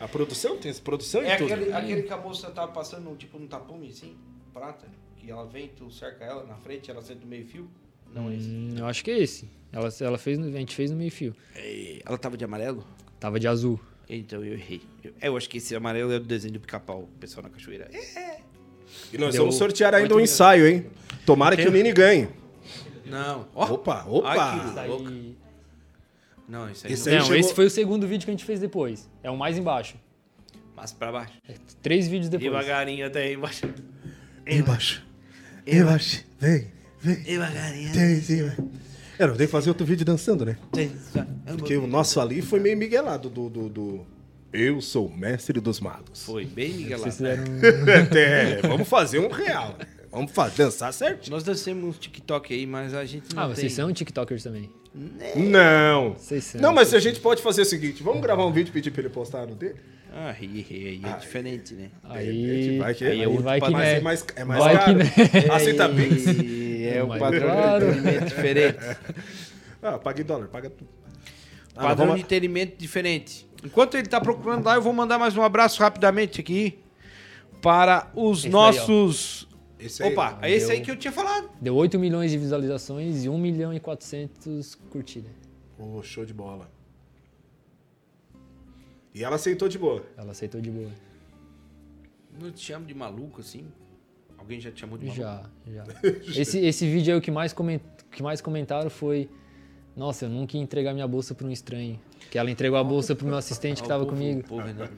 A 0.00 0.06
produção, 0.08 0.56
tem 0.56 0.72
produção 0.74 1.22
e 1.22 1.26
É 1.26 1.36
tudo. 1.36 1.52
aquele, 1.52 1.72
aquele 1.72 2.02
que 2.02 2.12
a 2.12 2.16
moça 2.16 2.50
tava 2.50 2.70
passando, 2.72 3.14
tipo, 3.16 3.38
no 3.38 3.46
tapume, 3.48 3.88
assim, 3.88 4.16
prata, 4.54 4.86
que 5.16 5.30
ela 5.30 5.44
vem, 5.46 5.68
tu 5.76 5.90
cerca 5.90 6.24
ela 6.24 6.44
na 6.46 6.54
frente, 6.56 6.90
ela 6.90 7.02
senta 7.02 7.20
no 7.20 7.26
meio 7.26 7.44
fio. 7.46 7.68
Não 8.14 8.30
é 8.30 8.36
esse. 8.36 8.48
Hum, 8.48 8.74
eu 8.78 8.86
acho 8.86 9.04
que 9.04 9.10
é 9.10 9.18
esse. 9.18 9.48
Ela, 9.72 9.88
ela 10.00 10.18
fez, 10.18 10.38
no- 10.38 10.46
a 10.46 10.50
gente 10.58 10.74
fez 10.74 10.90
no 10.90 10.96
meio 10.96 11.10
fio. 11.10 11.34
Ei, 11.56 12.00
Ela 12.06 12.16
tava 12.16 12.36
de 12.36 12.44
amarelo? 12.44 12.84
Tava 13.20 13.38
de 13.40 13.46
azul. 13.48 13.78
Então 14.08 14.42
eu 14.44 14.54
errei. 14.54 14.80
Eu, 15.04 15.12
eu 15.20 15.36
acho 15.36 15.48
que 15.48 15.58
esse 15.58 15.74
amarelo 15.76 16.12
é 16.12 16.18
do 16.18 16.24
desenho 16.24 16.54
do 16.54 16.60
pica-pau, 16.60 17.02
o 17.02 17.18
pessoal 17.20 17.42
na 17.42 17.50
cachoeira. 17.50 17.88
É. 17.92 18.38
E 19.12 19.18
nós 19.18 19.32
Deu 19.34 19.42
vamos 19.42 19.56
sortear 19.56 19.94
ainda 19.94 20.14
um 20.14 20.20
ensaio, 20.20 20.66
hein? 20.66 20.86
Tomara 21.28 21.54
que 21.58 21.68
o 21.68 21.70
Nini 21.70 21.92
ganhe. 21.92 22.26
Não. 23.04 23.46
Ó. 23.54 23.74
Opa, 23.74 24.04
opa. 24.08 24.30
Ai, 24.30 24.88
que 24.88 25.36
Não, 26.48 26.70
isso 26.70 26.86
aí 26.86 26.92
Esse 26.94 27.04
não. 27.04 27.12
aí 27.12 27.18
Não, 27.18 27.24
chegou- 27.26 27.40
esse 27.40 27.54
foi 27.54 27.66
o 27.66 27.70
segundo 27.70 28.06
vídeo 28.08 28.24
que 28.24 28.30
a 28.30 28.32
gente 28.32 28.46
fez 28.46 28.58
depois. 28.60 29.10
É 29.22 29.30
o 29.30 29.36
mais 29.36 29.58
embaixo. 29.58 29.96
Mas 30.74 30.90
pra 30.90 31.12
baixo. 31.12 31.34
Três 31.82 32.08
vídeos 32.08 32.30
depois. 32.30 32.50
Devagarinho 32.50 33.06
até 33.06 33.24
aí 33.24 33.34
embaixo. 33.34 33.66
Embaixo. 34.46 35.06
Embaixo. 35.66 36.24
Vem, 36.40 36.72
vem. 36.98 37.16
Devagarinho. 37.24 37.92
Tem 37.92 38.12
em 38.14 38.20
cima. 38.22 38.56
É, 39.18 39.26
não, 39.26 39.36
tem 39.36 39.46
que 39.46 39.52
fazer 39.52 39.68
outro 39.68 39.84
vídeo 39.84 40.06
dançando, 40.06 40.46
né? 40.46 40.56
Porque 41.58 41.76
o 41.76 41.86
nosso 41.86 42.20
ali 42.22 42.40
foi 42.40 42.58
meio 42.58 42.78
miguelado 42.78 43.28
do, 43.28 43.50
do, 43.50 43.68
do- 43.68 44.06
Eu 44.50 44.80
sou 44.80 45.08
o 45.08 45.14
mestre 45.14 45.60
dos 45.60 45.78
magos. 45.78 46.24
Foi 46.24 46.46
bem 46.46 46.72
miguelado. 46.72 47.02
Vocês 47.10 47.16
fizeram 47.16 47.44
É, 48.16 48.62
vamos 48.62 48.88
fazer 48.88 49.18
um 49.18 49.28
real. 49.28 49.76
Né? 50.10 50.16
Vamos 50.16 50.32
fazer, 50.32 50.64
dançar 50.64 50.92
certinho. 50.92 51.34
Nós 51.34 51.44
dancemos 51.44 51.84
uns 51.84 51.98
TikTok 51.98 52.52
aí, 52.54 52.66
mas 52.66 52.94
a 52.94 53.04
gente 53.04 53.34
não 53.34 53.42
Ah, 53.42 53.46
tem. 53.46 53.54
vocês 53.56 53.72
são 53.72 53.92
tiktokers 53.92 54.42
também. 54.42 54.70
Não. 55.36 56.14
Vocês 56.14 56.44
são. 56.44 56.60
Não, 56.60 56.72
mas 56.72 56.92
a 56.94 56.98
gente 56.98 57.20
pode 57.20 57.42
fazer 57.42 57.62
o 57.62 57.64
seguinte: 57.64 58.02
vamos 58.02 58.20
gravar 58.22 58.44
um 58.46 58.52
vídeo 58.52 58.70
e 58.70 58.72
pedir 58.72 58.90
pra 58.90 59.00
ele 59.02 59.10
postar 59.10 59.46
no 59.46 59.54
dele? 59.54 59.76
Ah, 60.12 60.34
aí, 60.40 60.66
aí 60.70 61.02
é 61.04 61.16
diferente, 61.18 61.74
né? 61.74 61.90
Aí, 62.04 62.78
Vai 62.78 62.94
que- 62.94 63.04
aí, 63.04 63.24
aí 63.24 63.36
vai 63.38 63.60
que 63.60 63.70
né. 63.70 63.96
é 63.96 64.00
mais, 64.00 64.24
é 64.34 64.44
mais 64.44 64.64
Vai 64.64 64.78
caro. 64.78 64.98
que 64.98 65.04
né. 65.04 65.54
Aceita 65.54 65.88
Pix? 65.94 66.24
É 66.82 67.02
o 67.02 67.08
Mas 67.08 67.18
padrão 67.20 67.40
claro. 67.50 67.92
de 67.92 67.98
entretenimento 67.98 68.26
diferente. 68.26 68.78
Ah, 69.80 69.96
paga 69.96 70.20
em 70.20 70.24
dólar, 70.24 70.48
paga 70.48 70.68
tudo. 70.70 70.90
Ah, 71.76 71.82
Padrão 71.82 72.06
vamos- 72.06 72.14
de 72.16 72.22
entretenimento 72.22 72.76
diferente. 72.76 73.48
Enquanto 73.64 73.96
ele 73.96 74.08
tá 74.08 74.20
procurando 74.20 74.64
lá, 74.64 74.74
eu 74.74 74.82
vou 74.82 74.92
mandar 74.92 75.18
mais 75.20 75.36
um 75.36 75.42
abraço 75.42 75.80
rapidamente 75.80 76.40
aqui 76.40 76.80
para 77.62 78.10
os 78.12 78.40
Esse 78.40 78.48
nossos. 78.48 79.47
Esse 79.78 80.02
aí, 80.02 80.12
Opa, 80.12 80.38
é 80.42 80.50
esse 80.50 80.70
aí 80.72 80.80
que 80.80 80.90
eu 80.90 80.96
tinha 80.96 81.12
falado. 81.12 81.50
Deu 81.60 81.74
8 81.76 81.98
milhões 81.98 82.30
de 82.30 82.38
visualizações 82.38 83.24
e 83.24 83.28
1 83.28 83.38
milhão 83.38 83.72
e 83.72 83.78
400 83.78 84.74
curtidas. 84.90 85.30
Ô, 85.78 86.02
show 86.02 86.24
de 86.24 86.34
bola. 86.34 86.68
E 89.14 89.22
ela 89.24 89.36
aceitou 89.36 89.68
de 89.68 89.78
boa. 89.78 90.04
Ela 90.16 90.32
aceitou 90.32 90.60
de 90.60 90.70
boa. 90.70 90.90
Não 92.40 92.50
te 92.50 92.60
chamo 92.60 92.86
de 92.86 92.94
maluco 92.94 93.40
assim? 93.40 93.66
Alguém 94.36 94.60
já 94.60 94.70
te 94.70 94.80
chamou 94.80 94.98
de 94.98 95.06
maluco? 95.06 95.22
Já, 95.22 95.44
já. 95.72 95.84
Esse, 96.40 96.58
esse 96.58 96.86
vídeo 96.90 97.12
aí, 97.14 97.18
o 97.18 97.22
que 97.22 97.30
mais, 97.30 97.52
coment... 97.52 97.80
que 98.10 98.22
mais 98.22 98.40
comentaram 98.40 98.88
foi: 98.90 99.28
Nossa, 99.96 100.24
eu 100.26 100.28
nunca 100.28 100.56
ia 100.56 100.62
entregar 100.62 100.92
minha 100.92 101.06
bolsa 101.08 101.34
pra 101.34 101.46
um 101.46 101.50
estranho. 101.50 101.98
Que 102.30 102.38
ela 102.38 102.50
entregou 102.50 102.78
a 102.78 102.84
bolsa 102.84 103.14
pro 103.16 103.26
meu 103.26 103.36
assistente 103.36 103.82
que 103.82 103.88
tava 103.88 104.04
o 104.04 104.06
povo- 104.06 104.18
comigo. 104.18 104.42
povo, 104.46 104.62
né? 104.66 104.88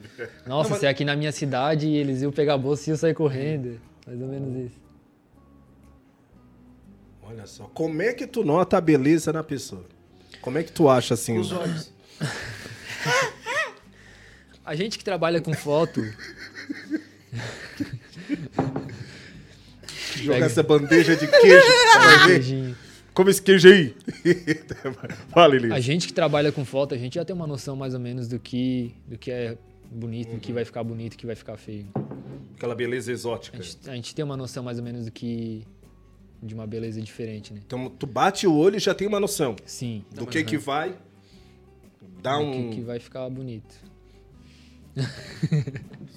Nossa, 0.45 0.75
se 0.75 0.85
é 0.85 0.89
aqui 0.89 1.05
na 1.05 1.15
minha 1.15 1.31
cidade 1.31 1.87
eles 1.87 2.21
iam 2.21 2.31
pegar 2.31 2.55
a 2.55 2.57
bolsa 2.57 2.89
e 2.89 2.93
eu 2.93 2.97
sair 2.97 3.13
correndo. 3.13 3.79
Mais 4.07 4.21
ou 4.21 4.27
menos 4.27 4.55
isso. 4.71 4.81
Olha 7.23 7.45
só, 7.45 7.65
como 7.73 8.01
é 8.01 8.13
que 8.13 8.27
tu 8.27 8.43
nota 8.43 8.77
a 8.77 8.81
beleza 8.81 9.31
na 9.31 9.43
pessoa? 9.43 9.85
Como 10.41 10.57
é 10.57 10.63
que 10.63 10.71
tu 10.71 10.89
acha 10.89 11.13
assim? 11.13 11.37
Os 11.37 11.51
olhos. 11.51 11.91
A 14.63 14.75
gente 14.75 14.97
que 14.97 15.03
trabalha 15.03 15.41
com 15.41 15.53
foto. 15.53 16.01
Jogar 20.17 20.33
pega- 20.35 20.45
essa 20.45 20.63
bandeja 20.63 21.15
de 21.15 21.27
queijo. 21.27 22.75
Come 23.13 23.31
esse 23.31 23.41
queijo 23.41 23.67
aí. 23.67 23.95
Fala, 25.29 25.55
Eli. 25.55 25.71
A 25.73 25.79
gente 25.79 26.07
que 26.07 26.13
trabalha 26.13 26.51
com 26.51 26.63
foto, 26.63 26.93
a 26.95 26.97
gente 26.97 27.15
já 27.15 27.25
tem 27.25 27.35
uma 27.35 27.47
noção 27.47 27.75
mais 27.75 27.93
ou 27.93 27.99
menos 27.99 28.27
do 28.27 28.39
que, 28.39 28.93
do 29.07 29.17
que 29.17 29.31
é 29.31 29.57
bonito, 29.91 30.33
do 30.35 30.39
que 30.39 30.53
vai 30.53 30.63
ficar 30.63 30.83
bonito, 30.83 31.13
do 31.13 31.17
que 31.17 31.25
vai 31.25 31.35
ficar 31.35 31.57
feio. 31.57 31.87
Aquela 32.61 32.75
beleza 32.75 33.11
exótica. 33.11 33.57
A 33.57 33.61
gente, 33.61 33.89
a 33.89 33.95
gente 33.95 34.13
tem 34.13 34.23
uma 34.23 34.37
noção 34.37 34.61
mais 34.63 34.77
ou 34.77 34.83
menos 34.83 35.05
do 35.05 35.11
que. 35.11 35.65
de 36.43 36.53
uma 36.53 36.67
beleza 36.67 37.01
diferente, 37.01 37.51
né? 37.51 37.59
Então, 37.65 37.89
tu 37.89 38.05
bate 38.05 38.45
o 38.45 38.53
olho 38.55 38.75
e 38.77 38.79
já 38.79 38.93
tem 38.93 39.07
uma 39.07 39.19
noção 39.19 39.55
Sim. 39.65 40.05
do 40.13 40.27
que 40.27 40.43
que 40.43 40.59
vai 40.59 40.95
dar 42.21 42.37
do 42.37 42.43
um... 42.43 42.69
que, 42.69 42.75
que 42.75 42.81
vai 42.81 42.99
ficar 42.99 43.27
bonito. 43.31 43.73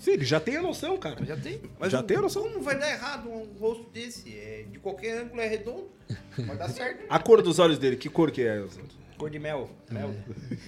Sim, 0.02 0.10
ele 0.10 0.24
já 0.26 0.38
tem 0.38 0.56
a 0.58 0.62
noção, 0.62 0.98
cara. 0.98 1.24
Já 1.24 1.34
tem. 1.34 1.62
Mas 1.78 1.92
Já 1.92 2.00
o- 2.00 2.02
tem 2.02 2.18
a 2.18 2.20
noção. 2.20 2.42
Como 2.42 2.60
vai 2.60 2.78
dar 2.78 2.90
errado 2.90 3.26
um 3.30 3.46
rosto 3.58 3.88
desse? 3.90 4.28
É, 4.36 4.66
de 4.70 4.78
qualquer 4.78 5.22
ângulo 5.22 5.40
é 5.40 5.46
redondo. 5.48 5.88
Vai 6.36 6.58
dar 6.58 6.68
certo. 6.68 7.04
A 7.08 7.18
cor 7.18 7.40
dos 7.40 7.58
olhos 7.58 7.78
dele, 7.78 7.96
que 7.96 8.10
cor 8.10 8.30
que 8.30 8.42
é? 8.42 8.62
Cor 9.16 9.30
de 9.30 9.38
mel. 9.38 9.70
Mel. 9.90 10.14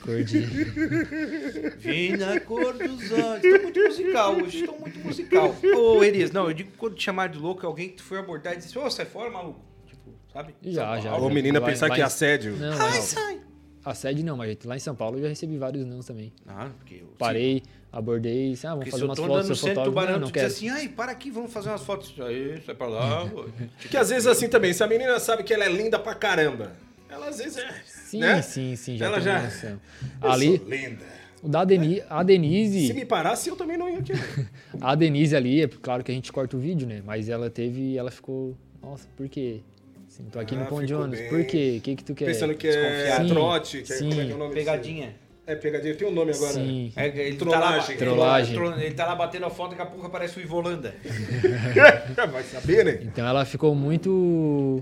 Cor 0.03 0.22
de. 0.22 0.40
Vem 1.78 2.16
na 2.16 2.38
cor 2.40 2.74
dos 2.74 3.11
olhos. 3.12 3.42
Tô 3.42 3.62
muito 3.62 3.80
musical 3.80 4.36
hoje, 4.36 4.66
tô 4.66 4.72
muito 4.72 4.99
musical. 5.01 5.57
Ô, 5.76 6.03
Elias, 6.05 6.30
não, 6.30 6.47
eu 6.49 6.55
digo 6.55 6.70
que 6.70 6.76
quando 6.78 6.94
te 6.94 7.03
chamar 7.03 7.28
de 7.28 7.38
louco 7.38 7.64
é 7.64 7.66
alguém 7.66 7.88
que 7.88 7.97
tu 7.97 8.03
foi 8.05 8.18
abordar 8.18 8.55
e 8.55 8.59
disse, 8.59 8.78
ô, 8.78 8.88
sai 8.88 9.05
fora, 9.05 9.30
maluco. 9.30 9.61
Tipo, 9.86 10.11
sabe? 10.32 10.55
Já, 10.62 10.94
São 10.94 11.03
já. 11.03 11.16
Ou 11.16 11.28
menina 11.28 11.59
Vai- 11.61 11.72
pensar 11.72 11.88
vai- 11.88 11.97
que 11.97 12.03
é 12.03 12.05
assédio. 12.05 12.57
Não, 12.57 12.72
Ai, 12.80 12.97
não. 12.97 13.03
sai. 13.03 13.40
a 13.84 13.94
sede 13.94 14.22
não, 14.24 14.36
mas 14.36 14.57
lá 14.64 14.76
em 14.76 14.80
São 14.80 14.94
Paulo 14.94 15.18
eu 15.18 15.22
já 15.22 15.28
recebi 15.28 15.59
vários 15.59 15.84
não 15.84 15.99
também. 16.01 16.32
Ah, 16.47 16.70
porque 16.78 16.94
eu- 17.03 17.14
Parei, 17.18 17.62
abordei, 17.92 18.51
disse, 18.53 18.64
ah, 18.66 18.70
vamos 18.70 18.84
Porque 18.84 18.90
se 18.90 18.92
fazer 18.92 19.05
eu 19.05 19.09
umas 19.09 19.16
tô 19.16 19.22
fotos, 19.22 19.36
andando 19.38 19.49
no 19.49 19.57
centro 19.57 19.90
do 19.90 20.18
Não, 20.20 20.26
tu 20.28 20.32
diz 20.32 20.42
assim, 20.44 20.68
ai, 20.68 20.88
para 20.88 21.11
aqui, 21.12 21.30
vamos 21.32 21.53
fazer 21.53 21.68
umas 21.68 21.82
fotos. 21.82 22.14
Aí, 22.20 22.62
sai 22.64 22.74
pra 22.76 22.86
lá. 22.86 23.28
Que 23.90 23.97
às 23.97 24.09
vezes 24.11 24.26
assim 24.28 24.49
também, 24.49 24.72
se 24.72 24.82
a 24.84 24.86
menina 24.86 25.18
sabe 25.18 25.42
que 25.42 25.53
ela 25.53 25.64
é 25.64 25.68
linda 25.68 25.99
pra 25.99 26.14
caramba, 26.14 26.72
ela 27.09 27.28
às 27.28 27.38
vezes 27.38 27.57
é. 27.59 27.74
Sim, 28.07 28.20
né? 28.20 28.40
sim, 28.42 28.76
sim, 28.76 28.96
já 28.96 29.07
Ela 29.07 29.20
já- 29.20 29.42
noção. 29.42 29.80
Eu 30.22 30.30
Ali, 30.30 30.59
sou 30.59 30.68
linda. 30.68 31.04
o 31.42 31.48
da 31.48 31.64
Deni, 31.64 32.00
a 32.09 32.18
Se 32.20 32.24
Denise, 32.24 32.92
me 32.94 33.04
parasse, 33.04 33.48
eu 33.48 33.57
também 33.57 33.76
não 33.76 33.88
ia 33.90 34.00
querer. 34.02 34.48
a 34.80 34.94
Denise 34.94 35.34
ali, 35.34 35.62
é 35.62 35.68
claro 35.68 36.04
que 36.04 36.12
a 36.12 36.14
gente 36.14 36.30
corta 36.32 36.57
o 36.57 36.61
vídeo, 36.61 36.86
né? 36.86 37.02
Mas 37.04 37.28
ela 37.28 37.50
teve, 37.50 37.96
ela 37.96 38.11
ficou, 38.11 38.57
nossa, 38.80 39.09
por 39.16 39.28
quê? 39.28 39.61
Assim, 40.09 40.24
tô 40.30 40.38
aqui 40.38 40.54
Ah, 40.54 40.61
no 40.61 40.66
pão 40.66 40.84
de 40.84 40.94
ônibus, 40.94 41.20
por 41.28 41.44
quê? 41.44 41.76
O 41.78 41.80
que 41.82 41.96
que 41.96 42.04
tu 42.04 42.14
quer? 42.14 42.26
Pensando 42.26 42.54
que 42.54 42.68
é 42.68 42.70
Desconfiado. 42.70 43.28
trote, 43.28 43.82
que 43.82 43.92
é, 43.92 43.96
Sim, 43.96 44.09
como 44.09 44.20
é 44.20 44.24
que 44.24 44.30
é 44.30 44.34
o 44.34 44.38
nome 44.38 44.54
disso? 44.54 44.64
Pegadinha. 44.66 45.14
É 45.48 45.54
pegadinha, 45.54 45.94
tem 45.94 46.09
um 46.09 46.12
nome 46.12 46.32
agora. 46.32 46.52
Sim. 46.54 46.92
É, 46.96 47.07
ele 47.07 47.36
Trollagem. 47.36 47.96
Tá 47.96 48.04
lá, 48.04 48.11
Trollagem. 48.12 48.57
Ele, 48.57 48.84
ele 48.86 48.94
tá 48.94 49.07
lá 49.07 49.14
batendo 49.14 49.46
a 49.46 49.50
foto, 49.50 49.70
daqui 49.70 49.82
a 49.82 49.86
pouco 49.86 50.07
aparece 50.07 50.38
o 50.38 50.42
Ivolanda. 50.42 50.94
Vai 52.32 52.42
saber, 52.44 52.84
né? 52.84 52.98
Então 53.02 53.26
ela 53.26 53.44
ficou 53.44 53.74
muito. 53.74 54.80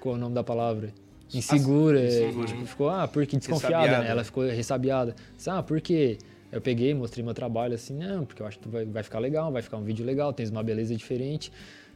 Qual 0.00 0.14
é 0.14 0.18
o 0.18 0.20
nome 0.20 0.34
da 0.34 0.44
palavra? 0.44 0.92
Insegura. 1.32 2.00
Tipo, 2.46 2.66
ficou, 2.66 2.88
ah, 2.88 3.06
porque 3.06 3.36
desconfiada, 3.36 3.76
Ressabiada. 3.78 4.04
né? 4.04 4.10
Ela 4.10 4.24
ficou 4.24 4.44
ressabiada. 4.44 5.14
Disse, 5.36 5.50
ah, 5.50 5.62
por 5.62 5.80
quê? 5.80 6.18
Eu 6.50 6.60
peguei, 6.60 6.94
mostrei 6.94 7.22
meu 7.24 7.34
trabalho 7.34 7.74
assim, 7.74 7.94
não, 7.94 8.24
porque 8.24 8.40
eu 8.40 8.46
acho 8.46 8.58
que 8.58 8.68
vai, 8.68 8.86
vai 8.86 9.02
ficar 9.02 9.18
legal, 9.18 9.52
vai 9.52 9.60
ficar 9.60 9.76
um 9.76 9.84
vídeo 9.84 10.04
legal, 10.04 10.32
tens 10.32 10.50
uma 10.50 10.62
beleza 10.62 10.96
diferente. 10.96 11.52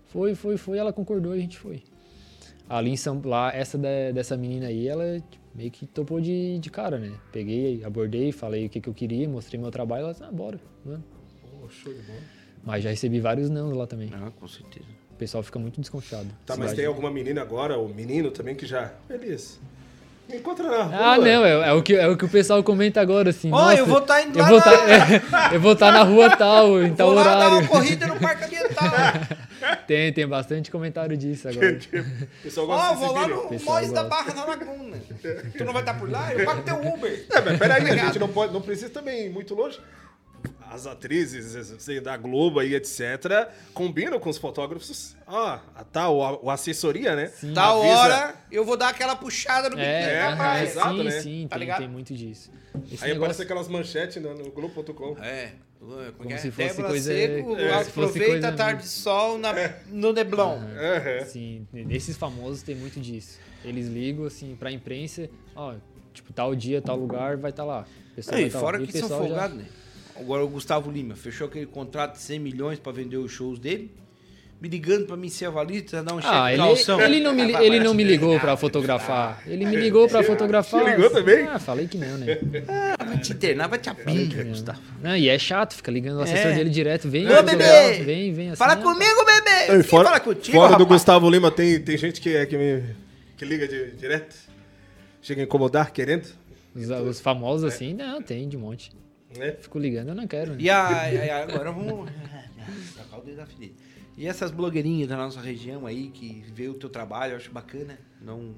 Foi, 0.07 0.35
foi, 0.35 0.59
foi, 0.59 0.77
ela 0.77 0.93
concordou 0.93 1.35
e 1.35 1.39
a 1.39 1.41
gente 1.41 1.57
foi. 1.57 1.83
Ali 2.69 2.91
em 2.91 2.97
São 2.97 3.21
lá, 3.25 3.51
essa 3.55 3.79
da- 3.79 4.11
dessa 4.13 4.37
menina 4.37 4.67
aí, 4.67 4.87
ela 4.87 5.21
tipo, 5.21 5.43
meio 5.55 5.71
que 5.71 5.87
topou 5.87 6.21
de, 6.21 6.59
de 6.59 6.71
cara, 6.71 6.99
né? 6.99 7.13
Peguei, 7.33 7.83
abordei, 7.83 8.31
falei 8.31 8.67
o 8.67 8.69
que, 8.69 8.81
que 8.81 8.89
eu 8.89 8.95
queria, 8.95 9.27
mostrei 9.29 9.59
meu 9.61 9.71
trabalho, 9.71 10.03
ela 10.05 10.13
disse, 10.13 10.25
ah, 10.25 10.31
bora, 10.31 10.61
mano. 10.85 11.03
show 11.71 11.93
de 11.93 12.03
bola. 12.03 12.21
Mas 12.65 12.85
já 12.85 12.91
recebi 12.91 13.19
vários 13.21 13.49
não 13.51 13.71
lá 13.73 13.87
também. 13.87 14.11
Ah, 14.13 14.31
com 14.39 14.47
certeza. 14.47 14.87
O 15.15 15.19
pessoal 15.23 15.43
fica 15.43 15.59
muito 15.59 15.81
desconfiado. 15.81 16.27
Tá, 16.45 16.57
mas 16.57 16.73
tem 16.73 16.85
alguma 16.87 17.11
menina 17.11 17.41
agora, 17.43 17.77
ou 17.77 17.89
menino 17.89 18.31
também, 18.31 18.55
que 18.55 18.67
já. 18.67 18.91
Beleza. 19.09 19.59
Me 20.29 20.37
encontra 20.39 20.67
na 20.69 20.83
rua. 20.85 20.97
Ah, 20.97 21.19
não, 21.19 21.45
é, 21.45 21.69
é 21.69 21.73
o 21.73 21.83
que, 21.83 21.95
é 21.95 22.09
o 22.09 22.17
que 22.17 22.25
o 22.25 22.29
pessoal 22.29 22.63
comenta 22.63 23.01
agora, 23.01 23.31
assim. 23.31 23.51
Ó, 23.53 23.61
nossa, 23.61 23.77
eu 23.77 23.87
vou 23.87 24.01
tá 24.01 24.23
indo 24.23 24.39
eu 24.39 24.43
lá 24.43 24.49
vou 24.49 24.59
na- 24.59 24.65
tá, 24.65 24.73
é, 25.53 25.57
Eu 25.57 25.61
vou 25.61 25.73
estar 25.73 25.93
na 25.93 26.03
rua 26.03 26.37
tal, 26.37 26.83
em 26.83 26.95
tal 26.95 27.09
Vou 27.09 27.17
lá 27.17 27.25
dar 27.25 27.37
horário. 27.37 27.59
uma 27.59 27.69
corrida 27.69 28.07
no 28.07 28.19
Parque 28.19 28.45
Ambiental. 28.45 28.89
Tem, 29.87 30.13
tem 30.13 30.27
bastante 30.27 30.71
comentário 30.71 31.17
disso 31.17 31.49
agora. 31.49 31.79
O 31.79 32.43
pessoal 32.43 32.69
Ó, 32.69 32.75
gosta 32.77 32.95
de 32.95 32.99
vou 33.01 33.09
se 33.09 33.15
lá 33.15 33.29
no 33.29 33.65
Mois 33.65 33.93
da. 33.93 34.05
Barra 34.05 34.33
da 34.33 34.45
Laguna. 34.45 34.97
Tu 35.57 35.65
não 35.65 35.73
vai 35.73 35.83
estar 35.83 35.95
por 35.95 36.11
lá? 36.11 36.33
Eu 36.35 36.45
pago 36.45 36.63
teu 36.63 36.75
Uber. 36.95 37.27
É, 37.31 37.41
mas 37.41 37.59
peraí, 37.59 37.91
a 37.91 37.97
gente 38.07 38.19
não, 38.19 38.29
pode, 38.29 38.53
não 38.53 38.61
precisa 38.61 38.91
também 38.91 39.27
ir 39.27 39.31
muito 39.31 39.55
longe. 39.55 39.79
As 40.73 40.87
atrizes 40.87 41.67
sei, 41.83 42.01
da 42.01 42.17
Globo 42.17 42.59
aí, 42.61 42.75
etc., 42.75 43.49
combinam 43.75 44.19
com 44.19 44.31
os 44.31 44.39
fotógrafos. 44.39 45.15
Ah, 45.27 45.61
a 45.75 45.85
tal, 45.85 46.23
a, 46.23 46.39
o 46.45 46.51
assessoria, 46.51 47.15
né? 47.15 47.31
Da 47.55 47.67
Avisa- 47.71 47.87
hora, 47.99 48.35
eu 48.51 48.65
vou 48.65 48.77
dar 48.77 48.89
aquela 48.89 49.15
puxada 49.15 49.69
no 49.69 49.77
biquíni 49.77 49.93
É, 49.93 50.13
É, 50.15 50.23
aham, 50.23 50.37
praia. 50.37 50.63
exato, 50.65 50.97
sim, 50.97 51.03
né? 51.05 51.11
sim, 51.21 51.47
Tá 51.49 51.57
tem, 51.57 51.61
ligado? 51.61 51.79
tem 51.81 51.89
muito 51.89 52.15
disso. 52.15 52.51
Esse 52.91 53.05
Aí 53.05 53.11
negócio, 53.13 53.17
aparece 53.17 53.43
aquelas 53.43 53.69
manchetes 53.69 54.23
no, 54.23 54.35
no 54.35 54.51
Globo.com. 54.51 55.17
É. 55.23 55.53
Como 55.79 56.13
Como 56.17 56.33
é? 56.33 56.39
se 56.39 56.51
fosse 56.53 56.69
Débora 56.69 56.89
coisa- 56.89 57.13
Seco, 57.13 57.57
é, 57.57 57.69
se 57.85 57.91
fosse 57.91 57.91
aproveita 57.91 58.31
coisa- 58.31 58.49
a 58.49 58.53
tarde 58.53 58.83
de 58.83 58.89
sol 58.89 59.37
na, 59.39 59.53
no 59.89 60.13
Neblon. 60.13 60.59
É, 60.79 61.19
assim, 61.19 61.67
nesses 61.73 62.17
famosos 62.17 62.63
tem 62.63 62.75
muito 62.77 62.99
disso. 63.01 63.39
Eles 63.65 63.89
ligam, 63.89 64.25
assim, 64.25 64.57
pra 64.59 64.71
imprensa, 64.71 65.29
ó, 65.57 65.75
tipo, 66.15 66.33
tal 66.33 66.55
dia, 66.55 66.81
tal 66.81 66.97
lugar, 66.97 67.37
vai 67.37 67.51
estar 67.51 67.65
lá. 67.65 67.85
O 68.13 68.15
pessoal 68.15 68.37
É, 68.37 68.41
vai 68.43 68.49
e 68.49 68.53
tá 68.53 68.59
fora 68.61 68.79
lá. 68.79 68.85
E 68.85 68.87
que 68.87 68.93
são 68.93 69.03
pessoal 69.03 69.21
já- 69.23 69.29
folgados, 69.29 69.57
né? 69.59 69.65
Agora 70.23 70.45
o 70.45 70.49
Gustavo 70.49 70.91
Lima 70.91 71.17
fechou 71.17 71.49
aquele 71.49 71.67
contrato 71.67 72.13
de 72.15 72.23
100 72.23 72.39
milhões 72.39 72.79
pra 72.79 72.93
vender 72.93 73.17
os 73.17 73.33
shows 73.33 73.59
dele, 73.59 73.91
me 74.61 74.69
ligando 74.69 75.07
pra 75.07 75.17
mim 75.17 75.29
ser 75.29 75.47
avalista, 75.47 76.01
dar 76.05 76.15
um 76.15 76.21
cheque 76.23 76.33
Ah, 76.33 76.47
de 76.47 76.55
ele, 76.55 76.63
calção. 76.63 77.01
ele 77.01 77.21
não 77.21 77.35
me, 77.35 77.55
Ah, 77.57 77.65
ele 77.65 77.81
não 77.81 77.93
me 77.93 78.05
ligou 78.05 78.39
vai 78.39 78.55
fotografar. 78.57 79.43
Ele 79.45 79.67
me 79.67 79.75
ligou 79.75 80.09
pra 80.09 80.23
fotografar. 80.23 80.85
Te 80.85 80.91
ligou 80.93 81.11
também? 81.11 81.43
Ah, 81.49 81.59
falei 81.59 81.89
que 81.89 81.99
não, 81.99 82.17
né? 82.19 82.39
Ah, 82.69 83.05
vai 83.05 83.19
te 83.19 83.33
internar, 83.33 83.67
vai 83.69 83.81
te 83.81 83.91
a 83.91 83.95
pinga, 83.97 84.45
Gustavo. 84.45 84.81
Não, 85.03 85.17
e 85.17 85.29
é 85.29 85.37
chato, 85.37 85.75
fica 85.75 85.91
ligando 85.91 86.19
o 86.19 86.23
assessor 86.23 86.53
É. 86.53 86.55
dele 86.55 86.71
direto. 86.71 87.09
Vem, 87.11 87.29
Ô, 87.29 87.43
bebê! 87.43 88.05
vem, 88.05 88.33
vem 88.33 88.49
assim. 88.51 88.57
Fala 88.57 88.75
ah, 88.75 88.77
comigo, 88.77 89.25
bebê! 89.25 89.81
E 89.81 89.83
fora 89.83 90.05
fala 90.05 90.21
contigo, 90.21 90.57
fora 90.57 90.77
do? 90.77 90.87
Gustavo 90.87 91.29
Lima, 91.29 91.51
tem, 91.51 91.81
tem 91.81 91.99
gente 91.99 92.21
que, 92.21 92.37
é, 92.37 92.47
que, 92.47 92.57
me, 92.57 92.85
que 93.37 93.45
liga 93.45 93.67
de, 93.67 93.91
direto. 93.97 94.37
Chega 95.21 95.41
a 95.41 95.45
incomodar, 95.45 95.91
querendo. 95.93 96.29
Os, 96.75 96.89
os 96.89 97.21
famosos 97.21 97.65
assim, 97.65 97.93
não, 97.95 98.23
tem 98.23 98.49
de 98.49 98.57
monte. 98.57 98.93
Né? 99.39 99.53
Fico 99.61 99.79
ligando, 99.79 100.09
eu 100.09 100.15
não 100.15 100.27
quero. 100.27 100.53
Né? 100.53 100.57
E 100.61 100.71
a, 100.71 100.87
a- 100.89 101.43
agora 101.43 101.73
vamos. 101.73 102.11
Tacar 102.97 103.19
o 103.21 103.23
dedo 103.23 103.37
da 103.37 103.47
ferida. 103.47 103.75
E 104.17 104.27
essas 104.27 104.51
blogueirinhas 104.51 105.09
da 105.09 105.17
nossa 105.17 105.41
região 105.41 105.87
aí 105.87 106.09
que 106.11 106.45
vê 106.55 106.69
o 106.69 106.75
teu 106.75 106.91
trabalho, 106.91 107.33
eu 107.33 107.37
acho 107.39 107.51
bacana. 107.51 107.99
Não. 108.21 108.55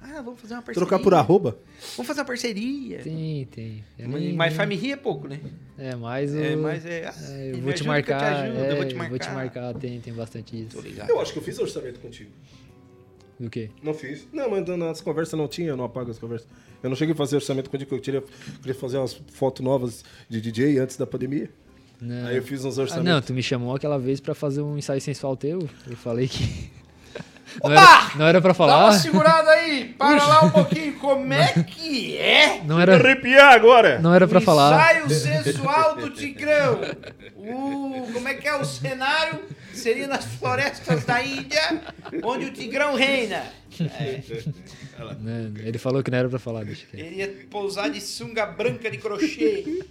Ah, 0.00 0.20
vamos 0.20 0.38
fazer 0.38 0.52
uma 0.52 0.60
parceria. 0.62 0.86
Trocar 0.86 1.02
por 1.02 1.14
arroba? 1.14 1.58
Vamos 1.96 2.06
fazer 2.06 2.20
uma 2.20 2.26
parceria. 2.26 2.98
Tem, 2.98 3.46
tem. 3.46 3.82
Eu 3.98 4.08
Mas, 4.10 4.20
nem- 4.20 4.32
mas 4.34 4.48
nem- 4.50 4.56
faz 4.58 4.68
me 4.68 4.74
rir 4.76 4.92
é 4.92 4.96
pouco, 4.96 5.26
né? 5.26 5.40
É, 5.78 5.96
mais 5.96 6.34
o. 6.34 6.38
É, 6.38 6.54
mas 6.56 6.84
é. 6.84 7.06
ah, 7.08 7.14
é, 7.30 7.52
eu 7.52 7.60
vou 7.62 7.72
ajuda 7.72 7.88
marcar. 7.88 8.46
Eu 8.48 8.54
é, 8.64 8.72
eu 8.72 8.76
vou 8.76 8.84
te 8.84 8.94
marcar. 8.94 9.08
vou 9.10 9.18
te 9.18 9.30
marcar, 9.30 9.74
tem, 9.74 9.98
tem 10.00 10.12
bastante 10.12 10.62
isso. 10.62 10.78
Eu 11.08 11.18
acho 11.20 11.32
que 11.32 11.38
eu 11.38 11.42
fiz 11.42 11.58
orçamento 11.58 11.98
contigo. 12.00 12.30
Do 13.38 13.50
quê? 13.50 13.70
Não 13.82 13.92
fiz. 13.94 14.26
Não, 14.32 14.48
mas 14.50 14.64
nas 14.66 15.00
conversas 15.00 15.38
não 15.38 15.48
tinha, 15.48 15.68
eu 15.70 15.76
não 15.76 15.84
apago 15.84 16.10
as 16.10 16.18
conversas. 16.18 16.46
Eu 16.82 16.88
não 16.90 16.96
cheguei 16.96 17.14
a 17.14 17.16
fazer 17.16 17.36
orçamento 17.36 17.68
contigo, 17.70 17.94
eu 17.94 18.00
queria, 18.00 18.22
queria 18.60 18.74
fazer 18.74 18.98
umas 18.98 19.14
fotos 19.32 19.64
novas 19.64 20.04
de 20.28 20.40
DJ 20.40 20.78
antes 20.78 20.96
da 20.96 21.06
pandemia. 21.06 21.50
Não. 22.00 22.26
Aí 22.28 22.36
eu 22.36 22.42
fiz 22.42 22.64
uns 22.64 22.78
Ah, 22.78 22.82
orçamentos. 22.82 23.10
não, 23.12 23.22
tu 23.22 23.32
me 23.32 23.42
chamou 23.42 23.74
aquela 23.74 23.98
vez 23.98 24.20
pra 24.20 24.34
fazer 24.34 24.60
um 24.60 24.76
ensaio 24.76 25.00
sensual 25.00 25.36
teu. 25.36 25.68
Eu 25.88 25.96
falei 25.96 26.28
que. 26.28 26.70
Não 27.62 27.70
Opa! 27.70 27.80
era, 27.80 28.18
não 28.18 28.26
era 28.26 28.40
pra 28.40 28.52
Dá 28.52 28.58
uma 28.64 28.68
falar? 28.68 28.92
segurada 28.94 29.48
aí, 29.50 29.94
para 29.96 30.26
lá 30.26 30.44
um 30.44 30.50
pouquinho. 30.50 30.98
Como 30.98 31.32
é 31.32 31.52
que 31.62 32.16
é? 32.18 32.60
Não 32.64 32.80
era, 32.80 32.96
Arrepiar 32.96 33.52
agora! 33.54 34.00
não 34.00 34.12
era 34.12 34.26
pra 34.26 34.40
falar. 34.40 34.96
Ensaio 35.06 35.42
sensual 35.44 35.94
do 35.94 36.10
Tigrão. 36.10 36.80
O, 37.36 38.12
como 38.12 38.26
é 38.26 38.34
que 38.34 38.48
é 38.48 38.56
o 38.56 38.64
cenário? 38.64 39.38
Seria 39.74 40.06
nas 40.06 40.24
florestas 40.24 41.04
da 41.04 41.22
Índia, 41.24 41.82
onde 42.22 42.46
o 42.46 42.52
Tigrão 42.52 42.94
reina. 42.94 43.44
Não, 45.20 45.52
ele 45.64 45.78
falou 45.78 46.02
que 46.02 46.10
não 46.10 46.18
era 46.18 46.28
pra 46.28 46.38
falar, 46.38 46.64
deixa 46.64 46.86
quieto. 46.86 47.04
Ele 47.04 47.16
ia 47.16 47.34
pousar 47.50 47.90
de 47.90 48.00
sunga 48.00 48.46
branca 48.46 48.90
de 48.90 48.98
crochê. 48.98 49.82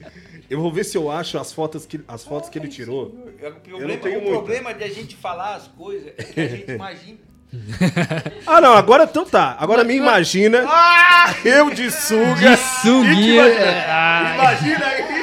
Eu 0.50 0.62
vou 0.62 0.72
ver 0.72 0.84
se 0.86 0.98
eu 0.98 1.12
acho 1.12 1.38
as 1.38 1.52
fotos 1.52 1.86
que, 1.86 2.00
as 2.08 2.24
fotos 2.24 2.50
que 2.50 2.58
ele 2.58 2.68
tirou. 2.68 3.08
O 3.08 3.52
problema, 3.62 3.94
não 3.94 3.98
tenho 3.98 4.20
o 4.20 4.30
problema 4.30 4.74
de 4.74 4.84
a 4.84 4.90
gente 4.90 5.16
falar 5.16 5.56
as 5.56 5.68
coisas 5.68 6.14
é 6.18 6.24
que 6.24 6.40
a 6.40 6.48
gente 6.48 6.72
imagina. 6.72 7.18
Ah, 8.48 8.60
não, 8.60 8.74
agora 8.74 9.04
então 9.04 9.24
tá. 9.26 9.56
Agora 9.60 9.84
me 9.84 9.94
imagina 9.96 10.66
Ah! 10.68 11.36
eu 11.46 11.70
de 11.70 11.92
sunga. 11.92 12.58
Sunguinha. 12.82 13.46
Imagina, 13.46 13.62
é, 13.62 13.86
ah, 13.90 14.34
imagina 14.34 14.86
aí. 14.88 15.23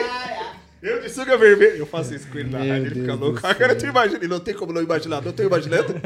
Eu 0.83 1.01
de 1.01 1.09
sunga 1.11 1.37
vermelha. 1.37 1.77
Eu 1.77 1.87
faço 1.87 2.15
isso 2.15 2.27
com 2.29 2.39
ele 2.39 2.49
na 2.51 2.59
Meu 2.61 2.69
rádio, 2.73 2.87
ele 2.87 2.95
fica 2.95 3.07
Deus 3.09 3.21
louco. 3.21 3.47
Agora 3.47 3.75
tu 3.77 3.85
imagina. 3.87 4.29
Não 4.29 4.41
tem 4.41 4.55
como 4.55 4.73
não 4.73 4.83
imaginar. 4.83 5.21
Não 5.23 5.33
tô 5.33 5.43
imaginando. 5.43 5.95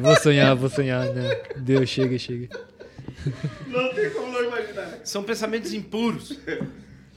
vou 0.00 0.16
sonhar, 0.16 0.54
vou 0.56 0.68
sonhar. 0.68 1.06
Né? 1.12 1.40
Deus, 1.56 1.88
chega, 1.88 2.18
chega. 2.18 2.48
Não 3.66 3.92
tem 3.94 4.10
como 4.10 4.30
não 4.32 4.44
imaginar. 4.44 5.00
São 5.04 5.22
pensamentos 5.22 5.72
impuros. 5.72 6.38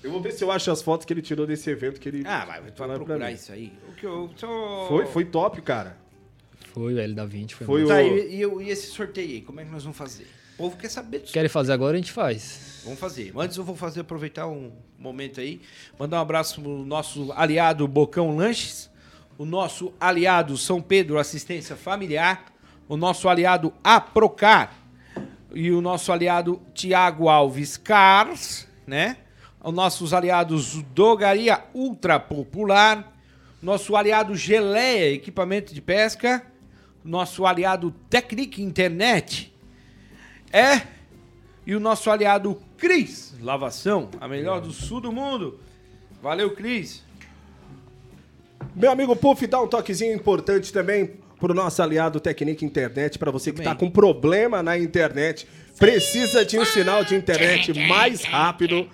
Eu 0.03 0.12
vou 0.12 0.22
ver 0.22 0.32
se 0.32 0.43
eu 0.43 0.49
acho 0.51 0.72
as 0.72 0.82
fotos 0.82 1.05
que 1.05 1.14
ele 1.14 1.22
tirou 1.22 1.45
desse 1.45 1.70
evento 1.70 1.99
que 1.99 2.09
ele. 2.09 2.24
Ah, 2.26 2.45
vai, 2.45 2.62
tu 2.72 2.80
vai 2.86 2.95
procurar 2.95 3.28
mim. 3.28 3.34
isso 3.34 3.51
aí. 3.51 3.72
O 3.89 3.91
que 3.93 4.05
eu 4.05 4.32
só... 4.36 4.86
Foi, 4.88 5.05
foi 5.05 5.26
top, 5.26 5.62
cara. 5.62 5.95
Foi, 6.74 6.93
velho, 6.93 7.14
da 7.14 7.26
20. 7.26 7.55
Foi, 7.55 7.68
Foi 7.68 7.82
massa. 7.82 7.93
o- 7.93 7.97
Tá, 7.97 8.01
e, 8.03 8.41
e, 8.43 8.64
e 8.68 8.70
esse 8.70 8.88
sorteio 8.88 9.30
aí, 9.30 9.41
como 9.41 9.59
é 9.59 9.66
que 9.66 9.72
nós 9.72 9.84
vamos 9.84 9.97
fazer? 9.97 10.26
O 10.53 10.57
povo 10.57 10.78
quer 10.78 10.89
saber 10.89 11.20
disso. 11.20 11.34
Querem 11.34 11.49
fazer 11.49 11.74
agora, 11.74 11.93
a 11.93 11.97
gente 11.97 12.12
faz. 12.12 12.71
Vamos 12.84 13.00
fazer. 13.00 13.32
Antes 13.38 13.58
eu 13.58 13.64
vou 13.64 13.76
fazer, 13.76 14.00
aproveitar 14.00 14.48
um 14.48 14.72
momento 14.98 15.40
aí, 15.40 15.62
mandar 16.00 16.18
um 16.18 16.22
abraço 16.22 16.60
pro 16.60 16.84
nosso 16.84 17.32
aliado 17.34 17.88
Bocão 17.88 18.36
Lanches, 18.36 18.90
o 19.38 19.46
nosso 19.46 19.94
aliado 20.00 20.58
São 20.58 20.82
Pedro 20.82 21.20
Assistência 21.20 21.76
Familiar, 21.76 22.46
o 22.90 22.98
nosso 22.98 23.30
aliado 23.30 23.72
Aprocar 23.84 24.74
e 25.54 25.72
o 25.72 25.80
nosso 25.80 26.12
aliado 26.12 26.60
Tiago 26.74 27.30
Alves 27.30 27.78
Cars, 27.78 28.68
né? 28.88 29.18
Os 29.64 29.74
nossos 29.74 30.12
aliados 30.12 30.82
Dogaria 30.82 31.64
Ultra 31.76 32.20
Popular, 32.20 33.16
nosso 33.62 33.96
aliado 33.96 34.36
Geleia 34.36 35.14
Equipamento 35.14 35.72
de 35.72 35.82
Pesca, 35.82 36.44
nosso 37.04 37.46
aliado 37.46 37.92
Technic 38.10 38.60
Internet, 38.60 39.54
é 40.52 41.01
e 41.72 41.76
o 41.76 41.80
nosso 41.80 42.12
aliado 42.12 42.62
Cris 42.78 43.34
Lavação, 43.42 44.10
a 44.20 44.28
melhor 44.28 44.60
do 44.60 44.74
sul 44.74 45.00
do 45.00 45.10
mundo. 45.10 45.58
Valeu, 46.22 46.52
Cris. 46.52 47.02
Meu 48.76 48.92
amigo 48.92 49.16
Puff, 49.16 49.48
dá 49.48 49.62
um 49.62 49.68
toquezinho 49.68 50.14
importante 50.14 50.74
também. 50.74 51.12
pro 51.40 51.54
nosso 51.54 51.82
aliado 51.82 52.20
Tecnic 52.20 52.66
Internet, 52.66 53.18
para 53.18 53.32
você 53.32 53.54
que 53.54 53.62
tá 53.62 53.70
bem. 53.70 53.80
com 53.80 53.90
problema 53.90 54.62
na 54.62 54.78
internet, 54.78 55.48
precisa 55.80 56.44
de 56.44 56.60
um 56.60 56.66
sinal 56.66 57.06
de 57.06 57.16
internet 57.16 57.74
mais 57.88 58.26
rápido. 58.26 58.90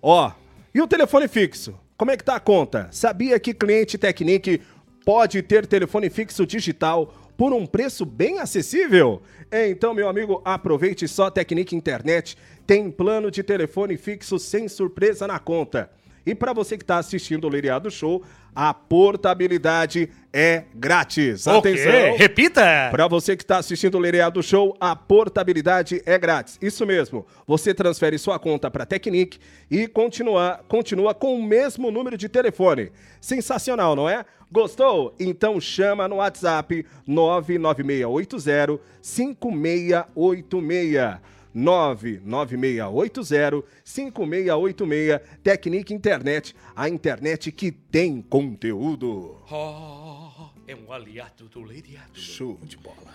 Ó, 0.00 0.32
e 0.74 0.80
o 0.80 0.88
telefone 0.88 1.28
fixo? 1.28 1.78
Como 1.98 2.10
é 2.10 2.16
que 2.16 2.24
tá 2.24 2.36
a 2.36 2.40
conta? 2.40 2.88
Sabia 2.92 3.38
que 3.38 3.52
cliente 3.52 3.98
Tecnic 3.98 4.62
pode 5.04 5.42
ter 5.42 5.66
telefone 5.66 6.08
fixo 6.08 6.46
digital 6.46 7.14
por 7.36 7.52
um 7.52 7.66
preço 7.66 8.04
bem 8.04 8.38
acessível? 8.38 9.22
Então, 9.52 9.94
meu 9.94 10.08
amigo, 10.08 10.40
aproveite 10.44 11.06
só 11.06 11.30
Tecnic 11.30 11.74
Internet. 11.74 12.36
Tem 12.66 12.90
plano 12.90 13.30
de 13.30 13.42
telefone 13.42 13.96
fixo 13.96 14.38
sem 14.38 14.68
surpresa 14.68 15.26
na 15.26 15.38
conta. 15.38 15.90
E 16.26 16.34
para 16.34 16.52
você 16.52 16.76
que 16.76 16.82
está 16.82 16.98
assistindo 16.98 17.44
o 17.44 17.48
Leiriado 17.48 17.88
Show, 17.88 18.24
a 18.52 18.74
portabilidade 18.74 20.10
é 20.32 20.64
grátis. 20.74 21.46
Atenção! 21.46 22.16
Repita! 22.16 22.88
Para 22.90 23.06
você 23.06 23.36
que 23.36 23.44
está 23.44 23.58
assistindo 23.58 23.94
o 23.96 24.00
Lereado 24.00 24.42
Show, 24.42 24.76
a 24.80 24.96
portabilidade 24.96 26.02
é 26.04 26.18
grátis. 26.18 26.58
Isso 26.60 26.84
mesmo. 26.84 27.24
Você 27.46 27.72
transfere 27.72 28.18
sua 28.18 28.38
conta 28.40 28.68
para 28.68 28.82
a 28.82 28.86
Technic 28.86 29.38
e 29.70 29.86
continua, 29.86 30.58
continua 30.66 31.14
com 31.14 31.38
o 31.38 31.42
mesmo 31.42 31.92
número 31.92 32.16
de 32.16 32.28
telefone. 32.28 32.90
Sensacional, 33.20 33.94
não 33.94 34.08
é? 34.08 34.24
Gostou? 34.50 35.14
Então 35.18 35.60
chama 35.60 36.06
no 36.08 36.16
WhatsApp 36.16 36.84
99680 37.06 38.80
5686. 39.02 41.18
99680 41.54 43.64
5686 43.82 45.20
Technic 45.42 45.94
Internet, 45.94 46.54
a 46.74 46.86
internet 46.88 47.50
que 47.50 47.72
tem 47.72 48.20
conteúdo. 48.20 49.38
Oh, 49.50 50.50
é 50.68 50.76
um 50.76 50.92
aliado 50.92 51.48
do 51.48 51.62
Leriado. 51.62 52.10
Show 52.12 52.58
de 52.62 52.76
bola. 52.76 53.14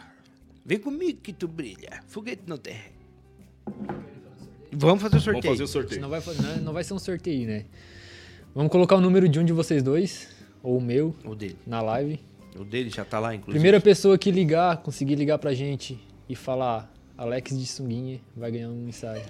Vem 0.65 0.79
comigo 0.79 1.19
que 1.21 1.31
tu 1.33 1.47
brilha. 1.47 2.01
Foguete 2.07 2.41
no 2.47 2.57
terra. 2.57 2.89
Vamos 4.71 5.03
fazer 5.03 5.17
o 5.17 5.19
Vamos 5.19 5.23
sorteio. 5.43 5.57
fazer 5.57 5.63
o 5.63 5.65
Não 5.65 5.67
sorteio. 5.67 6.09
vai, 6.09 6.21
não, 6.55 6.63
não 6.63 6.73
vai 6.73 6.83
ser 6.83 6.93
um 6.95 6.99
sorteio, 6.99 7.47
né? 7.47 7.65
Vamos 8.55 8.71
colocar 8.71 8.95
o 8.95 9.01
número 9.01 9.29
de 9.29 9.39
um 9.39 9.45
de 9.45 9.53
vocês 9.53 9.83
dois, 9.83 10.29
ou 10.63 10.77
o 10.77 10.81
meu, 10.81 11.15
O 11.25 11.35
dele. 11.35 11.57
na 11.65 11.81
live. 11.81 12.19
O 12.55 12.63
dele 12.63 12.89
já 12.89 13.05
tá 13.05 13.19
lá, 13.19 13.33
inclusive. 13.33 13.53
Primeira 13.53 13.79
pessoa 13.79 14.17
que 14.17 14.29
ligar, 14.31 14.77
conseguir 14.77 15.15
ligar 15.15 15.37
pra 15.37 15.53
gente 15.53 15.99
e 16.27 16.35
falar 16.35 16.91
Alex 17.17 17.57
de 17.57 17.65
sunguinha, 17.65 18.19
vai 18.35 18.51
ganhar 18.51 18.69
um 18.69 18.87
ensaio. 18.87 19.21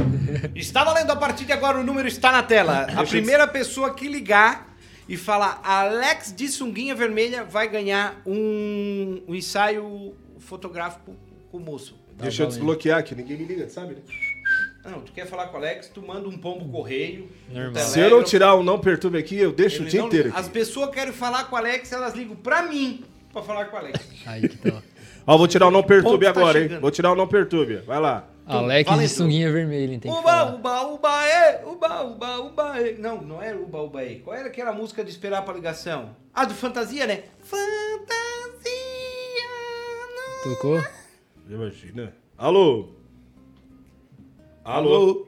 Está 0.54 0.84
valendo 0.84 1.10
a 1.10 1.16
partir 1.16 1.44
de 1.44 1.52
agora, 1.52 1.78
o 1.80 1.82
número 1.82 2.06
está 2.06 2.30
na 2.30 2.42
tela. 2.42 2.82
A 2.82 3.04
primeira 3.04 3.46
pessoa 3.48 3.94
que 3.94 4.06
ligar 4.08 4.76
e 5.08 5.16
falar 5.16 5.60
Alex 5.64 6.32
de 6.36 6.48
sunguinha 6.48 6.94
vermelha 6.94 7.42
vai 7.42 7.68
ganhar 7.68 8.20
um, 8.26 9.22
um 9.26 9.34
ensaio 9.34 10.14
fotográfico 10.38 11.14
com 11.50 11.56
o 11.56 11.60
moço. 11.60 11.96
Deixa 12.18 12.42
eu 12.42 12.46
valendo. 12.46 12.58
desbloquear 12.58 13.02
que 13.02 13.14
ninguém 13.14 13.36
me 13.38 13.44
liga, 13.46 13.68
sabe? 13.68 13.94
né? 13.94 14.00
Não, 14.84 15.00
tu 15.02 15.12
quer 15.12 15.26
falar 15.26 15.48
com 15.48 15.54
o 15.54 15.60
Alex, 15.60 15.88
tu 15.88 16.00
manda 16.02 16.26
um 16.28 16.38
pombo 16.38 16.66
correio. 16.70 17.28
um 17.50 17.54
Normal. 17.54 17.82
Se 17.84 18.00
eu 18.00 18.08
não 18.10 18.22
tirar 18.24 18.54
o 18.54 18.62
não 18.62 18.78
perturbe 18.78 19.18
aqui, 19.18 19.36
eu 19.36 19.52
deixo 19.52 19.82
o 19.82 19.86
dia 19.86 20.00
não- 20.00 20.06
inteiro. 20.06 20.32
As 20.34 20.48
pessoas 20.48 20.90
querem 20.90 21.12
falar 21.12 21.44
com 21.44 21.54
o 21.54 21.58
Alex, 21.58 21.92
elas 21.92 22.14
ligam 22.14 22.34
pra 22.36 22.62
mim 22.62 23.04
pra 23.32 23.42
falar 23.42 23.66
com 23.66 23.76
o 23.76 23.78
Alex. 23.78 24.00
Aí 24.26 24.48
que 24.48 24.56
tá. 24.56 24.82
Ó, 25.26 25.36
vou 25.36 25.46
tirar 25.46 25.66
o 25.68 25.70
não 25.70 25.82
perturbe 25.82 26.24
tá 26.24 26.30
agora, 26.30 26.60
hein? 26.62 26.78
Vou 26.80 26.90
tirar 26.90 27.12
o 27.12 27.14
não 27.14 27.28
perturbe. 27.28 27.76
Vai 27.76 28.00
lá. 28.00 28.26
Alex 28.46 28.88
valendo. 28.90 29.06
de 29.06 29.14
sunguinha 29.14 29.52
vermelha, 29.52 29.98
que 30.00 30.08
Uba, 30.08 30.54
uba, 30.54 30.82
uba, 30.88 31.24
é, 31.28 31.62
uba, 31.64 32.02
uba, 32.02 32.38
uba, 32.40 32.80
é. 32.80 32.94
Não, 32.94 33.20
não 33.22 33.40
era 33.40 33.56
uba, 33.56 33.82
uba, 33.82 34.02
é. 34.02 34.16
Qual 34.16 34.34
era 34.34 34.48
aquela 34.48 34.72
música 34.72 35.04
de 35.04 35.10
esperar 35.10 35.42
pra 35.44 35.54
ligação? 35.54 36.16
Ah, 36.34 36.44
do 36.46 36.54
Fantasia, 36.54 37.06
né? 37.06 37.22
Fantasia. 37.40 38.80
não- 40.16 40.54
Tocou? 40.54 40.82
Imagina. 41.48 42.12
Alô? 42.36 42.88
Alô? 44.64 44.94
Alô? 44.94 45.26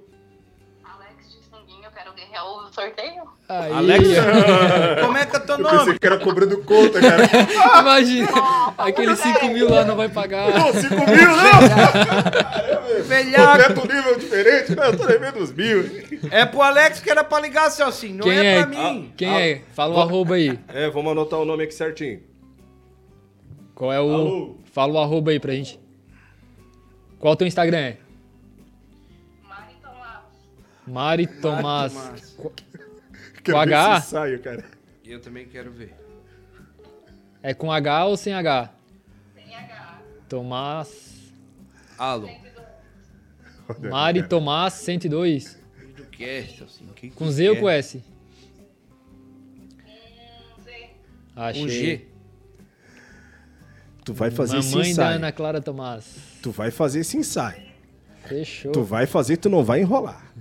Alex 0.84 1.30
de 1.66 1.84
eu 1.84 1.90
quero 1.90 2.12
ganhar 2.14 2.44
o 2.44 2.72
sorteio. 2.72 3.22
Aí, 3.48 3.72
Alex? 3.72 4.08
Como 5.00 5.16
é 5.16 5.26
que 5.26 5.36
é 5.36 5.40
teu 5.40 5.58
Eu 5.58 5.64
pensei 5.64 5.78
nome? 5.78 5.98
que 5.98 6.06
era 6.06 6.18
cobrando 6.18 6.58
conta, 6.64 7.00
cara. 7.00 7.22
imagina, 7.80 8.28
aqueles 8.76 9.18
5 9.18 9.46
mil 9.48 9.70
lá 9.70 9.84
não 9.84 9.96
vai 9.96 10.08
pagar. 10.08 10.52
Pô, 10.52 10.72
5 10.72 10.94
mil, 10.94 11.06
não? 11.06 13.02
Velhaco. 13.04 13.72
Completo 13.72 13.94
nível 13.94 14.18
diferente. 14.18 14.76
Não, 14.76 14.84
eu 14.84 14.96
tô 14.98 15.06
devendo 15.06 15.38
os 15.38 15.52
mil. 15.52 15.84
É 16.30 16.44
pro 16.44 16.62
Alex 16.62 17.00
que 17.00 17.10
era 17.10 17.24
pra 17.24 17.40
ligar, 17.40 17.70
Celcinho. 17.70 18.16
Não 18.16 18.24
Quem 18.24 18.38
é, 18.38 18.44
é? 18.44 18.66
pra 18.66 18.66
mim. 18.66 19.12
Quem 19.16 19.40
é? 19.40 19.62
Fala 19.72 19.94
o 19.94 20.00
arroba 20.00 20.34
aí. 20.34 20.58
É, 20.68 20.90
vamos 20.90 21.12
anotar 21.12 21.40
o 21.40 21.44
nome 21.44 21.64
aqui 21.64 21.74
certinho. 21.74 22.20
Qual 23.74 23.92
é 23.92 24.00
o. 24.00 24.12
Alô? 24.12 24.56
Fala 24.72 24.92
o 24.92 24.98
arroba 24.98 25.30
aí 25.30 25.40
pra 25.40 25.52
gente. 25.54 25.80
Qual 27.18 27.32
o 27.32 27.36
teu 27.36 27.46
Instagram 27.46 27.78
é? 27.78 27.96
Mari 30.86 31.26
Tomás. 31.26 32.36
Ver 33.44 33.56
H? 33.56 33.98
ensaio, 33.98 34.40
cara. 34.40 34.64
Eu 35.04 35.20
também 35.20 35.46
quero 35.46 35.70
ver. 35.70 35.94
É 37.42 37.52
com 37.52 37.72
H 37.72 38.06
ou 38.06 38.16
sem 38.16 38.32
H? 38.32 38.70
Sem 39.34 39.54
H. 39.54 39.98
Tomás. 40.28 41.32
Alô. 41.98 42.28
Mari 43.80 44.22
Tomás 44.28 44.74
102. 44.74 45.58
Do 45.96 46.04
que 46.06 46.24
é, 46.24 46.42
Celcinho? 46.44 46.92
Que 46.94 47.10
Com 47.10 47.30
Z 47.30 47.50
ou 47.50 47.56
com 47.56 47.68
S? 47.68 48.02
Um 50.58 50.62
Z. 50.62 50.90
Achei. 51.34 51.64
Um 51.64 51.68
G. 51.68 52.08
Tu 54.04 54.12
vai 54.12 54.30
fazer 54.30 54.58
esse 54.58 54.70
Mamãe 54.70 54.84
da 54.84 54.90
ensaio. 54.90 55.16
Ana 55.16 55.32
Clara 55.32 55.60
Tomás. 55.60 56.16
Tu 56.42 56.50
vai 56.50 56.70
fazer 56.70 57.00
esse 57.00 57.16
ensaio. 57.16 57.62
Fechou. 58.24 58.72
Tu 58.72 58.82
vai 58.82 59.06
fazer, 59.06 59.36
tu 59.36 59.48
não 59.48 59.64
vai 59.64 59.80
enrolar. 59.80 60.32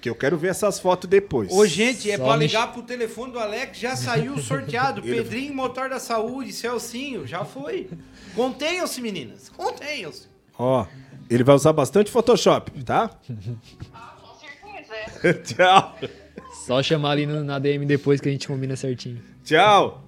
Que 0.00 0.08
eu 0.08 0.14
quero 0.14 0.38
ver 0.38 0.48
essas 0.48 0.80
fotos 0.80 1.08
depois. 1.10 1.52
Ô, 1.52 1.66
gente, 1.66 2.10
é 2.10 2.16
Só 2.16 2.24
pra 2.24 2.36
me- 2.38 2.46
ligar 2.46 2.72
pro 2.72 2.82
telefone 2.82 3.32
do 3.32 3.38
Alex, 3.38 3.78
já 3.78 3.94
saiu 3.96 4.38
sorteado. 4.38 5.02
Ele- 5.06 5.16
Pedrinho, 5.22 5.54
motor 5.54 5.90
da 5.90 5.98
saúde, 6.00 6.52
Celcinho, 6.52 7.26
já 7.26 7.44
foi. 7.44 7.90
Contenham-se, 8.34 9.00
meninas. 9.02 9.48
Contenham-se. 9.50 10.26
Ó, 10.58 10.86
ele 11.28 11.44
vai 11.44 11.54
usar 11.54 11.72
bastante 11.72 12.10
Photoshop, 12.10 12.82
tá? 12.84 13.10
Ah, 13.94 14.14
com 14.22 14.38
certeza. 14.38 15.34
Tchau. 15.54 15.96
Só 16.66 16.82
chamar 16.82 17.10
ali 17.12 17.26
no- 17.26 17.44
na 17.44 17.58
DM 17.58 17.84
depois 17.86 18.20
que 18.20 18.28
a 18.28 18.32
gente 18.32 18.46
combina 18.48 18.76
certinho. 18.76 19.22
Tchau. 19.44 20.02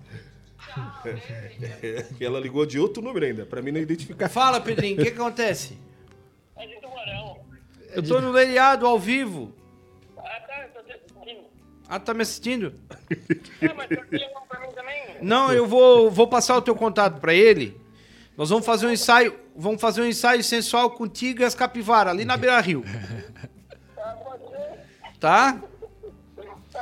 Ela 2.21 2.41
ligou 2.41 2.65
de 2.65 2.79
outro 2.79 3.03
número 3.03 3.25
ainda, 3.27 3.45
pra 3.47 3.61
mim 3.63 3.71
não 3.73 3.81
identificar. 3.81 4.29
Fala, 4.29 4.61
Pedrinho, 4.61 4.95
o 5.01 5.05
que, 5.05 5.11
que 5.11 5.19
acontece? 5.21 5.77
É 6.57 6.67
de 6.67 6.75
Tubarão. 6.81 7.39
Eu 7.95 8.03
tô 8.03 8.21
no 8.21 8.31
Leriado 8.31 8.87
ao 8.87 8.99
vivo. 8.99 9.53
Ah, 11.93 12.01
tá 12.01 12.15
me 12.15 12.23
assistindo? 12.23 12.73
Ah, 13.63 13.75
mas 13.77 13.91
eu 13.91 13.99
um 14.01 14.47
pra 14.49 14.61
mim 14.61 14.69
também. 14.75 15.03
Não, 15.21 15.53
eu 15.53 15.67
vou, 15.67 16.11
vou 16.11 16.27
passar 16.27 16.57
o 16.57 16.63
teu 16.63 16.75
contato 16.75 17.21
pra 17.21 17.35
ele. 17.35 17.79
Nós 18.35 18.49
vamos 18.49 18.65
fazer 18.65 18.87
um 18.87 18.91
ensaio, 18.91 19.39
vamos 19.55 19.79
fazer 19.79 20.01
um 20.01 20.07
ensaio 20.07 20.43
sensual 20.43 20.91
contigo 20.93 21.43
e 21.43 21.45
as 21.45 21.55
capivaras 21.55 22.15
ali 22.15 22.25
na 22.25 22.37
Beira 22.37 22.59
Rio. 22.61 22.83
Tá? 25.21 25.57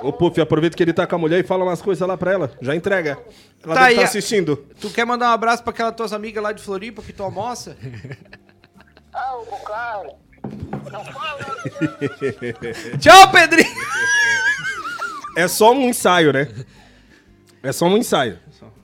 Ô, 0.00 0.10
Puff, 0.14 0.40
aproveita 0.40 0.74
que 0.74 0.82
ele 0.82 0.94
tá 0.94 1.06
com 1.06 1.14
a 1.14 1.18
mulher 1.18 1.40
e 1.40 1.46
fala 1.46 1.62
umas 1.62 1.82
coisas 1.82 2.08
lá 2.08 2.16
pra 2.16 2.32
ela. 2.32 2.50
Já 2.62 2.74
entrega. 2.74 3.18
Ela 3.62 3.74
Tá 3.74 3.84
deve 3.88 3.96
tá 3.96 4.04
assistindo. 4.04 4.56
Tu 4.80 4.88
quer 4.88 5.04
mandar 5.04 5.28
um 5.28 5.34
abraço 5.34 5.62
pra 5.62 5.72
aquelas 5.74 5.94
tuas 5.94 6.14
amigas 6.14 6.42
lá 6.42 6.50
de 6.50 6.62
Floripa 6.62 7.02
que 7.02 7.12
tu 7.12 7.22
almoça? 7.22 7.76
Ah, 9.12 9.36
o 9.36 9.44
claro. 9.44 10.14
Não 10.90 11.04
fala. 11.04 11.56
Tchau, 12.98 13.30
Pedrinho! 13.30 13.68
É 15.40 15.48
só 15.48 15.72
um 15.72 15.88
ensaio, 15.88 16.32
né? 16.32 16.48
É 17.62 17.72
só 17.72 17.86
um 17.86 17.96
ensaio. 17.96 18.38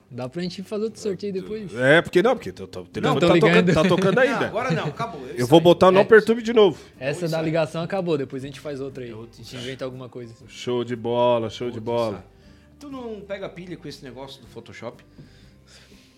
Dá 0.09 0.29
pra 0.29 0.41
gente 0.41 0.63
fazer 0.63 0.85
outro 0.85 1.01
sorteio 1.01 1.33
depois. 1.33 1.75
É, 1.75 2.01
porque 2.01 2.23
não, 2.23 2.33
porque 2.35 2.49
o 2.49 2.53
telefone 2.53 3.01
Não, 3.01 3.19
tá, 3.19 3.27
tocando, 3.39 3.73
tá 3.73 3.83
tocando 3.83 4.15
Não, 4.15 4.21
ainda. 4.23 4.47
agora 4.47 4.71
não, 4.71 4.85
acabou. 4.85 5.27
Eu 5.35 5.45
vou 5.45 5.59
botar 5.59 5.89
o 5.89 5.91
não 5.91 6.01
É. 6.01 6.05
perturbe 6.05 6.41
de 6.41 6.53
novo. 6.53 6.79
Essa 6.97 7.27
da 7.27 7.41
ligação 7.41 7.81
acabou, 7.83 8.17
depois 8.17 8.41
a 8.43 8.47
gente 8.47 8.59
faz 8.59 8.79
outra 8.79 9.03
aí. 9.03 9.11
A 9.11 9.35
gente 9.35 9.55
inventa 9.57 9.83
alguma 9.83 10.07
coisa. 10.07 10.33
Show 10.47 10.83
de 10.85 10.95
bola, 10.95 11.49
show 11.49 11.69
de 11.69 11.79
bola. 11.81 12.23
Tu 12.79 12.89
não 12.89 13.19
pega 13.21 13.49
pilha 13.49 13.75
com 13.75 13.87
esse 13.87 14.03
negócio 14.03 14.39
do 14.41 14.47
Photoshop? 14.47 15.03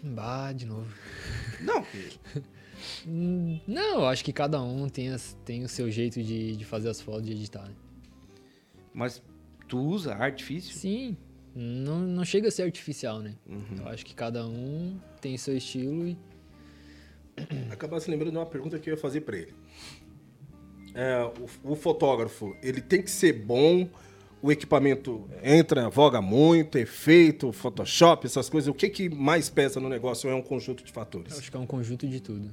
Bah, 0.04 0.52
de 0.54 0.66
novo. 0.68 0.88
Não. 1.62 1.84
Hum, 3.08 3.60
Não, 3.68 4.02
eu 4.02 4.06
acho 4.08 4.24
que 4.24 4.32
cada 4.32 4.62
um 4.62 4.88
tem, 4.88 5.10
as- 5.10 5.36
tem 5.44 5.64
o 5.64 5.68
seu 5.70 5.90
jeito 5.92 6.22
de, 6.24 6.56
de 6.56 6.64
fazer 6.66 6.90
as 6.90 7.02
fotos, 7.02 7.24
de 7.26 7.32
editar. 7.32 7.64
né? 7.64 7.74
Mas 8.94 9.22
tu 9.70 9.80
usa 9.80 10.14
artifício? 10.16 10.76
Sim, 10.76 11.16
não, 11.56 12.00
não 12.00 12.26
chega 12.26 12.50
a 12.50 12.52
ser 12.52 12.64
artificial, 12.64 13.20
né? 13.20 13.36
Eu 13.78 13.88
acho 13.88 14.06
que 14.06 14.14
cada 14.14 14.46
um 14.46 15.00
tem 15.22 15.38
seu 15.38 15.56
estilo 15.56 16.08
e 16.08 16.18
Acabar 17.72 18.02
se 18.02 18.12
lembrando 18.12 18.32
de 18.32 18.38
uma 18.38 18.46
pergunta 18.46 18.78
que 18.78 18.90
eu 18.90 18.96
ia 18.96 19.00
fazer 19.00 19.22
pra 19.22 19.38
ele. 19.38 19.54
É, 20.94 21.24
o, 21.64 21.72
o 21.72 21.76
fotógrafo, 21.76 22.54
ele 22.62 22.82
tem 22.82 23.02
que 23.02 23.10
ser 23.10 23.32
bom 23.32 23.90
o 24.42 24.52
equipamento 24.52 25.30
entra, 25.44 25.90
voga 25.90 26.22
muito, 26.22 26.78
efeito, 26.78 27.52
Photoshop, 27.52 28.26
essas 28.26 28.50
coisas. 28.50 28.70
O 28.70 28.74
que, 28.74 28.90
que 28.90 29.10
mais 29.10 29.50
pesa 29.50 29.80
no 29.80 29.90
negócio? 29.90 30.30
Ou 30.30 30.36
é 30.36 30.40
um 30.40 30.42
conjunto 30.42 30.84
de 30.84 30.90
Eu 30.90 30.94
fatores? 30.94 31.38
acho 31.38 31.52
que 31.52 31.58
é 31.58 31.60
um 31.60 31.66
conjunto 31.66 32.08
de 32.08 32.20
tudo. 32.22 32.50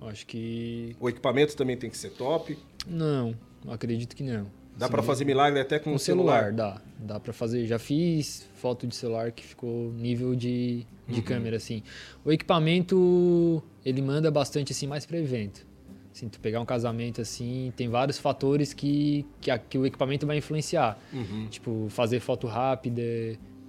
Eu 0.00 0.08
acho 0.08 0.26
que. 0.26 0.94
O 1.00 1.08
equipamento 1.08 1.56
também 1.56 1.76
tem 1.76 1.90
que 1.90 1.96
ser 1.96 2.10
top. 2.10 2.56
Não, 2.86 3.36
acredito 3.66 4.14
que 4.14 4.22
não. 4.22 4.46
Dá 4.78 4.88
pra 4.88 5.02
fazer 5.02 5.24
milagre 5.24 5.58
até 5.60 5.78
com 5.78 5.94
o 5.94 5.98
celular, 5.98 6.44
celular. 6.46 6.52
dá. 6.52 6.80
Dá 7.14 7.20
pra 7.20 7.32
fazer. 7.32 7.66
Já 7.66 7.78
fiz 7.78 8.46
foto 8.56 8.86
de 8.86 8.94
celular 8.94 9.32
que 9.32 9.44
ficou 9.44 9.92
nível 9.92 10.34
de, 10.34 10.86
Uhum. 11.08 11.14
de 11.14 11.22
câmera, 11.22 11.56
assim. 11.56 11.82
O 12.24 12.30
equipamento, 12.32 13.62
ele 13.84 14.02
manda 14.02 14.30
bastante, 14.30 14.72
assim, 14.72 14.86
mais 14.86 15.06
pra 15.06 15.18
evento. 15.18 15.66
Assim, 16.14 16.28
tu 16.28 16.40
pegar 16.40 16.60
um 16.60 16.64
casamento, 16.64 17.20
assim, 17.20 17.72
tem 17.76 17.88
vários 17.88 18.18
fatores 18.18 18.72
que, 18.72 19.24
que, 19.40 19.50
a- 19.50 19.58
que 19.58 19.76
o 19.78 19.84
equipamento 19.86 20.26
vai 20.26 20.38
influenciar. 20.38 20.98
Uhum. 21.12 21.46
Tipo, 21.48 21.86
fazer 21.90 22.20
foto 22.20 22.46
rápida, 22.46 23.02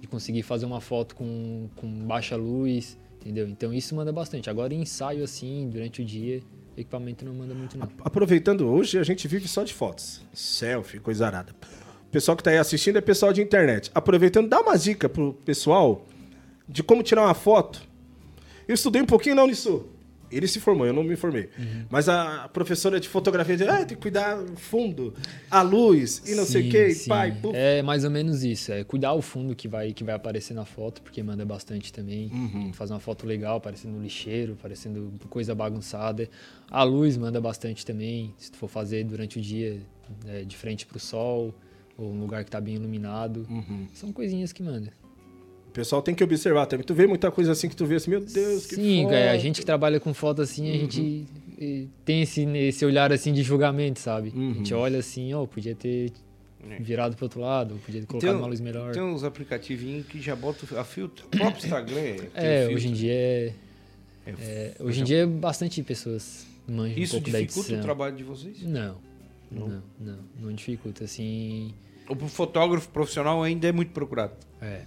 de 0.00 0.06
conseguir 0.08 0.42
fazer 0.42 0.64
uma 0.64 0.80
foto 0.80 1.14
com, 1.14 1.68
com 1.76 1.86
baixa 2.06 2.36
luz, 2.36 2.98
entendeu? 3.20 3.46
Então 3.48 3.72
isso 3.72 3.94
manda 3.94 4.12
bastante. 4.12 4.48
Agora 4.48 4.72
ensaio, 4.74 5.22
assim, 5.24 5.68
durante 5.70 6.00
o 6.00 6.04
dia, 6.04 6.40
equipamento 6.80 7.24
não 7.24 7.34
manda 7.34 7.54
muito, 7.54 7.76
não. 7.76 7.88
Aproveitando 8.00 8.66
hoje, 8.68 8.98
a 8.98 9.02
gente 9.02 9.26
vive 9.26 9.48
só 9.48 9.64
de 9.64 9.74
fotos. 9.74 10.22
Selfie, 10.32 11.00
coisa 11.00 11.26
arada. 11.26 11.52
O 12.06 12.10
pessoal 12.10 12.36
que 12.36 12.42
tá 12.42 12.50
aí 12.50 12.58
assistindo 12.58 12.96
é 12.96 13.00
pessoal 13.00 13.32
de 13.32 13.42
internet. 13.42 13.90
Aproveitando, 13.94 14.48
dá 14.48 14.60
uma 14.60 14.76
dica 14.78 15.08
pro 15.08 15.34
pessoal 15.44 16.06
de 16.68 16.82
como 16.82 17.02
tirar 17.02 17.22
uma 17.22 17.34
foto. 17.34 17.82
Eu 18.66 18.74
estudei 18.74 19.02
um 19.02 19.06
pouquinho 19.06 19.34
na 19.34 19.44
Unisul. 19.44 19.88
Ele 20.30 20.46
se 20.46 20.60
formou, 20.60 20.86
eu 20.86 20.92
não 20.92 21.02
me 21.02 21.16
formei. 21.16 21.48
Uhum. 21.58 21.84
Mas 21.90 22.08
a 22.08 22.48
professora 22.52 22.98
de 23.00 23.08
fotografia 23.08 23.56
disse, 23.56 23.68
ah, 23.68 23.78
tem 23.78 23.96
que 23.96 23.96
cuidar 23.96 24.36
do 24.36 24.56
fundo, 24.56 25.14
a 25.50 25.62
luz 25.62 26.22
e 26.26 26.34
não 26.34 26.44
sei 26.44 26.62
o 26.62 26.64
Sim, 26.64 26.70
que, 26.70 26.90
sim. 26.94 27.08
pai, 27.08 27.32
puf. 27.32 27.56
É 27.56 27.82
mais 27.82 28.04
ou 28.04 28.10
menos 28.10 28.44
isso. 28.44 28.72
É 28.72 28.84
cuidar 28.84 29.12
o 29.12 29.22
fundo 29.22 29.54
que 29.54 29.68
vai, 29.68 29.92
que 29.92 30.04
vai 30.04 30.14
aparecer 30.14 30.54
na 30.54 30.64
foto, 30.64 31.02
porque 31.02 31.22
manda 31.22 31.44
bastante 31.44 31.92
também. 31.92 32.30
Uhum. 32.32 32.72
Fazer 32.72 32.92
uma 32.92 33.00
foto 33.00 33.26
legal, 33.26 33.60
parecendo 33.60 33.98
lixeiro, 34.00 34.56
parecendo 34.60 35.12
coisa 35.28 35.54
bagunçada. 35.54 36.28
A 36.70 36.82
luz 36.82 37.16
manda 37.16 37.40
bastante 37.40 37.84
também. 37.84 38.34
Se 38.36 38.50
tu 38.50 38.58
for 38.58 38.68
fazer 38.68 39.04
durante 39.04 39.38
o 39.38 39.42
dia, 39.42 39.80
é, 40.26 40.42
de 40.42 40.56
frente 40.56 40.86
pro 40.86 40.98
sol, 40.98 41.54
ou 41.96 42.12
um 42.12 42.20
lugar 42.20 42.44
que 42.44 42.50
tá 42.50 42.60
bem 42.60 42.76
iluminado. 42.76 43.46
Uhum. 43.50 43.88
São 43.92 44.12
coisinhas 44.12 44.52
que 44.52 44.62
manda. 44.62 44.92
O 45.78 45.80
pessoal 45.80 46.02
tem 46.02 46.12
que 46.14 46.24
observar 46.24 46.66
também. 46.66 46.84
Tu 46.84 46.92
vê 46.92 47.06
muita 47.06 47.30
coisa 47.30 47.52
assim 47.52 47.68
que 47.68 47.76
tu 47.76 47.86
vê 47.86 47.94
assim, 47.96 48.10
meu 48.10 48.20
Deus, 48.20 48.66
que 48.66 48.74
Sim, 48.74 49.04
foto. 49.04 49.14
é, 49.14 49.30
a 49.30 49.38
gente 49.38 49.60
que 49.60 49.66
trabalha 49.66 50.00
com 50.00 50.12
foto 50.12 50.42
assim, 50.42 50.68
a 50.70 50.76
gente 50.76 51.24
eh, 51.60 51.84
tem 52.04 52.22
esse, 52.22 52.42
esse 52.44 52.84
olhar 52.84 53.12
assim 53.12 53.32
de 53.32 53.42
julgamento, 53.44 54.00
sabe? 54.00 54.32
A 54.34 54.54
gente 54.54 54.74
Uhum. 54.74 54.80
olha 54.80 54.98
assim, 54.98 55.32
ó, 55.34 55.46
podia 55.46 55.76
ter 55.76 56.10
virado 56.80 57.14
pro 57.14 57.26
outro 57.26 57.40
lado, 57.40 57.76
podia 57.86 58.00
ter 58.00 58.06
colocado 58.08 58.30
Tem- 58.30 58.38
uma 58.40 58.48
luz 58.48 58.60
melhor. 58.60 58.92
Tem 58.92 59.02
uns 59.02 59.22
aplicativinhos 59.22 60.04
que 60.06 60.20
já 60.20 60.34
botam 60.34 60.76
a 60.78 60.82
filtro. 60.82 61.26
O 61.26 61.28
próprio 61.30 61.58
Instagram 61.64 61.94
tem 62.16 62.28
É, 62.34 62.58
filtro. 62.58 62.74
hoje 62.76 62.88
em 62.88 62.92
dia 62.92 63.12
é, 63.12 63.52
É, 64.26 64.30
é, 64.40 64.74
hoje 64.80 65.00
em 65.00 65.04
dia 65.04 65.26
bastante 65.28 65.80
pessoas 65.84 66.44
manjam 66.66 66.98
um 66.98 67.00
Isso 67.02 67.12
pouco 67.14 67.30
da 67.30 67.38
dificulta 67.40 67.68
edição. 67.68 67.78
o 67.78 67.82
trabalho 67.82 68.16
de 68.16 68.24
vocês? 68.24 68.62
Não, 68.62 68.96
não, 69.50 69.82
não, 70.00 70.18
não, 70.40 70.52
dificulta, 70.52 71.04
assim, 71.04 71.72
O 72.08 72.16
fotógrafo 72.28 72.88
profissional 72.88 73.42
ainda 73.44 73.68
é 73.68 73.72
muito 73.72 73.92
procurado. 73.92 74.32
é, 74.60 74.82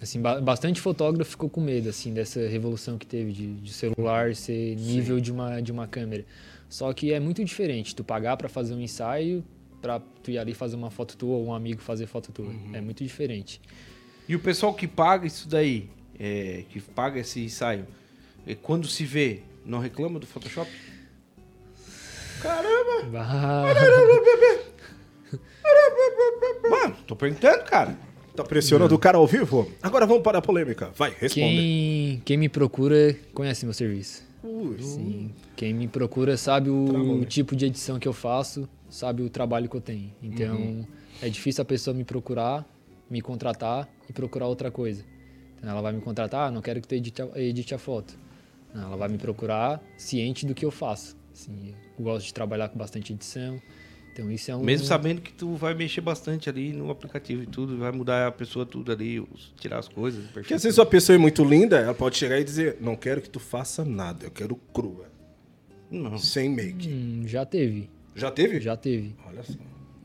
assim, 0.00 0.20
ba- 0.20 0.40
bastante 0.40 0.80
fotógrafo 0.80 1.30
ficou 1.32 1.48
com 1.48 1.60
medo, 1.60 1.88
assim, 1.88 2.12
dessa 2.12 2.46
revolução 2.48 2.98
que 2.98 3.06
teve 3.06 3.32
de, 3.32 3.54
de 3.54 3.72
celular 3.72 4.34
ser 4.34 4.76
nível 4.76 5.20
de 5.20 5.30
uma, 5.32 5.60
de 5.60 5.72
uma 5.72 5.86
câmera. 5.86 6.24
Só 6.68 6.92
que 6.92 7.12
é 7.12 7.20
muito 7.20 7.44
diferente, 7.44 7.94
tu 7.94 8.02
pagar 8.04 8.36
pra 8.36 8.48
fazer 8.48 8.74
um 8.74 8.80
ensaio, 8.80 9.44
pra 9.80 10.00
tu 10.22 10.30
ir 10.30 10.38
ali 10.38 10.52
fazer 10.54 10.74
uma 10.76 10.90
foto 10.90 11.16
tua 11.16 11.36
ou 11.36 11.46
um 11.46 11.54
amigo 11.54 11.80
fazer 11.80 12.06
foto 12.06 12.32
tua, 12.32 12.46
Uhum. 12.46 12.70
é 12.74 12.80
muito 12.80 13.04
diferente. 13.04 13.60
E 14.28 14.34
o 14.34 14.40
pessoal 14.40 14.74
que 14.74 14.88
paga 14.88 15.26
isso 15.26 15.48
daí, 15.48 15.88
é, 16.18 16.64
que 16.70 16.80
paga 16.80 17.20
esse 17.20 17.40
ensaio, 17.44 17.86
é, 18.46 18.54
quando 18.54 18.88
se 18.88 19.04
vê, 19.04 19.42
não 19.64 19.78
reclama 19.78 20.18
do 20.18 20.26
Photoshop? 20.26 20.68
Bah, 23.12 23.64
Mano, 26.68 26.96
tô 27.06 27.14
perguntando, 27.16 27.64
cara. 27.64 27.96
Tá 28.36 28.44
pressionando 28.44 28.94
o 28.94 28.98
cara 28.98 29.18
ao 29.18 29.26
vivo? 29.26 29.70
Agora 29.82 30.06
vamos 30.06 30.22
para 30.22 30.38
a 30.38 30.42
polêmica. 30.42 30.90
Vai, 30.96 31.10
responde. 31.10 31.30
quem, 31.34 32.22
quem 32.24 32.36
me 32.36 32.48
procura 32.48 33.16
conhece 33.34 33.64
meu 33.64 33.72
serviço. 33.74 34.24
Ui, 34.44 34.80
Sim. 34.82 35.30
Quem 35.56 35.74
me 35.74 35.88
procura 35.88 36.36
sabe 36.36 36.70
o 36.70 37.18
né? 37.20 37.26
tipo 37.26 37.56
de 37.56 37.66
edição 37.66 37.98
que 37.98 38.06
eu 38.06 38.12
faço, 38.12 38.68
sabe 38.88 39.22
o 39.22 39.28
trabalho 39.30 39.68
que 39.68 39.76
eu 39.76 39.80
tenho. 39.80 40.12
Então, 40.22 40.56
Uhum. 40.56 40.84
é 41.20 41.28
difícil 41.28 41.62
a 41.62 41.64
pessoa 41.64 41.94
me 41.94 42.04
procurar, 42.04 42.64
me 43.10 43.20
contratar 43.20 43.88
e 44.08 44.12
procurar 44.12 44.46
outra 44.46 44.70
coisa. 44.70 45.04
Então, 45.58 45.70
ela 45.70 45.80
vai 45.80 45.92
me 45.92 46.00
contratar, 46.00 46.48
ah, 46.48 46.50
não 46.50 46.60
quero 46.62 46.80
que 46.80 46.86
tu 46.86 46.94
edite 46.94 47.22
a, 47.22 47.28
edite 47.40 47.74
a 47.74 47.78
foto. 47.78 48.16
Não, 48.74 48.84
ela 48.84 48.96
vai 48.96 49.08
me 49.08 49.16
procurar 49.18 49.82
ciente 49.96 50.44
do 50.46 50.54
que 50.54 50.64
eu 50.64 50.70
faço. 50.70 51.16
Assim, 51.32 51.74
eu 51.98 52.04
gosto 52.04 52.26
de 52.26 52.34
trabalhar 52.34 52.68
com 52.68 52.78
bastante 52.78 53.12
edição. 53.12 53.60
Então, 54.18 54.30
isso 54.30 54.50
é 54.50 54.56
um... 54.56 54.62
Mesmo 54.62 54.86
sabendo 54.86 55.20
que 55.20 55.30
tu 55.30 55.54
vai 55.56 55.74
mexer 55.74 56.00
bastante 56.00 56.48
ali 56.48 56.72
no 56.72 56.90
aplicativo 56.90 57.42
e 57.42 57.46
tudo, 57.46 57.76
vai 57.76 57.92
mudar 57.92 58.26
a 58.26 58.32
pessoa 58.32 58.64
tudo 58.64 58.90
ali, 58.90 59.20
os- 59.20 59.52
tirar 59.60 59.78
as 59.78 59.88
coisas. 59.88 60.24
Porque 60.30 60.54
às 60.54 60.62
vezes 60.62 60.78
uma 60.78 60.86
pessoa 60.86 61.14
é 61.16 61.18
muito 61.18 61.44
linda, 61.44 61.76
ela 61.78 61.92
pode 61.94 62.16
chegar 62.16 62.40
e 62.40 62.44
dizer, 62.44 62.78
não 62.80 62.96
quero 62.96 63.20
que 63.20 63.28
tu 63.28 63.38
faça 63.38 63.84
nada, 63.84 64.24
eu 64.24 64.30
quero 64.30 64.56
crua, 64.72 65.04
Não. 65.90 66.16
sem 66.16 66.48
make. 66.48 66.88
Hum, 66.88 67.24
já 67.26 67.44
teve, 67.44 67.90
Já 68.14 68.30
teve? 68.30 68.58
já 68.58 68.74
teve. 68.74 69.14
Olha 69.28 69.42
só. 69.42 69.52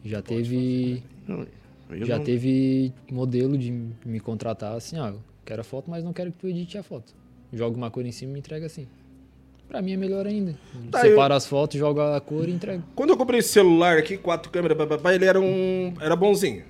Já 0.04 0.22
teve... 0.22 1.02
não, 1.26 1.48
eu 1.92 2.06
já 2.06 2.18
não- 2.18 2.26
teve 2.26 2.92
modelo 3.10 3.58
de 3.58 3.72
me 4.06 4.20
contratar 4.20 4.74
assim, 4.76 4.98
ah, 5.00 5.08
eu 5.14 5.22
quero 5.46 5.62
a 5.62 5.64
foto, 5.64 5.90
mas 5.90 6.04
não 6.04 6.12
quero 6.12 6.34
que 6.34 6.38
tu 6.40 6.48
edite 6.50 6.78
a 6.78 6.84
foto. 6.84 7.14
Joga 7.54 7.78
uma 7.78 7.90
cor 7.90 8.06
em 8.06 8.12
cima 8.12 8.32
e 8.32 8.34
me 8.34 8.40
entrega 8.40 8.66
assim. 8.66 8.88
Pra 9.72 9.82
mim 9.82 9.94
é 9.94 9.98
melhor 9.98 10.28
ainda. 10.28 10.54
Tá, 10.92 11.00
Separa 11.00 11.34
as 11.34 11.48
fotos, 11.48 11.80
joga 11.80 12.18
a 12.18 12.20
cor 12.20 12.50
e 12.50 12.52
entrega. 12.52 12.84
Quando 12.94 13.12
eu 13.12 13.16
comprei 13.16 13.40
esse 13.40 13.54
celular 13.54 13.98
aqui, 13.98 14.18
quatro 14.18 14.52
câmeras, 14.52 14.78
ele 15.16 15.24
era 15.24 15.40
um. 15.40 15.94
era 16.02 16.14
bonzinho. 16.14 16.66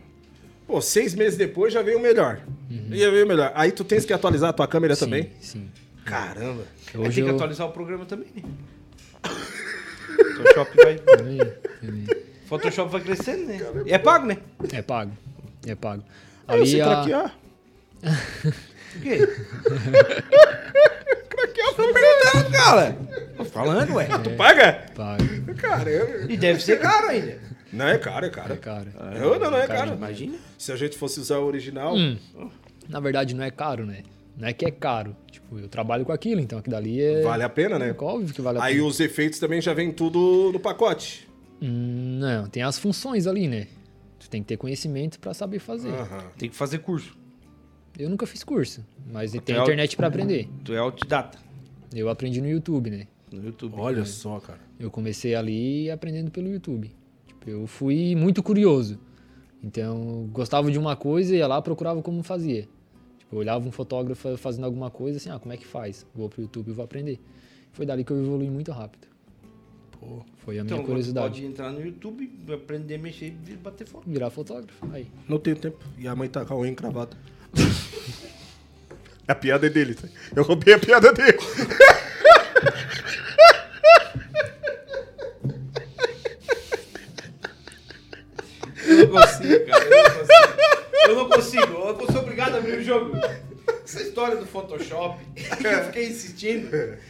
Pô, 0.67 0.79
seis 0.79 1.15
meses 1.15 1.35
depois 1.35 1.73
já 1.73 1.81
veio 1.81 1.97
o 1.97 2.01
melhor. 2.01 2.41
Já 2.91 3.09
veio 3.09 3.25
o 3.25 3.27
melhor. 3.27 3.51
Aí 3.55 3.71
tu 3.71 3.83
tens 3.83 4.05
que 4.05 4.13
atualizar 4.13 4.51
a 4.51 4.53
tua 4.53 4.67
câmera 4.67 4.95
também? 4.95 5.23
Sim, 5.39 5.61
sim. 5.61 5.69
Caramba. 6.05 6.61
Aí 6.93 6.99
Hoje 7.01 7.15
tem 7.15 7.23
que 7.23 7.29
eu... 7.31 7.35
atualizar 7.35 7.67
o 7.67 7.71
programa 7.71 8.05
também, 8.05 8.27
né? 8.35 8.43
Photoshop 10.37 10.77
vai. 10.77 10.99
Photoshop 12.45 12.91
vai 12.91 13.01
crescendo, 13.01 13.45
né? 13.47 13.59
E 13.87 13.93
é 13.93 13.97
pago, 13.97 14.27
né? 14.27 14.37
É 14.71 14.83
pago. 14.83 15.11
É 15.65 15.73
pago. 15.73 16.03
Aí 16.47 16.59
eu 16.59 16.65
sei 16.67 16.81
a- 16.81 16.85
craquear. 16.85 17.35
Por 18.93 19.01
quê? 19.05 19.17
Craquear, 21.53 21.73
tô 21.75 21.93
perguntando, 21.93 22.51
cara. 22.57 22.97
Tô 23.37 23.45
falando, 23.45 23.93
ué. 23.95 24.07
Tu 24.23 24.29
paga? 24.31 24.85
Paga. 24.95 25.53
Caramba. 25.55 26.31
E 26.31 26.37
deve 26.37 26.61
ser 26.61 26.79
caro 26.79 27.07
ainda. 27.09 27.39
Não, 27.73 27.87
é 27.87 27.97
caro, 27.97 28.25
é 28.25 28.29
caro. 28.29 28.53
É 28.53 28.57
caro. 28.57 28.87
Não, 29.19 29.39
não, 29.39 29.51
não 29.51 29.57
é 29.57 29.67
caro. 29.67 29.93
Imagina. 29.93 30.37
Se 30.57 30.71
a 30.71 30.75
gente 30.75 30.97
fosse 30.97 31.19
usar 31.19 31.37
o 31.37 31.45
original, 31.45 31.95
Hum. 31.95 32.17
Na 32.89 32.99
verdade, 32.99 33.33
não 33.33 33.43
é 33.43 33.51
caro, 33.51 33.85
né? 33.85 34.03
Não 34.35 34.47
é 34.47 34.53
que 34.53 34.65
é 34.65 34.71
caro. 34.71 35.15
Tipo, 35.31 35.59
eu 35.59 35.67
trabalho 35.69 36.03
com 36.03 36.11
aquilo, 36.11 36.41
então 36.41 36.59
aquilo 36.59 36.75
dali 36.75 37.01
é... 37.01 37.21
vale 37.21 37.43
a 37.43 37.49
pena, 37.49 37.77
né? 37.79 37.95
Óbvio 37.97 38.33
que 38.33 38.41
vale 38.41 38.57
a 38.57 38.63
Aí 38.63 38.75
pena. 38.75 38.87
os 38.87 38.99
efeitos 38.99 39.39
também 39.39 39.61
já 39.61 39.73
vem 39.73 39.91
tudo 39.91 40.49
no 40.51 40.59
pacote. 40.59 41.27
Hum, 41.61 42.17
não, 42.19 42.47
tem 42.47 42.63
as 42.63 42.77
funções 42.77 43.27
ali, 43.27 43.47
né? 43.47 43.67
Tu 44.19 44.29
tem 44.29 44.41
que 44.41 44.47
ter 44.49 44.57
conhecimento 44.57 45.19
pra 45.19 45.33
saber 45.33 45.59
fazer. 45.59 45.89
Aham. 45.89 46.23
Tem 46.37 46.49
que 46.49 46.55
fazer 46.55 46.79
curso. 46.79 47.15
Eu 47.97 48.09
nunca 48.09 48.25
fiz 48.25 48.43
curso, 48.43 48.85
mas 49.11 49.31
tem 49.31 49.55
é 49.55 49.61
internet 49.61 49.95
pra 49.97 50.07
aprender. 50.07 50.47
Tu 50.63 50.73
é 50.73 50.77
autodidata 50.77 51.37
Eu 51.93 52.09
aprendi 52.09 52.41
no 52.41 52.49
YouTube, 52.49 52.89
né? 52.89 53.07
no 53.31 53.45
YouTube. 53.45 53.75
Olha 53.77 54.05
só, 54.05 54.39
cara. 54.39 54.59
Eu 54.79 54.91
comecei 54.91 55.35
ali 55.35 55.89
aprendendo 55.89 56.29
pelo 56.31 56.49
YouTube. 56.49 56.91
Tipo, 57.27 57.49
eu 57.49 57.65
fui 57.67 58.15
muito 58.15 58.43
curioso. 58.43 58.99
Então, 59.63 60.27
gostava 60.31 60.71
de 60.71 60.77
uma 60.77 60.95
coisa, 60.95 61.35
ia 61.35 61.47
lá, 61.47 61.61
procurava 61.61 62.01
como 62.01 62.21
fazia. 62.23 62.63
Tipo, 63.19 63.35
eu 63.35 63.39
olhava 63.39 63.65
um 63.67 63.71
fotógrafo 63.71 64.35
fazendo 64.37 64.65
alguma 64.65 64.89
coisa, 64.89 65.17
assim, 65.17 65.29
ah, 65.29 65.39
como 65.39 65.53
é 65.53 65.57
que 65.57 65.65
faz? 65.65 66.05
Vou 66.13 66.27
pro 66.27 66.41
YouTube 66.41 66.69
e 66.69 66.73
vou 66.73 66.83
aprender. 66.83 67.19
Foi 67.71 67.85
dali 67.85 68.03
que 68.03 68.11
eu 68.11 68.19
evolui 68.21 68.49
muito 68.49 68.71
rápido. 68.71 69.07
Pô. 69.91 70.25
Foi 70.37 70.57
a 70.59 70.63
minha 70.63 70.73
Então, 70.73 70.77
você 70.79 70.87
curiosidade. 70.87 71.29
pode 71.29 71.45
entrar 71.45 71.71
no 71.71 71.85
YouTube, 71.85 72.29
aprender 72.53 72.95
a 72.95 72.97
mexer 72.97 73.33
e 73.47 73.53
bater 73.55 73.87
foto. 73.87 74.09
Virar 74.09 74.29
fotógrafo. 74.31 74.85
Aí. 74.91 75.07
Não 75.29 75.37
tenho 75.39 75.55
tempo. 75.55 75.77
E 75.97 76.07
a 76.07 76.15
mãe 76.15 76.27
tá 76.27 76.43
com 76.43 76.55
a 76.55 76.57
unha 76.57 76.71
encravada. 76.71 77.15
A 79.27 79.35
piada 79.35 79.67
é 79.67 79.69
dele, 79.69 79.93
tá? 79.95 80.07
Eu 80.35 80.43
roubei 80.43 80.73
a 80.73 80.79
piada 80.79 81.13
dele. 81.13 81.37
Eu 88.85 88.97
não 88.97 89.07
consigo, 89.07 89.65
cara. 89.67 89.85
Eu 89.85 90.03
não 90.03 90.09
consigo. 90.19 90.53
Eu 91.07 91.15
não 91.15 91.27
consigo. 91.27 92.01
Eu 92.01 92.11
ser 92.11 92.17
obrigado 92.17 92.55
a 92.55 92.57
abrir 92.57 92.77
o 92.79 92.83
jogo. 92.83 93.17
Essa 93.85 94.03
história 94.03 94.37
do 94.37 94.45
Photoshop, 94.45 95.19
que 95.35 95.67
eu 95.67 95.83
fiquei 95.85 96.07
insistindo, 96.07 96.69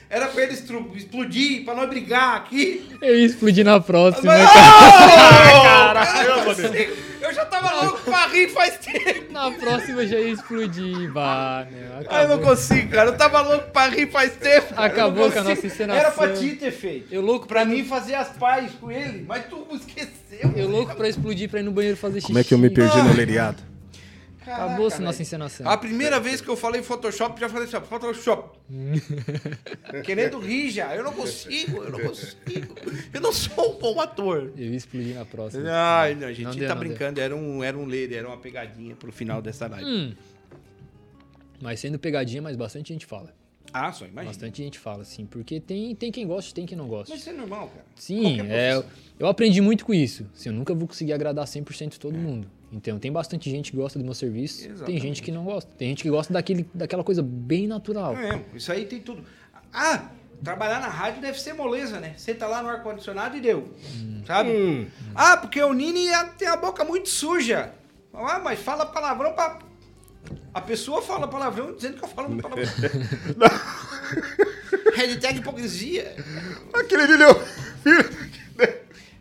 era 0.10 0.28
pra 0.28 0.44
ele 0.44 0.54
explodir, 0.54 1.64
pra 1.64 1.76
nós 1.76 1.88
brigar 1.90 2.38
aqui. 2.38 2.90
Eu 3.02 3.20
ia 3.20 3.26
explodir 3.26 3.64
na 3.64 3.80
próxima. 3.80 4.34
Mas- 4.34 4.52
cara. 4.52 6.06
Caralho, 6.06 6.30
eu 6.30 7.11
já 7.34 7.46
tava 7.46 7.84
louco 7.84 8.02
pra 8.02 8.28
rir 8.28 8.50
faz 8.50 8.78
tempo. 8.78 9.32
Na 9.32 9.52
próxima 9.52 10.06
já 10.06 10.20
ia 10.20 10.34
explodir, 10.34 11.12
bah, 11.12 11.66
meu. 11.72 12.06
Ah, 12.10 12.24
eu 12.24 12.30
não 12.30 12.40
consigo, 12.40 12.90
cara. 12.92 13.10
Eu 13.10 13.18
tava 13.18 13.42
louco 13.42 13.72
pra 13.72 13.88
rir 13.88 14.12
faz 14.12 14.34
tempo. 14.34 14.74
cara. 14.74 14.82
Eu 14.82 14.92
Acabou 14.92 15.32
com 15.32 15.40
a 15.40 15.44
nossa 15.44 15.66
encenação. 15.66 16.00
Era 16.02 16.12
pra 16.12 16.34
ti 16.34 16.56
ter 16.56 16.72
feito. 16.72 17.14
eu 17.14 17.22
louco 17.22 17.48
Pra 17.48 17.62
pra 17.62 17.66
mim 17.66 17.84
fazer 17.84 18.16
as 18.16 18.30
pazes 18.30 18.72
com 18.80 18.92
ele, 18.92 19.24
mas 19.28 19.46
tu 19.46 19.68
esqueceu. 19.74 20.52
Eu 20.56 20.68
louco 20.68 20.96
pra 20.96 21.08
explodir 21.08 21.50
pra 21.50 21.60
ir 21.60 21.64
no 21.64 21.72
banheiro 21.72 21.98
fazer 21.98 22.22
xixi. 22.22 22.28
Como 22.28 22.40
é 22.40 22.44
que 22.44 22.54
eu 22.54 22.58
me 22.58 22.70
perdi 22.70 22.98
no 23.02 23.14
leriado? 23.14 23.71
Acabou-se 24.42 24.96
Caraca, 24.98 25.04
nossa 25.06 25.18
velho. 25.18 25.22
encenação. 25.22 25.70
A 25.70 25.78
primeira 25.78 26.20
vez 26.20 26.42
que 26.42 26.48
eu 26.50 26.58
falei 26.58 26.82
Photoshop, 26.82 27.40
já 27.40 27.48
falei 27.48 27.68
assim, 27.68 27.80
Photoshop. 27.80 28.58
Querendo 30.04 30.40
rir 30.40 30.72
já. 30.72 30.96
Eu 30.96 31.04
não 31.04 31.14
consigo, 31.14 31.84
eu 31.84 31.92
não 31.92 32.00
consigo. 32.00 32.76
Eu 33.14 33.22
não 33.22 33.32
sou 33.32 33.76
um 33.76 33.80
bom 33.80 34.00
ator. 34.02 34.52
Eu 34.58 34.66
ia 34.72 34.76
explodir 34.76 35.16
na 35.16 35.26
próxima. 35.26 35.64
Ai, 35.72 36.16
não, 36.16 36.28
a 36.28 36.34
gente 36.34 36.46
Não 36.46 36.56
deu, 36.56 36.68
tá 36.68 36.74
não 36.74 36.82
deu. 36.82 36.90
brincando. 36.90 37.22
Era 37.22 37.36
um, 37.36 37.64
era 37.64 37.78
um 37.78 37.86
lady, 37.86 38.16
era 38.16 38.28
uma 38.28 38.38
pegadinha 38.38 38.96
pro 38.96 39.12
final 39.12 39.42
dessa 39.42 39.68
live. 39.68 39.86
Hum. 39.88 40.14
Mas 41.62 41.80
sendo 41.80 42.00
pegadinha, 42.00 42.42
mas 42.42 42.56
bastante 42.56 42.92
gente 42.92 43.06
fala. 43.06 43.34
Ah, 43.72 43.92
só 43.94 44.06
imagina. 44.06 44.34
Bastante 44.34 44.64
gente 44.64 44.80
fala, 44.80 45.04
assim. 45.04 45.26
Porque 45.26 45.60
tem, 45.60 45.96
tem 45.96 46.12
quem 46.12 46.26
gosta 46.28 46.50
e 46.50 46.54
tem 46.54 46.66
quem 46.66 46.78
não 46.78 46.88
gosta. 46.88 47.14
Mas 47.14 47.22
isso 47.22 47.30
é 47.30 47.34
normal, 47.34 47.68
cara. 47.70 47.86
Sim, 47.96 48.42
é, 48.50 48.84
eu 49.20 49.28
aprendi 49.28 49.62
muito 49.62 49.86
com 49.86 49.94
isso. 49.94 50.28
Assim, 50.36 50.50
eu 50.50 50.54
nunca 50.54 50.74
vou 50.74 50.88
conseguir 50.88 51.14
agradar 51.14 51.46
100% 51.46 51.98
todo 51.98 52.18
mundo. 52.18 52.50
Então, 52.72 52.98
tem 52.98 53.12
bastante 53.12 53.50
gente 53.50 53.72
que 53.72 53.78
gosta 53.78 54.00
do 54.00 54.06
meu 54.06 54.14
serviço, 54.14 54.62
tem 54.62 54.72
Exatamente. 54.72 55.02
gente 55.02 55.22
que 55.22 55.32
não 55.32 55.44
gosta. 55.44 55.70
Tem 55.78 55.90
gente 55.90 56.04
que 56.04 56.10
gosta 56.10 56.32
daquele, 56.32 56.68
daquela 56.74 57.04
coisa 57.04 57.22
bem 57.22 57.68
natural. 57.68 58.16
É, 58.16 58.42
isso 58.54 58.72
aí 58.72 58.86
tem 58.86 59.00
tudo. 59.00 59.24
Ah, 59.74 60.10
trabalhar 60.44 60.80
na 60.80 60.88
rádio 60.88 61.22
deve 61.22 61.40
ser 61.40 61.54
moleza, 61.54 62.00
né? 62.00 62.14
Você 62.18 62.34
tá 62.34 62.48
lá 62.48 62.64
no 62.64 62.70
ar-condicionado 62.70 63.36
e 63.36 63.42
deu. 63.42 63.74
Sabe? 64.26 64.52
Hum. 64.52 64.88
Ah, 65.14 65.38
porque 65.38 65.62
o 65.62 65.74
Nini 65.74 66.08
tem 66.38 66.48
a 66.48 66.56
boca 66.56 66.86
muito 66.86 67.10
suja. 67.10 67.74
Ah, 68.14 68.40
mas 68.40 68.60
fala 68.60 68.86
palavrão 68.86 69.34
pra. 69.34 69.60
A 70.54 70.62
pessoa 70.62 71.02
fala 71.02 71.28
palavrão 71.28 71.74
dizendo 71.76 71.98
que 71.98 72.04
eu 72.04 72.10
falo 72.10 72.38
palavrão. 72.42 72.66
Hashtag 74.96 75.40
hipocrisia. 75.40 76.16
Aquele 76.74 77.08
milhão. 77.08 77.36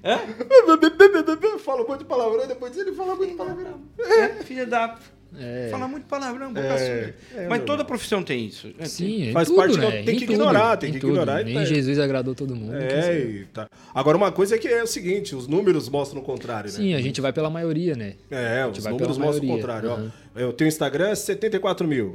Hã? 0.05 0.19
Fala 1.65 1.83
um 1.83 1.87
monte 1.89 1.99
de 2.01 2.05
palavrão, 2.07 2.47
depois 2.47 2.77
ele 2.77 2.93
fala 2.93 3.15
muito 3.15 3.37
palavrão. 3.37 3.81
É, 3.99 4.29
filha 4.43 4.67
da. 4.67 4.99
É, 5.39 5.69
Fala 5.71 5.87
muito 5.87 6.07
palavrão, 6.09 6.49
boca 6.53 6.67
É, 6.67 6.77
suja. 6.77 7.15
é 7.37 7.47
mas 7.49 7.63
toda 7.63 7.85
profissão 7.85 8.21
tem 8.21 8.47
isso. 8.47 8.67
né? 8.77 8.85
sim, 8.87 9.31
Faz 9.33 9.47
tudo, 9.47 9.59
parte, 9.59 9.79
né? 9.79 9.91
tem 10.03 10.17
Em 10.17 10.19
que 10.19 10.27
tudo, 10.27 10.33
ignorar, 10.33 10.77
tem 10.77 10.91
em 10.91 10.93
que 10.95 10.99
tudo. 10.99 11.11
ignorar 11.13 11.43
e 11.43 11.45
Nem 11.45 11.55
tá- 11.55 11.65
Jesus 11.67 12.01
agradou 12.01 12.35
todo 12.35 12.57
mundo. 12.57 12.75
É, 12.75 13.45
tá. 13.53 13.69
Agora, 13.95 14.17
uma 14.17 14.33
coisa 14.33 14.57
é 14.57 14.59
que 14.59 14.67
é 14.67 14.83
o 14.83 14.89
seguinte, 14.89 15.37
os 15.37 15.47
números 15.47 15.89
mostram 15.89 16.21
o 16.21 16.25
contrário, 16.25 16.69
né? 16.73 16.77
Sim, 16.77 16.95
a 16.95 17.01
gente 17.01 17.21
vai 17.21 17.33
pela 17.33 17.49
maioria, 17.49 17.95
né? 17.95 18.15
É, 18.29 18.67
os 18.67 18.83
vai 18.83 18.93
números 18.93 19.19
mostram 19.19 19.49
o 19.49 19.53
contrário. 19.57 19.91
ó. 19.91 19.95
aham. 19.95 20.13
Eu 20.35 20.53
tenho 20.53 20.67
Instagram, 20.67 21.15
74 21.15 21.87
mil. 21.87 22.13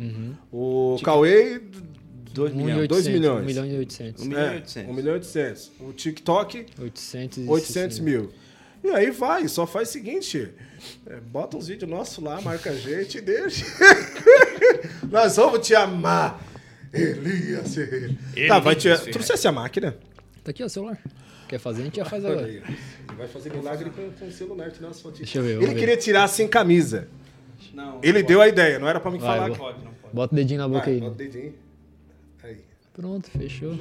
O 0.51 0.97
Cauê, 1.01 1.61
2 2.35 2.53
Um 2.53 2.55
milhões. 2.57 2.83
e 2.83 2.87
dois 2.87 3.05
800, 3.07 3.19
milhões. 3.19 3.41
Um 3.43 3.45
milhão 3.45 3.65
e 3.65 3.77
800. 3.79 4.23
Um 4.23 4.25
milhão 4.27 4.43
e 4.43 4.47
é, 4.47 4.55
800. 4.55 4.89
1 4.89 4.93
milhão 4.93 5.11
e 5.13 5.15
800. 5.17 5.71
O 5.79 5.93
TikTok, 5.93 6.65
800, 6.79 7.47
800 7.47 7.99
mil. 7.99 8.31
E 8.83 8.89
aí 8.91 9.09
vai, 9.09 9.47
só 9.47 9.65
faz 9.65 9.89
o 9.89 9.91
seguinte: 9.93 10.49
é, 11.07 11.15
bota 11.19 11.57
uns 11.57 11.67
vídeos 11.67 11.89
nossos 11.89 12.23
lá, 12.23 12.39
marca 12.41 12.69
a 12.69 12.75
gente 12.75 13.17
e 13.17 13.21
deixa. 13.21 13.65
Nós 15.09 15.35
vamos 15.37 15.65
te 15.65 15.73
amar. 15.75 16.41
Elias 16.93 17.75
Ferreira. 17.75 18.15
Tá, 18.47 18.59
vai 18.59 18.75
te. 18.75 18.89
Trouxesse 19.11 19.47
a 19.47 19.51
máquina? 19.51 19.97
Tá 20.43 20.51
aqui, 20.51 20.63
ó, 20.63 20.65
o 20.67 20.69
celular. 20.69 20.97
Quer 21.47 21.59
fazer, 21.59 21.81
a 21.81 21.85
gente 21.85 21.97
já 21.97 22.05
faz 22.05 22.23
Olha 22.23 22.33
agora. 22.33 22.47
aí. 22.47 22.61
Vai 23.17 23.27
fazer 23.27 23.53
milagre 23.53 23.89
com, 23.91 24.11
com 24.11 24.27
o 24.27 24.31
celular, 24.31 24.71
tirar 24.71 24.89
as 24.89 24.99
fotinhas. 25.01 25.29
Deixa 25.31 25.39
eu 25.39 25.43
ver, 25.43 25.57
Ele 25.63 25.73
ver. 25.73 25.79
queria 25.79 25.97
tirar 25.97 26.27
sem 26.27 26.47
camisa. 26.47 27.07
Não, 27.73 27.99
Ele 28.01 28.19
não 28.21 28.27
deu 28.27 28.41
a 28.41 28.47
ideia, 28.47 28.79
não 28.79 28.87
era 28.87 28.99
pra 28.99 29.11
me 29.11 29.17
Vai, 29.19 29.27
falar. 29.37 29.51
que- 29.51 29.57
pode, 29.57 29.77
não 29.83 29.91
pode. 29.93 30.13
Bota 30.15 30.33
o 30.33 30.35
dedinho 30.35 30.59
na 30.61 30.67
boca 30.67 30.85
Vai, 30.85 30.93
aí. 30.95 30.99
bota 31.01 31.11
o 31.11 31.15
dedinho. 31.15 31.53
Pronto, 32.95 33.29
fechou. 33.29 33.75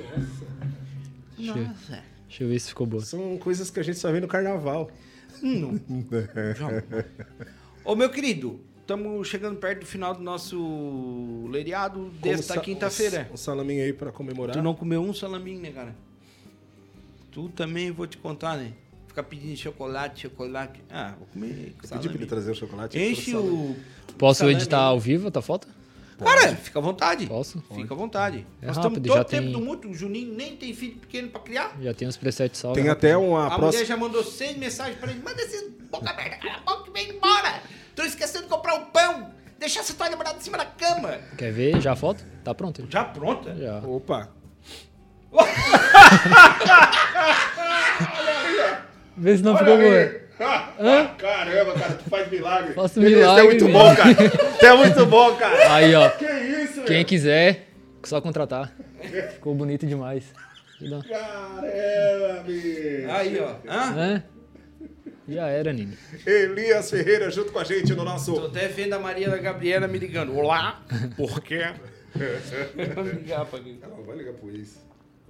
Deixa, 1.37 1.59
eu- 1.59 1.65
Nossa. 1.67 2.03
deixa 2.29 2.45
eu 2.45 2.49
ver 2.49 2.59
se 2.59 2.69
ficou 2.71 2.87
boa. 2.87 3.03
São 3.05 3.37
coisas 3.39 3.71
que 3.71 3.79
a 3.79 3.83
gente 3.83 3.99
só 3.99 4.11
vê 4.11 4.21
no 4.21 4.27
carnaval. 4.29 4.91
Não. 5.43 5.79
Ô, 7.85 7.95
meu 7.95 8.09
querido, 8.11 8.61
estamos 8.81 9.29
chegando 9.29 9.57
perto 9.59 9.81
do 9.81 9.87
final 9.87 10.15
do 10.15 10.23
nosso 10.23 11.47
leriado 11.51 11.99
Como 12.01 12.21
desta 12.21 12.59
quinta-feira. 12.61 13.29
Um 13.33 13.37
salaminho 13.37 13.85
aí 13.85 13.93
pra 13.93 14.11
comemorar. 14.11 14.57
Tu 14.57 14.63
não 14.63 14.75
comeu 14.75 15.03
um 15.03 15.13
salaminho, 15.15 15.61
né, 15.61 15.71
cara? 15.71 15.95
Tu 17.31 17.49
também, 17.51 17.91
vou 17.91 18.07
te 18.07 18.17
contar, 18.17 18.57
né? 18.57 18.73
Ficar 19.09 19.25
pedindo 19.25 19.57
chocolate, 19.57 20.23
chocolate. 20.23 20.81
Ah, 20.91 21.15
vou 21.19 21.27
comer 21.29 21.49
Pedi 21.49 21.71
pra 21.73 21.87
salame. 21.89 22.15
ele 22.15 22.27
trazer 22.27 22.51
o 22.51 22.55
chocolate. 22.55 22.99
Enche 22.99 23.37
o... 23.37 23.77
Posso 24.19 24.39
salame 24.41 24.57
editar 24.57 24.81
ao 24.81 24.99
vivo 24.99 25.29
a 25.29 25.31
tua 25.31 25.43
foto? 25.43 25.69
Cara, 26.19 26.55
fica 26.57 26.79
à 26.79 26.83
vontade. 26.83 27.27
Posso? 27.27 27.63
Fica 27.75 27.95
à 27.95 27.97
vontade. 27.97 28.47
É 28.63 28.67
Nós 28.67 28.77
rápido, 28.77 28.99
estamos 28.99 29.09
todo 29.09 29.17
já 29.17 29.23
o 29.23 29.25
tempo 29.25 29.43
tem- 29.45 29.53
do 29.53 29.61
mundo. 29.61 29.89
O 29.91 29.95
Juninho 29.95 30.35
nem 30.35 30.57
tem 30.57 30.73
filho 30.75 30.97
pequeno 30.99 31.29
pra 31.29 31.41
criar. 31.41 31.73
Já 31.81 31.95
tem 31.95 32.07
os 32.07 32.17
presets 32.17 32.59
salvos. 32.61 32.81
Tem 32.81 32.89
até 32.91 33.17
uma 33.17 33.47
A 33.47 33.51
próxima. 33.51 33.73
mulher 33.73 33.85
já 33.87 33.97
mandou 33.97 34.23
seis 34.23 34.57
mensagens 34.57 34.97
pra 34.99 35.11
ele. 35.11 35.21
Manda 35.23 35.41
esses 35.43 35.65
boca 35.91 36.11
aberta, 36.11 36.37
cala 36.37 36.63
a 36.67 36.77
boca 36.77 36.91
e 36.91 36.93
vem 36.93 37.17
embora. 37.17 37.61
Tô 37.97 38.03
esquecendo 38.05 38.45
de 38.45 38.51
comprar 38.51 38.75
o 38.75 38.87
pão. 38.87 39.31
Deixar 39.59 39.81
essa 39.81 39.95
tua 39.95 40.11
namorada 40.11 40.37
em 40.37 40.41
cima 40.41 40.59
da 40.59 40.67
cama. 40.67 41.19
Quer 41.39 41.53
ver 41.53 41.81
já 41.81 41.93
a 41.93 41.97
foto? 41.97 42.25
Tá 42.45 42.55
pronto. 42.55 42.87
Já 42.91 43.05
pronta? 43.05 43.55
Já. 43.57 43.79
Opa. 43.79 44.29
Vê 49.17 49.37
se 49.37 49.43
não 49.43 49.57
ficou 49.57 49.77
boa. 49.79 50.24
Caramba, 51.19 51.73
cara, 51.75 51.95
tu 51.95 52.11
faz 52.11 52.31
milagre. 52.31 52.73
Faço 52.75 53.01
Beleza, 53.01 53.21
milagre, 53.21 53.43
É 53.45 53.49
muito 53.51 53.69
bom, 53.69 53.95
cara. 53.97 54.15
Tu 54.59 54.67
é 54.67 54.77
muito 54.77 55.07
bom, 55.07 55.35
cara. 55.37 55.75
Aí, 55.75 55.95
ó. 55.95 56.11
Que 56.11 56.25
isso, 56.25 56.75
Quem 56.83 56.87
velho? 56.97 57.05
quiser, 57.07 57.69
só 58.03 58.21
contratar. 58.21 58.73
Ficou 59.33 59.55
bonito 59.55 59.87
demais. 59.87 60.25
Dar- 60.81 61.05
Caramba, 61.05 62.43
bicho. 62.45 63.11
Aí, 63.11 63.39
ó. 63.41 63.55
Hã? 63.69 63.95
Hã? 63.97 64.23
Já 65.27 65.47
era, 65.49 65.73
Nini. 65.73 65.97
Elias 66.27 66.91
Ferreira 66.91 67.31
junto 67.31 67.51
com 67.53 67.59
a 67.59 67.65
gente 67.65 67.95
no 67.95 68.05
nosso. 68.05 68.35
Tô 68.35 68.47
até 68.47 68.69
vendo 68.69 68.93
a 68.95 68.99
Maria 68.99 69.31
da 69.31 69.39
Gabriela 69.39 69.87
me 69.89 69.99
ligando. 69.99 70.37
Olá, 70.37 70.83
por 71.17 71.41
quê? 71.41 71.65
Vou 72.95 73.05
ligar 73.05 73.47
pra 73.47 73.59
quem? 73.61 73.79
Não, 73.81 74.03
vai 74.05 74.17
ligar 74.17 74.35
pro 74.35 74.51
isso. 74.55 74.79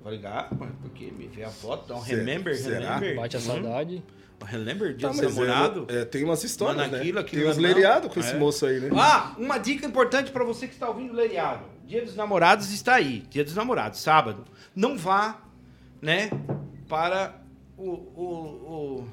Vou 0.02 0.12
ligar, 0.12 0.48
porque 0.82 1.10
me 1.12 1.28
vê 1.28 1.44
a 1.44 1.48
foto, 1.48 1.88
dá 1.88 1.96
um 1.96 2.00
remember, 2.00 2.54
Será? 2.56 2.96
remember. 2.96 3.16
Bate 3.16 3.36
a 3.36 3.40
saudade. 3.40 4.02
Remember, 4.44 4.94
dia 4.94 5.08
Tá, 5.10 5.14
namorados. 5.22 5.86
é, 5.88 6.00
é, 6.00 6.04
tem 6.04 6.22
umas 6.24 6.44
histórias, 6.44 6.76
Mano, 6.76 6.92
né? 6.92 6.98
aquilo, 6.98 7.22
tem 7.24 7.48
uns 7.48 7.56
leriados 7.56 8.12
com 8.12 8.20
esse 8.20 8.32
É. 8.34 8.38
moço 8.38 8.66
aí, 8.66 8.78
né? 8.80 8.90
Ah, 8.94 9.34
uma 9.38 9.58
dica 9.58 9.86
importante 9.86 10.30
pra 10.30 10.44
você 10.44 10.66
que 10.66 10.74
está 10.74 10.88
ouvindo 10.88 11.12
o 11.12 11.16
Leriado. 11.16 11.64
Dia 11.86 12.04
dos 12.04 12.14
Namorados 12.16 12.70
está 12.72 12.94
aí. 12.94 13.20
Dia 13.30 13.44
dos 13.44 13.54
Namorados, 13.54 14.00
sábado. 14.00 14.44
Não 14.74 14.96
vá, 14.98 15.40
né, 16.02 16.30
para 16.88 17.40
o, 17.76 17.90
o, 17.90 19.02
o 19.02 19.08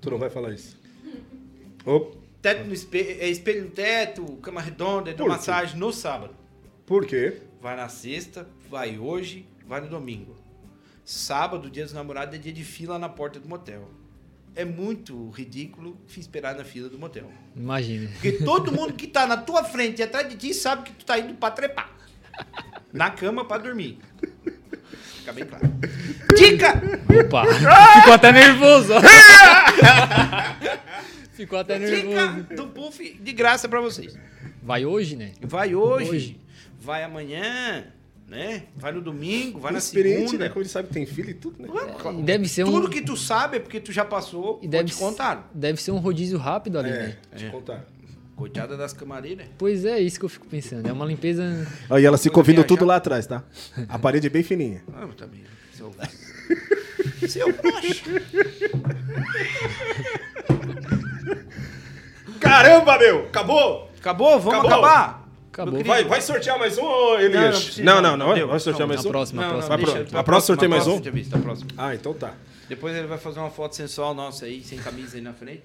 Tu 0.00 0.10
não 0.10 0.18
vai 0.18 0.30
falar 0.30 0.52
isso. 0.52 0.78
Opa. 1.84 2.16
teto 2.40 2.64
no 2.66 2.72
espelho, 2.74 3.20
é 3.20 3.28
espelho 3.28 3.64
no 3.64 3.70
teto, 3.70 4.24
cama 4.42 4.60
redonda, 4.60 5.12
Por 5.12 5.24
quê? 5.24 5.28
massagem 5.28 5.78
no 5.78 5.92
sábado. 5.92 6.34
Por 6.86 7.06
quê? 7.06 7.40
Vai 7.60 7.76
na 7.76 7.88
sexta, 7.88 8.46
vai 8.70 8.98
hoje, 8.98 9.46
vai 9.66 9.80
no 9.80 9.88
domingo. 9.88 10.34
Sábado, 11.04 11.70
dia 11.70 11.84
dos 11.84 11.92
namorados, 11.92 12.34
é 12.34 12.38
dia 12.38 12.52
de 12.52 12.64
fila 12.64 12.98
na 12.98 13.08
porta 13.08 13.38
do 13.38 13.48
motel. 13.48 13.88
É 14.56 14.64
muito 14.64 15.30
ridículo 15.30 15.98
esperar 16.16 16.54
na 16.54 16.64
fila 16.64 16.88
do 16.88 16.98
motel. 16.98 17.30
Imagina. 17.56 18.08
Porque 18.12 18.32
todo 18.32 18.70
mundo 18.70 18.92
que 18.92 19.06
tá 19.06 19.26
na 19.26 19.36
tua 19.36 19.64
frente 19.64 19.98
e 19.98 20.02
atrás 20.02 20.28
de 20.28 20.36
ti 20.36 20.54
sabe 20.54 20.84
que 20.84 20.92
tu 20.92 21.04
tá 21.04 21.18
indo 21.18 21.34
pra 21.34 21.50
trepar. 21.50 21.90
Na 22.92 23.10
cama 23.10 23.44
pra 23.44 23.58
dormir. 23.58 23.98
Fica 25.18 25.32
bem 25.32 25.44
claro. 25.44 25.66
Dica! 26.36 26.80
Opa! 27.20 27.44
Ficou 27.94 28.12
até 28.12 28.30
nervoso. 28.30 28.92
Ficou 31.32 31.58
até 31.58 31.78
Dica 31.78 32.32
nervoso. 32.32 32.54
do 32.54 32.66
Puff 32.68 33.18
de 33.20 33.32
graça 33.32 33.68
pra 33.68 33.80
vocês. 33.80 34.16
Vai 34.62 34.86
hoje, 34.86 35.16
né? 35.16 35.32
Vai 35.42 35.74
hoje, 35.74 36.10
Hoje. 36.10 36.40
vai 36.80 37.02
amanhã, 37.02 37.86
né? 38.28 38.64
Vai 38.76 38.92
no 38.92 39.00
domingo, 39.00 39.60
vai 39.60 39.72
na 39.72 39.78
experiente, 39.78 40.22
segunda. 40.30 40.44
né? 40.44 40.48
Como 40.50 40.62
ele 40.62 40.68
sabe 40.68 40.88
que 40.88 40.94
tem 40.94 41.06
filho 41.06 41.30
e 41.30 41.34
tudo, 41.34 41.62
né? 41.62 41.68
E 42.18 42.22
deve 42.22 42.48
ser 42.48 42.64
um. 42.64 42.72
Tudo 42.72 42.88
que 42.90 43.02
tu 43.02 43.16
sabe 43.16 43.58
é 43.58 43.60
porque 43.60 43.78
tu 43.80 43.92
já 43.92 44.04
passou 44.04 44.58
E 44.62 44.68
deve, 44.68 44.90
te 44.90 44.94
contaram. 44.96 45.44
deve 45.54 45.80
ser 45.80 45.90
um 45.90 45.98
rodízio 45.98 46.38
rápido 46.38 46.78
ali, 46.78 46.90
É, 46.90 46.92
né? 47.06 47.16
te 47.36 47.46
contar. 47.50 47.84
Coitada 48.36 48.76
das 48.76 48.92
camareiras. 48.92 49.46
Pois 49.56 49.84
é, 49.84 50.00
isso 50.00 50.18
que 50.18 50.24
eu 50.24 50.28
fico 50.28 50.46
pensando. 50.48 50.88
É 50.88 50.92
uma 50.92 51.04
limpeza. 51.04 51.66
Aí 51.88 52.04
ela 52.04 52.16
se 52.16 52.28
viajar. 52.30 52.64
tudo 52.64 52.84
lá 52.84 52.96
atrás, 52.96 53.26
tá? 53.26 53.44
A 53.88 53.96
parede 53.98 54.26
é 54.26 54.30
bem 54.30 54.42
fininha. 54.42 54.82
Ah, 54.92 55.06
mas 55.06 55.14
também. 55.14 55.44
Seu... 55.72 55.94
Seu 57.28 57.52
broxa. 57.52 58.02
Caramba, 62.40 62.98
meu! 62.98 63.26
Acabou? 63.26 63.90
Acabou? 63.98 64.40
Vamos 64.40 64.58
Acabou. 64.58 64.84
acabar? 64.84 65.23
Acabou. 65.54 65.84
Vai, 65.84 66.04
vai 66.04 66.20
sortear 66.20 66.58
mais 66.58 66.76
um, 66.76 66.82
ô, 66.82 66.84
Não, 66.84 67.12
não 67.14 67.20
Elias? 67.20 67.78
Não, 67.78 67.84
não, 67.94 68.02
não, 68.02 68.16
não. 68.16 68.26
não 68.28 68.34
deu. 68.34 68.48
Vai 68.48 68.58
sortear 68.60 68.88
Não, 68.88 68.94
mais 68.94 69.06
um? 69.06 69.08
próxima, 69.10 69.42
Não, 69.42 69.48
não, 69.48 69.54
próxima. 69.66 69.78
pro- 69.78 69.94
deixa. 70.02 70.18
a 70.18 70.24
próxima 70.24 70.46
sorteia 70.46 70.68
mais 70.68 70.86
um? 70.88 71.00
Próximo. 71.40 71.70
Ah, 71.78 71.94
então 71.94 72.12
tá. 72.12 72.34
Depois 72.68 72.96
ele 72.96 73.06
vai 73.06 73.18
fazer 73.18 73.38
uma 73.38 73.50
foto 73.50 73.76
sensual 73.76 74.14
nossa 74.14 74.46
aí, 74.46 74.62
sem 74.64 74.78
camisa 74.78 75.16
aí 75.16 75.22
na 75.22 75.32
frente. 75.32 75.62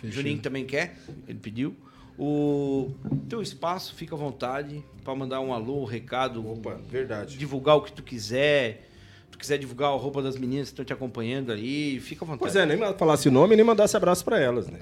Fechou. 0.00 0.22
Juninho 0.22 0.38
também 0.38 0.64
quer, 0.64 0.96
ele 1.28 1.38
pediu. 1.38 1.76
O 2.18 2.92
teu 3.28 3.42
espaço, 3.42 3.94
fica 3.94 4.14
à 4.14 4.18
vontade 4.18 4.82
para 5.04 5.14
mandar 5.14 5.40
um 5.40 5.52
alô, 5.52 5.82
um 5.82 5.84
recado, 5.84 6.46
Opa, 6.50 6.80
verdade. 6.88 7.36
divulgar 7.36 7.76
o 7.76 7.82
que 7.82 7.92
tu 7.92 8.02
quiser. 8.02 8.88
Se 9.26 9.30
tu 9.32 9.38
quiser 9.38 9.58
divulgar 9.58 9.90
a 9.90 9.96
roupa 9.96 10.22
das 10.22 10.38
meninas 10.38 10.68
que 10.68 10.72
estão 10.72 10.84
te 10.84 10.94
acompanhando 10.94 11.52
ali, 11.52 12.00
fica 12.00 12.24
à 12.24 12.26
vontade. 12.26 12.38
Pois 12.40 12.56
é, 12.56 12.64
nem 12.64 12.78
falasse 12.94 13.28
o 13.28 13.32
nome, 13.32 13.54
nem 13.54 13.64
mandasse 13.64 13.94
abraço 13.98 14.24
pra 14.24 14.40
elas, 14.40 14.66
né? 14.66 14.78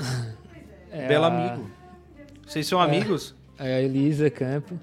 É 0.93 1.09
Belo 1.09 1.25
a- 1.25 1.27
amigo. 1.29 1.69
Vocês 2.47 2.67
são 2.69 2.79
amigos? 2.81 3.35
É 3.59 3.75
a 3.77 3.81
Elisa 3.81 4.29
Campo. 4.31 4.79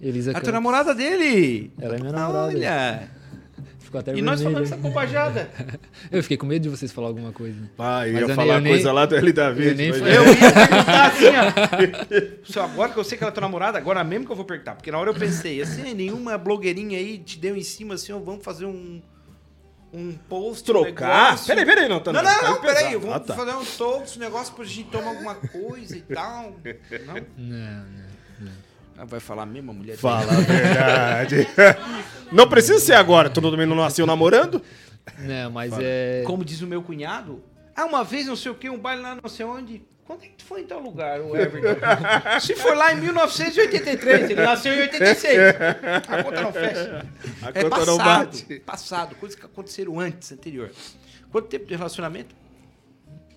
Elisa 0.00 0.30
A 0.36 0.40
tua 0.40 0.52
namorada 0.52 0.94
dele. 0.94 1.72
Ela 1.80 1.96
é 1.96 1.98
minha 2.00 2.12
namorada. 2.12 2.48
Olha. 2.48 3.08
Ficou 3.78 3.98
até 4.00 4.14
E 4.16 4.22
nós 4.22 4.40
falando 4.40 4.62
essa 4.62 4.76
bobajada. 4.76 5.50
Eu 6.12 6.22
fiquei 6.22 6.36
com 6.36 6.46
medo 6.46 6.62
de 6.62 6.68
vocês 6.68 6.92
falar 6.92 7.08
alguma 7.08 7.32
coisa. 7.32 7.58
Ah, 7.78 8.00
Mas 8.04 8.12
ia 8.12 8.20
eu 8.20 8.28
falar 8.30 8.60
nem- 8.60 8.70
eu 8.72 8.76
coisa 8.76 8.84
nem- 8.88 8.94
lá 8.94 9.06
do 9.06 9.16
L 9.16 9.32
David. 9.32 9.68
eu 9.68 9.74
nem 9.74 9.90
mas-. 9.90 10.00
Eu 10.00 10.26
ia 10.26 10.36
perguntar 10.52 11.06
assim, 11.08 11.26
ó. 11.26 12.38
Só 12.44 12.64
agora 12.64 12.92
que 12.92 12.98
eu 12.98 13.04
sei 13.04 13.18
que 13.18 13.24
ela 13.24 13.30
é 13.32 13.34
tua 13.34 13.40
namorada, 13.40 13.78
agora 13.78 14.02
mesmo 14.04 14.26
que 14.26 14.32
eu 14.32 14.36
vou 14.36 14.44
perguntar. 14.44 14.76
Porque 14.76 14.90
na 14.92 14.98
hora 14.98 15.10
eu 15.10 15.14
pensei, 15.14 15.60
assim, 15.60 15.92
nenhuma 15.92 16.38
blogueirinha 16.38 16.98
aí 16.98 17.18
te 17.18 17.38
deu 17.38 17.56
em 17.56 17.62
cima 17.64 17.94
assim, 17.94 18.12
ó, 18.12 18.18
vamos 18.18 18.44
fazer 18.44 18.64
um. 18.66 19.02
Um 19.92 20.12
post. 20.28 20.70
um 20.70 20.72
Trocar? 20.72 21.30
negócio. 21.30 21.46
Peraí, 21.48 21.66
peraí, 21.66 21.88
não, 21.88 21.98
tá 21.98 22.12
Não, 22.12 22.22
não, 22.22 22.42
não, 22.44 22.54
tá 22.54 22.60
peraí. 22.60 22.94
Vamos 22.94 23.16
Ah, 23.16 23.18
tá. 23.18 23.34
fazer 23.34 23.50
um 23.56 23.64
toast, 23.64 24.18
um 24.18 24.22
negócio 24.22 24.54
pra 24.54 24.64
gente 24.64 24.88
tomar 24.88 25.08
alguma 25.08 25.34
coisa 25.34 25.96
e 25.96 26.00
tal. 26.02 26.54
Não? 27.06 27.14
Não, 27.36 27.56
não. 27.56 28.09
Ah, 28.98 29.04
Vai 29.04 29.20
falar 29.20 29.46
mesmo 29.46 29.70
a 29.70 29.74
mulher 29.74 29.92
dele? 29.96 29.98
Fala 29.98 30.32
a 30.32 30.40
verdade. 30.40 31.46
não 32.30 32.48
precisa 32.48 32.78
ser 32.78 32.94
agora, 32.94 33.30
todo 33.30 33.50
mundo 33.56 33.66
não 33.66 33.76
nasceu 33.76 34.06
namorando. 34.06 34.60
Não, 35.18 35.50
mas 35.50 35.72
é. 35.78 36.22
Como 36.26 36.44
diz 36.44 36.60
o 36.60 36.66
meu 36.66 36.82
cunhado, 36.82 37.42
ah, 37.74 37.84
uma 37.86 38.04
vez 38.04 38.26
não 38.26 38.36
sei 38.36 38.52
o 38.52 38.54
que, 38.54 38.68
um 38.68 38.78
baile 38.78 39.02
lá 39.02 39.16
não 39.22 39.28
sei 39.28 39.46
onde. 39.46 39.82
Quando 40.04 40.24
é 40.24 40.26
que 40.26 40.34
tu 40.38 40.44
foi 40.44 40.62
em 40.62 40.66
tal 40.66 40.80
lugar, 40.80 41.20
o 41.20 41.36
Everton? 41.36 41.78
Se 42.40 42.56
foi 42.56 42.74
lá 42.74 42.92
em 42.92 43.00
1983, 43.00 44.30
ele 44.30 44.42
nasceu 44.42 44.74
em 44.74 44.80
86. 44.80 45.38
A 46.08 46.22
conta 46.24 46.42
não 46.42 46.52
fecha. 46.52 47.06
A 47.42 47.48
É 47.54 47.62
conta 47.62 47.86
não 47.86 47.96
passado, 47.96 48.26
bate. 48.26 48.60
passado, 48.66 49.14
coisas 49.14 49.38
que 49.38 49.46
aconteceram 49.46 50.00
antes, 50.00 50.32
anterior. 50.32 50.72
Quanto 51.30 51.46
tempo 51.46 51.66
de 51.66 51.76
relacionamento? 51.76 52.34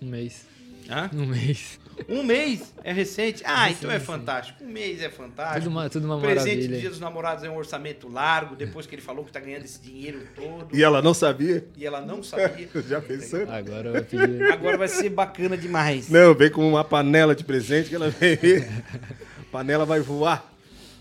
Um 0.02 0.06
mês. 0.08 0.46
Hã? 0.90 1.08
Um 1.14 1.26
mês. 1.26 1.78
Um 2.08 2.22
mês 2.22 2.74
é 2.82 2.92
recente. 2.92 3.42
Ah, 3.44 3.70
então 3.70 3.90
é 3.90 4.00
fantástico. 4.00 4.62
Um 4.64 4.68
mês 4.68 5.02
é 5.02 5.08
fantástico. 5.08 5.60
Tudo 5.60 5.70
uma, 5.70 5.90
tudo 5.90 6.04
uma 6.04 6.20
Presente 6.20 6.44
do 6.44 6.50
maravilha. 6.56 6.80
Dia 6.80 6.90
dos 6.90 7.00
Namorados 7.00 7.44
é 7.44 7.50
um 7.50 7.56
orçamento 7.56 8.08
largo, 8.08 8.56
depois 8.56 8.86
que 8.86 8.94
ele 8.94 9.02
falou 9.02 9.24
que 9.24 9.32
tá 9.32 9.40
ganhando 9.40 9.64
esse 9.64 9.80
dinheiro 9.80 10.26
todo. 10.34 10.74
E 10.74 10.82
ela 10.82 11.00
não 11.00 11.14
sabia? 11.14 11.66
E 11.76 11.86
ela 11.86 12.00
não 12.00 12.22
sabia. 12.22 12.68
Já 12.88 13.00
pensou? 13.00 13.42
Agora 13.50 13.92
vou 13.92 14.02
pedir. 14.02 14.52
Agora 14.52 14.76
vai 14.76 14.88
ser 14.88 15.10
bacana 15.10 15.56
demais. 15.56 16.08
Não, 16.08 16.34
vem 16.34 16.50
com 16.50 16.68
uma 16.68 16.84
panela 16.84 17.34
de 17.34 17.44
presente 17.44 17.88
que 17.88 17.94
ela 17.94 18.10
vem. 18.10 18.34
A 18.34 19.44
panela 19.52 19.84
vai 19.84 20.00
voar. 20.00 20.52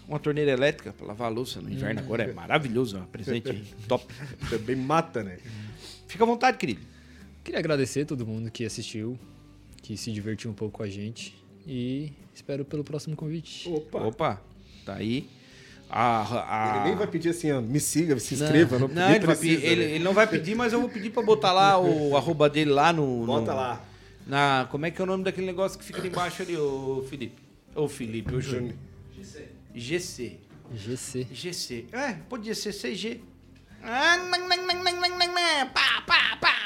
Uma 0.07 0.19
torneira 0.19 0.51
elétrica 0.51 0.91
pra 0.91 1.07
lavar 1.07 1.27
a 1.27 1.33
louça 1.33 1.61
no 1.61 1.71
inverno 1.71 2.01
agora 2.01 2.23
é 2.23 2.33
maravilhoso, 2.33 2.97
é 2.97 2.99
um 2.99 3.05
presente 3.05 3.73
top. 3.87 4.05
Também 4.49 4.75
mata, 4.75 5.23
né? 5.23 5.37
Fica 6.07 6.23
à 6.23 6.27
vontade, 6.27 6.57
querido. 6.57 6.81
Queria 7.43 7.59
agradecer 7.59 8.05
todo 8.05 8.25
mundo 8.25 8.51
que 8.51 8.65
assistiu, 8.65 9.17
que 9.83 9.95
se 9.95 10.11
divertiu 10.11 10.49
um 10.49 10.53
pouco 10.55 10.77
com 10.77 10.83
a 10.83 10.89
gente. 10.89 11.35
E 11.67 12.11
espero 12.33 12.65
pelo 12.65 12.83
próximo 12.83 13.15
convite. 13.15 13.69
Opa. 13.69 13.99
Opa, 14.03 14.41
tá 14.83 14.95
aí. 14.95 15.29
A, 15.89 16.71
a... 16.71 16.75
Ele 16.77 16.85
nem 16.87 16.95
vai 16.97 17.05
pedir 17.05 17.29
assim, 17.29 17.51
ó, 17.51 17.61
me 17.61 17.79
siga, 17.79 18.17
se 18.19 18.33
inscreva. 18.33 18.79
Não, 18.79 18.87
Não, 18.87 18.95
nem 19.07 19.17
ele, 19.17 19.25
precisa, 19.27 19.63
ele, 19.65 19.85
né? 19.85 19.91
ele 19.91 20.03
não 20.03 20.11
vai 20.13 20.25
pedir, 20.25 20.55
mas 20.55 20.73
eu 20.73 20.79
vou 20.81 20.89
pedir 20.89 21.11
pra 21.11 21.21
botar 21.21 21.51
lá 21.51 21.79
o 21.79 22.17
arroba 22.17 22.49
dele 22.49 22.71
lá 22.71 22.91
no. 22.91 23.23
Bota 23.27 23.51
no- 23.51 23.57
lá. 23.57 23.85
Na, 24.25 24.67
como 24.71 24.85
é 24.87 24.91
que 24.91 24.99
é 24.99 25.03
o 25.03 25.05
nome 25.05 25.23
daquele 25.23 25.45
negócio 25.45 25.77
que 25.77 25.85
fica 25.85 25.99
ali 25.99 26.07
embaixo 26.09 26.41
ali, 26.41 26.57
ô 26.57 27.05
Felipe? 27.07 27.35
Ô 27.75 27.87
Felipe, 27.87 28.33
ô 28.33 28.41
Júnior. 28.41 28.73
GC. 29.75 30.37
GC. 30.73 31.27
GC. 31.31 31.85
É, 31.91 32.13
podia 32.29 32.55
ser 32.55 32.73
CG. 32.73 33.19
Ah, 33.83 34.15
Pá, 35.73 36.01
pá, 36.07 36.37
pá, 36.39 36.62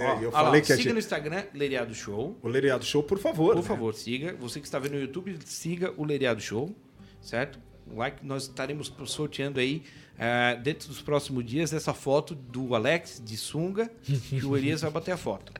pá. 0.00 0.04
É, 0.04 0.16
Ó, 0.16 0.20
eu 0.22 0.28
ó 0.28 0.32
falei 0.32 0.52
lá, 0.52 0.60
que 0.60 0.66
siga 0.66 0.82
gente- 0.82 0.92
no 0.92 0.98
Instagram, 0.98 1.44
Leriado 1.54 1.94
Show. 1.94 2.38
O 2.42 2.48
Leriado 2.48 2.84
Show, 2.84 3.02
por 3.02 3.18
favor. 3.18 3.54
Por 3.54 3.62
né? 3.62 3.68
favor, 3.68 3.94
siga. 3.94 4.34
Você 4.40 4.60
que 4.60 4.66
está 4.66 4.78
vendo 4.78 4.92
no 4.94 5.00
YouTube, 5.00 5.36
siga 5.44 5.92
o 5.96 6.04
Leriado 6.04 6.40
Show, 6.40 6.74
certo? 7.20 7.58
Like, 7.92 8.24
nós 8.24 8.44
estaremos 8.44 8.92
sorteando 9.06 9.58
aí, 9.58 9.82
eh, 10.18 10.56
dentro 10.62 10.86
dos 10.88 11.02
próximos 11.02 11.44
dias, 11.44 11.72
essa 11.72 11.92
foto 11.92 12.34
do 12.36 12.74
Alex 12.74 13.20
de 13.24 13.36
sunga, 13.36 13.90
que 14.28 14.44
o 14.46 14.56
Elias 14.56 14.80
vai 14.82 14.90
bater 14.90 15.12
a 15.12 15.16
foto. 15.16 15.52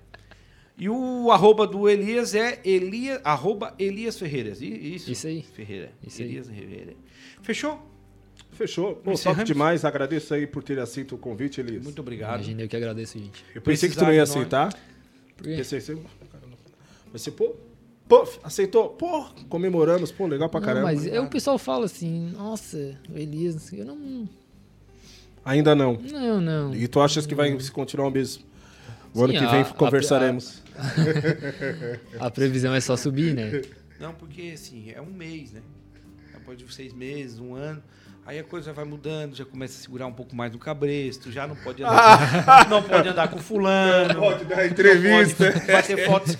E 0.78 0.88
o 0.88 1.30
arroba 1.30 1.66
do 1.66 1.88
Elias 1.88 2.34
é 2.34 2.60
Elias, 2.64 3.20
arroba 3.24 3.74
Elias 3.78 4.18
Ferreiras. 4.18 4.62
Isso, 4.62 5.10
Isso 5.10 5.26
aí. 5.26 5.42
Ferreira. 5.42 5.92
Isso 6.06 6.22
aí. 6.22 6.28
Elias 6.28 6.46
Ferreira. 6.48 6.94
Fechou? 7.42 7.89
Fechou. 8.60 8.96
Pô, 8.96 9.14
top 9.16 9.42
demais. 9.44 9.86
Agradeço 9.86 10.34
aí 10.34 10.46
por 10.46 10.62
ter 10.62 10.78
aceito 10.78 11.14
o 11.14 11.18
convite, 11.18 11.60
Elias. 11.62 11.82
Muito 11.82 12.00
obrigado. 12.00 12.34
Imagina, 12.34 12.60
eu 12.60 12.68
que 12.68 12.76
agradeço, 12.76 13.18
gente. 13.18 13.42
Eu 13.54 13.62
pensei 13.62 13.88
que 13.88 13.94
tu 13.94 14.00
não 14.00 14.08
Precisar 14.08 14.16
ia 14.16 14.22
aceitar. 14.22 14.74
Por 15.34 15.44
quê? 15.44 15.56
Pensei 15.56 15.78
assim, 15.78 16.02
mas 17.10 17.22
você, 17.22 17.30
pô, 17.30 17.56
pô, 18.06 18.28
aceitou, 18.44 18.90
pô, 18.90 19.24
comemoramos, 19.48 20.12
pô, 20.12 20.26
legal 20.26 20.50
pra 20.50 20.60
Não, 20.60 20.66
caramba. 20.66 20.84
mas 20.92 21.06
é, 21.06 21.18
o 21.18 21.26
pessoal 21.30 21.56
fala 21.58 21.86
assim, 21.86 22.32
nossa, 22.36 22.98
o 23.08 23.16
Elias, 23.16 23.72
eu 23.72 23.86
não. 23.86 24.28
Ainda 25.42 25.74
não. 25.74 25.94
Não, 25.94 26.38
não. 26.38 26.74
E 26.74 26.86
tu 26.86 27.00
achas 27.00 27.24
que 27.24 27.34
vai 27.34 27.58
se 27.58 27.72
continuar 27.72 28.08
o 28.08 28.10
mesmo? 28.10 28.44
O 29.14 29.24
ano 29.24 29.32
Sim, 29.32 29.38
que 29.38 29.44
a- 29.46 29.50
vem 29.50 29.60
a- 29.62 29.64
conversaremos. 29.64 30.62
A 32.18 32.30
previsão 32.30 32.74
é 32.74 32.80
só 32.82 32.94
subir, 32.96 33.34
né? 33.34 33.62
Não, 33.98 34.12
porque 34.12 34.52
assim, 34.54 34.90
é 34.94 35.00
um 35.00 35.06
mês, 35.10 35.52
né? 35.52 35.62
Depois 36.34 36.58
de 36.58 36.72
seis 36.74 36.92
meses, 36.92 37.38
um 37.38 37.54
ano. 37.54 37.82
Aí 38.30 38.38
a 38.38 38.44
coisa 38.44 38.72
vai 38.72 38.84
mudando, 38.84 39.34
já 39.34 39.44
começa 39.44 39.76
a 39.76 39.82
segurar 39.82 40.06
um 40.06 40.12
pouco 40.12 40.36
mais 40.36 40.52
no 40.52 40.58
cabresto, 40.60 41.32
já 41.32 41.48
não 41.48 41.56
pode 41.56 41.82
andar, 41.82 42.62
com, 42.62 42.70
não 42.70 42.80
pode 42.80 43.08
andar 43.08 43.26
com 43.26 43.38
fulano. 43.40 44.20
Pode 44.20 44.44
dar 44.44 44.66
entrevista. 44.68 45.46
Não 45.46 45.52
pode 45.54 45.72
bater 45.72 46.06
fotos. 46.06 46.36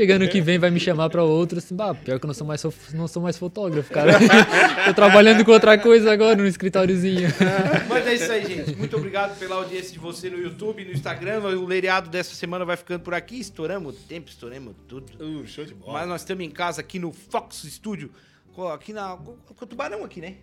Chegando 0.00 0.26
que 0.30 0.40
vem 0.40 0.58
vai 0.58 0.70
me 0.70 0.80
chamar 0.80 1.10
pra 1.10 1.22
outro, 1.22 1.58
assim, 1.58 1.76
bah, 1.76 1.94
pior 1.94 2.18
que 2.18 2.24
eu 2.24 2.26
não 2.26 2.32
sou 2.32 2.46
mais, 2.46 2.64
não 2.94 3.06
sou 3.06 3.22
mais 3.22 3.36
fotógrafo, 3.36 3.92
cara. 3.92 4.12
Tô 4.86 4.94
trabalhando 4.94 5.44
com 5.44 5.52
outra 5.52 5.76
coisa 5.76 6.10
agora 6.10 6.36
no 6.36 6.46
escritóriozinho. 6.46 7.28
Mas 7.86 8.06
é 8.06 8.14
isso 8.14 8.32
aí, 8.32 8.46
gente. 8.46 8.76
Muito 8.76 8.96
obrigado 8.96 9.38
pela 9.38 9.56
audiência 9.56 9.92
de 9.92 9.98
você 9.98 10.30
no 10.30 10.38
YouTube, 10.38 10.86
no 10.86 10.92
Instagram. 10.92 11.40
O 11.40 11.66
leiriado 11.66 12.08
dessa 12.08 12.34
semana 12.34 12.64
vai 12.64 12.78
ficando 12.78 13.02
por 13.02 13.12
aqui. 13.12 13.40
Estouramos 13.40 13.94
o 13.94 13.98
tempo, 14.04 14.30
estouramos 14.30 14.74
tudo. 14.88 15.12
Uh, 15.22 15.46
show 15.46 15.66
de 15.66 15.74
bola. 15.74 15.92
Mas 15.92 16.08
nós 16.08 16.22
estamos 16.22 16.46
em 16.46 16.50
casa 16.50 16.80
aqui 16.80 16.98
no 16.98 17.12
Fox 17.12 17.66
Studio, 17.66 18.10
aqui 18.72 18.94
na, 18.94 19.18
com 19.18 19.64
o 19.64 19.66
Tubarão 19.66 20.02
aqui, 20.02 20.22
né? 20.22 20.36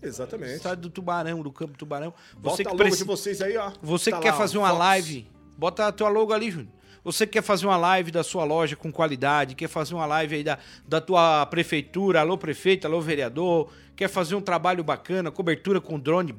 Exatamente. 0.00 0.52
Estádio 0.52 0.82
do 0.82 0.90
Tubarão, 0.90 1.42
do 1.42 1.50
Campo 1.50 1.76
Tubarão. 1.76 2.14
Bota 2.38 2.54
Você 2.54 2.62
a 2.62 2.64
que 2.64 2.70
logo 2.70 2.78
precisa... 2.78 3.04
de 3.04 3.10
vocês 3.10 3.42
aí, 3.42 3.56
ó. 3.56 3.72
Você 3.82 4.12
Tá 4.12 4.18
que 4.18 4.22
quer 4.22 4.30
lá, 4.30 4.38
fazer 4.38 4.56
ó, 4.56 4.60
uma 4.60 4.68
Fox. 4.68 4.78
live, 4.78 5.26
bota 5.58 5.88
a 5.88 5.90
tua 5.90 6.08
logo 6.08 6.32
ali, 6.32 6.48
Júnior. 6.52 6.79
Você 7.02 7.26
que 7.26 7.34
quer 7.34 7.42
fazer 7.42 7.66
uma 7.66 7.76
live 7.76 8.10
da 8.10 8.22
sua 8.22 8.44
loja 8.44 8.76
com 8.76 8.92
qualidade, 8.92 9.54
quer 9.54 9.68
fazer 9.68 9.94
uma 9.94 10.06
live 10.06 10.36
aí 10.36 10.44
da, 10.44 10.58
da 10.86 11.00
tua 11.00 11.46
prefeitura, 11.46 12.20
alô 12.20 12.36
prefeito, 12.36 12.86
alô 12.86 13.00
vereador, 13.00 13.70
quer 13.96 14.08
fazer 14.08 14.34
um 14.34 14.40
trabalho 14.40 14.84
bacana, 14.84 15.30
cobertura 15.30 15.80
com 15.80 15.98
drone. 15.98 16.34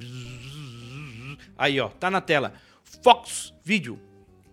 Aí, 1.58 1.80
ó, 1.80 1.90
tá 1.90 2.12
na 2.12 2.22
tela. 2.22 2.54
Fox 3.04 3.54
Vídeo. 3.64 4.00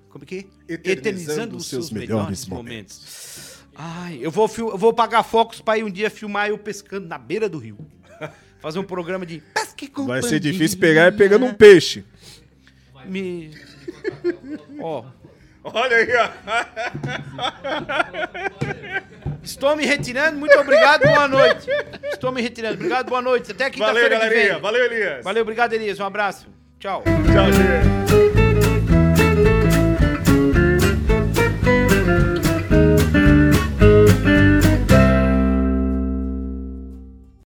Como 0.09 0.25
que 0.25 0.49
é? 0.69 0.75
Eternizando 0.75 1.57
os 1.57 1.67
seus 1.67 1.91
melhores 1.91 2.47
momentos. 2.47 3.59
Ai, 3.75 4.19
eu 4.21 4.31
vou, 4.31 4.51
eu 4.59 4.77
vou 4.77 4.93
pagar 4.93 5.23
Fox 5.23 5.61
pra 5.61 5.79
ir 5.79 5.85
um 5.85 5.91
dia 5.91 6.11
filmar 6.11 6.49
eu 6.49 6.59
pescando 6.59 7.07
na 7.07 7.17
beira 7.17 7.49
do 7.49 7.59
rio. 7.59 7.79
Fazer 8.61 8.81
um 8.81 8.85
programa 8.85 9.25
de 9.25 9.41
pesca 9.55 9.85
e 9.85 10.07
Vai 10.07 10.23
ser 10.23 10.41
difícil 10.41 10.79
pegar 10.79 11.17
pegando 11.17 11.45
um 11.45 11.55
peixe. 11.55 12.05
Me... 13.07 13.53
Ó, 14.81 15.05
Olha 15.75 15.97
aí, 15.97 16.09
ó. 16.17 16.29
estou 19.43 19.77
me 19.77 19.85
retirando. 19.85 20.39
Muito 20.39 20.59
obrigado, 20.59 21.03
boa 21.07 21.29
noite. 21.29 21.69
Estou 22.05 22.33
me 22.33 22.43
retirando. 22.43 22.75
Obrigado, 22.75 23.09
boa 23.09 23.23
noite. 23.23 23.53
Até 23.53 23.71
quinta-feira 23.71 24.21
que 24.21 24.29
vem. 24.29 24.61
Valeu, 24.61 24.85
Elias. 24.85 25.25
Valeu, 25.25 25.43
obrigado, 25.43 25.73
Elias. 25.73 26.01
Um 26.01 26.05
abraço. 26.05 26.47
Tchau. 26.79 27.03
Tchau, 27.03 27.53
gente. 27.53 28.08